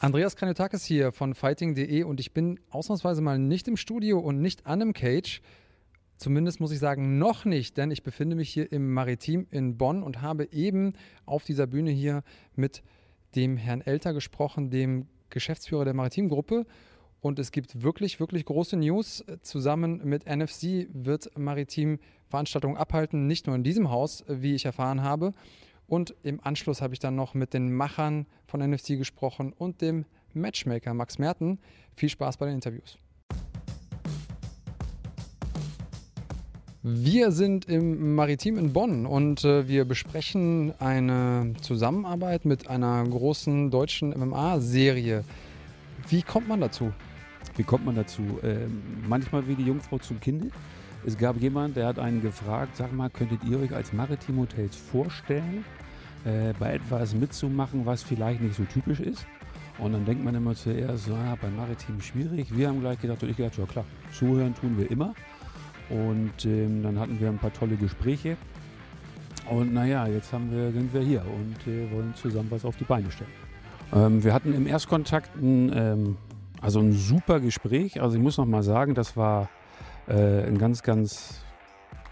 Andreas 0.02 0.34
Kaniotakis 0.34 0.82
hier 0.86 1.12
von 1.12 1.34
fighting.de 1.34 2.04
und 2.04 2.20
ich 2.20 2.32
bin 2.32 2.58
ausnahmsweise 2.70 3.20
mal 3.20 3.38
nicht 3.38 3.68
im 3.68 3.76
Studio 3.76 4.18
und 4.18 4.40
nicht 4.40 4.64
an 4.64 4.80
einem 4.80 4.94
Cage. 4.94 5.42
Zumindest 6.16 6.58
muss 6.58 6.72
ich 6.72 6.78
sagen, 6.78 7.18
noch 7.18 7.44
nicht, 7.44 7.76
denn 7.76 7.90
ich 7.90 8.02
befinde 8.02 8.34
mich 8.34 8.48
hier 8.48 8.72
im 8.72 8.94
Maritim 8.94 9.46
in 9.50 9.76
Bonn 9.76 10.02
und 10.02 10.22
habe 10.22 10.50
eben 10.52 10.94
auf 11.26 11.44
dieser 11.44 11.66
Bühne 11.66 11.90
hier 11.90 12.22
mit 12.56 12.82
dem 13.36 13.58
Herrn 13.58 13.82
Elter 13.82 14.14
gesprochen, 14.14 14.70
dem 14.70 15.06
Geschäftsführer 15.28 15.84
der 15.84 15.92
Maritimgruppe. 15.92 16.64
Und 17.20 17.38
es 17.38 17.52
gibt 17.52 17.82
wirklich, 17.82 18.20
wirklich 18.20 18.46
große 18.46 18.78
News. 18.78 19.22
Zusammen 19.42 20.00
mit 20.02 20.24
NFC 20.24 20.88
wird 20.94 21.36
Maritim 21.36 21.98
Veranstaltungen 22.26 22.78
abhalten, 22.78 23.26
nicht 23.26 23.46
nur 23.46 23.54
in 23.54 23.64
diesem 23.64 23.90
Haus, 23.90 24.24
wie 24.26 24.54
ich 24.54 24.64
erfahren 24.64 25.02
habe. 25.02 25.34
Und 25.90 26.14
im 26.22 26.38
Anschluss 26.44 26.82
habe 26.82 26.94
ich 26.94 27.00
dann 27.00 27.16
noch 27.16 27.34
mit 27.34 27.52
den 27.52 27.74
Machern 27.74 28.26
von 28.46 28.60
NFC 28.60 28.96
gesprochen 28.96 29.52
und 29.52 29.82
dem 29.82 30.04
Matchmaker 30.34 30.94
Max 30.94 31.18
Merten. 31.18 31.58
Viel 31.96 32.08
Spaß 32.08 32.36
bei 32.36 32.46
den 32.46 32.54
Interviews. 32.54 32.96
Wir 36.84 37.32
sind 37.32 37.64
im 37.64 38.14
Maritim 38.14 38.56
in 38.56 38.72
Bonn 38.72 39.04
und 39.04 39.44
äh, 39.44 39.66
wir 39.66 39.84
besprechen 39.84 40.72
eine 40.78 41.54
Zusammenarbeit 41.60 42.44
mit 42.44 42.68
einer 42.68 43.02
großen 43.02 43.72
deutschen 43.72 44.10
MMA-Serie. 44.10 45.24
Wie 46.08 46.22
kommt 46.22 46.46
man 46.46 46.60
dazu? 46.60 46.92
Wie 47.56 47.64
kommt 47.64 47.84
man 47.84 47.96
dazu? 47.96 48.22
Äh, 48.44 48.68
manchmal 49.08 49.48
wie 49.48 49.56
die 49.56 49.64
Jungfrau 49.64 49.98
zum 49.98 50.20
Kind. 50.20 50.52
Es 51.06 51.16
gab 51.16 51.36
jemanden, 51.40 51.74
der 51.74 51.86
hat 51.86 51.98
einen 51.98 52.20
gefragt, 52.20 52.76
sag 52.76 52.92
mal, 52.92 53.08
könntet 53.08 53.42
ihr 53.44 53.58
euch 53.58 53.74
als 53.74 53.92
Maritim 53.92 54.38
Hotels 54.38 54.76
vorstellen, 54.76 55.64
äh, 56.24 56.52
bei 56.58 56.74
etwas 56.74 57.14
mitzumachen, 57.14 57.86
was 57.86 58.02
vielleicht 58.02 58.42
nicht 58.42 58.56
so 58.56 58.64
typisch 58.64 59.00
ist. 59.00 59.26
Und 59.78 59.92
dann 59.92 60.04
denkt 60.04 60.22
man 60.22 60.34
immer 60.34 60.54
zuerst, 60.54 61.06
so, 61.06 61.12
ja, 61.12 61.36
bei 61.40 61.48
Maritim 61.48 62.00
schwierig. 62.02 62.54
Wir 62.54 62.68
haben 62.68 62.80
gleich 62.80 63.00
gedacht, 63.00 63.22
und 63.22 63.30
ich 63.30 63.36
gedacht, 63.36 63.56
ja 63.56 63.64
klar, 63.64 63.86
zuhören 64.12 64.54
tun 64.54 64.76
wir 64.76 64.90
immer. 64.90 65.14
Und 65.88 66.44
ähm, 66.44 66.82
dann 66.82 66.98
hatten 66.98 67.18
wir 67.18 67.28
ein 67.28 67.38
paar 67.38 67.52
tolle 67.52 67.76
Gespräche. 67.76 68.36
Und 69.48 69.72
naja, 69.72 70.06
jetzt 70.06 70.32
haben 70.32 70.52
wir, 70.52 70.70
sind 70.70 70.92
wir 70.92 71.00
hier 71.00 71.22
und 71.24 71.72
äh, 71.72 71.90
wollen 71.90 72.14
zusammen 72.14 72.50
was 72.50 72.64
auf 72.64 72.76
die 72.76 72.84
Beine 72.84 73.10
stellen. 73.10 73.30
Ähm, 73.92 74.22
wir 74.22 74.34
hatten 74.34 74.52
im 74.52 74.66
Erstkontakt 74.66 75.34
ein, 75.36 75.72
ähm, 75.74 76.16
also 76.60 76.80
ein 76.80 76.92
super 76.92 77.40
Gespräch. 77.40 78.00
Also 78.02 78.16
ich 78.16 78.22
muss 78.22 78.36
noch 78.36 78.46
mal 78.46 78.62
sagen, 78.62 78.94
das 78.94 79.16
war 79.16 79.48
äh, 80.10 80.46
ein 80.46 80.58
ganz, 80.58 80.82
ganz 80.82 81.40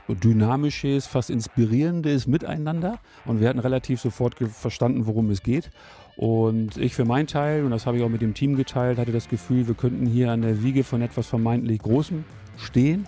dynamisches, 0.09 1.07
fast 1.07 1.29
inspirierendes 1.29 2.27
Miteinander. 2.27 2.99
Und 3.27 3.41
wir 3.41 3.49
hatten 3.49 3.59
relativ 3.59 4.01
sofort 4.01 4.35
verstanden, 4.35 5.07
worum 5.07 5.31
es 5.31 5.43
geht. 5.43 5.71
Und 6.17 6.77
ich 6.79 6.95
für 6.95 7.05
meinen 7.05 7.27
Teil, 7.27 7.65
und 7.65 7.71
das 7.71 7.87
habe 7.87 7.99
ich 7.99 8.03
auch 8.03 8.09
mit 8.09 8.23
dem 8.23 8.35
Team 8.35 8.57
geteilt, 8.57 8.99
hatte 8.99 9.13
das 9.13 9.29
Gefühl, 9.29 9.69
wir 9.69 9.75
könnten 9.75 10.07
hier 10.07 10.31
an 10.31 10.43
der 10.43 10.63
Wiege 10.63 10.83
von 10.83 11.03
etwas 11.03 11.27
vermeintlich 11.27 11.81
Großem 11.81 12.25
stehen 12.57 13.07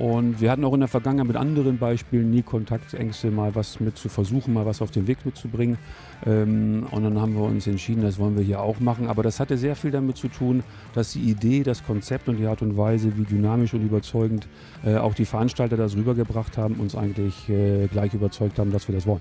und 0.00 0.40
wir 0.40 0.50
hatten 0.50 0.64
auch 0.64 0.72
in 0.72 0.80
der 0.80 0.88
Vergangenheit 0.88 1.26
mit 1.26 1.36
anderen 1.36 1.76
Beispielen 1.76 2.30
nie 2.30 2.40
Kontaktängste, 2.40 3.30
mal 3.30 3.54
was 3.54 3.80
mit 3.80 3.98
zu 3.98 4.08
versuchen, 4.08 4.54
mal 4.54 4.64
was 4.64 4.80
auf 4.80 4.90
den 4.90 5.06
Weg 5.06 5.26
mitzubringen. 5.26 5.76
Ähm, 6.24 6.86
und 6.90 7.04
dann 7.04 7.20
haben 7.20 7.34
wir 7.34 7.42
uns 7.42 7.66
entschieden, 7.66 8.00
das 8.00 8.18
wollen 8.18 8.34
wir 8.34 8.42
hier 8.42 8.62
auch 8.62 8.80
machen. 8.80 9.08
Aber 9.08 9.22
das 9.22 9.40
hatte 9.40 9.58
sehr 9.58 9.76
viel 9.76 9.90
damit 9.90 10.16
zu 10.16 10.28
tun, 10.28 10.62
dass 10.94 11.12
die 11.12 11.20
Idee, 11.20 11.64
das 11.64 11.84
Konzept 11.84 12.30
und 12.30 12.38
die 12.38 12.46
Art 12.46 12.62
und 12.62 12.78
Weise, 12.78 13.14
wie 13.18 13.24
dynamisch 13.24 13.74
und 13.74 13.82
überzeugend 13.82 14.48
äh, 14.86 14.96
auch 14.96 15.12
die 15.12 15.26
Veranstalter 15.26 15.76
das 15.76 15.94
rübergebracht 15.94 16.56
haben, 16.56 16.76
uns 16.76 16.94
eigentlich 16.94 17.50
äh, 17.50 17.86
gleich 17.88 18.14
überzeugt 18.14 18.58
haben, 18.58 18.72
dass 18.72 18.88
wir 18.88 18.94
das 18.94 19.06
wollen. 19.06 19.20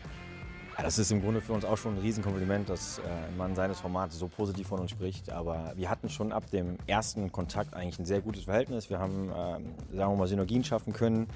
Das 0.82 0.98
ist 0.98 1.12
im 1.12 1.22
Grunde 1.22 1.42
für 1.42 1.54
uns 1.54 1.66
auch 1.66 1.78
schon 1.78 1.96
ein 1.96 2.02
Riesenkompliment, 2.02 2.70
dass 2.70 3.00
äh, 3.00 3.02
man 3.38 3.54
seines 3.54 3.80
Formats 3.80 4.18
so 4.18 4.28
positiv 4.28 4.68
von 4.68 4.80
uns 4.80 4.92
spricht. 4.92 5.32
Aber 5.32 5.74
wir 5.76 5.90
hatten 5.90 6.10
schon 6.10 6.32
ab 6.32 6.50
dem 6.52 6.78
ersten 6.88 7.32
Kontakt 7.32 7.74
eigentlich 7.74 8.00
ein 8.00 8.06
sehr 8.06 8.22
gutes 8.22 8.46
Verhältnis. 8.46 8.90
Wir 8.90 9.00
haben, 9.00 9.30
ähm, 9.36 9.66
sagen 9.96 10.14
wir 10.14 10.18
mal, 10.18 10.28
Synergien 10.28 10.64
schaffen 10.64 10.94
können 10.94 11.28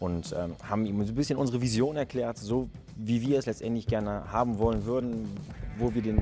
und 0.00 0.34
ähm, 0.38 0.54
haben 0.68 0.84
ihm 0.84 1.04
so 1.06 1.12
ein 1.12 1.14
bisschen 1.14 1.38
unsere 1.38 1.62
Vision 1.62 1.96
erklärt, 1.96 2.38
so 2.38 2.68
wie 2.96 3.22
wir 3.22 3.38
es 3.38 3.46
letztendlich 3.46 3.86
gerne 3.86 4.30
haben 4.30 4.58
wollen 4.58 4.84
würden, 4.84 5.28
wo 5.78 5.94
wir 5.94 6.02
den 6.02 6.18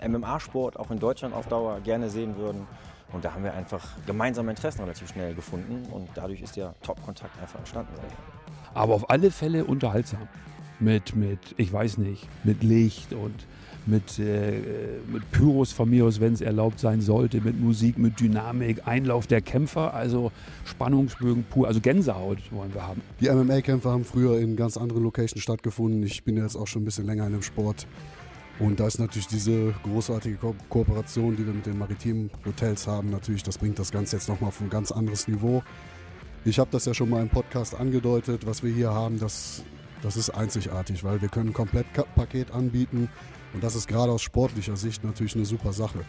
äh, 0.00 0.08
MMA-Sport 0.08 0.78
auch 0.78 0.90
in 0.90 1.00
Deutschland 1.00 1.34
auf 1.34 1.48
Dauer 1.48 1.80
gerne 1.80 2.08
sehen 2.08 2.36
würden. 2.36 2.66
Und 3.12 3.24
da 3.24 3.34
haben 3.34 3.44
wir 3.44 3.52
einfach 3.52 3.84
gemeinsame 4.06 4.50
Interessen 4.50 4.82
relativ 4.82 5.08
schnell 5.08 5.34
gefunden 5.34 5.86
und 5.90 6.08
dadurch 6.14 6.40
ist 6.40 6.56
der 6.56 6.74
Top-Kontakt 6.82 7.38
einfach 7.40 7.58
entstanden. 7.58 7.92
Aber 8.74 8.94
auf 8.94 9.10
alle 9.10 9.30
Fälle 9.30 9.64
unterhaltsam 9.64 10.28
mit, 10.82 11.16
mit, 11.16 11.38
ich 11.56 11.72
weiß 11.72 11.98
nicht, 11.98 12.28
mit 12.44 12.62
Licht 12.62 13.12
und 13.12 13.34
mit, 13.86 14.18
äh, 14.18 14.60
mit 15.12 15.30
Pyros 15.32 15.72
von 15.72 15.90
mir 15.90 16.04
aus, 16.04 16.20
wenn 16.20 16.32
es 16.32 16.40
erlaubt 16.40 16.78
sein 16.78 17.00
sollte, 17.00 17.40
mit 17.40 17.60
Musik, 17.60 17.98
mit 17.98 18.20
Dynamik, 18.20 18.86
Einlauf 18.86 19.26
der 19.26 19.40
Kämpfer, 19.40 19.94
also 19.94 20.30
Spannungsbögen 20.64 21.44
pur, 21.44 21.66
also 21.66 21.80
Gänsehaut 21.80 22.38
wollen 22.52 22.72
wir 22.74 22.86
haben. 22.86 23.00
Die 23.20 23.28
MMA-Kämpfer 23.28 23.90
haben 23.90 24.04
früher 24.04 24.38
in 24.38 24.56
ganz 24.56 24.76
anderen 24.76 25.02
Locations 25.02 25.42
stattgefunden. 25.42 26.02
Ich 26.04 26.22
bin 26.24 26.36
jetzt 26.36 26.56
auch 26.56 26.66
schon 26.66 26.82
ein 26.82 26.84
bisschen 26.84 27.06
länger 27.06 27.26
in 27.26 27.32
dem 27.32 27.42
Sport. 27.42 27.86
Und 28.58 28.78
da 28.78 28.86
ist 28.86 28.98
natürlich 28.98 29.26
diese 29.26 29.74
großartige 29.82 30.36
Ko 30.36 30.54
Kooperation, 30.68 31.36
die 31.36 31.44
wir 31.44 31.54
mit 31.54 31.66
den 31.66 31.78
maritimen 31.78 32.30
Hotels 32.44 32.86
haben, 32.86 33.10
natürlich, 33.10 33.42
das 33.42 33.58
bringt 33.58 33.78
das 33.78 33.90
Ganze 33.90 34.16
jetzt 34.16 34.28
nochmal 34.28 34.48
auf 34.48 34.60
ein 34.60 34.70
ganz 34.70 34.92
anderes 34.92 35.26
Niveau. 35.26 35.62
Ich 36.44 36.58
habe 36.58 36.70
das 36.70 36.84
ja 36.84 36.94
schon 36.94 37.08
mal 37.08 37.22
im 37.22 37.28
Podcast 37.28 37.74
angedeutet, 37.74 38.46
was 38.46 38.62
wir 38.62 38.72
hier 38.72 38.92
haben, 38.92 39.18
das 39.18 39.64
das 40.02 40.16
ist 40.16 40.30
einzigartig, 40.30 41.04
weil 41.04 41.22
wir 41.22 41.28
können 41.28 41.50
ein 41.50 41.54
Komplettpaket 41.54 42.50
anbieten 42.50 43.08
und 43.54 43.62
das 43.62 43.74
ist 43.74 43.88
gerade 43.88 44.12
aus 44.12 44.22
sportlicher 44.22 44.76
Sicht 44.76 45.04
natürlich 45.04 45.36
eine 45.36 45.44
super 45.44 45.72
Sache. 45.72 46.00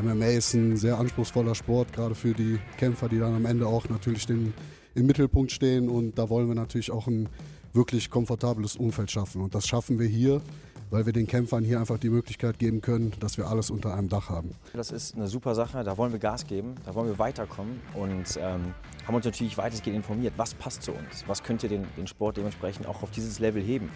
MMA 0.00 0.26
ist 0.26 0.54
ein 0.54 0.76
sehr 0.76 0.98
anspruchsvoller 0.98 1.54
Sport, 1.54 1.92
gerade 1.92 2.14
für 2.14 2.32
die 2.32 2.58
Kämpfer, 2.76 3.08
die 3.08 3.18
dann 3.18 3.34
am 3.34 3.46
Ende 3.46 3.66
auch 3.66 3.88
natürlich 3.88 4.26
den, 4.26 4.54
im 4.94 5.06
Mittelpunkt 5.06 5.50
stehen 5.52 5.88
und 5.88 6.18
da 6.18 6.28
wollen 6.28 6.48
wir 6.48 6.54
natürlich 6.54 6.90
auch 6.90 7.06
ein 7.06 7.28
wirklich 7.72 8.10
komfortables 8.10 8.76
Umfeld 8.76 9.10
schaffen 9.10 9.42
und 9.42 9.54
das 9.54 9.66
schaffen 9.66 9.98
wir 9.98 10.06
hier 10.06 10.42
weil 10.90 11.06
wir 11.06 11.12
den 11.12 11.26
Kämpfern 11.26 11.64
hier 11.64 11.80
einfach 11.80 11.98
die 11.98 12.10
Möglichkeit 12.10 12.58
geben 12.58 12.80
können, 12.80 13.12
dass 13.20 13.38
wir 13.38 13.46
alles 13.46 13.70
unter 13.70 13.94
einem 13.94 14.08
Dach 14.08 14.28
haben. 14.28 14.50
Das 14.72 14.90
ist 14.90 15.14
eine 15.14 15.28
super 15.28 15.54
Sache, 15.54 15.82
da 15.84 15.96
wollen 15.96 16.12
wir 16.12 16.18
Gas 16.18 16.46
geben, 16.46 16.74
da 16.84 16.94
wollen 16.94 17.08
wir 17.08 17.18
weiterkommen 17.18 17.80
und 17.94 18.38
ähm, 18.40 18.74
haben 19.06 19.14
uns 19.14 19.24
natürlich 19.24 19.56
weitestgehend 19.56 19.96
informiert, 19.96 20.34
was 20.36 20.54
passt 20.54 20.82
zu 20.82 20.92
uns, 20.92 21.24
was 21.26 21.42
könnte 21.42 21.68
den, 21.68 21.86
den 21.96 22.06
Sport 22.06 22.36
dementsprechend 22.36 22.86
auch 22.86 23.02
auf 23.02 23.10
dieses 23.10 23.38
Level 23.38 23.62
heben. 23.62 23.90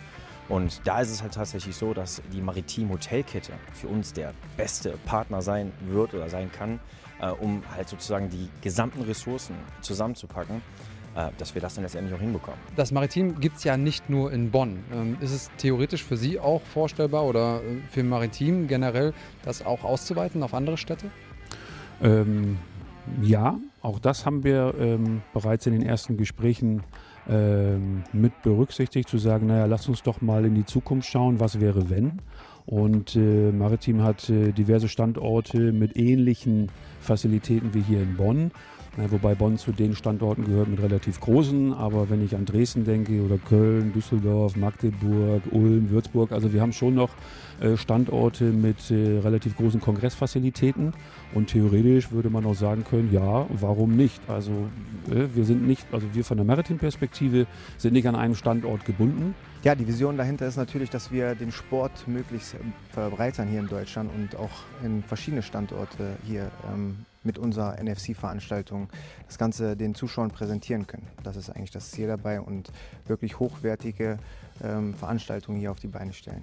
Und 0.48 0.82
da 0.84 1.00
ist 1.00 1.10
es 1.10 1.22
halt 1.22 1.34
tatsächlich 1.34 1.74
so, 1.74 1.94
dass 1.94 2.20
die 2.32 2.42
Maritim 2.42 2.90
Hotelkette 2.90 3.52
für 3.72 3.88
uns 3.88 4.12
der 4.12 4.34
beste 4.56 4.98
Partner 5.06 5.40
sein 5.40 5.72
wird 5.86 6.12
oder 6.12 6.28
sein 6.28 6.52
kann, 6.52 6.80
äh, 7.20 7.30
um 7.30 7.62
halt 7.74 7.88
sozusagen 7.88 8.28
die 8.28 8.50
gesamten 8.60 9.02
Ressourcen 9.02 9.54
zusammenzupacken 9.80 10.60
dass 11.38 11.54
wir 11.54 11.62
das 11.62 11.74
dann 11.74 11.84
letztendlich 11.84 12.14
auch 12.14 12.20
hinbekommen. 12.20 12.58
Das 12.76 12.92
Maritim 12.92 13.40
gibt 13.40 13.58
es 13.58 13.64
ja 13.64 13.76
nicht 13.76 14.10
nur 14.10 14.32
in 14.32 14.50
Bonn. 14.50 14.82
Ähm, 14.92 15.16
ist 15.20 15.32
es 15.32 15.50
theoretisch 15.58 16.02
für 16.02 16.16
Sie 16.16 16.38
auch 16.38 16.62
vorstellbar 16.62 17.24
oder 17.24 17.60
äh, 17.62 17.80
für 17.90 18.02
Maritim 18.02 18.66
generell, 18.66 19.12
das 19.44 19.64
auch 19.64 19.84
auszuweiten 19.84 20.42
auf 20.42 20.54
andere 20.54 20.76
Städte? 20.76 21.10
Ähm, 22.02 22.58
ja, 23.22 23.58
auch 23.82 23.98
das 23.98 24.26
haben 24.26 24.44
wir 24.44 24.74
ähm, 24.78 25.22
bereits 25.32 25.66
in 25.66 25.72
den 25.72 25.82
ersten 25.82 26.16
Gesprächen 26.16 26.82
ähm, 27.28 28.04
mit 28.12 28.42
berücksichtigt, 28.42 29.08
zu 29.08 29.18
sagen, 29.18 29.46
naja, 29.46 29.66
lass 29.66 29.88
uns 29.88 30.02
doch 30.02 30.20
mal 30.20 30.44
in 30.44 30.54
die 30.54 30.66
Zukunft 30.66 31.08
schauen, 31.08 31.40
was 31.40 31.60
wäre 31.60 31.90
wenn. 31.90 32.20
Und 32.66 33.14
äh, 33.14 33.52
Maritim 33.52 34.02
hat 34.02 34.28
äh, 34.30 34.52
diverse 34.52 34.88
Standorte 34.88 35.72
mit 35.72 35.96
ähnlichen 35.96 36.70
Fazilitäten 37.00 37.74
wie 37.74 37.82
hier 37.82 38.00
in 38.00 38.16
Bonn. 38.16 38.52
Wobei 38.96 39.34
Bonn 39.34 39.58
zu 39.58 39.72
den 39.72 39.96
Standorten 39.96 40.44
gehört 40.44 40.68
mit 40.68 40.80
relativ 40.80 41.18
großen, 41.18 41.72
aber 41.72 42.10
wenn 42.10 42.24
ich 42.24 42.36
an 42.36 42.44
Dresden 42.44 42.84
denke 42.84 43.22
oder 43.22 43.38
Köln, 43.38 43.92
Düsseldorf, 43.92 44.54
Magdeburg, 44.54 45.42
Ulm, 45.50 45.90
Würzburg, 45.90 46.30
also 46.30 46.52
wir 46.52 46.60
haben 46.60 46.72
schon 46.72 46.94
noch 46.94 47.10
äh, 47.60 47.76
Standorte 47.76 48.44
mit 48.44 48.92
äh, 48.92 49.18
relativ 49.18 49.56
großen 49.56 49.80
Kongressfazilitäten 49.80 50.92
und 51.34 51.48
theoretisch 51.48 52.12
würde 52.12 52.30
man 52.30 52.46
auch 52.46 52.54
sagen 52.54 52.84
können, 52.84 53.12
ja, 53.12 53.46
warum 53.48 53.96
nicht? 53.96 54.20
Also 54.28 54.52
äh, 55.10 55.26
wir 55.34 55.44
sind 55.44 55.66
nicht, 55.66 55.86
also 55.90 56.06
wir 56.12 56.24
von 56.24 56.36
der 56.36 56.46
Maritim-Perspektive 56.46 57.48
sind 57.78 57.94
nicht 57.94 58.06
an 58.06 58.14
einem 58.14 58.36
Standort 58.36 58.84
gebunden. 58.84 59.34
Ja, 59.64 59.74
die 59.74 59.88
Vision 59.88 60.16
dahinter 60.16 60.46
ist 60.46 60.56
natürlich, 60.56 60.90
dass 60.90 61.10
wir 61.10 61.34
den 61.34 61.50
Sport 61.50 62.06
möglichst 62.06 62.54
verbreitern 62.90 63.48
hier 63.48 63.58
in 63.58 63.68
Deutschland 63.68 64.10
und 64.14 64.36
auch 64.36 64.50
in 64.84 65.02
verschiedene 65.02 65.42
Standorte 65.42 66.16
hier 66.24 66.52
ähm, 66.72 66.98
mit 67.24 67.38
unserer 67.38 67.82
NFC-Veranstaltung 67.82 68.88
das 69.26 69.38
Ganze 69.38 69.76
den 69.76 69.94
Zuschauern 69.94 70.30
präsentieren 70.30 70.86
können. 70.86 71.06
Das 71.22 71.36
ist 71.36 71.50
eigentlich 71.50 71.70
das 71.70 71.90
Ziel 71.90 72.06
dabei 72.06 72.40
und 72.40 72.70
wirklich 73.06 73.38
hochwertige 73.38 74.18
ähm, 74.62 74.94
Veranstaltungen 74.94 75.58
hier 75.58 75.70
auf 75.70 75.80
die 75.80 75.88
Beine 75.88 76.12
stellen. 76.12 76.42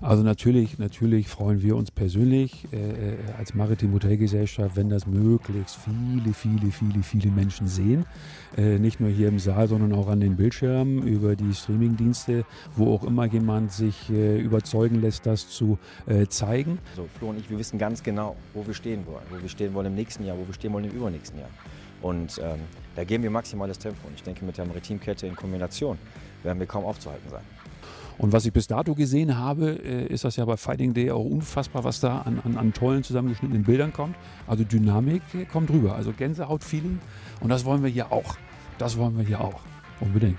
Also 0.00 0.22
natürlich, 0.22 0.78
natürlich 0.78 1.28
freuen 1.28 1.62
wir 1.62 1.76
uns 1.76 1.90
persönlich 1.90 2.66
äh, 2.72 2.76
äh, 2.76 3.16
als 3.38 3.54
Maritim 3.54 3.92
Hotelgesellschaft, 3.92 4.76
wenn 4.76 4.88
das 4.88 5.06
möglichst 5.06 5.76
viele, 5.76 6.32
viele, 6.32 6.70
viele, 6.70 7.02
viele 7.02 7.30
Menschen 7.30 7.68
sehen. 7.68 8.06
Äh, 8.56 8.78
nicht 8.78 9.00
nur 9.00 9.10
hier 9.10 9.28
im 9.28 9.38
Saal, 9.38 9.68
sondern 9.68 9.92
auch 9.92 10.08
an 10.08 10.20
den 10.20 10.36
Bildschirmen 10.36 11.02
über 11.02 11.36
die 11.36 11.54
Streamingdienste, 11.54 12.44
wo 12.74 12.94
auch 12.94 13.04
immer 13.04 13.26
jemand 13.26 13.72
sich 13.72 14.10
äh, 14.10 14.38
überzeugen 14.38 15.00
lässt, 15.00 15.26
das 15.26 15.48
zu 15.48 15.78
äh, 16.06 16.26
zeigen. 16.26 16.78
Also 16.90 17.08
Flo 17.18 17.30
und 17.30 17.38
ich, 17.38 17.50
wir 17.50 17.58
wissen 17.58 17.78
ganz 17.78 18.02
genau, 18.02 18.36
wo 18.54 18.66
wir 18.66 18.74
stehen 18.74 19.06
wollen, 19.06 19.24
wo 19.30 19.40
wir 19.40 19.48
stehen 19.48 19.74
wollen 19.74 19.86
im 19.86 19.94
nächsten 19.94 20.24
Jahr, 20.24 20.36
wo 20.38 20.46
wir 20.46 20.54
stehen 20.54 20.72
wollen 20.72 20.84
im 20.84 20.92
übernächsten 20.92 21.38
Jahr. 21.38 21.50
Und 22.02 22.38
ähm, 22.42 22.60
da 22.94 23.04
geben 23.04 23.22
wir 23.22 23.30
maximales 23.30 23.78
Tempo. 23.78 24.06
Und 24.06 24.14
ich 24.14 24.22
denke, 24.22 24.44
mit 24.44 24.56
der 24.58 24.66
Maritimkette 24.66 25.26
in 25.26 25.34
Kombination 25.34 25.98
werden 26.42 26.58
wir 26.58 26.66
kaum 26.66 26.84
aufzuhalten 26.84 27.28
sein. 27.30 27.42
Und 28.18 28.32
was 28.32 28.46
ich 28.46 28.52
bis 28.52 28.66
dato 28.66 28.94
gesehen 28.94 29.36
habe, 29.38 29.78
äh, 29.84 30.06
ist 30.06 30.24
das 30.24 30.36
ja 30.36 30.44
bei 30.44 30.56
Fighting 30.56 30.94
Day 30.94 31.10
auch 31.10 31.24
unfassbar, 31.24 31.84
was 31.84 32.00
da 32.00 32.20
an, 32.20 32.40
an, 32.44 32.56
an 32.56 32.72
tollen 32.72 33.02
zusammengeschnittenen 33.02 33.64
Bildern 33.64 33.92
kommt. 33.92 34.16
Also 34.46 34.64
Dynamik 34.64 35.22
kommt 35.52 35.70
rüber, 35.70 35.94
also 35.94 36.12
Gänsehaut-Feeling. 36.12 36.98
Und 37.40 37.48
das 37.50 37.64
wollen 37.64 37.82
wir 37.82 37.90
hier 37.90 38.12
auch. 38.12 38.36
Das 38.78 38.96
wollen 38.96 39.16
wir 39.18 39.24
hier 39.24 39.40
auch. 39.40 39.60
Unbedingt. 40.00 40.38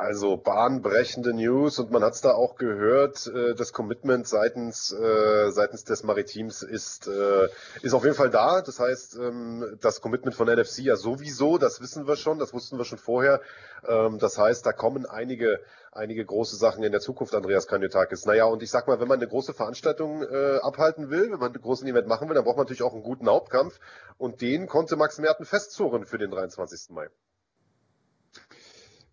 Also 0.00 0.38
bahnbrechende 0.38 1.34
News 1.34 1.78
und 1.78 1.90
man 1.90 2.02
hat 2.02 2.14
es 2.14 2.22
da 2.22 2.32
auch 2.32 2.56
gehört, 2.56 3.26
äh, 3.26 3.54
das 3.54 3.74
Commitment 3.74 4.26
seitens, 4.26 4.92
äh, 4.92 5.50
seitens 5.50 5.84
des 5.84 6.04
Maritims 6.04 6.62
ist, 6.62 7.06
äh, 7.06 7.48
ist 7.82 7.92
auf 7.92 8.04
jeden 8.04 8.16
Fall 8.16 8.30
da. 8.30 8.62
Das 8.62 8.80
heißt, 8.80 9.16
ähm, 9.16 9.76
das 9.82 10.00
Commitment 10.00 10.34
von 10.34 10.48
NFC 10.48 10.78
ja 10.78 10.96
sowieso, 10.96 11.58
das 11.58 11.82
wissen 11.82 12.06
wir 12.06 12.16
schon, 12.16 12.38
das 12.38 12.54
wussten 12.54 12.78
wir 12.78 12.86
schon 12.86 12.96
vorher. 12.96 13.42
Ähm, 13.86 14.18
das 14.18 14.38
heißt, 14.38 14.64
da 14.64 14.72
kommen 14.72 15.04
einige, 15.04 15.60
einige 15.92 16.24
große 16.24 16.56
Sachen 16.56 16.82
in 16.82 16.92
der 16.92 17.02
Zukunft, 17.02 17.34
Andreas 17.34 17.66
Kanyotakis. 17.66 18.24
Naja, 18.24 18.46
und 18.46 18.62
ich 18.62 18.70
sag 18.70 18.88
mal, 18.88 19.00
wenn 19.00 19.08
man 19.08 19.18
eine 19.18 19.28
große 19.28 19.52
Veranstaltung 19.52 20.22
äh, 20.22 20.60
abhalten 20.62 21.10
will, 21.10 21.24
wenn 21.24 21.40
man 21.40 21.52
einen 21.52 21.60
großen 21.60 21.86
Event 21.86 22.08
machen 22.08 22.26
will, 22.26 22.34
dann 22.34 22.44
braucht 22.44 22.56
man 22.56 22.64
natürlich 22.64 22.82
auch 22.82 22.94
einen 22.94 23.02
guten 23.02 23.28
Hauptkampf 23.28 23.78
und 24.16 24.40
den 24.40 24.66
konnte 24.66 24.96
Max 24.96 25.18
Merten 25.18 25.44
festzurren 25.44 26.06
für 26.06 26.16
den 26.16 26.30
23. 26.30 26.88
Mai. 26.88 27.10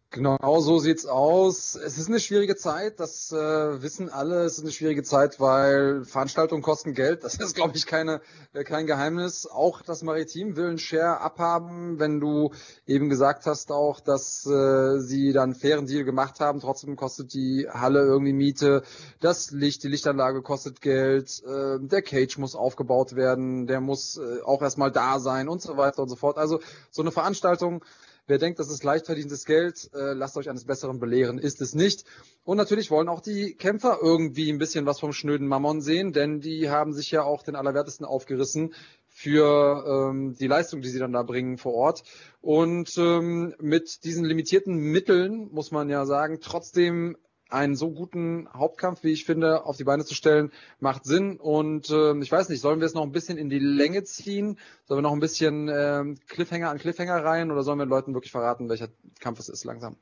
Genau 0.09 0.61
so 0.61 0.79
sieht's 0.79 1.05
aus. 1.05 1.75
Es 1.75 1.97
ist 1.97 2.07
eine 2.07 2.21
schwierige 2.21 2.55
Zeit, 2.55 3.01
das 3.01 3.29
äh, 3.33 3.81
wissen 3.81 4.09
alle. 4.09 4.45
Es 4.45 4.53
ist 4.53 4.63
eine 4.63 4.71
schwierige 4.71 5.03
Zeit, 5.03 5.41
weil 5.41 6.05
Veranstaltungen 6.05 6.61
kosten 6.61 6.93
Geld. 6.93 7.25
Das 7.25 7.35
ist, 7.35 7.55
glaube 7.55 7.75
ich, 7.75 7.85
keine, 7.85 8.21
äh, 8.53 8.63
kein 8.63 8.87
Geheimnis. 8.87 9.47
Auch 9.47 9.81
das 9.81 10.03
Maritim 10.03 10.55
will 10.55 10.69
einen 10.69 10.77
Share 10.77 11.19
abhaben, 11.19 11.99
wenn 11.99 12.21
du 12.21 12.51
eben 12.85 13.09
gesagt 13.09 13.45
hast 13.47 13.69
auch, 13.69 13.99
dass 13.99 14.45
äh, 14.45 14.99
sie 14.99 15.33
dann 15.33 15.51
einen 15.51 15.55
fairen 15.55 15.87
Deal 15.87 16.05
gemacht 16.05 16.39
haben. 16.39 16.61
Trotzdem 16.61 16.95
kostet 16.95 17.33
die 17.33 17.67
Halle 17.69 17.99
irgendwie 17.99 18.33
Miete, 18.33 18.83
das 19.19 19.51
Licht, 19.51 19.83
die 19.83 19.89
Lichtanlage 19.89 20.41
kostet 20.41 20.79
Geld, 20.79 21.43
äh, 21.45 21.79
der 21.81 22.01
Cage 22.01 22.37
muss 22.37 22.55
aufgebaut 22.55 23.17
werden, 23.17 23.67
der 23.67 23.81
muss 23.81 24.17
äh, 24.17 24.41
auch 24.41 24.61
erstmal 24.61 24.91
da 24.91 25.19
sein 25.19 25.49
und 25.49 25.61
so 25.61 25.75
weiter 25.75 26.01
und 26.01 26.09
so 26.09 26.15
fort. 26.15 26.37
Also 26.37 26.61
so 26.91 27.01
eine 27.01 27.11
Veranstaltung 27.11 27.83
Wer 28.29 28.39
denkt, 28.39 28.59
das 28.59 28.69
ist 28.69 28.83
leicht 28.83 29.05
verdientes 29.05 29.45
Geld, 29.45 29.89
äh, 29.93 30.11
lasst 30.11 30.35
euch 30.35 30.49
eines 30.49 30.65
Besseren 30.65 30.99
belehren. 30.99 31.37
Ist 31.37 31.61
es 31.61 31.73
nicht. 31.73 32.03
Und 32.43 32.57
natürlich 32.57 32.91
wollen 32.91 33.07
auch 33.07 33.21
die 33.21 33.53
Kämpfer 33.53 33.99
irgendwie 34.01 34.51
ein 34.51 34.57
bisschen 34.57 34.85
was 34.85 34.99
vom 34.99 35.13
schnöden 35.13 35.47
Mammon 35.47 35.81
sehen, 35.81 36.11
denn 36.11 36.41
die 36.41 36.69
haben 36.69 36.91
sich 36.91 37.09
ja 37.09 37.23
auch 37.23 37.41
den 37.41 37.55
Allerwertesten 37.55 38.05
aufgerissen 38.05 38.73
für 39.07 40.11
ähm, 40.11 40.35
die 40.37 40.47
Leistung, 40.47 40.81
die 40.81 40.89
sie 40.89 40.99
dann 40.99 41.13
da 41.13 41.23
bringen 41.23 41.57
vor 41.57 41.73
Ort. 41.73 42.03
Und 42.41 42.97
ähm, 42.97 43.55
mit 43.59 44.03
diesen 44.03 44.25
limitierten 44.25 44.75
Mitteln 44.75 45.47
muss 45.53 45.71
man 45.71 45.89
ja 45.89 46.05
sagen, 46.05 46.39
trotzdem 46.41 47.15
einen 47.49 47.75
so 47.75 47.91
guten 47.91 48.47
Hauptkampf, 48.53 49.03
wie 49.03 49.11
ich 49.11 49.25
finde, 49.25 49.65
auf 49.65 49.77
die 49.77 49.83
Beine 49.83 50.05
zu 50.05 50.15
stellen, 50.15 50.51
macht 50.79 51.05
Sinn. 51.05 51.37
Und 51.37 51.89
äh, 51.89 52.17
ich 52.19 52.31
weiß 52.31 52.49
nicht, 52.49 52.61
sollen 52.61 52.79
wir 52.79 52.85
es 52.85 52.93
noch 52.93 53.03
ein 53.03 53.11
bisschen 53.11 53.37
in 53.37 53.49
die 53.49 53.59
Länge 53.59 54.03
ziehen? 54.03 54.57
Sollen 54.85 54.99
wir 54.99 55.01
noch 55.03 55.13
ein 55.13 55.19
bisschen 55.19 55.69
äh, 55.69 56.03
Cliffhanger 56.27 56.69
an 56.69 56.77
Cliffhanger 56.77 57.23
rein 57.23 57.51
oder 57.51 57.63
sollen 57.63 57.79
wir 57.79 57.85
den 57.85 57.89
Leuten 57.89 58.13
wirklich 58.13 58.31
verraten, 58.31 58.69
welcher 58.69 58.89
Kampf 59.19 59.39
es 59.39 59.49
ist 59.49 59.63
langsam? 59.63 59.97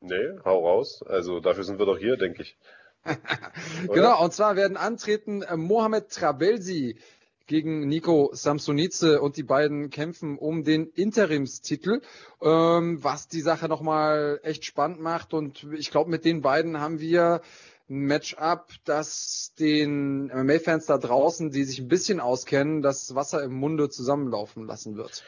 Nee, 0.00 0.38
hau 0.44 0.66
raus. 0.66 1.02
Also 1.06 1.40
dafür 1.40 1.64
sind 1.64 1.78
wir 1.78 1.86
doch 1.86 1.98
hier, 1.98 2.16
denke 2.16 2.42
ich. 2.42 2.56
genau, 3.92 4.22
und 4.22 4.32
zwar 4.32 4.56
werden 4.56 4.76
antreten 4.76 5.42
äh, 5.42 5.56
Mohamed 5.56 6.10
Trabelsi 6.10 6.98
gegen 7.46 7.86
Nico 7.88 8.30
Samsonice 8.32 9.20
und 9.20 9.36
die 9.36 9.42
beiden 9.42 9.90
kämpfen 9.90 10.38
um 10.38 10.64
den 10.64 10.88
Interimstitel, 10.88 12.00
ähm, 12.42 13.02
was 13.02 13.28
die 13.28 13.40
Sache 13.40 13.68
nochmal 13.68 14.40
echt 14.42 14.64
spannend 14.64 15.00
macht. 15.00 15.32
Und 15.34 15.66
ich 15.72 15.90
glaube, 15.90 16.10
mit 16.10 16.24
den 16.24 16.42
beiden 16.42 16.80
haben 16.80 17.00
wir 17.00 17.42
ein 17.88 18.00
Matchup, 18.00 18.66
das 18.84 19.52
den 19.58 20.26
MMA-Fans 20.26 20.86
da 20.86 20.98
draußen, 20.98 21.50
die 21.50 21.64
sich 21.64 21.78
ein 21.78 21.88
bisschen 21.88 22.20
auskennen, 22.20 22.82
das 22.82 23.14
Wasser 23.14 23.42
im 23.44 23.54
Munde 23.54 23.88
zusammenlaufen 23.88 24.66
lassen 24.66 24.96
wird. 24.96 25.22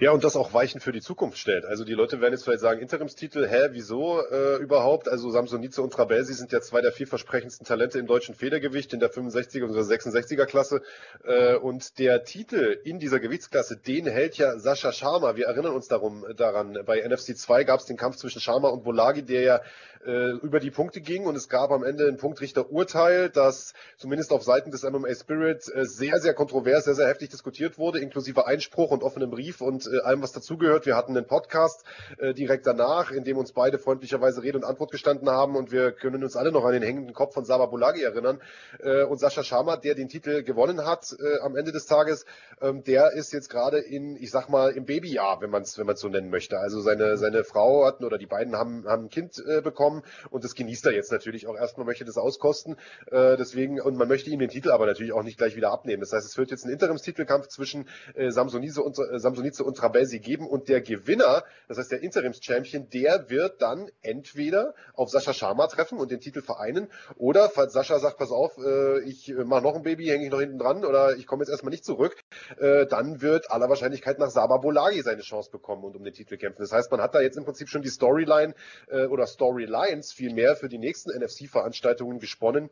Ja, 0.00 0.10
und 0.10 0.24
das 0.24 0.34
auch 0.34 0.52
Weichen 0.52 0.80
für 0.80 0.90
die 0.90 1.00
Zukunft 1.00 1.38
stellt. 1.38 1.64
Also 1.64 1.84
die 1.84 1.94
Leute 1.94 2.20
werden 2.20 2.32
jetzt 2.32 2.42
vielleicht 2.42 2.60
sagen, 2.60 2.80
Interimstitel, 2.80 3.46
hä, 3.48 3.68
wieso 3.70 4.20
äh, 4.26 4.56
überhaupt? 4.56 5.08
Also 5.08 5.30
Samsonice 5.30 5.78
und 5.78 5.92
Trabelsi 5.92 6.34
sind 6.34 6.50
ja 6.50 6.60
zwei 6.60 6.80
der 6.80 6.90
vielversprechendsten 6.90 7.64
Talente 7.64 8.00
im 8.00 8.08
deutschen 8.08 8.34
Federgewicht 8.34 8.92
in 8.92 8.98
der 8.98 9.12
65er 9.12 9.62
und 9.62 9.72
66er 9.72 10.46
Klasse. 10.46 10.82
Äh, 11.22 11.54
und 11.54 12.00
der 12.00 12.24
Titel 12.24 12.76
in 12.84 12.98
dieser 12.98 13.20
Gewichtsklasse, 13.20 13.76
den 13.76 14.06
hält 14.06 14.36
ja 14.36 14.58
Sascha 14.58 14.90
Sharma. 14.90 15.36
Wir 15.36 15.46
erinnern 15.46 15.72
uns 15.72 15.86
darum 15.86 16.26
daran. 16.36 16.76
Bei 16.84 17.00
NFC 17.00 17.36
2 17.36 17.62
gab 17.62 17.78
es 17.78 17.86
den 17.86 17.96
Kampf 17.96 18.16
zwischen 18.16 18.40
Sharma 18.40 18.70
und 18.70 18.82
Bolagi, 18.82 19.22
der 19.22 19.42
ja 19.42 19.60
äh, 20.06 20.32
über 20.42 20.60
die 20.60 20.70
Punkte 20.70 21.00
ging 21.00 21.24
und 21.24 21.36
es 21.36 21.48
gab 21.48 21.70
am 21.70 21.82
Ende 21.82 22.06
ein 22.06 22.16
Punktrichterurteil, 22.16 23.30
das 23.30 23.72
zumindest 23.96 24.32
auf 24.32 24.42
Seiten 24.42 24.70
des 24.70 24.82
MMA 24.82 25.14
Spirit 25.14 25.66
äh, 25.74 25.86
sehr, 25.86 26.18
sehr 26.18 26.34
kontrovers, 26.34 26.84
sehr, 26.84 26.94
sehr 26.94 27.08
heftig 27.08 27.30
diskutiert 27.30 27.78
wurde, 27.78 28.00
inklusive 28.00 28.46
Einspruch 28.46 28.90
und 28.90 29.02
offenem 29.02 29.30
Brief 29.30 29.60
und 29.64 29.86
äh, 29.86 30.00
allem, 30.00 30.22
was 30.22 30.32
dazugehört. 30.32 30.86
Wir 30.86 30.96
hatten 30.96 31.16
einen 31.16 31.26
Podcast 31.26 31.84
äh, 32.18 32.34
direkt 32.34 32.66
danach, 32.66 33.10
in 33.10 33.24
dem 33.24 33.36
uns 33.38 33.52
beide 33.52 33.78
freundlicherweise 33.78 34.42
Rede 34.42 34.58
und 34.58 34.64
Antwort 34.64 34.90
gestanden 34.90 35.28
haben 35.30 35.56
und 35.56 35.72
wir 35.72 35.92
können 35.92 36.22
uns 36.22 36.36
alle 36.36 36.52
noch 36.52 36.64
an 36.64 36.72
den 36.72 36.82
hängenden 36.82 37.14
Kopf 37.14 37.34
von 37.34 37.44
Saba 37.44 37.66
Bulagi 37.66 38.02
erinnern. 38.02 38.40
Äh, 38.80 39.04
und 39.04 39.18
Sascha 39.18 39.42
Sharma, 39.42 39.76
der 39.76 39.94
den 39.94 40.08
Titel 40.08 40.42
gewonnen 40.42 40.84
hat 40.84 41.14
äh, 41.18 41.40
am 41.40 41.56
Ende 41.56 41.72
des 41.72 41.86
Tages, 41.86 42.26
ähm, 42.60 42.84
der 42.84 43.12
ist 43.12 43.32
jetzt 43.32 43.48
gerade 43.48 43.78
in, 43.78 44.16
ich 44.16 44.30
sag 44.30 44.48
mal, 44.48 44.70
im 44.70 44.84
Babyjahr, 44.84 45.40
wenn 45.40 45.50
man 45.50 45.62
es 45.62 45.78
wenn 45.78 45.94
so 45.96 46.08
nennen 46.08 46.30
möchte. 46.30 46.58
Also 46.58 46.80
seine, 46.80 47.16
seine 47.16 47.44
Frau 47.44 47.84
hatten 47.84 48.04
oder 48.04 48.18
die 48.18 48.26
beiden 48.26 48.56
haben, 48.56 48.84
haben 48.86 49.04
ein 49.04 49.10
Kind 49.10 49.42
äh, 49.46 49.60
bekommen 49.60 50.02
und 50.30 50.44
das 50.44 50.54
genießt 50.54 50.86
er 50.86 50.92
jetzt 50.92 51.12
natürlich 51.12 51.46
auch 51.46 51.56
erstmal, 51.56 51.86
möchte 51.86 52.04
das 52.04 52.18
auskosten. 52.18 52.76
Äh, 53.10 53.36
deswegen, 53.36 53.80
und 53.80 53.96
man 53.96 54.08
möchte 54.08 54.30
ihm 54.30 54.38
den 54.38 54.48
Titel 54.48 54.70
aber 54.70 54.86
natürlich 54.86 55.12
auch 55.12 55.22
nicht 55.22 55.38
gleich 55.38 55.56
wieder 55.56 55.70
abnehmen. 55.70 56.00
Das 56.00 56.12
heißt, 56.12 56.26
es 56.26 56.36
wird 56.36 56.50
jetzt 56.50 56.64
einen 56.64 56.72
Interimstitelkampf 56.72 57.48
zwischen 57.48 57.88
äh, 58.14 58.30
Samsonice 58.30 58.78
und, 58.78 58.98
äh, 58.98 59.18
Samsonice 59.54 59.60
und 59.62 59.76
Trabelsi 59.76 60.18
geben 60.18 60.46
und 60.46 60.68
der 60.68 60.80
Gewinner, 60.80 61.44
das 61.68 61.78
heißt 61.78 61.92
der 61.92 62.02
Interims-Champion, 62.02 62.88
der 62.90 63.30
wird 63.30 63.62
dann 63.62 63.90
entweder 64.02 64.74
auf 64.94 65.10
Sascha 65.10 65.32
Sharma 65.32 65.66
treffen 65.66 65.98
und 65.98 66.10
den 66.10 66.20
Titel 66.20 66.42
vereinen 66.42 66.88
oder 67.16 67.48
falls 67.48 67.72
Sascha 67.72 67.98
sagt, 67.98 68.18
pass 68.18 68.30
auf, 68.30 68.58
äh, 68.58 69.00
ich 69.00 69.32
mache 69.44 69.62
noch 69.62 69.74
ein 69.74 69.82
Baby, 69.82 70.06
hänge 70.06 70.24
ich 70.24 70.30
noch 70.30 70.40
hinten 70.40 70.58
dran 70.58 70.84
oder 70.84 71.16
ich 71.16 71.26
komme 71.26 71.42
jetzt 71.42 71.50
erstmal 71.50 71.70
nicht 71.70 71.84
zurück, 71.84 72.16
äh, 72.58 72.86
dann 72.86 73.22
wird 73.22 73.50
aller 73.50 73.68
Wahrscheinlichkeit 73.68 74.18
nach 74.18 74.30
Saba 74.30 74.58
Bolagi 74.58 75.02
seine 75.02 75.22
Chance 75.22 75.50
bekommen 75.50 75.84
und 75.84 75.96
um 75.96 76.04
den 76.04 76.14
Titel 76.14 76.36
kämpfen. 76.36 76.62
Das 76.62 76.72
heißt, 76.72 76.90
man 76.90 77.00
hat 77.00 77.14
da 77.14 77.20
jetzt 77.20 77.36
im 77.36 77.44
Prinzip 77.44 77.68
schon 77.68 77.82
die 77.82 77.88
Storyline 77.88 78.54
äh, 78.88 79.06
oder 79.06 79.26
Storylines 79.26 80.12
vielmehr 80.12 80.56
für 80.56 80.68
die 80.68 80.78
nächsten 80.78 81.10
NFC-Veranstaltungen 81.10 82.18
gesponnen. 82.18 82.70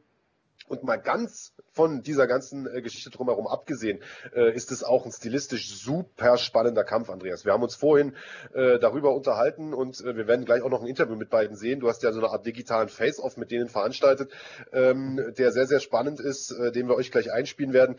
Und 0.72 0.84
mal 0.84 0.96
ganz 0.96 1.52
von 1.70 2.00
dieser 2.00 2.26
ganzen 2.26 2.66
äh, 2.66 2.80
Geschichte 2.80 3.10
drumherum 3.10 3.46
abgesehen, 3.46 4.02
äh, 4.34 4.54
ist 4.54 4.72
es 4.72 4.82
auch 4.82 5.04
ein 5.04 5.12
stilistisch 5.12 5.68
super 5.68 6.38
spannender 6.38 6.82
Kampf, 6.82 7.10
Andreas. 7.10 7.44
Wir 7.44 7.52
haben 7.52 7.62
uns 7.62 7.74
vorhin 7.74 8.16
äh, 8.54 8.78
darüber 8.78 9.14
unterhalten 9.14 9.74
und 9.74 10.02
wir 10.02 10.26
werden 10.26 10.46
gleich 10.46 10.62
auch 10.62 10.70
noch 10.70 10.80
ein 10.80 10.86
Interview 10.86 11.14
mit 11.14 11.28
beiden 11.28 11.56
sehen. 11.56 11.80
Du 11.80 11.90
hast 11.90 12.02
ja 12.02 12.10
so 12.10 12.20
eine 12.20 12.30
Art 12.30 12.46
digitalen 12.46 12.88
Face-Off 12.88 13.36
mit 13.36 13.50
denen 13.50 13.68
veranstaltet, 13.68 14.32
ähm, 14.72 15.20
der 15.36 15.52
sehr, 15.52 15.66
sehr 15.66 15.80
spannend 15.80 16.20
ist, 16.20 16.54
den 16.74 16.88
wir 16.88 16.94
euch 16.94 17.10
gleich 17.10 17.30
einspielen 17.30 17.74
werden 17.74 17.96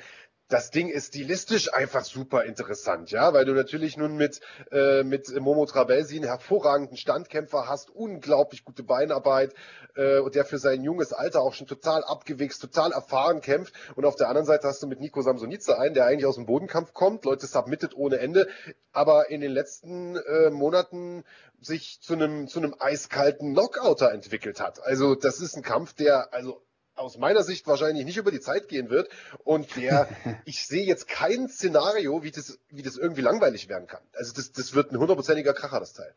das 0.50 0.70
Ding 0.70 0.90
ist 0.90 1.08
stilistisch 1.08 1.74
einfach 1.74 2.04
super 2.04 2.44
interessant, 2.44 3.12
ja, 3.12 3.34
weil 3.34 3.46
du 3.46 3.54
natürlich 3.54 3.98
nun 3.98 4.16
mit, 4.16 4.42
äh, 4.72 5.04
mit 5.04 5.28
Momo 5.40 5.66
Trabelsi 5.66 6.18
einen 6.18 6.26
hervorragenden 6.26 6.98
Standkämpfer 6.98 7.68
hast, 7.68 7.90
unglaublich 7.90 8.64
gute 8.64 8.84
Beinarbeit 8.84 9.54
äh, 9.96 10.20
und 10.20 10.36
der 10.36 10.46
für 10.46 10.60
sein 10.60 10.84
junges 10.84 11.14
Alter 11.14 11.42
auch 11.42 11.54
schon 11.54 11.68
total 11.68 12.04
abgewichst, 12.04 12.62
total 12.62 12.92
erfahren 12.92 13.42
kämpft. 13.42 13.74
Und 13.96 14.06
auf 14.06 14.16
der 14.16 14.28
anderen 14.28 14.46
Seite 14.46 14.68
hast 14.68 14.84
du 14.84 14.88
mit 14.88 15.00
Nico 15.00 15.22
Samsonice 15.22 15.78
einen, 15.78 15.94
der 15.94 16.06
eigentlich 16.06 16.26
aus 16.26 16.36
dem 16.36 16.46
Bodenkampf 16.46 16.94
kommt, 16.94 17.26
Leute 17.26 17.48
submitted 17.48 17.96
ohne 17.96 18.20
Ende, 18.20 18.48
aber 18.92 19.30
in 19.30 19.42
den 19.42 19.52
letzten 19.52 20.18
äh, 20.18 20.50
Monaten 20.50 21.24
sich 21.62 22.00
zu 22.02 22.14
einem 22.14 22.48
zu 22.48 22.60
einem 22.60 22.76
eiskalten 22.78 23.54
Knockouter 23.54 24.12
entwickelt 24.12 24.60
hat. 24.60 24.84
Also 24.84 25.16
das 25.16 25.40
ist 25.40 25.56
ein 25.56 25.64
Kampf, 25.64 25.94
der 25.94 26.34
also 26.34 26.62
aus 26.96 27.18
meiner 27.18 27.44
Sicht 27.44 27.68
wahrscheinlich 27.68 28.06
nicht 28.06 28.18
über 28.18 28.32
die 28.32 28.40
Zeit 28.40 28.68
gehen 28.68 28.90
wird. 28.90 29.10
Und 29.44 29.76
der, 29.76 30.10
ich 30.46 30.66
sehe 30.66 30.86
jetzt 30.86 31.08
kein 31.08 31.48
Szenario, 31.48 32.24
wie 32.24 32.32
das, 32.32 32.60
wie 32.70 32.82
das 32.82 32.98
irgendwie 32.98 33.22
langweilig 33.22 33.70
werden 33.70 33.88
kann. 33.88 34.02
Also 34.14 34.34
das, 34.34 34.52
das 34.52 34.74
wird 34.74 34.92
ein 34.92 35.00
hundertprozentiger 35.00 35.54
Kracher, 35.54 35.80
das 35.80 35.94
Teil. 35.94 36.14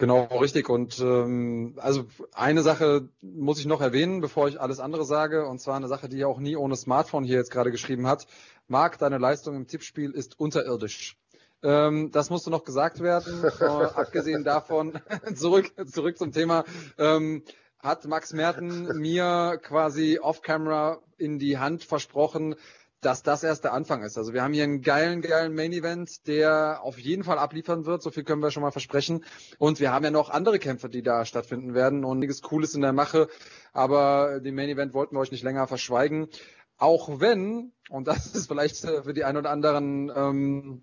Genau, 0.00 0.24
richtig. 0.24 0.70
Und 0.70 0.98
ähm, 1.00 1.74
also 1.76 2.06
eine 2.32 2.62
Sache 2.62 3.10
muss 3.20 3.60
ich 3.60 3.66
noch 3.66 3.82
erwähnen, 3.82 4.22
bevor 4.22 4.48
ich 4.48 4.58
alles 4.58 4.80
andere 4.80 5.04
sage, 5.04 5.46
und 5.46 5.60
zwar 5.60 5.76
eine 5.76 5.88
Sache, 5.88 6.08
die 6.08 6.16
ja 6.16 6.26
auch 6.26 6.38
nie 6.38 6.56
ohne 6.56 6.74
Smartphone 6.74 7.22
hier 7.22 7.36
jetzt 7.36 7.50
gerade 7.50 7.70
geschrieben 7.70 8.06
hat. 8.06 8.26
Marc, 8.66 8.96
deine 8.96 9.18
Leistung 9.18 9.56
im 9.56 9.66
Tippspiel 9.66 10.12
ist 10.12 10.40
unterirdisch. 10.40 11.18
Ähm, 11.62 12.10
das 12.12 12.30
musste 12.30 12.48
noch 12.50 12.64
gesagt 12.64 13.00
werden. 13.00 13.44
äh, 13.60 13.64
abgesehen 13.64 14.42
davon, 14.42 14.98
zurück, 15.34 15.70
zurück 15.86 16.16
zum 16.16 16.32
Thema. 16.32 16.64
Ähm, 16.96 17.42
hat 17.82 18.04
Max 18.06 18.32
Merten 18.32 18.98
mir 18.98 19.58
quasi 19.62 20.18
off-camera 20.18 21.00
in 21.16 21.38
die 21.38 21.58
Hand 21.58 21.84
versprochen, 21.84 22.54
dass 23.00 23.22
das 23.22 23.42
erst 23.42 23.64
der 23.64 23.72
Anfang 23.72 24.02
ist. 24.02 24.18
Also 24.18 24.34
wir 24.34 24.42
haben 24.42 24.52
hier 24.52 24.64
einen 24.64 24.82
geilen, 24.82 25.22
geilen 25.22 25.54
Main-Event, 25.54 26.26
der 26.26 26.80
auf 26.82 26.98
jeden 26.98 27.24
Fall 27.24 27.38
abliefern 27.38 27.86
wird. 27.86 28.02
So 28.02 28.10
viel 28.10 28.24
können 28.24 28.42
wir 28.42 28.50
schon 28.50 28.62
mal 28.62 28.72
versprechen. 28.72 29.24
Und 29.58 29.80
wir 29.80 29.92
haben 29.92 30.04
ja 30.04 30.10
noch 30.10 30.28
andere 30.28 30.58
Kämpfe, 30.58 30.90
die 30.90 31.02
da 31.02 31.24
stattfinden 31.24 31.72
werden 31.72 32.04
und 32.04 32.18
nichts 32.18 32.42
Cooles 32.42 32.74
in 32.74 32.82
der 32.82 32.92
Mache. 32.92 33.28
Aber 33.72 34.40
den 34.40 34.54
Main-Event 34.54 34.92
wollten 34.92 35.16
wir 35.16 35.20
euch 35.20 35.32
nicht 35.32 35.44
länger 35.44 35.66
verschweigen. 35.66 36.28
Auch 36.76 37.20
wenn, 37.20 37.72
und 37.88 38.06
das 38.06 38.26
ist 38.34 38.48
vielleicht 38.48 38.76
für 38.76 39.14
die 39.14 39.24
einen 39.24 39.38
oder 39.38 39.50
anderen 39.50 40.12
ähm, 40.14 40.82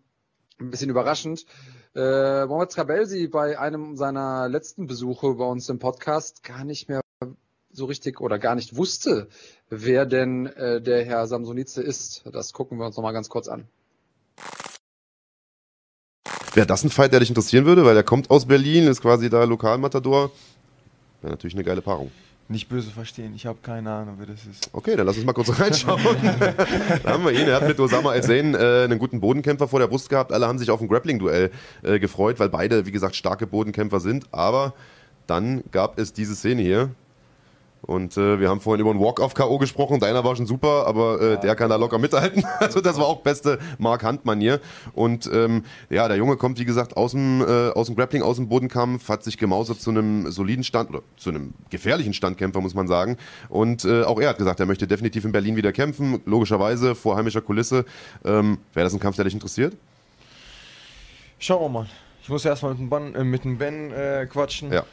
ein 0.60 0.72
bisschen 0.72 0.90
überraschend, 0.90 1.46
äh, 1.96 2.46
Mohamed 2.46 2.72
Trabelsi 2.72 3.28
bei 3.28 3.58
einem 3.60 3.96
seiner 3.96 4.48
letzten 4.50 4.88
Besuche 4.88 5.36
bei 5.36 5.46
uns 5.46 5.70
im 5.70 5.80
Podcast 5.80 6.44
gar 6.44 6.64
nicht 6.64 6.90
mehr 6.90 7.02
so 7.72 7.86
richtig 7.86 8.20
oder 8.22 8.40
gar 8.40 8.56
nicht 8.56 8.76
wusste, 8.76 9.28
wer 9.70 10.06
denn 10.06 10.48
äh, 10.48 10.82
der 10.82 11.06
Herr 11.06 11.28
Samsonice 11.28 11.78
ist. 11.78 12.24
Das 12.32 12.54
gucken 12.54 12.78
wir 12.80 12.86
uns 12.86 12.98
nochmal 12.98 13.14
ganz 13.14 13.30
kurz 13.30 13.48
an. 13.48 13.68
Wäre 16.54 16.66
das 16.66 16.84
ein 16.84 16.90
Fight, 16.90 17.14
der 17.14 17.20
dich 17.20 17.30
interessieren 17.30 17.66
würde? 17.66 17.86
Weil 17.86 17.96
er 17.96 18.04
kommt 18.04 18.32
aus 18.32 18.48
Berlin, 18.48 18.88
ist 18.88 19.02
quasi 19.02 19.30
da 19.30 19.44
Lokalmatador. 19.44 20.32
Wäre 21.22 21.32
natürlich 21.32 21.54
eine 21.54 21.64
geile 21.64 21.82
Paarung. 21.82 22.12
Nicht 22.50 22.70
böse 22.70 22.92
verstehen, 22.92 23.34
ich 23.36 23.46
habe 23.46 23.58
keine 23.62 23.92
Ahnung, 23.92 24.16
wer 24.20 24.28
das 24.28 24.46
ist. 24.46 24.70
Okay, 24.72 24.96
dann 24.96 25.06
lass 25.06 25.18
uns 25.18 25.26
mal 25.26 25.34
kurz 25.34 25.60
reinschauen. 25.60 26.02
da 27.04 27.12
haben 27.12 27.26
wir 27.26 27.32
ihn. 27.32 27.46
Er 27.46 27.58
hat 27.58 27.68
mit 27.68 27.78
Osama 27.78 28.14
El-Zain 28.14 28.56
äh, 28.56 28.84
einen 28.86 29.00
guten 29.00 29.20
Bodenkämpfer 29.20 29.68
vor 29.68 29.80
der 29.80 29.88
Brust 29.88 30.08
gehabt. 30.08 30.32
Alle 30.32 30.48
haben 30.48 30.58
sich 30.58 30.72
auf 30.72 30.80
ein 30.80 30.88
Grappling-Duell 30.88 31.52
äh, 31.84 32.00
gefreut, 32.00 32.40
weil 32.40 32.48
beide, 32.48 32.86
wie 32.86 32.92
gesagt, 32.92 33.18
starke 33.18 33.48
Bodenkämpfer 33.48 34.00
sind. 34.00 34.28
Aber 34.32 34.74
dann 35.28 35.62
gab 35.72 36.00
es 36.00 36.14
diese 36.14 36.36
Szene 36.36 36.62
hier. 36.62 36.92
Und 37.88 38.18
äh, 38.18 38.40
wir 38.40 38.50
haben 38.50 38.60
vorhin 38.60 38.82
über 38.82 38.92
einen 38.92 39.00
Walk-Off-K.O. 39.00 39.58
gesprochen. 39.58 40.00
Deiner 40.00 40.24
war 40.26 40.36
schon 40.36 40.46
super, 40.46 40.86
aber 40.86 41.22
äh, 41.22 41.30
ja. 41.32 41.36
der 41.38 41.56
kann 41.56 41.70
da 41.70 41.78
locker 41.78 41.98
mithalten. 41.98 42.44
Also 42.60 42.82
das 42.82 42.98
war 42.98 43.06
auch 43.06 43.22
beste 43.22 43.60
Mark 43.78 44.04
Hunt-Manier. 44.04 44.60
Und 44.94 45.30
ähm, 45.32 45.64
ja, 45.90 46.08
der 46.08 46.18
Junge 46.18 46.36
kommt, 46.36 46.60
wie 46.60 46.66
gesagt, 46.66 46.98
aus 46.98 47.12
dem, 47.12 47.42
äh, 47.42 47.70
aus 47.70 47.88
dem 47.88 47.96
Grappling, 47.96 48.24
aus 48.24 48.36
dem 48.36 48.50
Bodenkampf, 48.50 49.08
hat 49.08 49.24
sich 49.24 49.38
gemausert 49.38 49.80
zu 49.80 49.92
einem 49.92 50.30
soliden 50.32 50.66
Stand, 50.66 50.90
oder 50.90 51.02
zu 51.16 51.30
einem 51.30 51.54
gefährlichen 51.70 52.14
Standkämpfer, 52.14 52.60
muss 52.60 52.74
man 52.74 52.88
sagen. 52.88 53.18
Und 53.48 53.86
äh, 53.86 54.04
auch 54.04 54.20
er 54.20 54.30
hat 54.30 54.38
gesagt, 54.38 54.60
er 54.60 54.66
möchte 54.66 54.86
definitiv 54.86 55.24
in 55.24 55.32
Berlin 55.32 55.56
wieder 55.56 55.72
kämpfen. 55.72 56.22
Logischerweise, 56.26 56.94
vor 56.94 57.16
heimischer 57.16 57.42
Kulisse. 57.42 57.86
Ähm, 58.26 58.58
Wäre 58.74 58.84
das 58.84 58.94
ein 58.94 59.00
Kampf, 59.00 59.16
der 59.16 59.26
dich 59.26 59.34
interessiert? 59.34 59.78
Schauen 61.40 61.62
wir 61.62 61.70
mal. 61.70 61.88
Ich 62.22 62.30
muss 62.30 62.44
erstmal 62.44 62.72
mit 62.72 62.82
dem, 62.82 62.90
Ban, 62.90 63.16
äh, 63.16 63.24
mit 63.24 63.46
dem 63.46 63.58
Ben 63.58 63.94
äh, 63.94 64.28
quatschen. 64.30 64.74
Ja. 64.74 64.84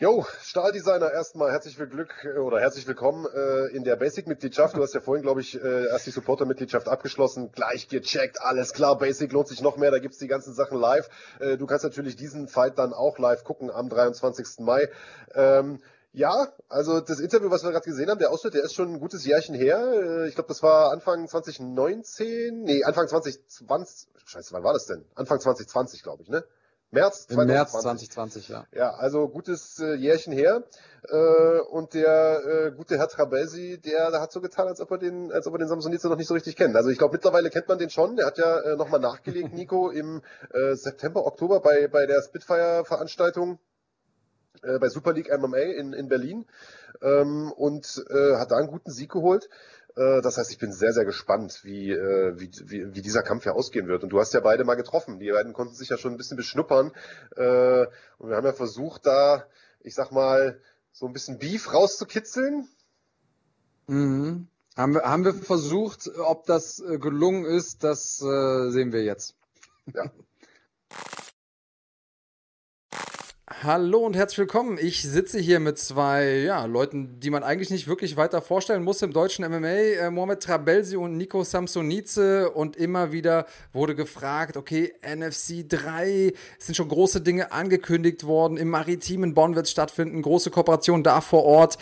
Jo, 0.00 0.24
Stahldesigner 0.42 1.12
erstmal 1.12 1.52
herzlich 1.52 1.76
Glück 1.76 2.24
äh, 2.24 2.38
oder 2.38 2.58
herzlich 2.58 2.86
willkommen 2.86 3.26
äh, 3.34 3.66
in 3.76 3.84
der 3.84 3.96
Basic-Mitgliedschaft. 3.96 4.74
Du 4.74 4.82
hast 4.82 4.94
ja 4.94 5.02
vorhin, 5.02 5.22
glaube 5.22 5.42
ich, 5.42 5.62
äh, 5.62 5.88
erst 5.88 6.06
die 6.06 6.10
Supporter-Mitgliedschaft 6.10 6.88
abgeschlossen. 6.88 7.52
Gleich 7.52 7.86
gecheckt, 7.86 8.40
alles 8.40 8.72
klar, 8.72 8.96
Basic 8.96 9.30
lohnt 9.30 9.48
sich 9.48 9.60
noch 9.60 9.76
mehr, 9.76 9.90
da 9.90 9.98
gibt's 9.98 10.16
die 10.16 10.26
ganzen 10.26 10.54
Sachen 10.54 10.78
live. 10.78 11.10
Äh, 11.38 11.58
du 11.58 11.66
kannst 11.66 11.84
natürlich 11.84 12.16
diesen 12.16 12.48
Fight 12.48 12.78
dann 12.78 12.94
auch 12.94 13.18
live 13.18 13.44
gucken 13.44 13.70
am 13.70 13.90
23. 13.90 14.60
Mai. 14.60 14.88
Ähm, 15.34 15.82
ja, 16.14 16.48
also 16.70 17.00
das 17.00 17.20
Interview, 17.20 17.50
was 17.50 17.62
wir 17.62 17.70
gerade 17.70 17.84
gesehen 17.84 18.08
haben, 18.08 18.18
der 18.18 18.30
Ausschnitt, 18.30 18.54
der 18.54 18.64
ist 18.64 18.72
schon 18.72 18.94
ein 18.94 19.00
gutes 19.00 19.26
Jährchen 19.26 19.54
her. 19.54 19.80
Äh, 19.80 20.28
ich 20.28 20.34
glaube, 20.34 20.48
das 20.48 20.62
war 20.62 20.92
Anfang 20.92 21.28
2019, 21.28 22.62
nee, 22.62 22.84
Anfang 22.84 23.06
2020, 23.06 24.08
scheiße, 24.24 24.54
wann 24.54 24.64
war 24.64 24.72
das 24.72 24.86
denn? 24.86 25.04
Anfang 25.14 25.40
2020, 25.40 26.02
glaube 26.02 26.22
ich, 26.22 26.30
ne? 26.30 26.42
März 26.92 27.28
2020. 27.28 27.38
Im 27.38 27.46
März 27.46 27.72
2020, 27.72 28.48
ja. 28.48 28.66
Ja, 28.72 28.90
also 28.94 29.28
gutes 29.28 29.78
äh, 29.78 29.94
Jährchen 29.94 30.32
her. 30.32 30.64
Äh, 31.08 31.60
und 31.70 31.94
der 31.94 32.42
äh, 32.44 32.70
gute 32.72 32.98
Herr 32.98 33.08
Trabelsi, 33.08 33.80
der, 33.80 34.10
der 34.10 34.20
hat 34.20 34.32
so 34.32 34.40
getan, 34.40 34.66
als 34.66 34.80
ob 34.80 34.90
er 34.90 34.98
den, 34.98 35.32
als 35.32 35.46
ob 35.46 35.54
er 35.54 35.58
den 35.58 35.68
Samsonitze 35.68 36.08
noch 36.08 36.16
nicht 36.16 36.26
so 36.26 36.34
richtig 36.34 36.56
kennt. 36.56 36.76
Also 36.76 36.90
ich 36.90 36.98
glaube, 36.98 37.12
mittlerweile 37.14 37.50
kennt 37.50 37.68
man 37.68 37.78
den 37.78 37.90
schon. 37.90 38.16
Der 38.16 38.26
hat 38.26 38.38
ja 38.38 38.58
äh, 38.60 38.76
nochmal 38.76 39.00
nachgelegt, 39.00 39.52
Nico, 39.54 39.90
im 39.90 40.22
äh, 40.52 40.74
September, 40.74 41.26
Oktober 41.26 41.60
bei, 41.60 41.88
bei 41.88 42.06
der 42.06 42.22
Spitfire-Veranstaltung 42.22 43.58
äh, 44.62 44.78
bei 44.78 44.88
Super 44.88 45.12
League 45.12 45.30
MMA 45.30 45.58
in, 45.58 45.92
in 45.92 46.08
Berlin 46.08 46.46
ähm, 47.02 47.52
und 47.52 48.04
äh, 48.10 48.36
hat 48.36 48.50
da 48.50 48.56
einen 48.56 48.68
guten 48.68 48.90
Sieg 48.90 49.10
geholt. 49.10 49.48
Äh, 49.96 50.20
das 50.22 50.36
heißt, 50.38 50.50
ich 50.50 50.58
bin 50.58 50.72
sehr, 50.72 50.92
sehr 50.92 51.04
gespannt, 51.04 51.60
wie, 51.62 51.90
äh, 51.90 52.38
wie, 52.38 52.50
wie, 52.64 52.94
wie 52.94 53.02
dieser 53.02 53.22
Kampf 53.22 53.44
ja 53.44 53.52
ausgehen 53.52 53.88
wird. 53.88 54.02
Und 54.02 54.10
du 54.10 54.20
hast 54.20 54.34
ja 54.34 54.40
beide 54.40 54.64
mal 54.64 54.74
getroffen. 54.74 55.18
Die 55.18 55.30
beiden 55.30 55.52
konnten 55.52 55.74
sich 55.74 55.88
ja 55.88 55.98
schon 55.98 56.12
ein 56.12 56.16
bisschen 56.16 56.36
beschnuppern. 56.36 56.92
Äh, 57.36 57.86
und 58.18 58.28
wir 58.28 58.36
haben 58.36 58.46
ja 58.46 58.52
versucht, 58.52 59.06
da, 59.06 59.46
ich 59.80 59.94
sag 59.94 60.12
mal, 60.12 60.60
so 60.92 61.06
ein 61.06 61.12
bisschen 61.12 61.38
Beef 61.38 61.72
rauszukitzeln. 61.72 62.68
Mhm. 63.86 64.48
Haben, 64.76 64.94
wir, 64.94 65.02
haben 65.02 65.24
wir 65.24 65.34
versucht, 65.34 66.08
ob 66.18 66.46
das 66.46 66.82
gelungen 67.00 67.44
ist, 67.44 67.82
das 67.82 68.18
sehen 68.18 68.92
wir 68.92 69.02
jetzt. 69.02 69.34
Ja. 69.92 70.04
Hallo 73.62 73.98
und 73.98 74.16
herzlich 74.16 74.38
willkommen. 74.38 74.78
Ich 74.80 75.02
sitze 75.02 75.38
hier 75.38 75.60
mit 75.60 75.76
zwei 75.76 76.38
ja, 76.38 76.64
Leuten, 76.64 77.20
die 77.20 77.28
man 77.28 77.42
eigentlich 77.42 77.68
nicht 77.68 77.88
wirklich 77.88 78.16
weiter 78.16 78.40
vorstellen 78.40 78.82
muss 78.82 79.02
im 79.02 79.12
deutschen 79.12 79.44
MMA. 79.44 79.68
Äh, 79.68 80.10
Mohamed 80.10 80.42
Trabelsi 80.42 80.96
und 80.96 81.18
Nico 81.18 81.44
Samsonize. 81.44 82.52
Und 82.52 82.76
immer 82.76 83.12
wieder 83.12 83.44
wurde 83.74 83.94
gefragt, 83.94 84.56
okay, 84.56 84.94
NFC 85.02 85.68
3, 85.68 86.32
es 86.58 86.66
sind 86.66 86.74
schon 86.74 86.88
große 86.88 87.20
Dinge 87.20 87.52
angekündigt 87.52 88.24
worden. 88.24 88.56
Im 88.56 88.70
Maritimen 88.70 89.34
Bonn 89.34 89.54
wird 89.54 89.66
es 89.66 89.72
stattfinden, 89.72 90.22
große 90.22 90.50
Kooperation 90.50 91.02
da 91.02 91.20
vor 91.20 91.44
Ort. 91.44 91.76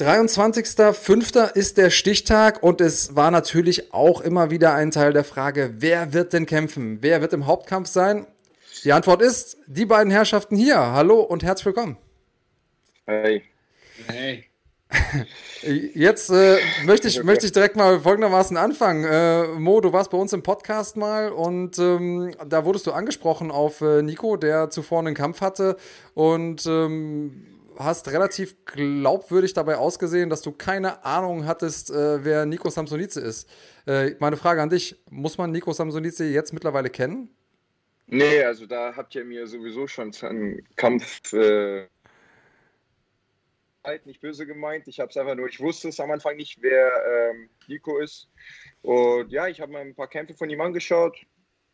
23.05. 0.00 1.52
ist 1.52 1.76
der 1.76 1.90
Stichtag 1.90 2.60
und 2.60 2.80
es 2.80 3.14
war 3.14 3.30
natürlich 3.30 3.94
auch 3.94 4.20
immer 4.20 4.50
wieder 4.50 4.74
ein 4.74 4.90
Teil 4.90 5.12
der 5.12 5.22
Frage, 5.22 5.74
wer 5.78 6.12
wird 6.12 6.32
denn 6.32 6.46
kämpfen? 6.46 6.98
Wer 7.02 7.20
wird 7.20 7.34
im 7.34 7.46
Hauptkampf 7.46 7.88
sein? 7.88 8.26
Die 8.84 8.92
Antwort 8.92 9.22
ist, 9.22 9.58
die 9.68 9.86
beiden 9.86 10.10
Herrschaften 10.10 10.56
hier. 10.56 10.76
Hallo 10.76 11.20
und 11.20 11.44
herzlich 11.44 11.66
willkommen. 11.66 11.96
Hey. 13.06 13.44
Hey. 14.08 14.44
Jetzt 15.94 16.30
äh, 16.30 16.58
möchte, 16.84 17.06
ich, 17.06 17.18
okay. 17.18 17.26
möchte 17.26 17.46
ich 17.46 17.52
direkt 17.52 17.76
mal 17.76 18.00
folgendermaßen 18.00 18.56
anfangen. 18.56 19.04
Äh, 19.04 19.46
Mo, 19.60 19.80
du 19.80 19.92
warst 19.92 20.10
bei 20.10 20.18
uns 20.18 20.32
im 20.32 20.42
Podcast 20.42 20.96
mal 20.96 21.30
und 21.30 21.78
ähm, 21.78 22.34
da 22.44 22.64
wurdest 22.64 22.88
du 22.88 22.92
angesprochen 22.92 23.52
auf 23.52 23.82
äh, 23.82 24.02
Nico, 24.02 24.36
der 24.36 24.68
zuvor 24.70 24.98
einen 24.98 25.14
Kampf 25.14 25.42
hatte 25.42 25.76
und 26.14 26.66
ähm, 26.66 27.46
hast 27.78 28.10
relativ 28.10 28.64
glaubwürdig 28.64 29.52
dabei 29.52 29.76
ausgesehen, 29.76 30.28
dass 30.28 30.42
du 30.42 30.50
keine 30.50 31.04
Ahnung 31.04 31.46
hattest, 31.46 31.92
äh, 31.92 32.24
wer 32.24 32.46
Nico 32.46 32.68
Samsonize 32.68 33.20
ist. 33.20 33.48
Äh, 33.86 34.16
meine 34.18 34.36
Frage 34.36 34.60
an 34.60 34.70
dich, 34.70 35.00
muss 35.08 35.38
man 35.38 35.52
Nico 35.52 35.72
Samsonize 35.72 36.24
jetzt 36.24 36.52
mittlerweile 36.52 36.90
kennen? 36.90 37.30
Nee, 38.12 38.42
also 38.42 38.66
da 38.66 38.94
habt 38.94 39.14
ihr 39.14 39.24
mir 39.24 39.46
sowieso 39.46 39.86
schon 39.86 40.12
einen 40.20 40.68
Kampf 40.76 41.32
äh, 41.32 41.86
nicht 44.04 44.20
böse 44.20 44.46
gemeint. 44.46 44.86
Ich 44.86 45.00
habe 45.00 45.08
es 45.08 45.16
einfach 45.16 45.34
nur, 45.34 45.48
ich 45.48 45.60
wusste 45.60 45.88
es 45.88 45.98
am 45.98 46.10
Anfang 46.10 46.36
nicht, 46.36 46.60
wer 46.60 46.92
ähm, 47.30 47.48
Nico 47.68 47.98
ist. 48.00 48.28
Und 48.82 49.32
ja, 49.32 49.48
ich 49.48 49.62
habe 49.62 49.72
mir 49.72 49.78
ein 49.78 49.94
paar 49.94 50.08
Kämpfe 50.08 50.34
von 50.34 50.50
ihm 50.50 50.60
angeschaut. 50.60 51.16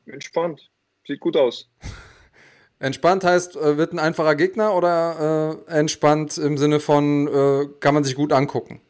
Entspannt. 0.06 0.70
Sieht 1.08 1.18
gut 1.18 1.36
aus. 1.36 1.68
Entspannt 2.78 3.24
heißt, 3.24 3.56
äh, 3.56 3.76
wird 3.76 3.92
ein 3.92 3.98
einfacher 3.98 4.36
Gegner 4.36 4.76
oder 4.76 5.64
äh, 5.66 5.72
entspannt 5.72 6.38
im 6.38 6.56
Sinne 6.56 6.78
von, 6.78 7.26
äh, 7.26 7.66
kann 7.80 7.94
man 7.94 8.04
sich 8.04 8.14
gut 8.14 8.32
angucken? 8.32 8.80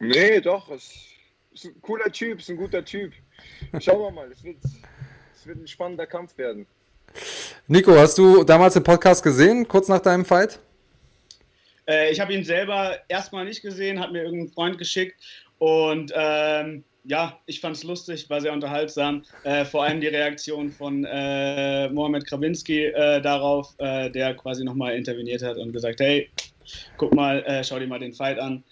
Nee, 0.00 0.42
doch. 0.42 0.70
Es 0.70 1.14
ist 1.54 1.64
ein 1.64 1.80
cooler 1.80 2.12
Typ, 2.12 2.40
ist 2.40 2.50
ein 2.50 2.58
guter 2.58 2.84
Typ. 2.84 3.14
Schauen 3.80 4.00
wir 4.00 4.10
mal. 4.10 4.30
Es 4.30 4.44
wird, 4.44 4.58
es 5.42 5.48
wird 5.48 5.58
ein 5.58 5.66
spannender 5.66 6.06
Kampf 6.06 6.38
werden. 6.38 6.66
Nico, 7.66 7.96
hast 7.96 8.16
du 8.16 8.44
damals 8.44 8.74
den 8.74 8.84
Podcast 8.84 9.24
gesehen, 9.24 9.66
kurz 9.66 9.88
nach 9.88 9.98
deinem 9.98 10.24
Fight? 10.24 10.60
Äh, 11.88 12.12
ich 12.12 12.20
habe 12.20 12.32
ihn 12.32 12.44
selber 12.44 12.96
erstmal 13.08 13.44
nicht 13.44 13.60
gesehen, 13.60 13.98
hat 13.98 14.12
mir 14.12 14.22
irgendein 14.22 14.52
Freund 14.52 14.78
geschickt 14.78 15.16
und 15.58 16.12
ähm, 16.14 16.84
ja, 17.02 17.40
ich 17.46 17.60
fand 17.60 17.74
es 17.74 17.82
lustig, 17.82 18.30
war 18.30 18.40
sehr 18.40 18.52
unterhaltsam. 18.52 19.24
Äh, 19.42 19.64
vor 19.64 19.82
allem 19.82 20.00
die 20.00 20.06
Reaktion 20.06 20.70
von 20.70 21.04
äh, 21.04 21.88
Mohamed 21.88 22.24
Krawinski 22.24 22.84
äh, 22.84 23.20
darauf, 23.20 23.74
äh, 23.78 24.10
der 24.10 24.34
quasi 24.34 24.62
nochmal 24.62 24.94
interveniert 24.94 25.42
hat 25.42 25.56
und 25.56 25.72
gesagt, 25.72 25.98
hey, 25.98 26.30
guck 26.96 27.12
mal, 27.14 27.42
äh, 27.46 27.64
schau 27.64 27.80
dir 27.80 27.88
mal 27.88 27.98
den 27.98 28.12
Fight 28.12 28.38
an. 28.38 28.62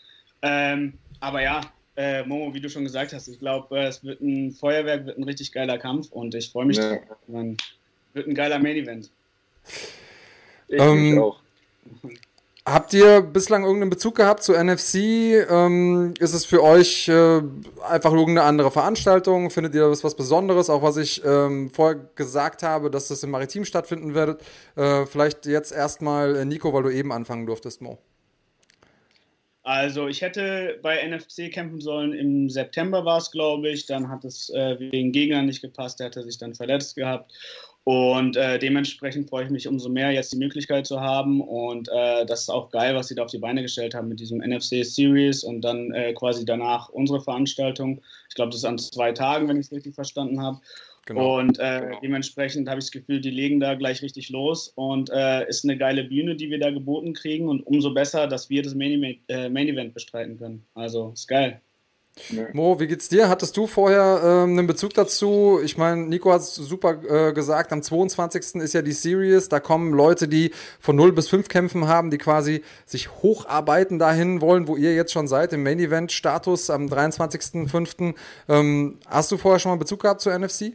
Ähm, 0.43 0.93
aber 1.19 1.43
ja, 1.43 1.63
äh, 2.01 2.25
Momo, 2.25 2.55
wie 2.55 2.61
du 2.61 2.71
schon 2.71 2.85
gesagt 2.85 3.13
hast, 3.13 3.29
ich 3.29 3.39
glaube, 3.39 3.79
äh, 3.79 3.87
es 3.87 4.03
wird 4.03 4.21
ein 4.23 4.53
Feuerwerk, 4.53 5.05
wird 5.05 5.19
ein 5.19 5.25
richtig 5.25 5.53
geiler 5.53 5.77
Kampf 5.77 6.11
und 6.11 6.35
ich 6.35 6.51
freue 6.51 6.65
mich 6.65 6.79
ja. 6.79 6.97
drauf. 6.97 7.19
Man, 7.27 7.59
wird 8.15 8.27
ein 8.27 8.35
geiler 8.35 8.59
Main 8.59 8.77
Event. 8.77 9.11
Ich 10.69 10.81
ähm, 10.81 11.19
auch. 11.19 11.41
Habt 12.65 12.93
ihr 12.95 13.21
bislang 13.21 13.65
irgendeinen 13.65 13.91
Bezug 13.91 14.15
gehabt 14.15 14.43
zu 14.43 14.53
NFC? 14.53 14.95
Ähm, 15.51 16.15
ist 16.19 16.33
es 16.33 16.45
für 16.45 16.63
euch 16.63 17.09
äh, 17.09 17.43
einfach 17.89 18.13
irgendeine 18.13 18.43
andere 18.45 18.71
Veranstaltung? 18.71 19.51
Findet 19.51 19.75
ihr 19.75 19.89
das 19.89 20.05
was 20.05 20.15
Besonderes? 20.15 20.71
Auch 20.71 20.83
was 20.83 20.97
ich 20.97 21.23
ähm, 21.25 21.71
vorher 21.71 22.01
gesagt 22.15 22.63
habe, 22.63 22.91
dass 22.91 23.09
das 23.09 23.23
im 23.23 23.31
Maritim 23.31 23.65
stattfinden 23.65 24.15
wird. 24.15 24.41
Äh, 24.77 25.05
vielleicht 25.07 25.47
jetzt 25.47 25.73
erstmal 25.73 26.37
äh, 26.37 26.45
Nico, 26.45 26.73
weil 26.73 26.83
du 26.83 26.91
eben 26.91 27.13
anfangen 27.13 27.47
durftest, 27.47 27.83
Mo. 27.83 27.99
Also 29.63 30.09
ich 30.09 30.23
hätte 30.23 30.79
bei 30.83 31.07
NFC 31.07 31.53
kämpfen 31.53 31.81
sollen, 31.81 32.15
im 32.15 32.49
September 32.49 33.05
war 33.05 33.19
es, 33.19 33.31
glaube 33.31 33.69
ich. 33.69 33.87
Dann 33.87 34.09
hat 34.09 34.25
es 34.25 34.49
äh, 34.51 34.79
wegen 34.79 35.13
Gegnern 35.13 35.47
nicht 35.47 35.61
gepasst, 35.61 36.01
der 36.01 36.07
hatte 36.07 36.23
sich 36.23 36.39
dann 36.39 36.55
verletzt 36.55 36.97
gehabt. 36.97 37.33
Und 37.85 38.37
äh, 38.37 38.59
dementsprechend 38.59 39.29
freue 39.31 39.45
ich 39.45 39.51
mich 39.51 39.67
umso 39.67 39.89
mehr, 39.89 40.11
jetzt 40.11 40.33
die 40.33 40.39
Möglichkeit 40.39 40.87
zu 40.87 41.01
haben. 41.01 41.41
Und 41.41 41.89
äh, 41.89 42.27
das 42.27 42.43
ist 42.43 42.51
auch 42.51 42.71
geil, 42.71 42.95
was 42.95 43.09
sie 43.09 43.15
da 43.15 43.25
auf 43.25 43.31
die 43.31 43.39
Beine 43.39 43.63
gestellt 43.63 43.95
haben 43.95 44.09
mit 44.09 44.21
diesem 44.21 44.39
NFC 44.39 44.85
Series 44.85 45.45
und 45.45 45.63
dann 45.63 45.93
äh, 45.93 46.13
quasi 46.13 46.45
danach 46.45 46.91
unsere 46.91 47.21
Veranstaltung. 47.21 48.03
Ich 48.29 48.35
glaube, 48.35 48.51
das 48.51 48.61
ist 48.61 48.65
an 48.67 48.79
zwei 48.79 49.13
Tagen, 49.13 49.49
wenn 49.49 49.57
ich 49.57 49.67
es 49.67 49.73
richtig 49.73 49.95
verstanden 49.95 50.43
habe. 50.43 50.61
Genau. 51.07 51.39
Und 51.39 51.59
äh, 51.59 51.81
genau. 51.81 52.01
dementsprechend 52.03 52.69
habe 52.69 52.79
ich 52.79 52.87
das 52.87 52.93
Gefühl, 52.93 53.21
die 53.21 53.31
legen 53.31 53.59
da 53.59 53.75
gleich 53.75 54.03
richtig 54.03 54.29
los 54.29 54.73
und 54.75 55.11
äh, 55.11 55.49
ist 55.49 55.65
eine 55.65 55.77
geile 55.77 56.05
Bühne, 56.05 56.37
die 56.37 56.51
wir 56.51 56.61
da 56.61 56.71
geboten 56.71 57.15
kriegen 57.15 57.49
und 57.49 57.67
umso 57.67 57.93
besser, 57.93 58.27
dass 58.27 58.51
wir 58.51 58.63
das 58.63 58.75
Main 58.75 58.93
Event, 58.93 59.19
äh, 59.29 59.49
Main 59.49 59.69
Event 59.69 59.95
bestreiten 59.95 60.39
können. 60.39 60.65
Also 60.75 61.11
ist 61.15 61.27
geil. 61.27 61.61
Mo, 62.53 62.79
wie 62.79 62.87
geht's 62.87 63.09
dir? 63.09 63.29
Hattest 63.29 63.57
du 63.57 63.67
vorher 63.67 64.21
ähm, 64.23 64.59
einen 64.59 64.67
Bezug 64.67 64.93
dazu? 64.95 65.61
Ich 65.65 65.79
meine, 65.79 66.03
Nico 66.03 66.33
hat 66.33 66.43
es 66.43 66.55
super 66.55 67.03
äh, 67.09 67.33
gesagt, 67.33 67.73
am 67.73 67.83
22. 67.83 68.57
ist 68.57 68.75
ja 68.75 68.83
die 68.83 68.93
Series, 68.93 69.49
da 69.49 69.59
kommen 69.59 69.95
Leute, 69.95 70.29
die 70.29 70.51
von 70.81 70.97
0 70.97 71.13
bis 71.13 71.29
5 71.29 71.49
kämpfen 71.49 71.89
haben, 71.89 72.11
die 72.11 72.19
quasi 72.19 72.63
sich 72.85 73.11
hocharbeiten 73.23 73.99
dahin 73.99 74.41
wollen, 74.41 74.69
wo 74.69 74.77
ihr 74.77 74.95
jetzt 74.95 75.13
schon 75.13 75.29
seid, 75.29 75.53
im 75.53 75.63
Main-Event-Status 75.63 76.69
am 76.71 76.87
23.05. 76.87 78.15
Ähm, 78.49 78.99
hast 79.07 79.33
du 79.33 79.39
vorher 79.39 79.59
schon 79.59 79.71
mal 79.71 79.79
Bezug 79.79 80.03
gehabt 80.03 80.21
zur 80.21 80.37
NFC? 80.39 80.75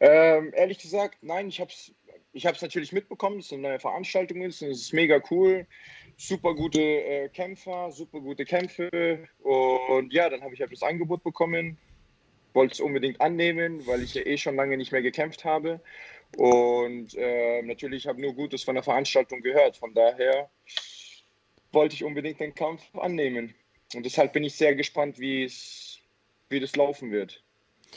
Ähm, 0.00 0.52
ehrlich 0.54 0.78
gesagt, 0.78 1.18
nein, 1.22 1.48
ich 1.48 1.60
habe 1.60 1.70
es 1.70 1.92
ich 2.34 2.46
hab's 2.46 2.62
natürlich 2.62 2.92
mitbekommen, 2.92 3.36
dass 3.36 3.46
es 3.46 3.52
eine 3.52 3.62
neue 3.62 3.78
Veranstaltung 3.78 4.40
ist 4.40 4.62
und 4.62 4.70
es 4.70 4.80
ist 4.80 4.94
mega 4.94 5.20
cool 5.30 5.66
super 6.16 6.54
gute 6.54 6.80
äh, 6.80 7.28
Kämpfer, 7.28 7.90
super 7.90 8.20
gute 8.20 8.44
Kämpfe. 8.44 9.28
Und 9.42 10.12
ja, 10.12 10.28
dann 10.28 10.42
habe 10.42 10.54
ich 10.54 10.60
halt 10.60 10.72
das 10.72 10.82
Angebot 10.82 11.24
bekommen, 11.24 11.78
wollte 12.52 12.74
es 12.74 12.80
unbedingt 12.80 13.20
annehmen, 13.20 13.86
weil 13.86 14.02
ich 14.02 14.14
ja 14.14 14.24
eh 14.24 14.36
schon 14.36 14.56
lange 14.56 14.76
nicht 14.76 14.92
mehr 14.92 15.02
gekämpft 15.02 15.44
habe. 15.44 15.80
Und 16.36 17.14
äh, 17.16 17.62
natürlich 17.62 18.06
habe 18.06 18.20
nur 18.20 18.34
Gutes 18.34 18.62
von 18.62 18.74
der 18.74 18.84
Veranstaltung 18.84 19.42
gehört. 19.42 19.76
Von 19.76 19.94
daher 19.94 20.50
wollte 21.72 21.94
ich 21.94 22.04
unbedingt 22.04 22.40
den 22.40 22.54
Kampf 22.54 22.82
annehmen. 22.94 23.54
Und 23.94 24.06
deshalb 24.06 24.32
bin 24.32 24.44
ich 24.44 24.54
sehr 24.54 24.74
gespannt, 24.74 25.18
wie 25.18 25.44
es 25.44 25.98
wie 26.48 26.60
das 26.60 26.76
laufen 26.76 27.10
wird. 27.10 27.42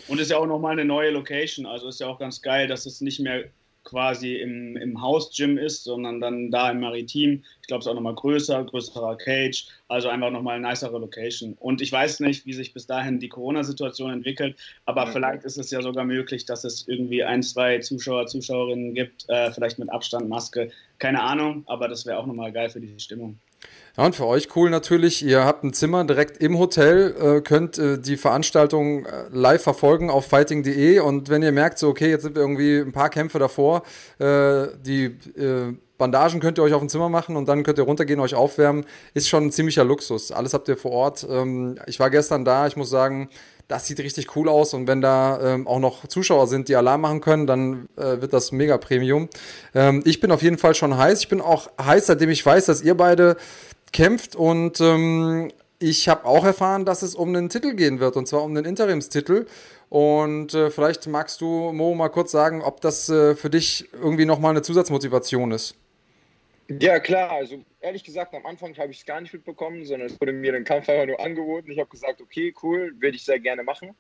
Und 0.08 0.18
es 0.18 0.24
ist 0.24 0.32
ja 0.32 0.38
auch 0.38 0.46
nochmal 0.46 0.74
eine 0.74 0.86
neue 0.86 1.12
Location. 1.12 1.66
Also 1.66 1.88
ist 1.88 2.00
ja 2.00 2.08
auch 2.08 2.20
ganz 2.20 2.42
geil, 2.42 2.68
dass 2.68 2.86
es 2.86 3.02
nicht 3.02 3.20
mehr 3.20 3.46
quasi 3.86 4.36
im, 4.36 4.76
im 4.76 5.02
Haus-Gym 5.02 5.58
ist, 5.58 5.84
sondern 5.84 6.20
dann 6.20 6.52
da 6.52 6.72
im 6.72 6.82
Maritim. 6.82 7.44
Ich 7.62 7.68
glaube, 7.68 7.80
es 7.80 7.86
ist 7.86 7.92
auch 7.92 7.96
nochmal 7.96 8.16
größer, 8.16 8.64
größerer 8.66 9.16
Cage, 9.18 9.68
also 9.88 10.10
einfach 10.10 10.32
nochmal 10.32 10.58
eine 10.58 10.68
nicere 10.68 11.00
Location. 11.00 11.54
Und 11.60 11.82
ich 11.82 11.92
weiß 11.92 12.20
nicht, 12.20 12.46
wie 12.46 12.54
sich 12.54 12.74
bis 12.74 12.88
dahin 12.88 13.20
die 13.20 13.30
Corona-Situation 13.30 14.12
entwickelt, 14.12 14.58
aber 14.86 15.06
mhm. 15.06 15.12
vielleicht 15.12 15.44
ist 15.46 15.58
es 15.58 15.72
ja 15.72 15.82
sogar 15.82 16.04
möglich, 16.04 16.46
dass 16.46 16.64
es 16.64 16.88
irgendwie 16.88 17.24
ein, 17.24 17.44
zwei 17.44 17.80
Zuschauer, 17.80 18.26
Zuschauerinnen 18.26 18.96
gibt, 18.96 19.30
äh, 19.30 19.52
vielleicht 19.52 19.80
mit 19.80 19.90
Abstand, 19.92 20.28
Maske, 20.28 20.72
keine 20.98 21.22
Ahnung, 21.22 21.64
aber 21.68 21.88
das 21.88 22.06
wäre 22.06 22.18
auch 22.18 22.26
nochmal 22.26 22.52
geil 22.52 22.70
für 22.70 22.82
die 22.82 23.00
Stimmung. 23.00 23.40
Ja, 23.98 24.06
und 24.06 24.16
für 24.16 24.26
euch 24.26 24.54
cool 24.58 24.70
natürlich, 24.70 25.24
ihr 25.24 25.46
habt 25.46 25.64
ein 25.64 25.72
Zimmer 25.72 26.04
direkt 26.04 26.42
im 26.44 26.60
Hotel, 26.60 27.16
äh, 27.18 27.42
könnt 27.42 27.78
äh, 27.78 27.98
die 27.98 28.18
Veranstaltung 28.18 29.06
äh, 29.06 29.26
live 29.32 29.64
verfolgen 29.64 30.10
auf 30.10 30.26
fighting.de 30.26 31.00
und 31.00 31.30
wenn 31.30 31.42
ihr 31.42 31.54
merkt, 31.54 31.80
so 31.80 31.88
okay, 31.88 32.10
jetzt 32.10 32.24
sind 32.24 32.36
wir 32.36 32.42
irgendwie 32.42 32.80
ein 32.80 32.92
paar 32.92 33.10
Kämpfe 33.10 33.40
davor, 33.40 33.84
äh, 34.20 34.68
die 34.86 35.06
äh, 35.38 35.78
Bandagen 35.98 36.42
könnt 36.42 36.58
ihr 36.58 36.64
euch 36.64 36.74
auf 36.74 36.82
dem 36.82 36.90
Zimmer 36.90 37.08
machen 37.08 37.38
und 37.38 37.48
dann 37.48 37.64
könnt 37.64 37.78
ihr 37.78 37.86
runtergehen, 37.86 38.20
euch 38.20 38.36
aufwärmen, 38.36 38.86
ist 39.14 39.30
schon 39.30 39.46
ein 39.46 39.52
ziemlicher 39.52 39.86
Luxus. 39.86 40.32
Alles 40.32 40.54
habt 40.54 40.68
ihr 40.68 40.76
vor 40.76 40.92
Ort. 40.92 41.26
Ähm, 41.30 41.80
ich 41.88 42.00
war 42.02 42.10
gestern 42.10 42.44
da, 42.44 42.68
ich 42.68 42.76
muss 42.76 42.90
sagen, 42.90 43.30
das 43.68 43.86
sieht 43.88 44.00
richtig 44.00 44.36
cool 44.36 44.48
aus 44.48 44.74
und 44.74 44.88
wenn 44.88 45.02
da 45.02 45.40
ähm, 45.42 45.68
auch 45.68 45.80
noch 45.80 46.08
Zuschauer 46.08 46.48
sind, 46.48 46.68
die 46.68 46.76
Alarm 46.76 47.02
machen 47.02 47.22
können, 47.22 47.48
dann 47.48 47.90
äh, 47.98 48.22
wird 48.22 48.34
das 48.34 48.52
mega 48.52 48.78
Premium. 48.78 49.30
Ähm, 49.74 50.04
ich 50.06 50.20
bin 50.20 50.32
auf 50.32 50.42
jeden 50.42 50.58
Fall 50.58 50.76
schon 50.76 50.98
heiß. 50.98 51.20
Ich 51.20 51.30
bin 51.30 51.42
auch 51.42 51.70
heiß, 51.82 52.08
seitdem 52.08 52.30
ich 52.30 52.46
weiß, 52.46 52.66
dass 52.66 52.82
ihr 52.82 52.96
beide 52.96 53.38
kämpft 53.92 54.36
und 54.36 54.82
ähm, 54.82 55.52
ich 55.80 56.08
habe 56.08 56.26
auch 56.26 56.46
erfahren, 56.46 56.86
dass 56.86 57.02
es 57.02 57.16
um 57.16 57.30
einen 57.30 57.50
Titel 57.50 57.74
gehen 57.74 58.00
wird 58.00 58.16
und 58.16 58.28
zwar 58.28 58.44
um 58.44 58.56
den 58.56 58.66
Interimstitel. 58.66 59.46
Und 59.90 60.54
äh, 60.54 60.72
vielleicht 60.72 61.08
magst 61.08 61.42
du, 61.42 61.72
Mo, 61.72 61.94
mal 61.96 62.10
kurz 62.10 62.32
sagen, 62.32 62.62
ob 62.62 62.82
das 62.82 63.08
äh, 63.10 63.36
für 63.36 63.50
dich 63.50 63.88
irgendwie 63.94 64.26
nochmal 64.26 64.52
eine 64.52 64.62
Zusatzmotivation 64.62 65.52
ist. 65.52 65.76
Ja, 66.68 67.00
klar. 67.00 67.32
Also 67.32 67.64
ehrlich 67.80 68.04
gesagt, 68.04 68.34
am 68.34 68.46
Anfang 68.46 68.76
habe 68.78 68.92
ich 68.92 69.00
es 69.00 69.06
gar 69.06 69.22
nicht 69.22 69.34
mitbekommen, 69.34 69.86
sondern 69.86 70.08
es 70.08 70.20
wurde 70.20 70.34
mir 70.34 70.52
den 70.52 70.64
Kampf 70.64 70.90
einfach 70.90 71.06
nur 71.06 71.20
angeboten. 71.20 71.72
Ich 71.72 71.80
habe 71.80 71.90
gesagt, 71.90 72.22
okay, 72.22 72.54
cool, 72.64 72.94
würde 73.00 73.16
ich 73.16 73.24
sehr 73.24 73.40
gerne 73.40 73.64
machen. 73.64 73.96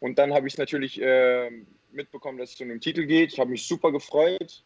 Und 0.00 0.18
dann 0.18 0.32
habe 0.32 0.46
ich 0.46 0.54
es 0.54 0.58
natürlich 0.58 1.00
äh, 1.00 1.50
mitbekommen, 1.92 2.38
dass 2.38 2.50
es 2.50 2.56
zu 2.56 2.64
einem 2.64 2.80
Titel 2.80 3.04
geht. 3.04 3.32
Ich 3.32 3.40
habe 3.40 3.50
mich 3.50 3.66
super 3.66 3.92
gefreut. 3.92 4.64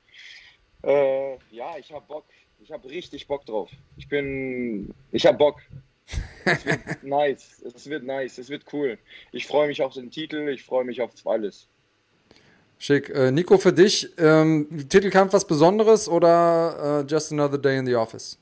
Äh, 0.83 1.37
ja, 1.51 1.77
ich 1.79 1.93
habe 1.93 2.07
Bock. 2.07 2.27
Ich 2.61 2.71
habe 2.71 2.89
richtig 2.89 3.27
Bock 3.27 3.45
drauf. 3.45 3.71
Ich 3.97 4.09
bin, 4.09 4.95
ich 5.11 5.27
habe 5.27 5.39
Bock. 5.39 5.61
Es 6.45 6.65
wird 6.65 6.81
nice. 7.03 7.61
Es 7.63 7.91
wird 7.91 8.05
nice. 8.05 8.39
Es 8.39 8.51
wird 8.51 8.73
cool. 8.73 8.99
Ich 9.33 9.47
freue 9.47 9.67
mich 9.67 9.83
auf 9.83 9.95
den 9.95 10.13
Titel. 10.13 10.49
Ich 10.49 10.63
freue 10.63 10.85
mich 10.85 11.01
auf 11.01 11.11
alles. 11.25 11.69
Schick. 12.83 13.11
Äh, 13.11 13.31
Nico, 13.31 13.59
für 13.59 13.73
dich, 13.73 14.09
ähm, 14.19 14.67
Titelkampf 14.89 15.33
was 15.33 15.47
Besonderes 15.47 16.09
oder 16.09 17.05
uh, 17.05 17.07
just 17.07 17.31
another 17.31 17.57
day 17.57 17.79
in 17.79 17.87
the 17.87 17.95
office? 17.95 18.37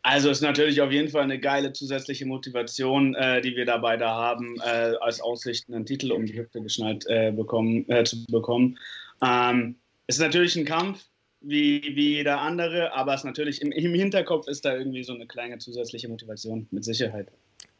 Also 0.00 0.30
ist 0.30 0.40
natürlich 0.40 0.80
auf 0.80 0.90
jeden 0.90 1.10
Fall 1.10 1.24
eine 1.24 1.38
geile 1.38 1.74
zusätzliche 1.74 2.24
Motivation, 2.24 3.14
äh, 3.14 3.42
die 3.42 3.54
wir 3.54 3.66
dabei 3.66 3.98
da 3.98 4.14
haben, 4.14 4.56
äh, 4.64 4.94
als 5.02 5.20
Aussicht 5.20 5.68
einen 5.68 5.84
Titel 5.84 6.12
um 6.12 6.24
die 6.24 6.38
Hüfte 6.38 6.62
geschnallt 6.62 7.04
äh, 7.08 7.30
bekommen, 7.30 7.86
äh, 7.90 8.04
zu 8.04 8.24
bekommen. 8.24 8.78
Ähm, 9.22 9.76
ist 10.06 10.18
natürlich 10.18 10.56
ein 10.56 10.64
Kampf, 10.64 11.04
wie, 11.42 11.82
wie 11.94 12.14
jeder 12.14 12.40
andere, 12.40 12.94
aber 12.94 13.12
es 13.12 13.24
natürlich 13.24 13.60
im, 13.60 13.70
im 13.70 13.92
Hinterkopf 13.92 14.48
ist 14.48 14.64
da 14.64 14.74
irgendwie 14.74 15.04
so 15.04 15.12
eine 15.12 15.26
kleine 15.26 15.58
zusätzliche 15.58 16.08
Motivation, 16.08 16.68
mit 16.70 16.86
Sicherheit. 16.86 17.28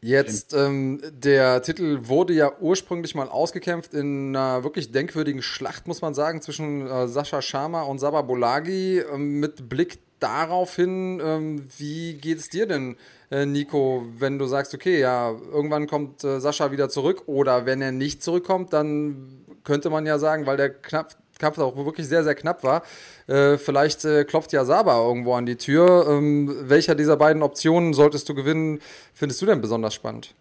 Jetzt, 0.01 0.53
ähm, 0.55 1.01
der 1.11 1.63
Titel 1.63 2.01
wurde 2.03 2.33
ja 2.33 2.53
ursprünglich 2.61 3.15
mal 3.15 3.29
ausgekämpft 3.29 3.95
in 3.95 4.37
einer 4.37 4.63
wirklich 4.63 4.93
denkwürdigen 4.93 5.43
Schlacht, 5.43 5.89
muss 5.89 6.03
man 6.03 6.15
sagen, 6.15 6.43
zwischen 6.43 6.87
äh, 6.87 7.09
Sascha 7.09 7.43
Sharma 7.43 7.83
und 7.83 7.99
Sabah 7.99 8.23
Bolagi. 8.23 8.99
Ähm, 9.01 9.41
mit 9.41 9.69
Blick 9.69 9.99
darauf 10.21 10.77
hin, 10.77 11.21
ähm, 11.23 11.67
wie 11.79 12.15
geht 12.15 12.39
es 12.39 12.49
dir 12.49 12.67
denn, 12.67 12.97
äh, 13.31 13.47
Nico, 13.47 14.07
wenn 14.19 14.39
du 14.39 14.47
sagst, 14.47 14.75
okay, 14.75 15.01
ja, 15.01 15.31
irgendwann 15.31 15.87
kommt 15.87 16.25
äh, 16.25 16.41
Sascha 16.41 16.71
wieder 16.71 16.89
zurück 16.89 17.25
oder 17.27 17.67
wenn 17.67 17.83
er 17.83 17.93
nicht 17.93 18.23
zurückkommt, 18.23 18.73
dann 18.73 19.45
könnte 19.65 19.91
man 19.91 20.07
ja 20.07 20.19
sagen, 20.19 20.47
weil 20.47 20.57
der 20.57 20.71
knapp 20.71 21.17
Kampf 21.39 21.59
auch 21.59 21.77
wirklich 21.77 22.07
sehr, 22.07 22.25
sehr 22.25 22.35
knapp 22.35 22.63
war. 22.63 22.83
Äh, 23.27 23.59
vielleicht 23.59 24.05
äh, 24.05 24.25
klopft 24.25 24.53
ja 24.53 24.65
Saba 24.65 25.07
irgendwo 25.07 25.35
an 25.35 25.47
die 25.47 25.57
Tür. 25.57 26.07
Ähm, 26.09 26.55
welcher 26.69 26.95
dieser 26.95 27.17
beiden 27.17 27.43
Optionen 27.43 27.95
solltest 27.95 28.29
du 28.29 28.35
gewinnen, 28.35 28.81
findest 29.13 29.43
du 29.43 29.47
denn 29.47 29.61
besonders 29.61 29.95
spannend? 29.95 30.35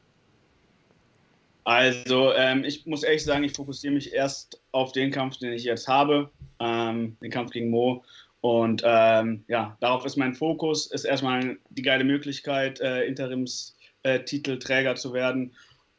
Also, 1.65 2.31
ähm, 2.33 2.63
ich 2.63 2.85
muss 2.85 3.03
ehrlich 3.03 3.23
sagen, 3.23 3.43
ich 3.43 3.53
fokussiere 3.53 3.93
mich 3.93 4.13
erst 4.13 4.61
auf 4.71 4.91
den 4.91 5.09
Kampf, 5.11 5.37
den 5.37 5.51
ich 5.51 5.63
jetzt 5.63 5.87
habe, 5.87 6.29
ähm, 6.59 7.17
den 7.21 7.31
Kampf 7.31 7.51
gegen 7.51 7.71
Mo. 7.71 8.03
Und 8.41 8.83
ähm, 8.85 9.43
ja, 9.47 9.75
darauf 9.79 10.05
ist 10.05 10.17
mein 10.17 10.35
Fokus, 10.35 10.91
ist 10.91 11.05
erstmal 11.05 11.57
die 11.71 11.81
geile 11.81 12.03
Möglichkeit, 12.03 12.79
äh, 12.79 13.05
Interimstitelträger 13.05 14.95
zu 14.95 15.13
werden. 15.13 15.55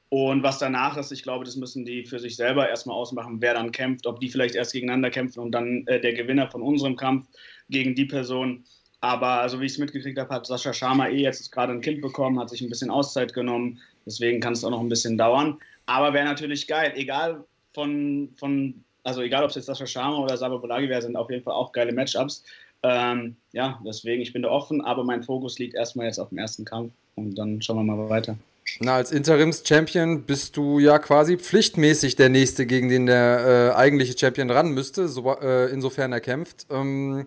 Und 0.09 0.43
was 0.43 0.59
danach 0.59 0.97
ist, 0.97 1.11
ich 1.11 1.23
glaube, 1.23 1.45
das 1.45 1.57
müssen 1.57 1.85
die 1.85 2.05
für 2.05 2.19
sich 2.19 2.37
selber 2.37 2.69
erstmal 2.69 2.97
ausmachen, 2.97 3.41
wer 3.41 3.55
dann 3.55 3.73
kämpft, 3.73 4.07
ob 4.07 4.21
die 4.21 4.29
vielleicht 4.29 4.55
erst 4.55 4.73
gegeneinander 4.73 5.11
kämpfen 5.11 5.41
und 5.41 5.53
dann 5.53 5.85
äh, 5.87 6.01
der 6.01 6.15
Gewinner 6.15 6.49
von 6.49 6.63
unserem 6.63 6.97
Kampf 6.97 7.27
gegen 7.69 7.95
die 7.95 8.05
Person. 8.05 8.65
Aber 9.01 9.49
so 9.49 9.61
wie 9.61 9.67
ich 9.67 9.73
es 9.73 9.79
mitgekriegt 9.79 10.19
habe, 10.19 10.33
hat 10.33 10.47
Sascha 10.47 10.73
Sharma 10.73 11.09
eh 11.09 11.23
jetzt 11.23 11.51
gerade 11.51 11.73
ein 11.73 11.81
Kind 11.81 12.01
bekommen, 12.01 12.39
hat 12.39 12.51
sich 12.51 12.61
ein 12.61 12.69
bisschen 12.69 12.91
Auszeit 12.91 13.33
genommen. 13.35 13.81
Deswegen 14.07 14.41
kann 14.41 14.53
es 14.53 14.65
auch 14.65 14.71
noch 14.71 14.81
ein 14.81 14.89
bisschen 14.89 15.19
dauern. 15.19 15.59
Aber 15.87 16.13
wäre 16.13 16.25
natürlich 16.25 16.67
geil, 16.67 16.93
egal 16.97 17.45
von, 17.75 18.31
von 18.37 18.85
also 19.03 19.23
egal 19.23 19.43
ob 19.43 19.51
es 19.51 19.57
jetzt 19.57 19.67
Sascha 19.67 19.87
Sharma 19.87 20.19
oder 20.19 20.37
Saber 20.37 20.59
Bolagi 20.59 20.89
wäre, 20.89 21.03
sind 21.03 21.17
auf 21.17 21.31
jeden 21.31 21.43
Fall 21.43 21.55
auch 21.55 21.73
geile 21.73 21.93
Matchups. 21.93 22.45
Ähm, 22.83 23.37
ja, 23.53 23.81
deswegen, 23.85 24.23
ich 24.23 24.33
bin 24.33 24.43
da 24.43 24.51
offen, 24.51 24.81
aber 24.81 25.03
mein 25.05 25.23
Fokus 25.23 25.59
liegt 25.59 25.75
erstmal 25.75 26.07
jetzt 26.07 26.19
auf 26.19 26.29
dem 26.29 26.39
ersten 26.39 26.65
Kampf 26.65 26.93
und 27.17 27.35
dann 27.37 27.61
schauen 27.61 27.77
wir 27.77 27.97
mal 27.97 28.09
weiter. 28.09 28.37
Na, 28.81 28.97
als 28.97 29.13
Interims-Champion 29.13 30.25
bist 30.25 30.57
du 30.57 30.79
ja 30.79 30.99
quasi 30.99 31.39
pflichtmäßig 31.39 32.17
der 32.17 32.29
Nächste, 32.29 32.67
gegen 32.67 32.89
den 32.89 33.07
der 33.07 33.73
äh, 33.75 33.77
eigentliche 33.77 34.19
Champion 34.19 34.51
ran 34.51 34.73
müsste, 34.73 35.09
so, 35.09 35.35
äh, 35.39 35.71
insofern 35.71 36.13
er 36.13 36.21
kämpft. 36.21 36.67
Ähm, 36.71 37.27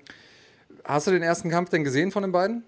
hast 0.84 1.08
du 1.08 1.12
den 1.12 1.24
ersten 1.24 1.50
Kampf 1.50 1.70
denn 1.70 1.84
gesehen 1.84 2.12
von 2.12 2.24
den 2.24 2.32
beiden? 2.32 2.64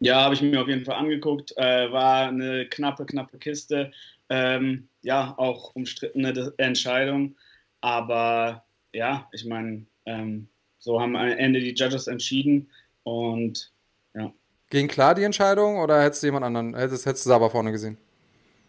Ja, 0.00 0.22
habe 0.22 0.34
ich 0.34 0.42
mir 0.42 0.60
auf 0.60 0.66
jeden 0.66 0.84
Fall 0.84 0.96
angeguckt. 0.96 1.56
Äh, 1.56 1.92
war 1.92 2.26
eine 2.28 2.66
knappe, 2.68 3.06
knappe 3.06 3.38
Kiste. 3.38 3.92
Ähm, 4.28 4.88
ja, 5.02 5.34
auch 5.36 5.76
umstrittene 5.76 6.52
Entscheidung. 6.56 7.36
Aber 7.80 8.64
ja, 8.92 9.28
ich 9.30 9.44
meine, 9.44 9.86
ähm, 10.06 10.48
so 10.80 11.00
haben 11.00 11.14
am 11.14 11.28
Ende 11.28 11.60
die 11.60 11.74
Judges 11.74 12.08
entschieden. 12.08 12.68
Und 13.04 13.70
ja. 14.14 14.32
Ging 14.72 14.88
klar 14.88 15.14
die 15.14 15.22
Entscheidung 15.22 15.80
oder 15.80 16.02
hättest 16.02 16.22
du 16.22 16.28
jemand 16.28 16.46
anderen, 16.46 16.74
hättest, 16.74 17.04
hättest 17.04 17.26
du 17.26 17.28
Saba 17.28 17.50
vorne 17.50 17.72
gesehen? 17.72 17.98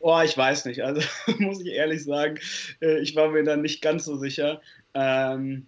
Oh, 0.01 0.19
ich 0.21 0.37
weiß 0.37 0.65
nicht. 0.65 0.83
Also 0.83 1.01
muss 1.39 1.61
ich 1.61 1.67
ehrlich 1.67 2.03
sagen, 2.03 2.39
äh, 2.81 2.99
ich 2.99 3.15
war 3.15 3.29
mir 3.29 3.45
da 3.45 3.55
nicht 3.55 3.81
ganz 3.81 4.03
so 4.03 4.17
sicher. 4.17 4.61
Ähm, 4.93 5.65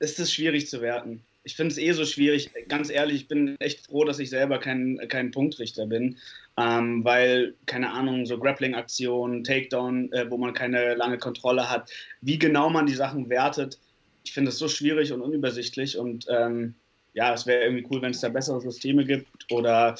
es 0.00 0.18
ist 0.18 0.32
schwierig 0.32 0.66
zu 0.66 0.80
werten. 0.80 1.22
Ich 1.44 1.54
finde 1.54 1.70
es 1.70 1.78
eh 1.78 1.92
so 1.92 2.04
schwierig. 2.04 2.50
Ganz 2.66 2.90
ehrlich, 2.90 3.22
ich 3.22 3.28
bin 3.28 3.54
echt 3.60 3.86
froh, 3.86 4.02
dass 4.02 4.18
ich 4.18 4.30
selber 4.30 4.58
kein, 4.58 4.98
kein 5.08 5.30
Punktrichter 5.30 5.86
bin, 5.86 6.18
ähm, 6.56 7.04
weil, 7.04 7.54
keine 7.66 7.92
Ahnung, 7.92 8.26
so 8.26 8.36
Grappling-Aktionen, 8.36 9.44
Takedown, 9.44 10.10
äh, 10.12 10.28
wo 10.28 10.38
man 10.38 10.54
keine 10.54 10.96
lange 10.96 11.18
Kontrolle 11.18 11.70
hat, 11.70 11.88
wie 12.20 12.40
genau 12.40 12.68
man 12.68 12.86
die 12.86 12.94
Sachen 12.94 13.30
wertet, 13.30 13.78
ich 14.24 14.32
finde 14.32 14.48
es 14.48 14.58
so 14.58 14.66
schwierig 14.66 15.12
und 15.12 15.22
unübersichtlich 15.22 15.96
und 15.96 16.26
ähm, 16.28 16.74
ja, 17.14 17.34
es 17.34 17.46
wäre 17.46 17.64
irgendwie 17.64 17.86
cool, 17.90 18.02
wenn 18.02 18.10
es 18.10 18.20
da 18.20 18.28
bessere 18.28 18.60
Systeme 18.60 19.04
gibt 19.04 19.26
oder 19.50 19.94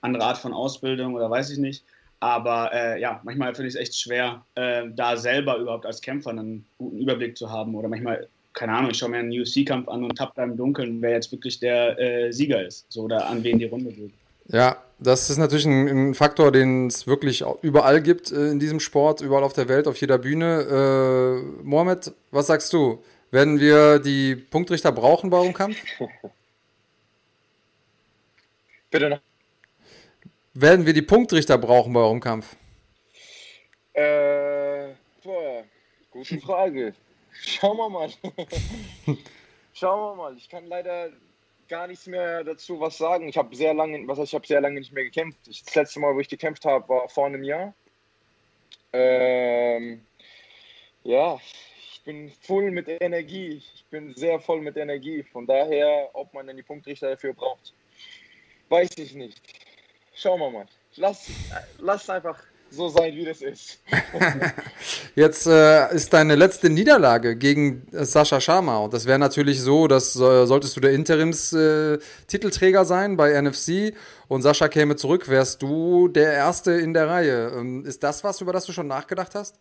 andere 0.00 0.24
Art 0.24 0.38
von 0.38 0.52
Ausbildung 0.52 1.14
oder 1.14 1.30
weiß 1.30 1.50
ich 1.50 1.58
nicht. 1.58 1.84
Aber 2.20 2.70
äh, 2.74 3.00
ja, 3.00 3.20
manchmal 3.24 3.54
finde 3.54 3.68
ich 3.68 3.74
es 3.74 3.80
echt 3.80 3.96
schwer, 3.96 4.44
äh, 4.54 4.84
da 4.94 5.16
selber 5.16 5.56
überhaupt 5.56 5.86
als 5.86 6.02
Kämpfer 6.02 6.30
einen 6.30 6.66
guten 6.76 6.98
Überblick 6.98 7.36
zu 7.36 7.50
haben. 7.50 7.74
Oder 7.74 7.88
manchmal, 7.88 8.28
keine 8.52 8.72
Ahnung, 8.72 8.90
ich 8.90 8.98
schaue 8.98 9.08
mir 9.08 9.18
einen 9.18 9.32
UFC-Kampf 9.32 9.88
an 9.88 10.04
und 10.04 10.16
tapp 10.16 10.34
da 10.34 10.44
im 10.44 10.56
Dunkeln, 10.56 11.00
wer 11.00 11.12
jetzt 11.12 11.32
wirklich 11.32 11.58
der 11.60 11.98
äh, 11.98 12.30
Sieger 12.30 12.64
ist. 12.66 12.84
So, 12.90 13.04
oder 13.04 13.26
an 13.26 13.42
wen 13.42 13.58
die 13.58 13.64
Runde 13.64 13.90
geht. 13.90 14.12
Ja, 14.48 14.76
das 14.98 15.30
ist 15.30 15.38
natürlich 15.38 15.64
ein, 15.64 16.10
ein 16.10 16.14
Faktor, 16.14 16.52
den 16.52 16.88
es 16.88 17.06
wirklich 17.06 17.42
überall 17.62 18.02
gibt 18.02 18.32
äh, 18.32 18.50
in 18.50 18.58
diesem 18.58 18.80
Sport, 18.80 19.22
überall 19.22 19.44
auf 19.44 19.54
der 19.54 19.68
Welt, 19.68 19.88
auf 19.88 19.98
jeder 19.98 20.18
Bühne. 20.18 21.40
Äh, 21.40 21.64
Mohamed, 21.64 22.12
was 22.30 22.48
sagst 22.48 22.70
du? 22.74 23.02
Werden 23.30 23.60
wir 23.60 23.98
die 23.98 24.34
Punktrichter 24.34 24.92
brauchen 24.92 25.30
bei 25.30 25.38
eurem 25.38 25.54
Kampf? 25.54 25.76
Bitte 28.90 29.08
noch. 29.08 29.20
Werden 30.54 30.84
wir 30.84 30.92
die 30.92 31.02
Punktrichter 31.02 31.58
brauchen 31.58 31.92
bei 31.92 32.00
eurem 32.00 32.20
Kampf? 32.20 32.56
Äh, 33.92 34.88
boah, 35.22 35.64
gute 36.10 36.40
Frage. 36.40 36.94
Schauen 37.32 37.76
wir 37.76 37.88
mal. 37.88 38.10
Schauen 39.72 40.00
wir 40.00 40.14
mal. 40.16 40.36
Ich 40.36 40.48
kann 40.48 40.66
leider 40.66 41.10
gar 41.68 41.86
nichts 41.86 42.06
mehr 42.08 42.42
dazu 42.42 42.80
was 42.80 42.98
sagen. 42.98 43.28
Ich 43.28 43.36
habe 43.36 43.54
sehr 43.54 43.72
lange, 43.74 44.06
was 44.08 44.18
heißt, 44.18 44.32
ich 44.32 44.34
habe 44.34 44.46
sehr 44.46 44.60
lange 44.60 44.80
nicht 44.80 44.92
mehr 44.92 45.04
gekämpft. 45.04 45.38
Das 45.46 45.74
letzte 45.74 46.00
Mal, 46.00 46.14
wo 46.14 46.20
ich 46.20 46.28
gekämpft 46.28 46.64
habe, 46.64 46.88
war 46.88 47.08
vor 47.08 47.26
einem 47.26 47.44
Jahr. 47.44 47.72
Ähm, 48.92 50.04
ja, 51.04 51.40
ich 51.92 52.02
bin 52.04 52.30
voll 52.42 52.72
mit 52.72 52.88
Energie. 52.88 53.62
Ich 53.74 53.84
bin 53.88 54.12
sehr 54.14 54.40
voll 54.40 54.60
mit 54.60 54.76
Energie. 54.76 55.22
Von 55.22 55.46
daher, 55.46 56.10
ob 56.12 56.34
man 56.34 56.48
denn 56.48 56.56
die 56.56 56.64
Punktrichter 56.64 57.10
dafür 57.10 57.32
braucht, 57.34 57.72
weiß 58.70 58.90
ich 58.96 59.14
nicht. 59.14 59.40
Schauen 60.14 60.40
wir 60.40 60.50
mal. 60.50 60.66
Lass, 60.96 61.26
lass 61.78 62.08
einfach 62.08 62.42
so 62.70 62.88
sein, 62.88 63.14
wie 63.14 63.24
das 63.24 63.42
ist. 63.42 63.80
Jetzt 65.16 65.46
äh, 65.46 65.92
ist 65.94 66.12
deine 66.12 66.36
letzte 66.36 66.70
Niederlage 66.70 67.36
gegen 67.36 67.86
äh, 67.92 68.04
Sascha 68.04 68.40
Sharma. 68.40 68.78
Und 68.78 68.94
das 68.94 69.06
wäre 69.06 69.18
natürlich 69.18 69.60
so, 69.60 69.88
dass 69.88 70.14
äh, 70.16 70.46
solltest 70.46 70.76
du 70.76 70.80
der 70.80 70.92
Interims-Titelträger 70.92 72.84
sein 72.84 73.16
bei 73.16 73.40
NFC 73.40 73.94
und 74.28 74.42
Sascha 74.42 74.68
käme 74.68 74.96
zurück, 74.96 75.28
wärst 75.28 75.62
du 75.62 76.08
der 76.08 76.32
Erste 76.32 76.72
in 76.72 76.94
der 76.94 77.08
Reihe. 77.08 77.52
Ähm, 77.56 77.84
ist 77.84 78.02
das 78.02 78.22
was, 78.22 78.40
über 78.40 78.52
das 78.52 78.66
du 78.66 78.72
schon 78.72 78.86
nachgedacht 78.86 79.34
hast? 79.34 79.56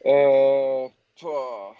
Äh, 0.00 0.88
boah. 1.20 1.76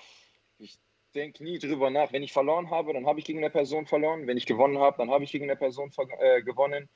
Denke 1.14 1.42
nie 1.42 1.58
drüber 1.58 1.90
nach. 1.90 2.12
Wenn 2.12 2.22
ich 2.22 2.32
verloren 2.32 2.70
habe, 2.70 2.92
dann 2.92 3.06
habe 3.06 3.18
ich 3.18 3.24
gegen 3.24 3.38
eine 3.38 3.50
Person 3.50 3.86
verloren. 3.86 4.26
Wenn 4.26 4.36
ich 4.36 4.46
gewonnen 4.46 4.78
habe, 4.78 4.96
dann 4.98 5.10
habe 5.10 5.24
ich 5.24 5.32
gegen 5.32 5.44
eine 5.44 5.56
Person 5.56 5.90
äh, 6.20 6.42
gewonnen 6.42 6.88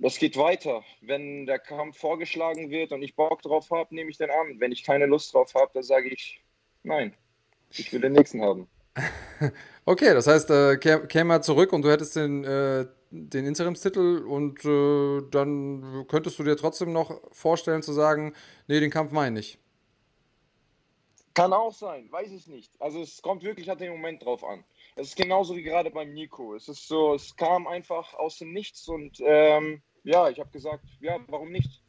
das 0.00 0.18
geht 0.18 0.36
weiter. 0.36 0.82
Wenn 1.00 1.46
der 1.46 1.58
Kampf 1.58 1.98
vorgeschlagen 1.98 2.70
wird 2.70 2.92
und 2.92 3.02
ich 3.02 3.16
Bock 3.16 3.42
drauf 3.42 3.70
habe, 3.70 3.94
nehme 3.94 4.10
ich 4.10 4.18
den 4.18 4.30
an. 4.30 4.58
Wenn 4.58 4.72
ich 4.72 4.84
keine 4.84 5.06
Lust 5.06 5.34
drauf 5.34 5.54
habe, 5.54 5.70
dann 5.74 5.82
sage 5.82 6.08
ich 6.08 6.42
nein. 6.82 7.14
Ich 7.70 7.92
will 7.92 8.00
den 8.00 8.12
nächsten 8.12 8.40
haben. 8.40 8.68
okay, 9.84 10.14
das 10.14 10.26
heißt, 10.26 10.50
äh, 10.50 10.76
käme 10.76 11.34
er 11.34 11.42
zurück 11.42 11.72
und 11.72 11.82
du 11.82 11.90
hättest 11.90 12.16
den, 12.16 12.44
äh, 12.44 12.86
den 13.10 13.46
Interimstitel 13.46 14.24
und 14.24 14.64
äh, 14.64 15.22
dann 15.30 16.06
könntest 16.08 16.38
du 16.38 16.44
dir 16.44 16.56
trotzdem 16.56 16.92
noch 16.92 17.20
vorstellen 17.32 17.82
zu 17.82 17.92
sagen, 17.92 18.34
nee, 18.66 18.80
den 18.80 18.90
Kampf 18.90 19.12
meine 19.12 19.40
ich. 19.40 19.58
Kann 21.38 21.52
auch 21.52 21.72
sein, 21.72 22.10
weiß 22.10 22.32
ich 22.32 22.48
nicht. 22.48 22.72
Also 22.80 23.00
es 23.00 23.22
kommt 23.22 23.44
wirklich 23.44 23.70
auf 23.70 23.78
den 23.78 23.92
Moment 23.92 24.24
drauf 24.24 24.42
an. 24.42 24.64
Es 24.96 25.10
ist 25.10 25.16
genauso 25.16 25.54
wie 25.54 25.62
gerade 25.62 25.88
beim 25.88 26.12
Nico. 26.12 26.56
Es 26.56 26.68
ist 26.68 26.88
so, 26.88 27.14
es 27.14 27.36
kam 27.36 27.68
einfach 27.68 28.12
aus 28.14 28.38
dem 28.38 28.52
Nichts 28.52 28.88
und 28.88 29.20
ähm, 29.20 29.80
ja, 30.02 30.28
ich 30.28 30.40
habe 30.40 30.50
gesagt, 30.50 30.82
ja, 31.00 31.16
warum 31.28 31.52
nicht? 31.52 31.80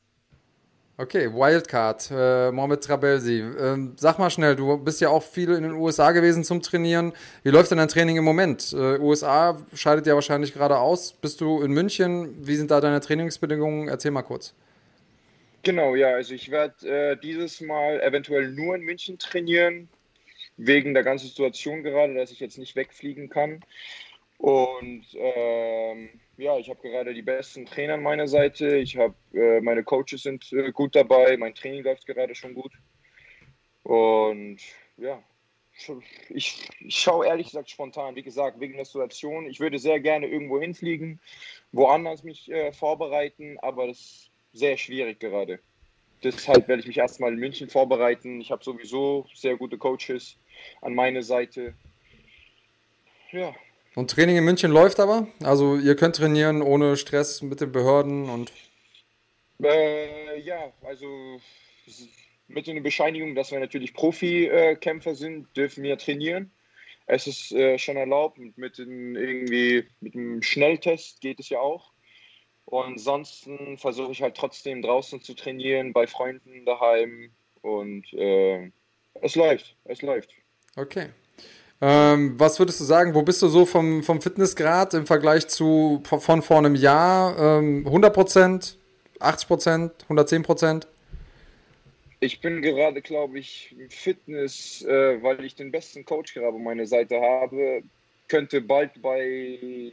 Okay, 0.98 1.34
Wildcard, 1.34 2.12
äh, 2.12 2.52
Mohamed 2.52 2.84
Trabelsi. 2.84 3.40
Ähm, 3.40 3.94
sag 3.98 4.20
mal 4.20 4.30
schnell, 4.30 4.56
du 4.56 4.78
bist 4.78 5.02
ja 5.02 5.10
auch 5.10 5.24
viel 5.24 5.50
in 5.54 5.64
den 5.64 5.72
USA 5.72 6.12
gewesen 6.12 6.44
zum 6.44 6.62
Trainieren. 6.62 7.14
Wie 7.42 7.50
läuft 7.50 7.72
denn 7.72 7.80
dein 7.80 7.88
Training 7.88 8.18
im 8.18 8.26
Moment? 8.26 8.72
Äh, 8.74 9.00
USA 9.00 9.58
scheidet 9.74 10.06
ja 10.06 10.14
wahrscheinlich 10.14 10.54
gerade 10.54 10.78
aus. 10.78 11.14
Bist 11.14 11.42
du 11.42 11.64
in 11.64 11.72
München? 11.72 12.46
Wie 12.46 12.56
sind 12.56 12.70
da 12.70 12.82
deine 12.82 13.00
Trainingsbedingungen? 13.00 13.88
Erzähl 13.88 14.12
mal 14.12 14.22
kurz. 14.22 14.54
Genau, 15.64 15.96
ja, 15.96 16.10
also 16.14 16.34
ich 16.34 16.52
werde 16.52 17.12
äh, 17.12 17.18
dieses 17.18 17.60
Mal 17.62 18.00
eventuell 18.02 18.52
nur 18.52 18.76
in 18.76 18.82
München 18.82 19.20
trainieren, 19.20 19.90
wegen 20.58 20.94
der 20.94 21.04
ganzen 21.04 21.28
Situation 21.28 21.84
gerade, 21.84 22.14
dass 22.14 22.32
ich 22.32 22.40
jetzt 22.40 22.58
nicht 22.58 22.76
wegfliegen 22.76 23.30
kann. 23.30 23.64
Und 24.38 25.06
ähm, 25.16 26.10
ja, 26.38 26.58
ich 26.58 26.70
habe 26.70 26.82
gerade 26.82 27.14
die 27.14 27.22
besten 27.22 27.66
Trainer 27.66 27.96
an 27.96 28.04
meiner 28.04 28.28
Seite. 28.28 28.78
Ich 28.78 28.96
habe 28.98 29.16
äh, 29.34 29.60
meine 29.60 29.84
Coaches 29.84 30.24
sind 30.24 30.52
äh, 30.54 30.72
gut 30.72 30.96
dabei. 30.96 31.36
Mein 31.38 31.56
Training 31.56 31.84
läuft 31.84 32.06
gerade 32.06 32.36
schon 32.36 32.54
gut. 32.54 32.72
Und 33.84 34.60
ja, 34.98 35.22
ich, 36.30 36.70
ich 36.80 36.96
schaue 36.96 37.28
ehrlich 37.28 37.48
gesagt 37.48 37.70
spontan. 37.70 38.16
Wie 38.16 38.24
gesagt, 38.24 38.62
wegen 38.62 38.76
der 38.76 38.86
Situation. 38.86 39.46
Ich 39.46 39.60
würde 39.60 39.78
sehr 39.78 40.00
gerne 40.00 40.28
irgendwo 40.28 40.60
hinfliegen, 40.62 41.20
woanders 41.74 42.24
mich 42.24 42.50
äh, 42.50 42.72
vorbereiten, 42.72 43.58
aber 43.60 43.88
das 43.88 44.29
sehr 44.54 44.78
schwierig 44.78 45.20
gerade. 45.20 45.60
Deshalb 46.24 46.68
werde 46.68 46.82
ich 46.82 46.88
mich 46.88 46.98
erstmal 46.98 47.34
in 47.34 47.40
München 47.40 47.70
vorbereiten. 47.70 48.42
Ich 48.42 48.52
habe 48.52 48.64
sowieso 48.64 49.26
sehr 49.34 49.56
gute 49.56 49.78
Coaches 49.78 50.38
an 50.82 50.94
meiner 50.94 51.24
Seite. 51.24 51.74
Ja, 53.32 53.56
und 53.96 54.12
Training 54.12 54.38
in 54.38 54.46
München 54.46 54.72
läuft 54.72 55.00
aber? 55.00 55.28
Also 55.44 55.76
ihr 55.76 55.96
könnt 55.96 56.16
trainieren 56.16 56.62
ohne 56.62 56.96
Stress 56.96 57.42
mit 57.42 57.60
den 57.60 57.72
Behörden 57.72 58.30
und. 58.30 58.52
Äh, 59.62 60.40
ja, 60.40 60.72
also 60.84 61.42
mit 62.48 62.70
einer 62.70 62.82
Bescheinigung, 62.82 63.36
dass 63.36 63.52
wir 63.52 63.60
natürlich 63.60 63.94
Profikämpfer 63.94 65.16
sind, 65.16 65.48
dürfen 65.58 65.84
wir 65.84 65.98
trainieren. 65.98 66.52
Es 67.08 67.28
ist 67.28 67.52
äh, 67.52 67.78
schon 67.78 67.98
erlaubt 67.98 68.38
und 68.38 68.58
mit 68.58 68.78
dem, 68.78 69.16
irgendwie 69.16 69.86
mit 70.00 70.14
dem 70.14 70.42
Schnelltest 70.44 71.20
geht 71.22 71.40
es 71.40 71.50
ja 71.50 71.60
auch. 71.60 71.92
Und 72.70 72.84
ansonsten 72.84 73.80
versuche 73.80 74.12
ich 74.12 74.22
halt 74.22 74.36
trotzdem 74.36 74.84
draußen 74.84 75.22
zu 75.24 75.34
trainieren, 75.34 75.92
bei 75.92 76.06
Freunden 76.06 76.66
daheim 76.66 77.32
und 77.62 78.14
äh, 78.14 78.70
es 79.22 79.36
läuft, 79.36 79.76
es 79.86 80.04
läuft. 80.04 80.30
Okay. 80.76 81.08
Ähm, 81.82 82.40
was 82.40 82.60
würdest 82.60 82.80
du 82.80 82.84
sagen, 82.84 83.16
wo 83.16 83.24
bist 83.24 83.42
du 83.42 83.48
so 83.48 83.66
vom, 83.66 84.04
vom 84.04 84.22
Fitnessgrad 84.22 84.94
im 84.94 85.08
Vergleich 85.08 85.48
zu 85.48 86.04
von 86.04 86.44
vor 86.44 86.60
einem 86.60 86.76
Jahr? 86.76 87.40
Ähm, 87.40 87.88
100 87.88 88.14
Prozent, 88.14 88.78
80 89.20 89.48
Prozent, 89.48 89.92
110 90.04 90.44
Prozent? 90.44 90.88
Ich 92.20 92.40
bin 92.40 92.62
gerade, 92.62 93.02
glaube 93.02 93.40
ich, 93.40 93.76
Fitness, 93.90 94.84
äh, 94.84 95.24
weil 95.24 95.44
ich 95.44 95.56
den 95.56 95.72
besten 95.72 96.06
Coach 96.06 96.36
gerade 96.36 96.56
an 96.56 96.64
meiner 96.64 96.86
Seite 96.86 97.20
habe, 97.20 97.82
könnte 98.28 98.62
bald 98.62 99.02
bei 99.02 99.92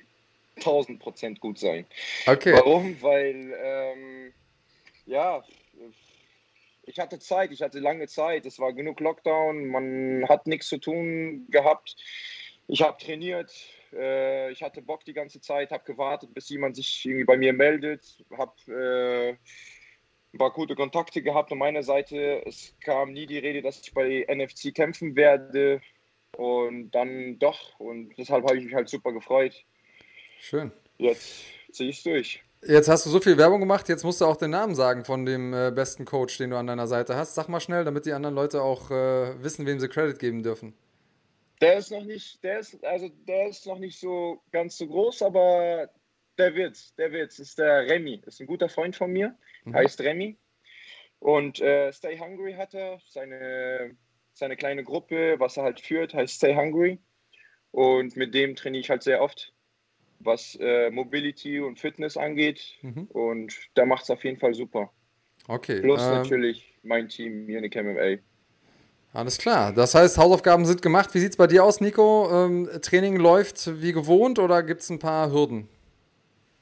1000 0.56 0.98
Prozent 0.98 1.40
gut 1.40 1.58
sein. 1.58 1.86
Okay. 2.26 2.52
Warum? 2.52 3.00
Weil, 3.02 3.54
ähm, 3.62 4.32
ja, 5.06 5.42
ich 6.86 6.98
hatte 6.98 7.18
Zeit, 7.18 7.52
ich 7.52 7.62
hatte 7.62 7.80
lange 7.80 8.06
Zeit. 8.06 8.46
Es 8.46 8.58
war 8.58 8.72
genug 8.72 9.00
Lockdown, 9.00 9.66
man 9.66 10.28
hat 10.28 10.46
nichts 10.46 10.68
zu 10.68 10.78
tun 10.78 11.46
gehabt. 11.50 11.96
Ich 12.68 12.82
habe 12.82 12.96
trainiert, 12.98 13.52
äh, 13.92 14.50
ich 14.50 14.62
hatte 14.62 14.82
Bock 14.82 15.04
die 15.04 15.12
ganze 15.12 15.40
Zeit, 15.40 15.70
habe 15.70 15.84
gewartet, 15.84 16.32
bis 16.34 16.48
jemand 16.48 16.76
sich 16.76 17.04
irgendwie 17.04 17.24
bei 17.24 17.36
mir 17.36 17.52
meldet, 17.52 18.24
habe 18.36 18.54
äh, 18.72 19.36
ein 20.32 20.38
paar 20.38 20.52
gute 20.52 20.74
Kontakte 20.74 21.22
gehabt 21.22 21.52
an 21.52 21.58
meiner 21.58 21.82
Seite. 21.82 22.42
Es 22.46 22.74
kam 22.80 23.12
nie 23.12 23.26
die 23.26 23.38
Rede, 23.38 23.62
dass 23.62 23.80
ich 23.80 23.94
bei 23.94 24.26
NFC 24.28 24.74
kämpfen 24.74 25.16
werde 25.16 25.80
und 26.36 26.90
dann 26.90 27.38
doch 27.38 27.78
und 27.78 28.14
deshalb 28.18 28.44
habe 28.44 28.58
ich 28.58 28.64
mich 28.64 28.74
halt 28.74 28.88
super 28.88 29.12
gefreut. 29.12 29.64
Schön. 30.38 30.72
Jetzt 30.98 31.44
ziehe 31.72 31.90
ich 31.90 31.98
es 31.98 32.02
durch. 32.02 32.42
Jetzt 32.62 32.88
hast 32.88 33.06
du 33.06 33.10
so 33.10 33.20
viel 33.20 33.36
Werbung 33.36 33.60
gemacht, 33.60 33.88
jetzt 33.88 34.02
musst 34.02 34.20
du 34.20 34.24
auch 34.24 34.36
den 34.36 34.50
Namen 34.50 34.74
sagen 34.74 35.04
von 35.04 35.24
dem 35.24 35.52
äh, 35.52 35.70
besten 35.70 36.04
Coach, 36.04 36.38
den 36.38 36.50
du 36.50 36.56
an 36.56 36.66
deiner 36.66 36.86
Seite 36.86 37.16
hast. 37.16 37.34
Sag 37.34 37.48
mal 37.48 37.60
schnell, 37.60 37.84
damit 37.84 38.06
die 38.06 38.12
anderen 38.12 38.34
Leute 38.34 38.62
auch 38.62 38.90
äh, 38.90 39.42
wissen, 39.42 39.66
wem 39.66 39.78
sie 39.78 39.88
Credit 39.88 40.18
geben 40.18 40.42
dürfen. 40.42 40.74
Der 41.60 41.78
ist 41.78 41.90
noch 41.90 42.04
nicht, 42.04 42.42
der 42.42 42.58
ist, 42.60 42.82
also 42.84 43.08
der 43.08 43.48
ist 43.48 43.66
noch 43.66 43.78
nicht 43.78 43.98
so 43.98 44.42
ganz 44.52 44.76
so 44.76 44.86
groß, 44.86 45.22
aber 45.22 45.90
der 46.38 46.54
wird's, 46.54 46.94
der 46.96 47.12
wird's. 47.12 47.38
Ist 47.38 47.58
der 47.58 47.86
Remy, 47.86 48.22
ist 48.26 48.40
ein 48.40 48.46
guter 48.46 48.68
Freund 48.68 48.96
von 48.96 49.12
mir, 49.12 49.36
mhm. 49.64 49.74
heißt 49.74 50.00
Remy. 50.00 50.36
Und 51.18 51.60
äh, 51.60 51.92
Stay 51.92 52.18
Hungry 52.18 52.54
hat 52.54 52.74
er, 52.74 53.00
seine, 53.08 53.96
seine 54.32 54.56
kleine 54.56 54.84
Gruppe, 54.84 55.36
was 55.38 55.56
er 55.56 55.62
halt 55.62 55.80
führt, 55.80 56.14
heißt 56.14 56.34
Stay 56.34 56.54
Hungry. 56.54 56.98
Und 57.70 58.16
mit 58.16 58.34
dem 58.34 58.56
trainiere 58.56 58.80
ich 58.80 58.90
halt 58.90 59.02
sehr 59.02 59.22
oft 59.22 59.54
was 60.20 60.56
äh, 60.60 60.90
Mobility 60.90 61.60
und 61.60 61.78
Fitness 61.78 62.16
angeht. 62.16 62.60
Mhm. 62.82 63.04
Und 63.12 63.54
da 63.74 63.84
macht 63.84 64.04
es 64.04 64.10
auf 64.10 64.24
jeden 64.24 64.38
Fall 64.38 64.54
super. 64.54 64.90
Okay. 65.48 65.80
Plus 65.80 66.02
ähm, 66.02 66.10
natürlich 66.10 66.74
mein 66.82 67.08
Team 67.08 67.46
Munich 67.46 67.74
MMA. 67.74 68.18
Alles 69.12 69.38
klar. 69.38 69.72
Das 69.72 69.94
heißt, 69.94 70.18
Hausaufgaben 70.18 70.66
sind 70.66 70.82
gemacht. 70.82 71.14
Wie 71.14 71.20
sieht 71.20 71.30
es 71.30 71.36
bei 71.36 71.46
dir 71.46 71.64
aus, 71.64 71.80
Nico? 71.80 72.28
Ähm, 72.30 72.68
Training 72.82 73.16
läuft 73.16 73.80
wie 73.80 73.92
gewohnt 73.92 74.38
oder 74.38 74.62
gibt 74.62 74.82
es 74.82 74.90
ein 74.90 74.98
paar 74.98 75.32
Hürden? 75.32 75.68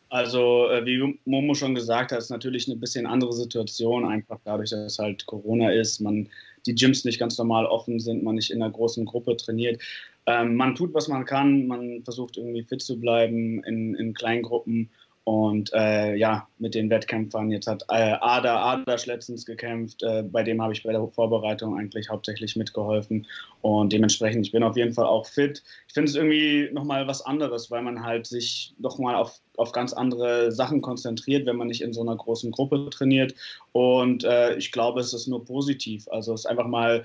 Also, 0.09 0.69
äh, 0.71 0.85
wie 0.87 1.19
Momo 1.25 1.55
schon 1.55 1.75
gesagt 1.75 2.13
hat, 2.13 2.19
ist 2.19 2.31
natürlich 2.31 2.69
eine 2.69 2.77
bisschen 2.77 3.07
andere 3.07 3.33
Situation, 3.33 4.07
einfach 4.07 4.39
dadurch, 4.45 4.71
dass 4.71 4.93
es 4.93 4.99
halt 5.01 5.27
Corona 5.27 5.73
ist, 5.73 6.01
man 6.01 6.29
die 6.67 6.75
Gyms 6.75 7.05
nicht 7.05 7.19
ganz 7.19 7.39
normal 7.39 7.67
offen 7.67 8.01
sind, 8.01 8.23
man 8.23 8.37
nicht 8.37 8.51
in 8.51 8.63
einer 8.63 8.73
großen 8.73 9.05
Gruppe 9.05 9.37
trainiert. 9.37 9.83
Ähm, 10.27 10.57
man 10.57 10.75
tut, 10.75 10.95
was 10.95 11.09
man 11.09 11.25
kann, 11.25 11.67
man 11.67 12.03
versucht 12.05 12.37
irgendwie 12.37 12.63
fit 12.63 12.83
zu 12.83 12.99
bleiben 12.99 13.63
in, 13.65 13.95
in 13.95 14.15
kleinen 14.15 14.43
Gruppen 14.43 14.91
und 15.25 15.73
äh, 15.73 16.15
ja, 16.17 16.47
mit 16.59 16.75
den 16.75 16.91
Wettkämpfern, 16.91 17.51
jetzt 17.51 17.67
hat 17.67 17.83
äh, 17.89 18.15
Ada 18.21 18.63
Adasch 18.63 19.07
letztens 19.07 19.47
gekämpft, 19.47 20.03
äh, 20.03 20.23
bei 20.23 20.43
dem 20.43 20.61
habe 20.61 20.75
ich 20.75 20.83
bei 20.83 20.93
der 20.93 21.07
Vorbereitung 21.09 21.79
eigentlich 21.79 22.11
hauptsächlich 22.11 22.57
mitgeholfen. 22.57 23.27
Und 23.63 23.95
dementsprechend, 23.95 24.47
ich 24.47 24.53
bin 24.53 24.63
auf 24.63 24.77
jeden 24.77 24.93
Fall 24.93 25.07
auch 25.07 25.27
fit. 25.27 25.63
Ich 25.89 25.95
finde 25.95 26.11
es 26.11 26.17
irgendwie 26.17 26.69
nochmal 26.73 27.07
was 27.07 27.23
anderes, 27.23 27.71
weil 27.71 27.81
man 27.81 28.05
halt 28.05 28.27
sich 28.27 28.75
nochmal 28.79 29.15
auf, 29.15 29.41
auf 29.57 29.73
ganz 29.73 29.93
andere 29.93 30.53
Sachen 30.53 30.83
konzentriert, 30.83 31.47
wenn 31.47 31.57
man 31.57 31.69
nicht 31.69 31.83
in 31.83 31.93
so 31.93 32.01
einer 32.01 32.17
großen 32.17 32.51
Gruppe 32.51 32.89
trainiert. 32.91 33.35
Und 33.73 34.25
äh, 34.25 34.57
ich 34.57 34.73
glaube, 34.73 35.01
es 35.01 35.13
ist 35.13 35.27
nur 35.27 35.45
positiv. 35.45 36.09
Also 36.09 36.35
es 36.35 36.41
ist 36.41 36.47
einfach 36.47 36.67
mal 36.67 37.05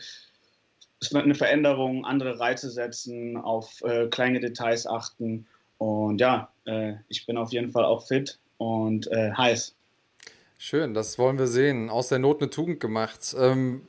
es 1.01 1.13
wird 1.13 1.23
eine 1.23 1.35
Veränderung, 1.35 2.05
andere 2.05 2.39
Reize 2.39 2.69
setzen, 2.69 3.37
auf 3.37 3.81
äh, 3.83 4.07
kleine 4.07 4.39
Details 4.39 4.85
achten. 4.85 5.47
Und 5.77 6.19
ja, 6.19 6.51
äh, 6.65 6.93
ich 7.07 7.25
bin 7.25 7.37
auf 7.37 7.51
jeden 7.51 7.71
Fall 7.71 7.85
auch 7.85 8.05
fit 8.07 8.37
und 8.57 9.09
äh, 9.11 9.31
heiß. 9.31 9.75
Schön, 10.57 10.93
das 10.93 11.17
wollen 11.17 11.39
wir 11.39 11.47
sehen. 11.47 11.89
Aus 11.89 12.09
der 12.09 12.19
Not 12.19 12.41
eine 12.41 12.49
Tugend 12.49 12.81
gemacht. 12.81 13.33
Ähm, 13.39 13.87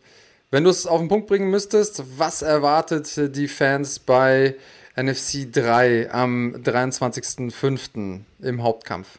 wenn 0.53 0.65
du 0.65 0.71
es 0.71 0.87
auf 0.87 1.01
den 1.01 1.09
Punkt 1.09 1.27
bringen 1.27 1.51
müsstest, 1.51 2.19
was 2.19 2.43
erwartet 2.43 3.35
die 3.35 3.49
Fans 3.49 3.99
bei 3.99 4.55
NFC 4.97 5.53
3 5.53 6.11
am 6.11 6.55
23.05. 6.57 8.21
im 8.41 8.63
Hauptkampf? 8.63 9.19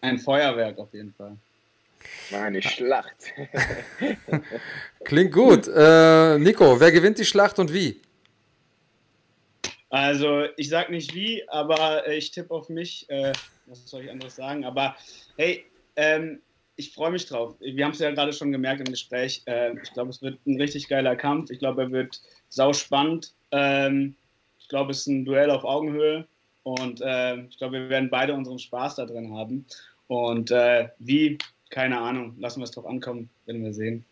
Ein 0.00 0.18
Feuerwerk 0.18 0.78
auf 0.78 0.92
jeden 0.92 1.12
Fall. 1.14 1.36
Meine 2.30 2.62
Schlacht. 2.62 3.32
Klingt 5.04 5.32
gut. 5.32 5.68
Äh, 5.68 6.38
Nico, 6.38 6.78
wer 6.78 6.92
gewinnt 6.92 7.18
die 7.18 7.24
Schlacht 7.24 7.58
und 7.58 7.72
wie? 7.72 8.00
Also 9.90 10.44
ich 10.56 10.68
sag 10.68 10.90
nicht 10.90 11.14
wie, 11.14 11.48
aber 11.48 12.06
äh, 12.06 12.16
ich 12.16 12.30
tippe 12.30 12.52
auf 12.52 12.68
mich. 12.68 13.08
Äh, 13.08 13.32
was 13.66 13.88
soll 13.88 14.04
ich 14.04 14.10
anderes 14.10 14.36
sagen? 14.36 14.64
Aber 14.64 14.96
hey, 15.36 15.64
ähm, 15.96 16.40
ich 16.76 16.92
freue 16.92 17.10
mich 17.10 17.26
drauf. 17.26 17.54
Wir 17.60 17.84
haben 17.84 17.92
es 17.92 17.98
ja 17.98 18.10
gerade 18.10 18.32
schon 18.32 18.52
gemerkt 18.52 18.80
im 18.80 18.92
Gespräch. 18.92 19.42
Äh, 19.46 19.72
ich 19.82 19.92
glaube, 19.92 20.10
es 20.10 20.22
wird 20.22 20.38
ein 20.46 20.60
richtig 20.60 20.88
geiler 20.88 21.16
Kampf. 21.16 21.50
Ich 21.50 21.58
glaube, 21.58 21.82
er 21.82 21.90
wird 21.90 22.20
sau 22.48 22.72
spannend. 22.72 23.32
Ähm, 23.50 24.14
ich 24.66 24.70
glaube, 24.70 24.90
es 24.90 24.98
ist 24.98 25.06
ein 25.06 25.24
Duell 25.24 25.48
auf 25.52 25.62
Augenhöhe. 25.62 26.26
Und 26.64 27.00
äh, 27.00 27.36
ich 27.42 27.56
glaube, 27.56 27.74
wir 27.74 27.88
werden 27.88 28.10
beide 28.10 28.34
unseren 28.34 28.58
Spaß 28.58 28.96
da 28.96 29.06
drin 29.06 29.32
haben. 29.32 29.64
Und 30.08 30.50
äh, 30.50 30.88
wie, 30.98 31.38
keine 31.70 32.00
Ahnung. 32.00 32.34
Lassen 32.40 32.58
wir 32.58 32.64
es 32.64 32.72
drauf 32.72 32.84
ankommen, 32.84 33.30
werden 33.44 33.62
wir 33.62 33.72
sehen. 33.72 34.04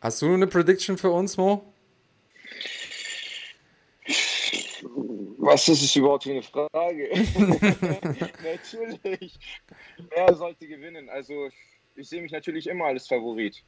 Hast 0.00 0.22
du 0.22 0.32
eine 0.32 0.46
Prediction 0.46 0.96
für 0.96 1.10
uns, 1.10 1.36
Mo? 1.36 1.64
Was 5.38 5.66
ist 5.68 5.82
es 5.82 5.96
überhaupt 5.96 6.22
für 6.22 6.30
eine 6.30 6.42
Frage? 6.44 7.10
natürlich. 8.44 9.36
Wer 10.14 10.36
sollte 10.36 10.68
gewinnen? 10.68 11.08
Also, 11.10 11.48
ich 11.96 12.08
sehe 12.08 12.22
mich 12.22 12.30
natürlich 12.30 12.68
immer 12.68 12.84
als 12.84 13.08
Favorit. 13.08 13.60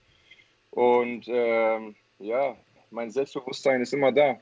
Und 0.71 1.27
ähm, 1.27 1.97
ja, 2.21 2.57
mein 2.93 3.11
Selbstbewusstsein 3.11 3.81
ist 3.81 3.93
immer 3.93 4.13
da. 4.13 4.39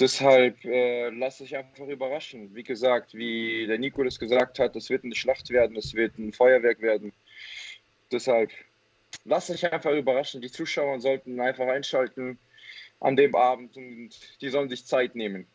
Deshalb 0.00 0.64
äh, 0.64 1.10
lasse 1.10 1.44
ich 1.44 1.54
einfach 1.54 1.86
überraschen. 1.86 2.54
Wie 2.54 2.62
gesagt, 2.62 3.12
wie 3.12 3.66
der 3.66 3.78
Nico 3.78 4.02
das 4.02 4.18
gesagt 4.18 4.58
hat, 4.58 4.74
das 4.74 4.88
wird 4.88 5.04
eine 5.04 5.14
Schlacht 5.14 5.50
werden, 5.50 5.74
das 5.74 5.92
wird 5.92 6.18
ein 6.18 6.32
Feuerwerk 6.32 6.80
werden. 6.80 7.12
Deshalb 8.10 8.50
lasse 9.24 9.54
ich 9.54 9.70
einfach 9.70 9.92
überraschen. 9.92 10.40
Die 10.40 10.50
Zuschauer 10.50 11.00
sollten 11.00 11.38
einfach 11.38 11.66
einschalten 11.66 12.38
an 13.00 13.16
dem 13.16 13.34
Abend 13.34 13.76
und 13.76 14.10
die 14.40 14.48
sollen 14.48 14.70
sich 14.70 14.86
Zeit 14.86 15.14
nehmen 15.14 15.46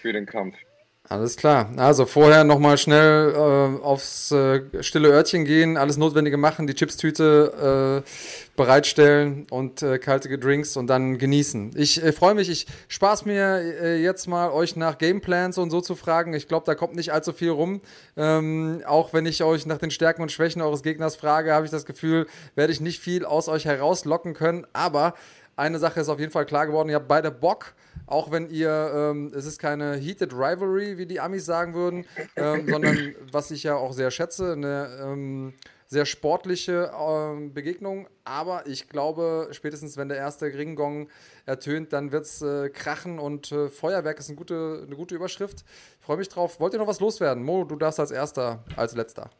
für 0.00 0.12
den 0.12 0.26
Kampf. 0.26 0.56
Alles 1.06 1.36
klar. 1.36 1.68
Also 1.76 2.06
vorher 2.06 2.44
nochmal 2.44 2.78
schnell 2.78 3.34
äh, 3.34 3.84
aufs 3.84 4.32
äh, 4.32 4.62
stille 4.80 5.10
Örtchen 5.10 5.44
gehen, 5.44 5.76
alles 5.76 5.98
Notwendige 5.98 6.38
machen, 6.38 6.66
die 6.66 6.72
Chipstüte 6.72 8.02
äh, 8.02 8.10
bereitstellen 8.56 9.46
und 9.50 9.82
äh, 9.82 9.98
kalte 9.98 10.38
Drinks 10.38 10.78
und 10.78 10.86
dann 10.86 11.18
genießen. 11.18 11.72
Ich 11.76 12.02
äh, 12.02 12.10
freue 12.12 12.34
mich, 12.34 12.48
ich 12.48 12.66
spaß 12.88 13.26
mir 13.26 13.58
äh, 13.82 14.02
jetzt 14.02 14.28
mal, 14.28 14.50
euch 14.50 14.76
nach 14.76 14.96
Gameplans 14.96 15.58
und 15.58 15.68
so 15.68 15.82
zu 15.82 15.94
fragen. 15.94 16.32
Ich 16.32 16.48
glaube, 16.48 16.64
da 16.64 16.74
kommt 16.74 16.94
nicht 16.96 17.12
allzu 17.12 17.34
viel 17.34 17.50
rum. 17.50 17.82
Ähm, 18.16 18.80
auch 18.86 19.12
wenn 19.12 19.26
ich 19.26 19.44
euch 19.44 19.66
nach 19.66 19.78
den 19.78 19.90
Stärken 19.90 20.22
und 20.22 20.32
Schwächen 20.32 20.62
eures 20.62 20.82
Gegners 20.82 21.16
frage, 21.16 21.52
habe 21.52 21.66
ich 21.66 21.70
das 21.70 21.84
Gefühl, 21.84 22.26
werde 22.54 22.72
ich 22.72 22.80
nicht 22.80 22.98
viel 22.98 23.26
aus 23.26 23.48
euch 23.48 23.66
herauslocken 23.66 24.32
können. 24.32 24.66
Aber 24.72 25.12
eine 25.56 25.78
Sache 25.78 26.00
ist 26.00 26.08
auf 26.08 26.20
jeden 26.20 26.32
Fall 26.32 26.46
klar 26.46 26.66
geworden, 26.66 26.88
ihr 26.88 26.96
habt 26.96 27.08
beide 27.08 27.30
Bock 27.30 27.74
auch 28.06 28.30
wenn 28.30 28.50
ihr, 28.50 28.92
ähm, 28.94 29.32
es 29.34 29.46
ist 29.46 29.58
keine 29.58 29.96
Heated 29.96 30.32
Rivalry, 30.32 30.98
wie 30.98 31.06
die 31.06 31.20
Amis 31.20 31.46
sagen 31.46 31.74
würden, 31.74 32.06
ähm, 32.36 32.68
sondern 32.68 33.14
was 33.32 33.50
ich 33.50 33.62
ja 33.62 33.76
auch 33.76 33.92
sehr 33.92 34.10
schätze, 34.10 34.52
eine 34.52 34.98
ähm, 35.02 35.54
sehr 35.86 36.04
sportliche 36.04 36.90
ähm, 36.98 37.54
Begegnung. 37.54 38.08
Aber 38.24 38.66
ich 38.66 38.88
glaube, 38.88 39.48
spätestens 39.52 39.96
wenn 39.96 40.08
der 40.08 40.18
erste 40.18 40.46
Ringgong 40.46 41.08
ertönt, 41.46 41.92
dann 41.92 42.12
wird 42.12 42.24
es 42.24 42.42
äh, 42.42 42.68
krachen 42.68 43.18
und 43.18 43.52
äh, 43.52 43.68
Feuerwerk 43.68 44.18
ist 44.18 44.28
eine 44.28 44.36
gute, 44.36 44.82
eine 44.86 44.96
gute 44.96 45.14
Überschrift. 45.14 45.64
Ich 46.00 46.04
freue 46.04 46.18
mich 46.18 46.28
drauf. 46.28 46.60
Wollt 46.60 46.74
ihr 46.74 46.78
noch 46.78 46.86
was 46.86 47.00
loswerden? 47.00 47.42
Mo, 47.42 47.64
du 47.64 47.76
darfst 47.76 48.00
als 48.00 48.10
erster, 48.10 48.64
als 48.76 48.94
letzter. 48.94 49.30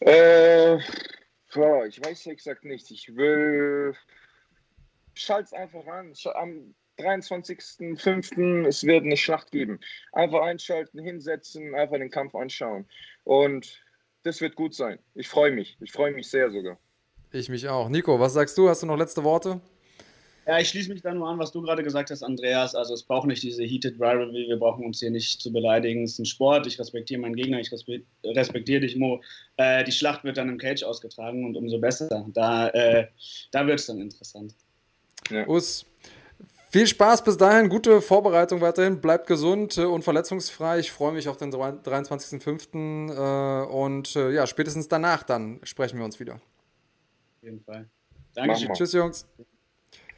Äh, 0.00 0.78
ich 1.86 2.04
weiß 2.04 2.26
exakt 2.26 2.64
nicht. 2.64 2.90
Ich 2.90 3.14
will 3.16 3.94
schalt's 5.14 5.52
einfach 5.52 5.86
an. 5.86 6.12
Am 6.34 6.74
23.05. 6.98 8.66
es 8.66 8.84
wird 8.84 9.04
eine 9.04 9.16
Schlacht 9.16 9.50
geben. 9.50 9.80
Einfach 10.12 10.42
einschalten, 10.42 10.98
hinsetzen, 10.98 11.74
einfach 11.74 11.96
den 11.96 12.10
Kampf 12.10 12.34
anschauen. 12.34 12.86
Und 13.24 13.80
das 14.24 14.40
wird 14.40 14.56
gut 14.56 14.74
sein. 14.74 14.98
Ich 15.14 15.28
freue 15.28 15.52
mich. 15.52 15.76
Ich 15.80 15.92
freue 15.92 16.12
mich 16.12 16.28
sehr 16.28 16.50
sogar. 16.50 16.78
Ich 17.30 17.48
mich 17.48 17.68
auch. 17.68 17.88
Nico, 17.88 18.18
was 18.18 18.32
sagst 18.32 18.56
du? 18.58 18.68
Hast 18.68 18.82
du 18.82 18.86
noch 18.86 18.96
letzte 18.96 19.22
Worte? 19.22 19.60
Ja, 20.48 20.58
ich 20.58 20.70
schließe 20.70 20.88
mich 20.88 21.02
da 21.02 21.12
nur 21.12 21.28
an, 21.28 21.38
was 21.38 21.52
du 21.52 21.60
gerade 21.60 21.82
gesagt 21.82 22.10
hast, 22.10 22.22
Andreas. 22.22 22.74
Also 22.74 22.94
es 22.94 23.02
braucht 23.02 23.26
nicht 23.26 23.42
diese 23.42 23.64
Heated 23.64 23.96
Rivalry, 23.96 24.46
wir 24.48 24.56
brauchen 24.56 24.82
uns 24.82 24.98
hier 24.98 25.10
nicht 25.10 25.42
zu 25.42 25.52
beleidigen. 25.52 26.04
Es 26.04 26.12
ist 26.12 26.20
ein 26.20 26.24
Sport, 26.24 26.66
ich 26.66 26.80
respektiere 26.80 27.20
meinen 27.20 27.36
Gegner, 27.36 27.60
ich 27.60 27.70
respektiere 27.70 28.80
dich, 28.80 28.96
Mo. 28.96 29.20
Äh, 29.58 29.84
die 29.84 29.92
Schlacht 29.92 30.24
wird 30.24 30.38
dann 30.38 30.48
im 30.48 30.56
Cage 30.56 30.84
ausgetragen 30.84 31.44
und 31.44 31.54
umso 31.54 31.78
besser. 31.78 32.24
Da, 32.32 32.68
äh, 32.68 33.08
da 33.50 33.66
wird 33.66 33.78
es 33.78 33.86
dann 33.88 34.00
interessant. 34.00 34.54
Ja. 35.28 35.46
Us, 35.46 35.84
viel 36.70 36.86
Spaß 36.86 37.24
bis 37.24 37.36
dahin, 37.36 37.68
gute 37.68 38.00
Vorbereitung 38.00 38.62
weiterhin, 38.62 39.02
bleibt 39.02 39.26
gesund 39.26 39.76
und 39.76 40.02
verletzungsfrei. 40.02 40.78
Ich 40.78 40.90
freue 40.90 41.12
mich 41.12 41.28
auf 41.28 41.36
den 41.36 41.52
23.05. 41.52 43.12
Äh, 43.12 43.66
und 43.66 44.16
äh, 44.16 44.30
ja, 44.30 44.46
spätestens 44.46 44.88
danach 44.88 45.24
dann 45.24 45.60
sprechen 45.62 45.98
wir 45.98 46.06
uns 46.06 46.18
wieder. 46.18 46.36
Auf 46.36 47.42
jeden 47.42 47.60
Fall. 47.60 47.86
Danke. 48.34 48.72
Tschüss, 48.72 48.94
Jungs. 48.94 49.26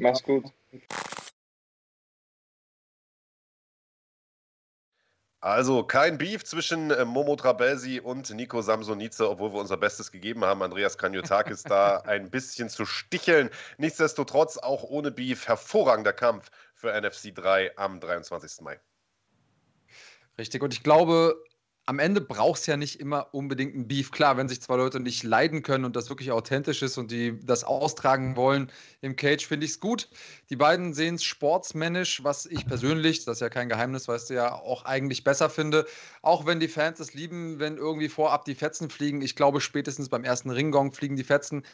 Mach's 0.01 0.23
gut. 0.23 0.51
Also 5.43 5.85
kein 5.85 6.19
Beef 6.19 6.45
zwischen 6.45 6.91
äh, 6.91 7.05
Momo 7.05 7.37
Trabelsi 7.37 8.01
und 8.01 8.29
Nico 8.31 8.61
Samsonice, 8.61 9.21
obwohl 9.29 9.53
wir 9.53 9.61
unser 9.61 9.77
Bestes 9.77 10.11
gegeben 10.11 10.45
haben, 10.45 10.63
Andreas 10.63 10.99
Kanyotakis 10.99 11.63
da 11.63 12.01
ein 12.07 12.31
bisschen 12.31 12.69
zu 12.69 12.85
sticheln. 12.85 13.51
Nichtsdestotrotz 13.79 14.59
auch 14.59 14.85
ohne 14.85 15.11
Beef 15.11 15.47
hervorragender 15.49 16.13
Kampf 16.13 16.51
für 16.75 16.93
NFC 16.99 17.35
3 17.35 17.77
am 17.77 18.01
23. 18.01 18.63
Mai. 18.63 18.81
Richtig, 20.39 20.63
und 20.63 20.73
ich 20.73 20.83
glaube, 20.83 21.43
am 21.87 21.99
Ende 21.99 22.21
braucht 22.21 22.61
es 22.61 22.67
ja 22.67 22.77
nicht 22.77 23.01
immer 23.01 23.35
unbedingt 23.35 23.75
ein 23.75 23.89
Beef. 23.89 24.11
Klar, 24.13 24.37
wenn 24.37 24.49
sich 24.49 24.61
zwei 24.61 24.77
Leute 24.77 25.01
nicht 25.01 25.23
leiden 25.25 25.63
können 25.63 25.85
und 25.85 25.97
das 25.97 26.09
wirklich 26.09 26.31
authentisch 26.31 26.83
ist 26.83 26.99
und 26.99 27.11
die 27.11 27.39
das 27.45 27.65
austragen 27.65 28.37
wollen 28.37 28.71
im 29.01 29.17
Cage, 29.17 29.47
finde 29.47 29.67
ich 29.67 29.73
es 29.73 29.81
gut. 29.81 30.09
Die 30.51 30.57
beiden 30.57 30.95
sehen 30.95 31.17
es 31.17 31.25
sportsmännisch, 31.25 32.23
was 32.23 32.47
ich 32.47 32.67
persönlich, 32.67 33.25
das 33.25 33.39
ist 33.39 33.41
ja 33.41 33.49
kein 33.49 33.69
Geheimnis, 33.69 34.07
weißt 34.07 34.31
du 34.31 34.35
ja, 34.35 34.53
auch 34.53 34.85
eigentlich 34.85 35.25
besser 35.25 35.51
finde. 35.51 35.87
Auch 36.23 36.47
wenn 36.47 36.61
die 36.61 36.69
Fans 36.69 37.01
es 37.01 37.15
lieben, 37.15 37.59
wenn 37.59 37.77
irgendwie 37.77 38.09
vorab 38.09 38.45
die 38.45 38.55
Fetzen 38.55 38.91
fliegen. 38.91 39.23
Ich 39.23 39.35
glaube, 39.35 39.61
spätestens 39.61 40.09
beim 40.09 40.23
ersten 40.23 40.51
Ringgong 40.51 40.93
fliegen 40.93 41.17
die 41.17 41.25
Fetzen. 41.25 41.65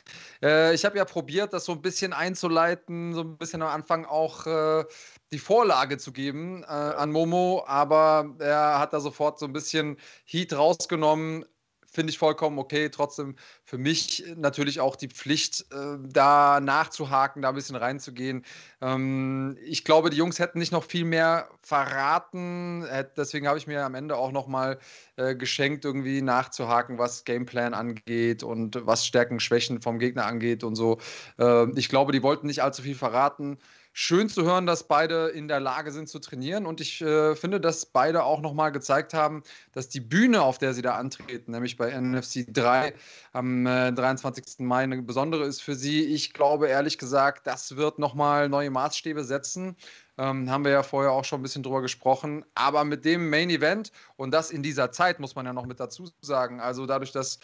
Äh, 0.43 0.75
ich 0.75 0.85
habe 0.85 0.97
ja 0.97 1.05
probiert, 1.05 1.53
das 1.53 1.65
so 1.65 1.73
ein 1.73 1.83
bisschen 1.83 2.13
einzuleiten, 2.13 3.13
so 3.13 3.21
ein 3.21 3.37
bisschen 3.37 3.61
am 3.63 3.69
Anfang 3.69 4.05
auch. 4.05 4.47
Äh, 4.47 4.85
die 5.33 5.39
Vorlage 5.39 5.99
zu 5.99 6.13
geben 6.13 6.63
äh, 6.63 6.67
an 6.67 7.11
Momo, 7.11 7.65
aber 7.67 8.35
er 8.39 8.79
hat 8.79 8.93
da 8.93 9.01
sofort 9.01 9.39
so 9.39 9.47
ein 9.47 9.53
bisschen 9.53 9.97
Heat 10.25 10.53
rausgenommen. 10.53 11.45
finde 11.91 12.11
ich 12.11 12.19
vollkommen 12.19 12.59
okay. 12.59 12.91
Trotzdem 12.91 13.37
für 13.65 13.79
mich 13.79 14.23
natürlich 14.37 14.81
auch 14.81 14.97
die 14.97 15.09
Pflicht, 15.09 15.63
äh, 15.73 15.97
da 16.01 16.61
nachzuhaken, 16.61 17.43
da 17.43 17.49
ein 17.49 17.55
bisschen 17.55 17.77
reinzugehen. 17.77 18.45
Ähm, 18.81 19.57
ich 19.65 19.83
glaube, 19.83 20.11
die 20.11 20.17
Jungs 20.19 20.39
hätten 20.39 20.59
nicht 20.59 20.73
noch 20.73 20.85
viel 20.85 21.05
mehr 21.05 21.49
verraten. 21.63 22.87
Deswegen 23.17 23.49
habe 23.49 23.59
ich 23.59 23.67
mir 23.67 23.85
am 23.85 23.95
Ende 23.95 24.17
auch 24.17 24.31
noch 24.31 24.47
mal 24.47 24.79
äh, 25.17 25.35
geschenkt, 25.35 25.85
irgendwie 25.85 26.23
nachzuhaken, 26.23 26.99
was 26.99 27.25
Gameplan 27.25 27.75
angeht 27.75 28.43
und 28.43 28.87
was 28.87 29.07
Stärken, 29.07 29.41
Schwächen 29.41 29.81
vom 29.81 29.99
Gegner 29.99 30.27
angeht 30.27 30.63
und 30.63 30.77
so. 30.77 30.99
Äh, 31.39 31.71
ich 31.79 31.89
glaube, 31.89 32.13
die 32.13 32.23
wollten 32.23 32.47
nicht 32.47 32.63
allzu 32.63 32.83
viel 32.83 32.95
verraten 32.95 33.59
schön 33.99 34.29
zu 34.29 34.45
hören, 34.45 34.67
dass 34.67 34.85
beide 34.85 35.29
in 35.29 35.49
der 35.49 35.59
Lage 35.59 35.91
sind 35.91 36.11
zu 36.11 36.19
trainieren. 36.19 36.67
Und 36.67 36.83
ich 36.83 37.01
äh, 37.01 37.35
finde, 37.35 37.63
dass 37.63 37.87
beide 37.87 38.25
auch 38.25 38.43
nochmal 38.43 38.71
gezeigt 38.71 39.15
haben, 39.15 39.43
dass 39.73 39.89
die 39.89 40.01
Bühne, 40.01 40.43
auf 40.43 40.59
der 40.59 40.75
sie 40.75 40.83
da 40.83 40.97
antreten, 40.97 41.53
nämlich 41.53 41.79
bei 41.79 41.99
NFC 41.99 42.45
3 42.47 42.93
am 43.33 43.67
äh, 43.67 43.93
23. 43.93 44.59
Mai, 44.59 44.83
eine 44.83 45.01
besondere 45.01 45.47
ist 45.47 45.63
für 45.63 45.75
sie. 45.75 46.05
Ich 46.05 46.35
glaube 46.35 46.69
ehrlich 46.69 46.99
gesagt, 46.99 47.47
das 47.47 47.77
wird 47.77 47.99
nochmal 47.99 48.51
neue 48.51 48.69
Maßstäbe 48.69 49.25
setzen. 49.25 49.77
Ähm, 50.19 50.51
haben 50.51 50.65
wir 50.65 50.73
ja 50.73 50.83
vorher 50.83 51.13
auch 51.13 51.25
schon 51.25 51.41
ein 51.41 51.43
bisschen 51.43 51.63
drüber 51.63 51.81
gesprochen. 51.81 52.45
Aber 52.55 52.85
mit 52.85 53.07
dem 53.07 53.31
Main 53.31 53.49
Event 53.49 53.93
und 54.17 54.31
das 54.31 54.51
in 54.51 54.63
dieser 54.63 54.93
Zeit, 54.93 55.21
muss 55.21 55.35
man 55.35 55.47
ja 55.47 55.55
noch 55.55 55.65
mit 55.65 55.81
dazu 55.81 56.11
sagen. 56.21 56.61
Also 56.61 56.85
dadurch, 56.85 57.13
dass 57.13 57.39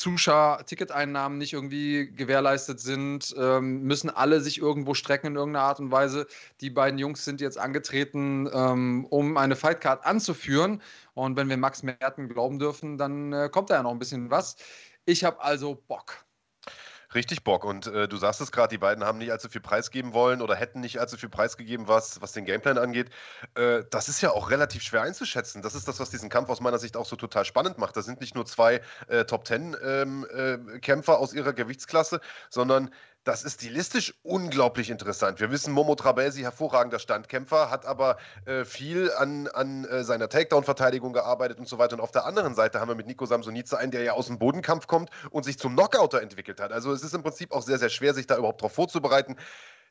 Zuschauer-Ticketeinnahmen 0.00 1.36
nicht 1.36 1.52
irgendwie 1.52 2.10
gewährleistet 2.10 2.80
sind, 2.80 3.34
ähm, 3.36 3.82
müssen 3.82 4.08
alle 4.08 4.40
sich 4.40 4.56
irgendwo 4.56 4.94
strecken 4.94 5.26
in 5.26 5.36
irgendeiner 5.36 5.66
Art 5.66 5.78
und 5.78 5.90
Weise. 5.90 6.26
Die 6.62 6.70
beiden 6.70 6.98
Jungs 6.98 7.22
sind 7.22 7.42
jetzt 7.42 7.58
angetreten, 7.58 8.48
ähm, 8.50 9.04
um 9.10 9.36
eine 9.36 9.56
Fightcard 9.56 10.06
anzuführen. 10.06 10.80
Und 11.12 11.36
wenn 11.36 11.50
wir 11.50 11.58
Max 11.58 11.82
Merten 11.82 12.30
glauben 12.30 12.58
dürfen, 12.58 12.96
dann 12.96 13.34
äh, 13.34 13.50
kommt 13.52 13.68
da 13.68 13.74
ja 13.74 13.82
noch 13.82 13.90
ein 13.90 13.98
bisschen 13.98 14.30
was. 14.30 14.56
Ich 15.04 15.22
habe 15.22 15.42
also 15.42 15.74
Bock 15.86 16.24
richtig 17.14 17.44
Bock. 17.44 17.64
Und 17.64 17.86
äh, 17.86 18.08
du 18.08 18.16
sagst 18.16 18.40
es 18.40 18.52
gerade, 18.52 18.68
die 18.68 18.78
beiden 18.78 19.04
haben 19.04 19.18
nicht 19.18 19.32
allzu 19.32 19.48
viel 19.48 19.60
preisgeben 19.60 20.12
wollen 20.12 20.42
oder 20.42 20.54
hätten 20.54 20.80
nicht 20.80 20.98
allzu 20.98 21.16
viel 21.16 21.28
preisgegeben, 21.28 21.88
was, 21.88 22.20
was 22.22 22.32
den 22.32 22.44
Gameplan 22.44 22.78
angeht. 22.78 23.10
Äh, 23.54 23.84
das 23.90 24.08
ist 24.08 24.20
ja 24.20 24.30
auch 24.30 24.50
relativ 24.50 24.82
schwer 24.82 25.02
einzuschätzen. 25.02 25.62
Das 25.62 25.74
ist 25.74 25.88
das, 25.88 26.00
was 26.00 26.10
diesen 26.10 26.28
Kampf 26.28 26.50
aus 26.50 26.60
meiner 26.60 26.78
Sicht 26.78 26.96
auch 26.96 27.06
so 27.06 27.16
total 27.16 27.44
spannend 27.44 27.78
macht. 27.78 27.96
Da 27.96 28.02
sind 28.02 28.20
nicht 28.20 28.34
nur 28.34 28.46
zwei 28.46 28.80
äh, 29.08 29.24
Top-Ten-Kämpfer 29.24 30.02
ähm, 30.02 31.18
äh, 31.18 31.22
aus 31.22 31.32
ihrer 31.32 31.52
Gewichtsklasse, 31.52 32.20
sondern 32.48 32.90
das 33.24 33.44
ist 33.44 33.60
stilistisch 33.60 34.14
unglaublich 34.22 34.88
interessant. 34.88 35.40
Wir 35.40 35.50
wissen, 35.50 35.72
Momo 35.72 35.94
Trabelsi, 35.94 36.40
hervorragender 36.40 36.98
Standkämpfer, 36.98 37.70
hat 37.70 37.84
aber 37.84 38.16
äh, 38.46 38.64
viel 38.64 39.12
an, 39.12 39.46
an 39.48 39.84
äh, 39.84 40.04
seiner 40.04 40.28
Takedown-Verteidigung 40.28 41.12
gearbeitet 41.12 41.58
und 41.58 41.68
so 41.68 41.78
weiter. 41.78 41.96
Und 41.96 42.00
auf 42.00 42.12
der 42.12 42.24
anderen 42.24 42.54
Seite 42.54 42.80
haben 42.80 42.88
wir 42.88 42.94
mit 42.94 43.06
Nico 43.06 43.26
Samsonice 43.26 43.74
einen, 43.74 43.92
der 43.92 44.02
ja 44.02 44.12
aus 44.14 44.28
dem 44.28 44.38
Bodenkampf 44.38 44.86
kommt 44.86 45.10
und 45.30 45.44
sich 45.44 45.58
zum 45.58 45.74
Knockouter 45.74 46.22
entwickelt 46.22 46.60
hat. 46.60 46.72
Also 46.72 46.92
es 46.92 47.02
ist 47.02 47.14
im 47.14 47.22
Prinzip 47.22 47.52
auch 47.52 47.62
sehr, 47.62 47.78
sehr 47.78 47.90
schwer, 47.90 48.14
sich 48.14 48.26
da 48.26 48.38
überhaupt 48.38 48.62
drauf 48.62 48.72
vorzubereiten. 48.72 49.36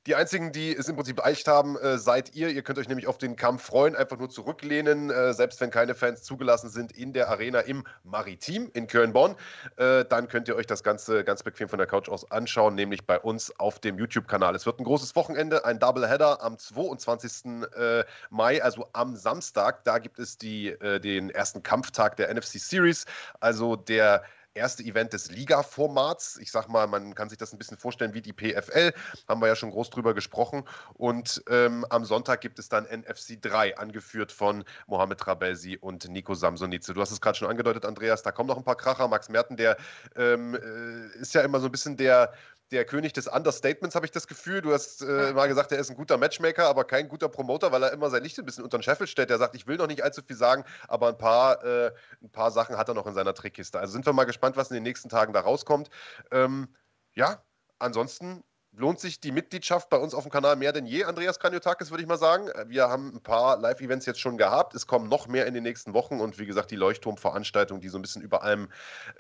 Die 0.08 0.16
einzigen, 0.16 0.54
die 0.54 0.74
es 0.74 0.88
im 0.88 0.96
Prinzip 0.96 1.24
eicht 1.26 1.48
haben, 1.50 1.78
äh, 1.78 1.98
seid 1.98 2.34
ihr. 2.34 2.50
Ihr 2.50 2.62
könnt 2.62 2.80
euch 2.80 2.88
nämlich 2.88 3.08
auf 3.08 3.18
den 3.18 3.36
Kampf 3.36 3.64
freuen, 3.64 3.98
einfach 3.98 4.18
nur 4.18 4.30
zurücklehnen, 4.30 5.10
äh, 5.10 5.34
selbst 5.34 5.60
wenn 5.60 5.72
keine 5.72 5.94
Fans 5.94 6.24
zugelassen 6.24 6.70
sind 6.70 6.94
in 6.94 7.12
der 7.12 7.28
Arena 7.28 7.60
im 7.60 7.84
Maritim 8.04 8.72
in 8.74 8.88
Köln-Bonn. 8.88 9.36
Äh, 9.76 10.06
dann 10.06 10.30
könnt 10.30 10.48
ihr 10.48 10.56
euch 10.56 10.68
das 10.68 10.84
Ganze 10.84 11.26
ganz 11.26 11.44
bequem 11.44 11.68
von 11.68 11.80
der 11.80 11.88
Couch 11.88 12.08
aus 12.08 12.32
anschauen, 12.32 12.76
nämlich 12.76 13.06
bei 13.06 13.20
uns 13.20 13.52
auf 13.60 13.80
dem 13.80 13.98
YouTube-Kanal. 13.98 14.56
Es 14.56 14.66
wird 14.66 14.80
ein 14.80 14.86
großes 14.86 15.18
Wochenende, 15.18 15.66
ein 15.66 15.80
Doubleheader 15.80 16.42
am 16.42 16.58
22. 16.58 17.64
Äh, 17.76 18.06
Mai, 18.30 18.64
also 18.64 18.88
am 18.94 19.18
Samstag. 19.18 19.84
Da 19.84 20.00
gibt 20.00 20.18
es 20.18 20.38
die, 20.38 20.70
äh, 20.70 21.02
den 21.02 21.30
ersten 21.30 21.62
Kampftag 21.62 22.16
der 22.16 22.34
NFC 22.34 22.58
Series, 22.58 23.06
also 23.42 23.76
der 23.76 24.24
erste 24.60 24.84
Event 24.84 25.14
des 25.14 25.32
Liga-Formats. 25.32 26.38
Ich 26.38 26.52
sag 26.52 26.68
mal, 26.68 26.86
man 26.88 27.16
kann 27.16 27.30
sich 27.30 27.38
das 27.38 27.54
ein 27.54 27.58
bisschen 27.58 27.78
vorstellen 27.78 28.14
wie 28.14 28.22
die 28.22 28.34
PFL. 28.34 28.94
Haben 29.28 29.42
wir 29.42 29.48
ja 29.48 29.56
schon 29.56 29.72
groß 29.72 29.90
drüber 29.90 30.14
gesprochen. 30.14 30.64
Und 30.94 31.42
ähm, 31.50 31.86
am 31.90 32.06
Sonntag 32.06 32.42
gibt 32.42 32.60
es 32.60 32.70
dann 32.70 32.84
NFC 32.84 33.42
3, 33.42 33.78
angeführt 33.78 34.32
von 34.32 34.64
Mohamed 34.88 35.20
Trabelsi 35.20 35.78
und 35.80 36.08
Nico 36.10 36.36
Samsonice. 36.36 36.94
Du 36.94 37.02
hast 37.02 37.12
es 37.12 37.22
gerade 37.22 37.38
schon 37.38 37.50
angedeutet, 37.50 37.86
Andreas, 37.86 38.22
da 38.22 38.32
kommen 38.32 38.48
noch 38.48 38.58
ein 38.58 38.64
paar 38.64 38.78
Kracher. 38.78 39.08
Max 39.08 39.30
Merten, 39.30 39.58
der 39.58 39.78
ähm, 40.16 40.56
äh, 40.56 41.18
ist 41.20 41.34
ja 41.34 41.42
immer 41.42 41.60
so 41.60 41.68
ein 41.68 41.72
bisschen 41.72 41.98
der 41.98 42.34
der 42.72 42.86
König 42.86 43.14
des 43.14 43.28
Understatements, 43.28 43.96
habe 43.96 44.06
ich 44.06 44.12
das 44.12 44.28
Gefühl. 44.28 44.62
Du 44.62 44.72
hast 44.72 45.02
äh, 45.02 45.34
mal 45.34 45.48
gesagt, 45.48 45.72
er 45.72 45.80
ist 45.80 45.90
ein 45.90 45.98
guter 45.98 46.18
Matchmaker, 46.18 46.68
aber 46.68 46.84
kein 46.84 47.10
guter 47.10 47.30
Promoter, 47.30 47.72
weil 47.72 47.84
er 47.84 47.92
immer 47.92 48.10
sein 48.10 48.24
Licht 48.24 48.38
ein 48.38 48.46
bisschen 48.46 48.64
unter 48.64 48.78
den 48.78 48.84
Scheffel 48.84 49.08
stellt. 49.08 49.32
Er 49.32 49.38
sagt, 49.38 49.56
ich 49.56 49.68
will 49.68 49.78
noch 49.78 49.88
nicht 49.88 50.04
allzu 50.04 50.22
viel 50.22 50.36
sagen, 50.36 50.64
aber 50.88 51.10
ein 51.10 51.18
paar, 51.18 51.64
äh, 51.64 51.92
ein 52.22 52.30
paar 52.32 52.52
Sachen 52.52 52.78
hat 52.78 52.88
er 52.88 52.94
noch 52.94 53.08
in 53.08 53.14
seiner 53.14 53.34
Trickkiste. 53.34 53.80
Also 53.80 53.94
sind 53.94 54.06
wir 54.06 54.14
mal 54.14 54.26
gespannt, 54.26 54.58
was 54.58 54.70
in 54.70 54.76
den 54.76 54.84
nächsten 54.84 55.10
Tagen 55.10 55.34
da 55.34 55.42
rauskommt. 55.42 55.90
Ähm, 56.32 56.68
ja, 57.14 57.44
ansonsten 57.80 58.44
lohnt 58.72 59.00
sich 59.00 59.20
die 59.20 59.32
Mitgliedschaft 59.32 59.90
bei 59.90 59.98
uns 59.98 60.14
auf 60.14 60.24
dem 60.24 60.32
Kanal 60.32 60.56
mehr 60.56 60.72
denn 60.72 60.86
je, 60.86 61.04
Andreas 61.04 61.40
Kaniotakis, 61.40 61.92
würde 61.92 62.04
ich 62.04 62.08
mal 62.08 62.18
sagen. 62.18 62.50
Wir 62.68 62.90
haben 62.90 63.16
ein 63.16 63.22
paar 63.22 63.58
Live-Events 63.58 64.06
jetzt 64.06 64.20
schon 64.20 64.38
gehabt. 64.38 64.76
Es 64.76 64.88
kommen 64.88 65.10
noch 65.10 65.28
mehr 65.28 65.48
in 65.48 65.54
den 65.54 65.64
nächsten 65.64 65.94
Wochen 65.94 66.20
und 66.20 66.40
wie 66.40 66.46
gesagt, 66.46 66.72
die 66.72 66.76
Leuchtturmveranstaltung, 66.76 67.82
die 67.82 67.90
so 67.90 67.98
ein 67.98 68.02
bisschen 68.02 68.22
über 68.22 68.44
allem 68.44 68.70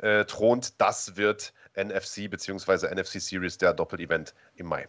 äh, 0.02 0.26
thront, 0.26 0.80
das 0.80 1.18
wird 1.18 1.54
NFC 1.76 2.30
bzw. 2.30 2.94
NFC 2.94 3.22
Series, 3.22 3.58
der 3.58 3.74
Doppel-Event 3.74 4.34
im 4.56 4.68
Mai. 4.68 4.88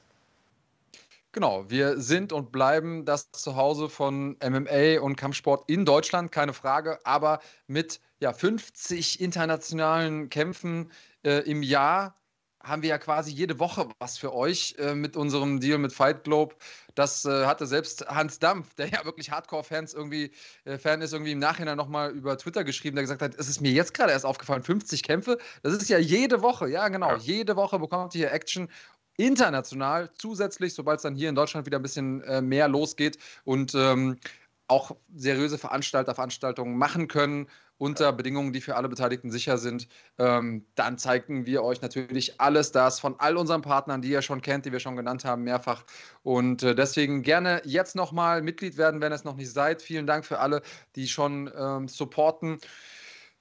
Genau, 1.33 1.71
wir 1.71 2.01
sind 2.01 2.33
und 2.33 2.51
bleiben 2.51 3.05
das 3.05 3.31
Zuhause 3.31 3.89
von 3.89 4.37
MMA 4.43 5.01
und 5.01 5.15
Kampfsport 5.15 5.63
in 5.71 5.85
Deutschland, 5.85 6.33
keine 6.33 6.53
Frage, 6.53 6.99
aber 7.05 7.39
mit 7.69 8.01
ja, 8.19 8.33
50 8.33 9.21
internationalen 9.21 10.29
Kämpfen 10.29 10.91
äh, 11.25 11.49
im 11.49 11.63
Jahr 11.63 12.20
haben 12.63 12.83
wir 12.83 12.91
ja 12.91 12.99
quasi 12.99 13.31
jede 13.31 13.59
Woche 13.59 13.89
was 13.99 14.19
für 14.19 14.35
euch 14.35 14.75
äh, 14.79 14.95
mit 14.95 15.17
unserem 15.17 15.61
Deal 15.61 15.79
mit 15.79 15.93
Fight 15.93 16.25
Globe. 16.25 16.55
Das 16.95 17.25
äh, 17.25 17.47
hatte 17.47 17.67
selbst 17.67 18.07
Hans 18.07 18.39
Dampf, 18.39 18.75
der 18.75 18.89
ja 18.89 19.05
wirklich 19.05 19.31
Hardcore-Fans 19.31 19.95
irgendwie 19.95 20.31
äh, 20.65 20.79
Fan 20.79 21.01
ist, 21.01 21.13
irgendwie 21.13 21.33
im 21.33 21.39
Nachhinein 21.39 21.77
nochmal 21.77 22.11
über 22.11 22.37
Twitter 22.37 22.65
geschrieben, 22.65 22.97
der 22.97 23.05
gesagt 23.05 23.23
hat, 23.23 23.35
es 23.37 23.49
ist 23.49 23.61
mir 23.61 23.73
jetzt 23.73 23.95
gerade 23.95 24.13
erst 24.13 24.27
aufgefallen, 24.27 24.63
50 24.63 25.03
Kämpfe, 25.03 25.39
das 25.63 25.73
ist 25.73 25.89
ja 25.89 25.99
jede 25.99 26.43
Woche, 26.43 26.69
ja 26.69 26.89
genau, 26.89 27.11
ja. 27.11 27.17
jede 27.17 27.57
Woche 27.57 27.79
bekommt 27.79 28.15
ihr 28.15 28.21
hier 28.29 28.33
Action 28.33 28.69
international 29.17 30.11
zusätzlich, 30.19 30.75
sobald 30.75 30.99
es 30.99 31.03
dann 31.03 31.15
hier 31.15 31.29
in 31.29 31.35
Deutschland 31.35 31.67
wieder 31.67 31.79
ein 31.79 31.83
bisschen 31.83 32.23
äh, 32.23 32.41
mehr 32.41 32.69
losgeht 32.69 33.19
und 33.45 33.75
ähm, 33.75 34.19
auch 34.67 34.97
seriöse 35.15 35.59
Veranstalter 35.59 36.15
Veranstaltungen 36.15 36.77
machen 36.77 37.09
können 37.09 37.49
unter 37.81 38.13
Bedingungen, 38.13 38.53
die 38.53 38.61
für 38.61 38.77
alle 38.77 38.91
Beteiligten 38.91 39.31
sicher 39.31 39.57
sind, 39.57 39.89
ähm, 40.19 40.67
dann 40.75 40.99
zeigen 40.99 41.47
wir 41.47 41.65
euch 41.65 41.81
natürlich 41.81 42.39
alles 42.39 42.73
das 42.73 43.01
von 43.01 43.15
all 43.19 43.39
unseren 43.39 43.63
Partnern, 43.63 44.03
die 44.03 44.11
ihr 44.11 44.21
schon 44.21 44.43
kennt, 44.43 44.67
die 44.67 44.73
wir 44.73 44.81
schon 44.81 44.97
genannt 44.97 45.25
haben, 45.25 45.45
mehrfach. 45.45 45.85
Und 46.23 46.63
äh, 46.63 46.75
deswegen 46.75 47.23
gerne 47.23 47.63
jetzt 47.65 47.97
nochmal 47.97 48.43
Mitglied 48.43 48.77
werden, 48.77 49.01
wenn 49.01 49.13
ihr 49.13 49.17
es 49.17 49.25
noch 49.25 49.37
nicht 49.37 49.51
seid. 49.51 49.81
Vielen 49.81 50.07
Dank 50.07 50.27
für 50.27 50.41
alle, 50.41 50.61
die 50.95 51.09
schon 51.09 51.51
ähm, 51.57 51.89
supporten. 51.89 52.59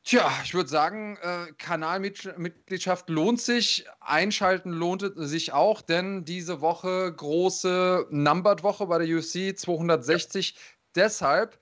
Tja, 0.05 0.31
ich 0.45 0.53
würde 0.53 0.69
sagen, 0.69 1.17
äh, 1.21 1.51
Kanalmitgliedschaft 1.57 3.09
lohnt 3.09 3.41
sich. 3.41 3.85
Einschalten 3.99 4.71
lohnt 4.71 5.03
sich 5.17 5.51
auch, 5.51 5.81
denn 5.81 6.23
diese 6.23 6.61
Woche 6.61 7.13
große 7.13 8.07
Numbered-Woche 8.09 8.87
bei 8.87 9.05
der 9.05 9.17
UFC 9.17 9.57
260. 9.57 10.53
Ja. 10.53 10.59
Deshalb 10.95 11.59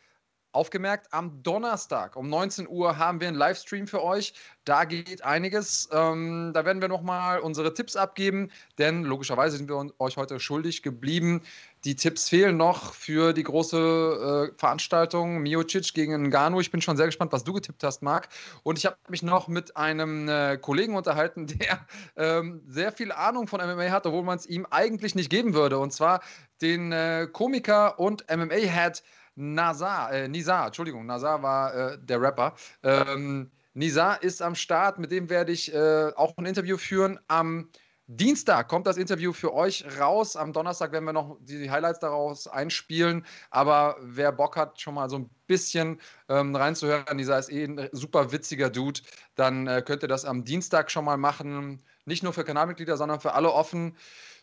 Aufgemerkt, 0.58 1.14
am 1.14 1.44
Donnerstag 1.44 2.16
um 2.16 2.30
19 2.30 2.68
Uhr 2.68 2.98
haben 2.98 3.22
wir 3.22 3.28
einen 3.28 3.38
Livestream 3.38 3.86
für 3.86 4.04
euch. 4.04 4.34
Da 4.66 4.86
geht 4.86 5.24
einiges. 5.24 5.88
Ähm, 5.92 6.50
da 6.52 6.66
werden 6.66 6.82
wir 6.82 6.88
nochmal 6.88 7.42
unsere 7.42 7.76
Tipps 7.76 7.96
abgeben, 7.96 8.50
denn 8.80 9.04
logischerweise 9.04 9.58
sind 9.58 9.70
wir 9.70 9.92
euch 10.00 10.18
heute 10.18 10.40
schuldig 10.40 10.82
geblieben. 10.82 11.44
Die 11.84 11.96
Tipps 11.96 12.28
fehlen 12.28 12.58
noch 12.58 12.96
für 12.96 13.34
die 13.34 13.44
große 13.44 14.50
äh, 14.52 14.58
Veranstaltung 14.58 15.44
Miocic 15.44 15.94
gegen 15.94 16.24
Ngannou. 16.24 16.60
Ich 16.60 16.72
bin 16.72 16.82
schon 16.82 16.98
sehr 16.98 17.06
gespannt, 17.06 17.32
was 17.34 17.44
du 17.44 17.54
getippt 17.54 17.84
hast, 17.84 18.02
Marc. 18.02 18.30
Und 18.64 18.80
ich 18.80 18.88
habe 18.88 18.98
mich 19.10 19.22
noch 19.22 19.48
mit 19.48 19.78
einem 19.78 20.28
äh, 20.28 20.58
Kollegen 20.58 20.96
unterhalten, 20.96 21.46
der 21.48 21.86
ähm, 22.16 22.64
sehr 22.68 22.92
viel 22.92 23.12
Ahnung 23.12 23.46
von 23.46 23.62
MMA 23.62 23.92
hat, 23.92 24.08
obwohl 24.08 24.24
man 24.24 24.40
es 24.40 24.48
ihm 24.48 24.66
eigentlich 24.72 25.14
nicht 25.14 25.30
geben 25.30 25.54
würde. 25.54 25.78
Und 25.78 25.94
zwar 25.94 26.22
den 26.64 26.92
äh, 26.92 27.28
Komiker 27.32 28.00
und 28.00 28.26
MMA-Head 28.28 29.04
Nazar, 29.38 30.12
äh, 30.12 30.28
Nizar, 30.28 30.66
Entschuldigung, 30.66 31.06
Nazar 31.06 31.44
war 31.44 31.74
äh, 31.74 31.98
der 32.00 32.20
Rapper. 32.20 32.56
Ähm, 32.82 33.52
Nizar 33.76 34.22
ist 34.24 34.42
am 34.42 34.56
Start, 34.56 34.98
mit 34.98 35.12
dem 35.12 35.30
werde 35.30 35.52
ich 35.52 35.72
äh, 35.74 36.12
auch 36.16 36.36
ein 36.38 36.48
Interview 36.48 36.78
führen. 36.78 37.20
Am 37.28 37.70
Dienstag 38.08 38.68
kommt 38.68 38.88
das 38.88 38.98
Interview 38.98 39.34
für 39.34 39.54
euch 39.54 39.86
raus. 40.00 40.36
Am 40.36 40.54
Donnerstag 40.54 40.92
werden 40.92 41.06
wir 41.06 41.14
noch 41.14 41.38
die 41.42 41.70
Highlights 41.70 42.00
daraus 42.00 42.48
einspielen. 42.48 43.26
Aber 43.52 43.98
wer 44.02 44.32
Bock 44.32 44.56
hat, 44.56 44.82
schon 44.82 44.96
mal 44.96 45.08
so 45.08 45.18
ein 45.18 45.30
bisschen 45.46 46.02
ähm, 46.30 46.56
reinzuhören, 46.56 47.16
Nizar 47.16 47.38
ist 47.38 47.52
eh 47.52 47.66
ein 47.66 47.90
super 47.92 48.32
witziger 48.32 48.72
Dude, 48.72 49.02
dann 49.36 49.68
äh, 49.68 49.84
könnt 49.86 50.02
ihr 50.02 50.08
das 50.08 50.26
am 50.26 50.46
Dienstag 50.46 50.90
schon 50.90 51.06
mal 51.06 51.18
machen 51.18 51.84
nicht 52.08 52.24
nur 52.24 52.34
für 52.34 52.44
Kanalmitglieder, 52.44 52.98
sondern 52.98 53.20
für 53.20 53.34
alle 53.34 53.52
offen. 53.52 53.96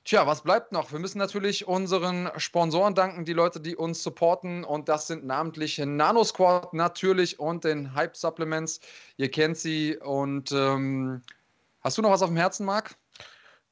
Tja, 0.05 0.27
was 0.27 0.43
bleibt 0.43 0.71
noch? 0.71 0.93
Wir 0.93 0.99
müssen 0.99 1.17
natürlich 1.17 1.67
unseren 1.67 2.31
Sponsoren 2.37 2.95
danken, 2.95 3.25
die 3.25 3.33
Leute, 3.33 3.59
die 3.59 3.75
uns 3.75 4.03
supporten. 4.03 4.63
Und 4.63 4.91
das 4.91 5.07
sind 5.07 5.25
namentlich 5.25 5.79
Nano 5.79 6.25
Squad 6.25 6.75
natürlich 6.75 7.41
und 7.41 7.65
den 7.65 7.95
Hype 7.95 8.15
Supplements. 8.15 8.81
Ihr 9.17 9.31
kennt 9.31 9.57
sie. 9.57 9.97
Und 9.97 10.53
ähm, 10.53 11.23
hast 11.81 11.97
du 11.97 12.03
noch 12.03 12.11
was 12.11 12.21
auf 12.21 12.29
dem 12.29 12.37
Herzen, 12.37 12.67
Marc? 12.67 12.97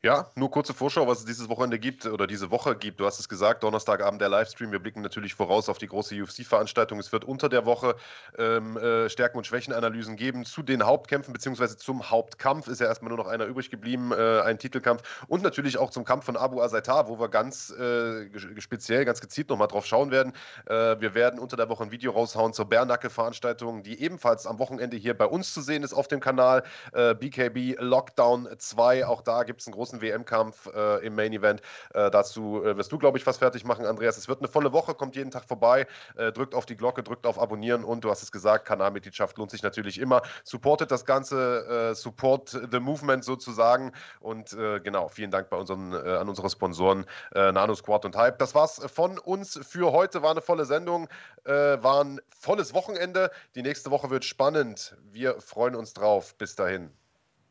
Ja, 0.05 0.27
nur 0.35 0.51
kurze 0.51 0.75
Vorschau, 0.75 1.07
was 1.07 1.21
es 1.21 1.27
dieses 1.27 1.49
Wochenende 1.49 1.79
gibt 1.79 2.07
oder 2.07 2.27
diese 2.27 2.51
Woche 2.51 2.75
gibt. 2.75 2.99
Du 2.99 3.07
hast 3.07 3.21
es 3.21 3.29
gesagt, 3.29 3.63
Donnerstagabend 3.63 4.21
der 4.21 4.29
Livestream. 4.29 4.73
Wir 4.73 4.81
blicken 4.81 5.01
natürlich 5.01 5.33
voraus 5.33 5.69
auf 5.69 5.79
die 5.79 5.87
große 5.87 6.21
UFC-Veranstaltung. 6.21 6.99
Es 6.99 7.13
wird 7.13 7.25
unter 7.25 7.49
der 7.49 7.67
Woche 7.67 7.95
ähm, 8.37 8.77
äh, 8.77 9.09
Stärken- 9.09 9.39
und 9.39 9.47
Schwächenanalysen 9.47 10.17
geben 10.17 10.45
zu 10.45 10.65
den 10.65 10.83
Hauptkämpfen, 10.83 11.33
beziehungsweise 11.33 11.77
zum 11.77 12.11
Hauptkampf. 12.11 12.67
Ist 12.67 12.81
ja 12.81 12.89
erstmal 12.89 13.11
nur 13.11 13.19
noch 13.19 13.29
einer 13.29 13.45
übrig 13.45 13.71
geblieben, 13.71 14.11
äh, 14.11 14.41
ein 14.41 14.59
Titelkampf. 14.59 15.05
Und 15.29 15.45
natürlich 15.45 15.79
auch 15.79 15.91
zum 15.91 16.05
Kampf 16.05 16.25
von 16.25 16.37
Abu 16.37 16.61
Azaitar, 16.61 17.07
wo 17.07 17.21
wir 17.21 17.29
ganz 17.29 17.71
äh, 17.71 18.29
speziell, 18.59 19.05
ganz 19.05 19.21
gezielt 19.21 19.51
nochmal 19.51 19.69
drauf 19.69 19.87
schauen 19.87 20.11
werden. 20.11 20.33
Äh, 20.67 21.01
wir 21.01 21.15
werden 21.15 21.39
unter 21.39 21.57
der 21.57 21.69
Woche 21.69 21.85
ein 21.85 21.93
Video 21.93 22.11
raushauen 22.11 22.53
zur 22.55 22.65
Bärnacke-Veranstaltung, 22.65 23.85
die 23.85 24.03
ebenfalls 24.03 24.49
am 24.49 24.59
Wochenende 24.59 24.97
hier 24.97 25.17
bei 25.17 25.27
uns 25.27 25.55
zu 25.55 25.61
sehen 25.61 25.85
ist 25.85 25.95
auf 25.95 26.09
dem 26.09 26.19
Kanal. 26.19 26.65
BKB 26.91 27.57
äh, 27.57 27.75
Lockdown 27.79 28.49
2. 28.59 29.07
Auch 29.07 29.23
da 29.23 29.45
gibt 29.45 29.61
es 29.61 29.69
einen 29.69 29.75
großen 29.75 29.92
großen 29.93 30.01
WM-Kampf 30.01 30.67
äh, 30.75 31.07
im 31.07 31.15
Main 31.15 31.33
Event. 31.33 31.61
Äh, 31.95 32.11
dazu 32.11 32.65
äh, 32.65 32.77
wirst 32.77 32.91
du, 32.93 32.99
glaube 32.99 33.19
ich, 33.19 33.27
was 33.27 33.39
fertig 33.39 33.65
machen, 33.65 33.85
Andreas. 33.85 34.17
Es 34.17 34.29
wird 34.29 34.41
eine 34.41 34.49
volle 34.49 34.73
Woche, 34.73 34.95
kommt 34.95 35.17
jeden 35.17 35.31
Tag 35.31 35.45
vorbei. 35.45 35.87
Äh, 36.17 36.33
drückt 36.33 36.55
auf 36.55 36.67
die 36.67 36.77
Glocke, 36.77 37.03
drückt 37.03 37.27
auf 37.27 37.39
Abonnieren 37.39 37.85
und 37.85 38.05
du 38.05 38.11
hast 38.11 38.23
es 38.23 38.33
gesagt, 38.33 38.67
Kanalmitgliedschaft 38.67 39.37
lohnt 39.39 39.51
sich 39.51 39.63
natürlich 39.63 39.99
immer. 39.99 40.23
Supportet 40.45 40.91
das 40.91 41.05
Ganze, 41.05 41.91
äh, 41.91 41.95
support 41.95 42.51
the 42.71 42.81
movement 42.81 43.25
sozusagen. 43.25 43.93
Und 44.21 44.51
genau, 44.83 45.09
vielen 45.09 45.31
Dank 45.31 45.51
bei 45.51 45.57
unseren, 45.57 45.95
an 45.95 46.29
unsere 46.29 46.49
Sponsoren 46.49 47.07
Nano 47.35 47.75
Squad 47.75 48.05
und 48.05 48.17
Hype. 48.17 48.39
Das 48.39 48.55
war's 48.55 48.81
von 48.93 49.19
uns 49.19 49.59
für 49.63 49.93
heute. 49.93 50.23
War 50.23 50.31
eine 50.31 50.41
volle 50.41 50.65
Sendung, 50.65 51.09
war 51.45 52.05
ein 52.05 52.21
volles 52.31 52.75
Wochenende. 52.75 53.31
Die 53.55 53.63
nächste 53.63 53.91
Woche 53.91 54.11
wird 54.11 54.25
spannend. 54.25 54.97
Wir 55.11 55.41
freuen 55.41 55.75
uns 55.75 55.93
drauf. 55.93 56.37
Bis 56.37 56.55
dahin. 56.55 56.91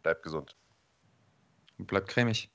Bleibt 0.01 0.23
gesund 0.23 0.60
bleibt 1.87 2.07
cremig. 2.07 2.49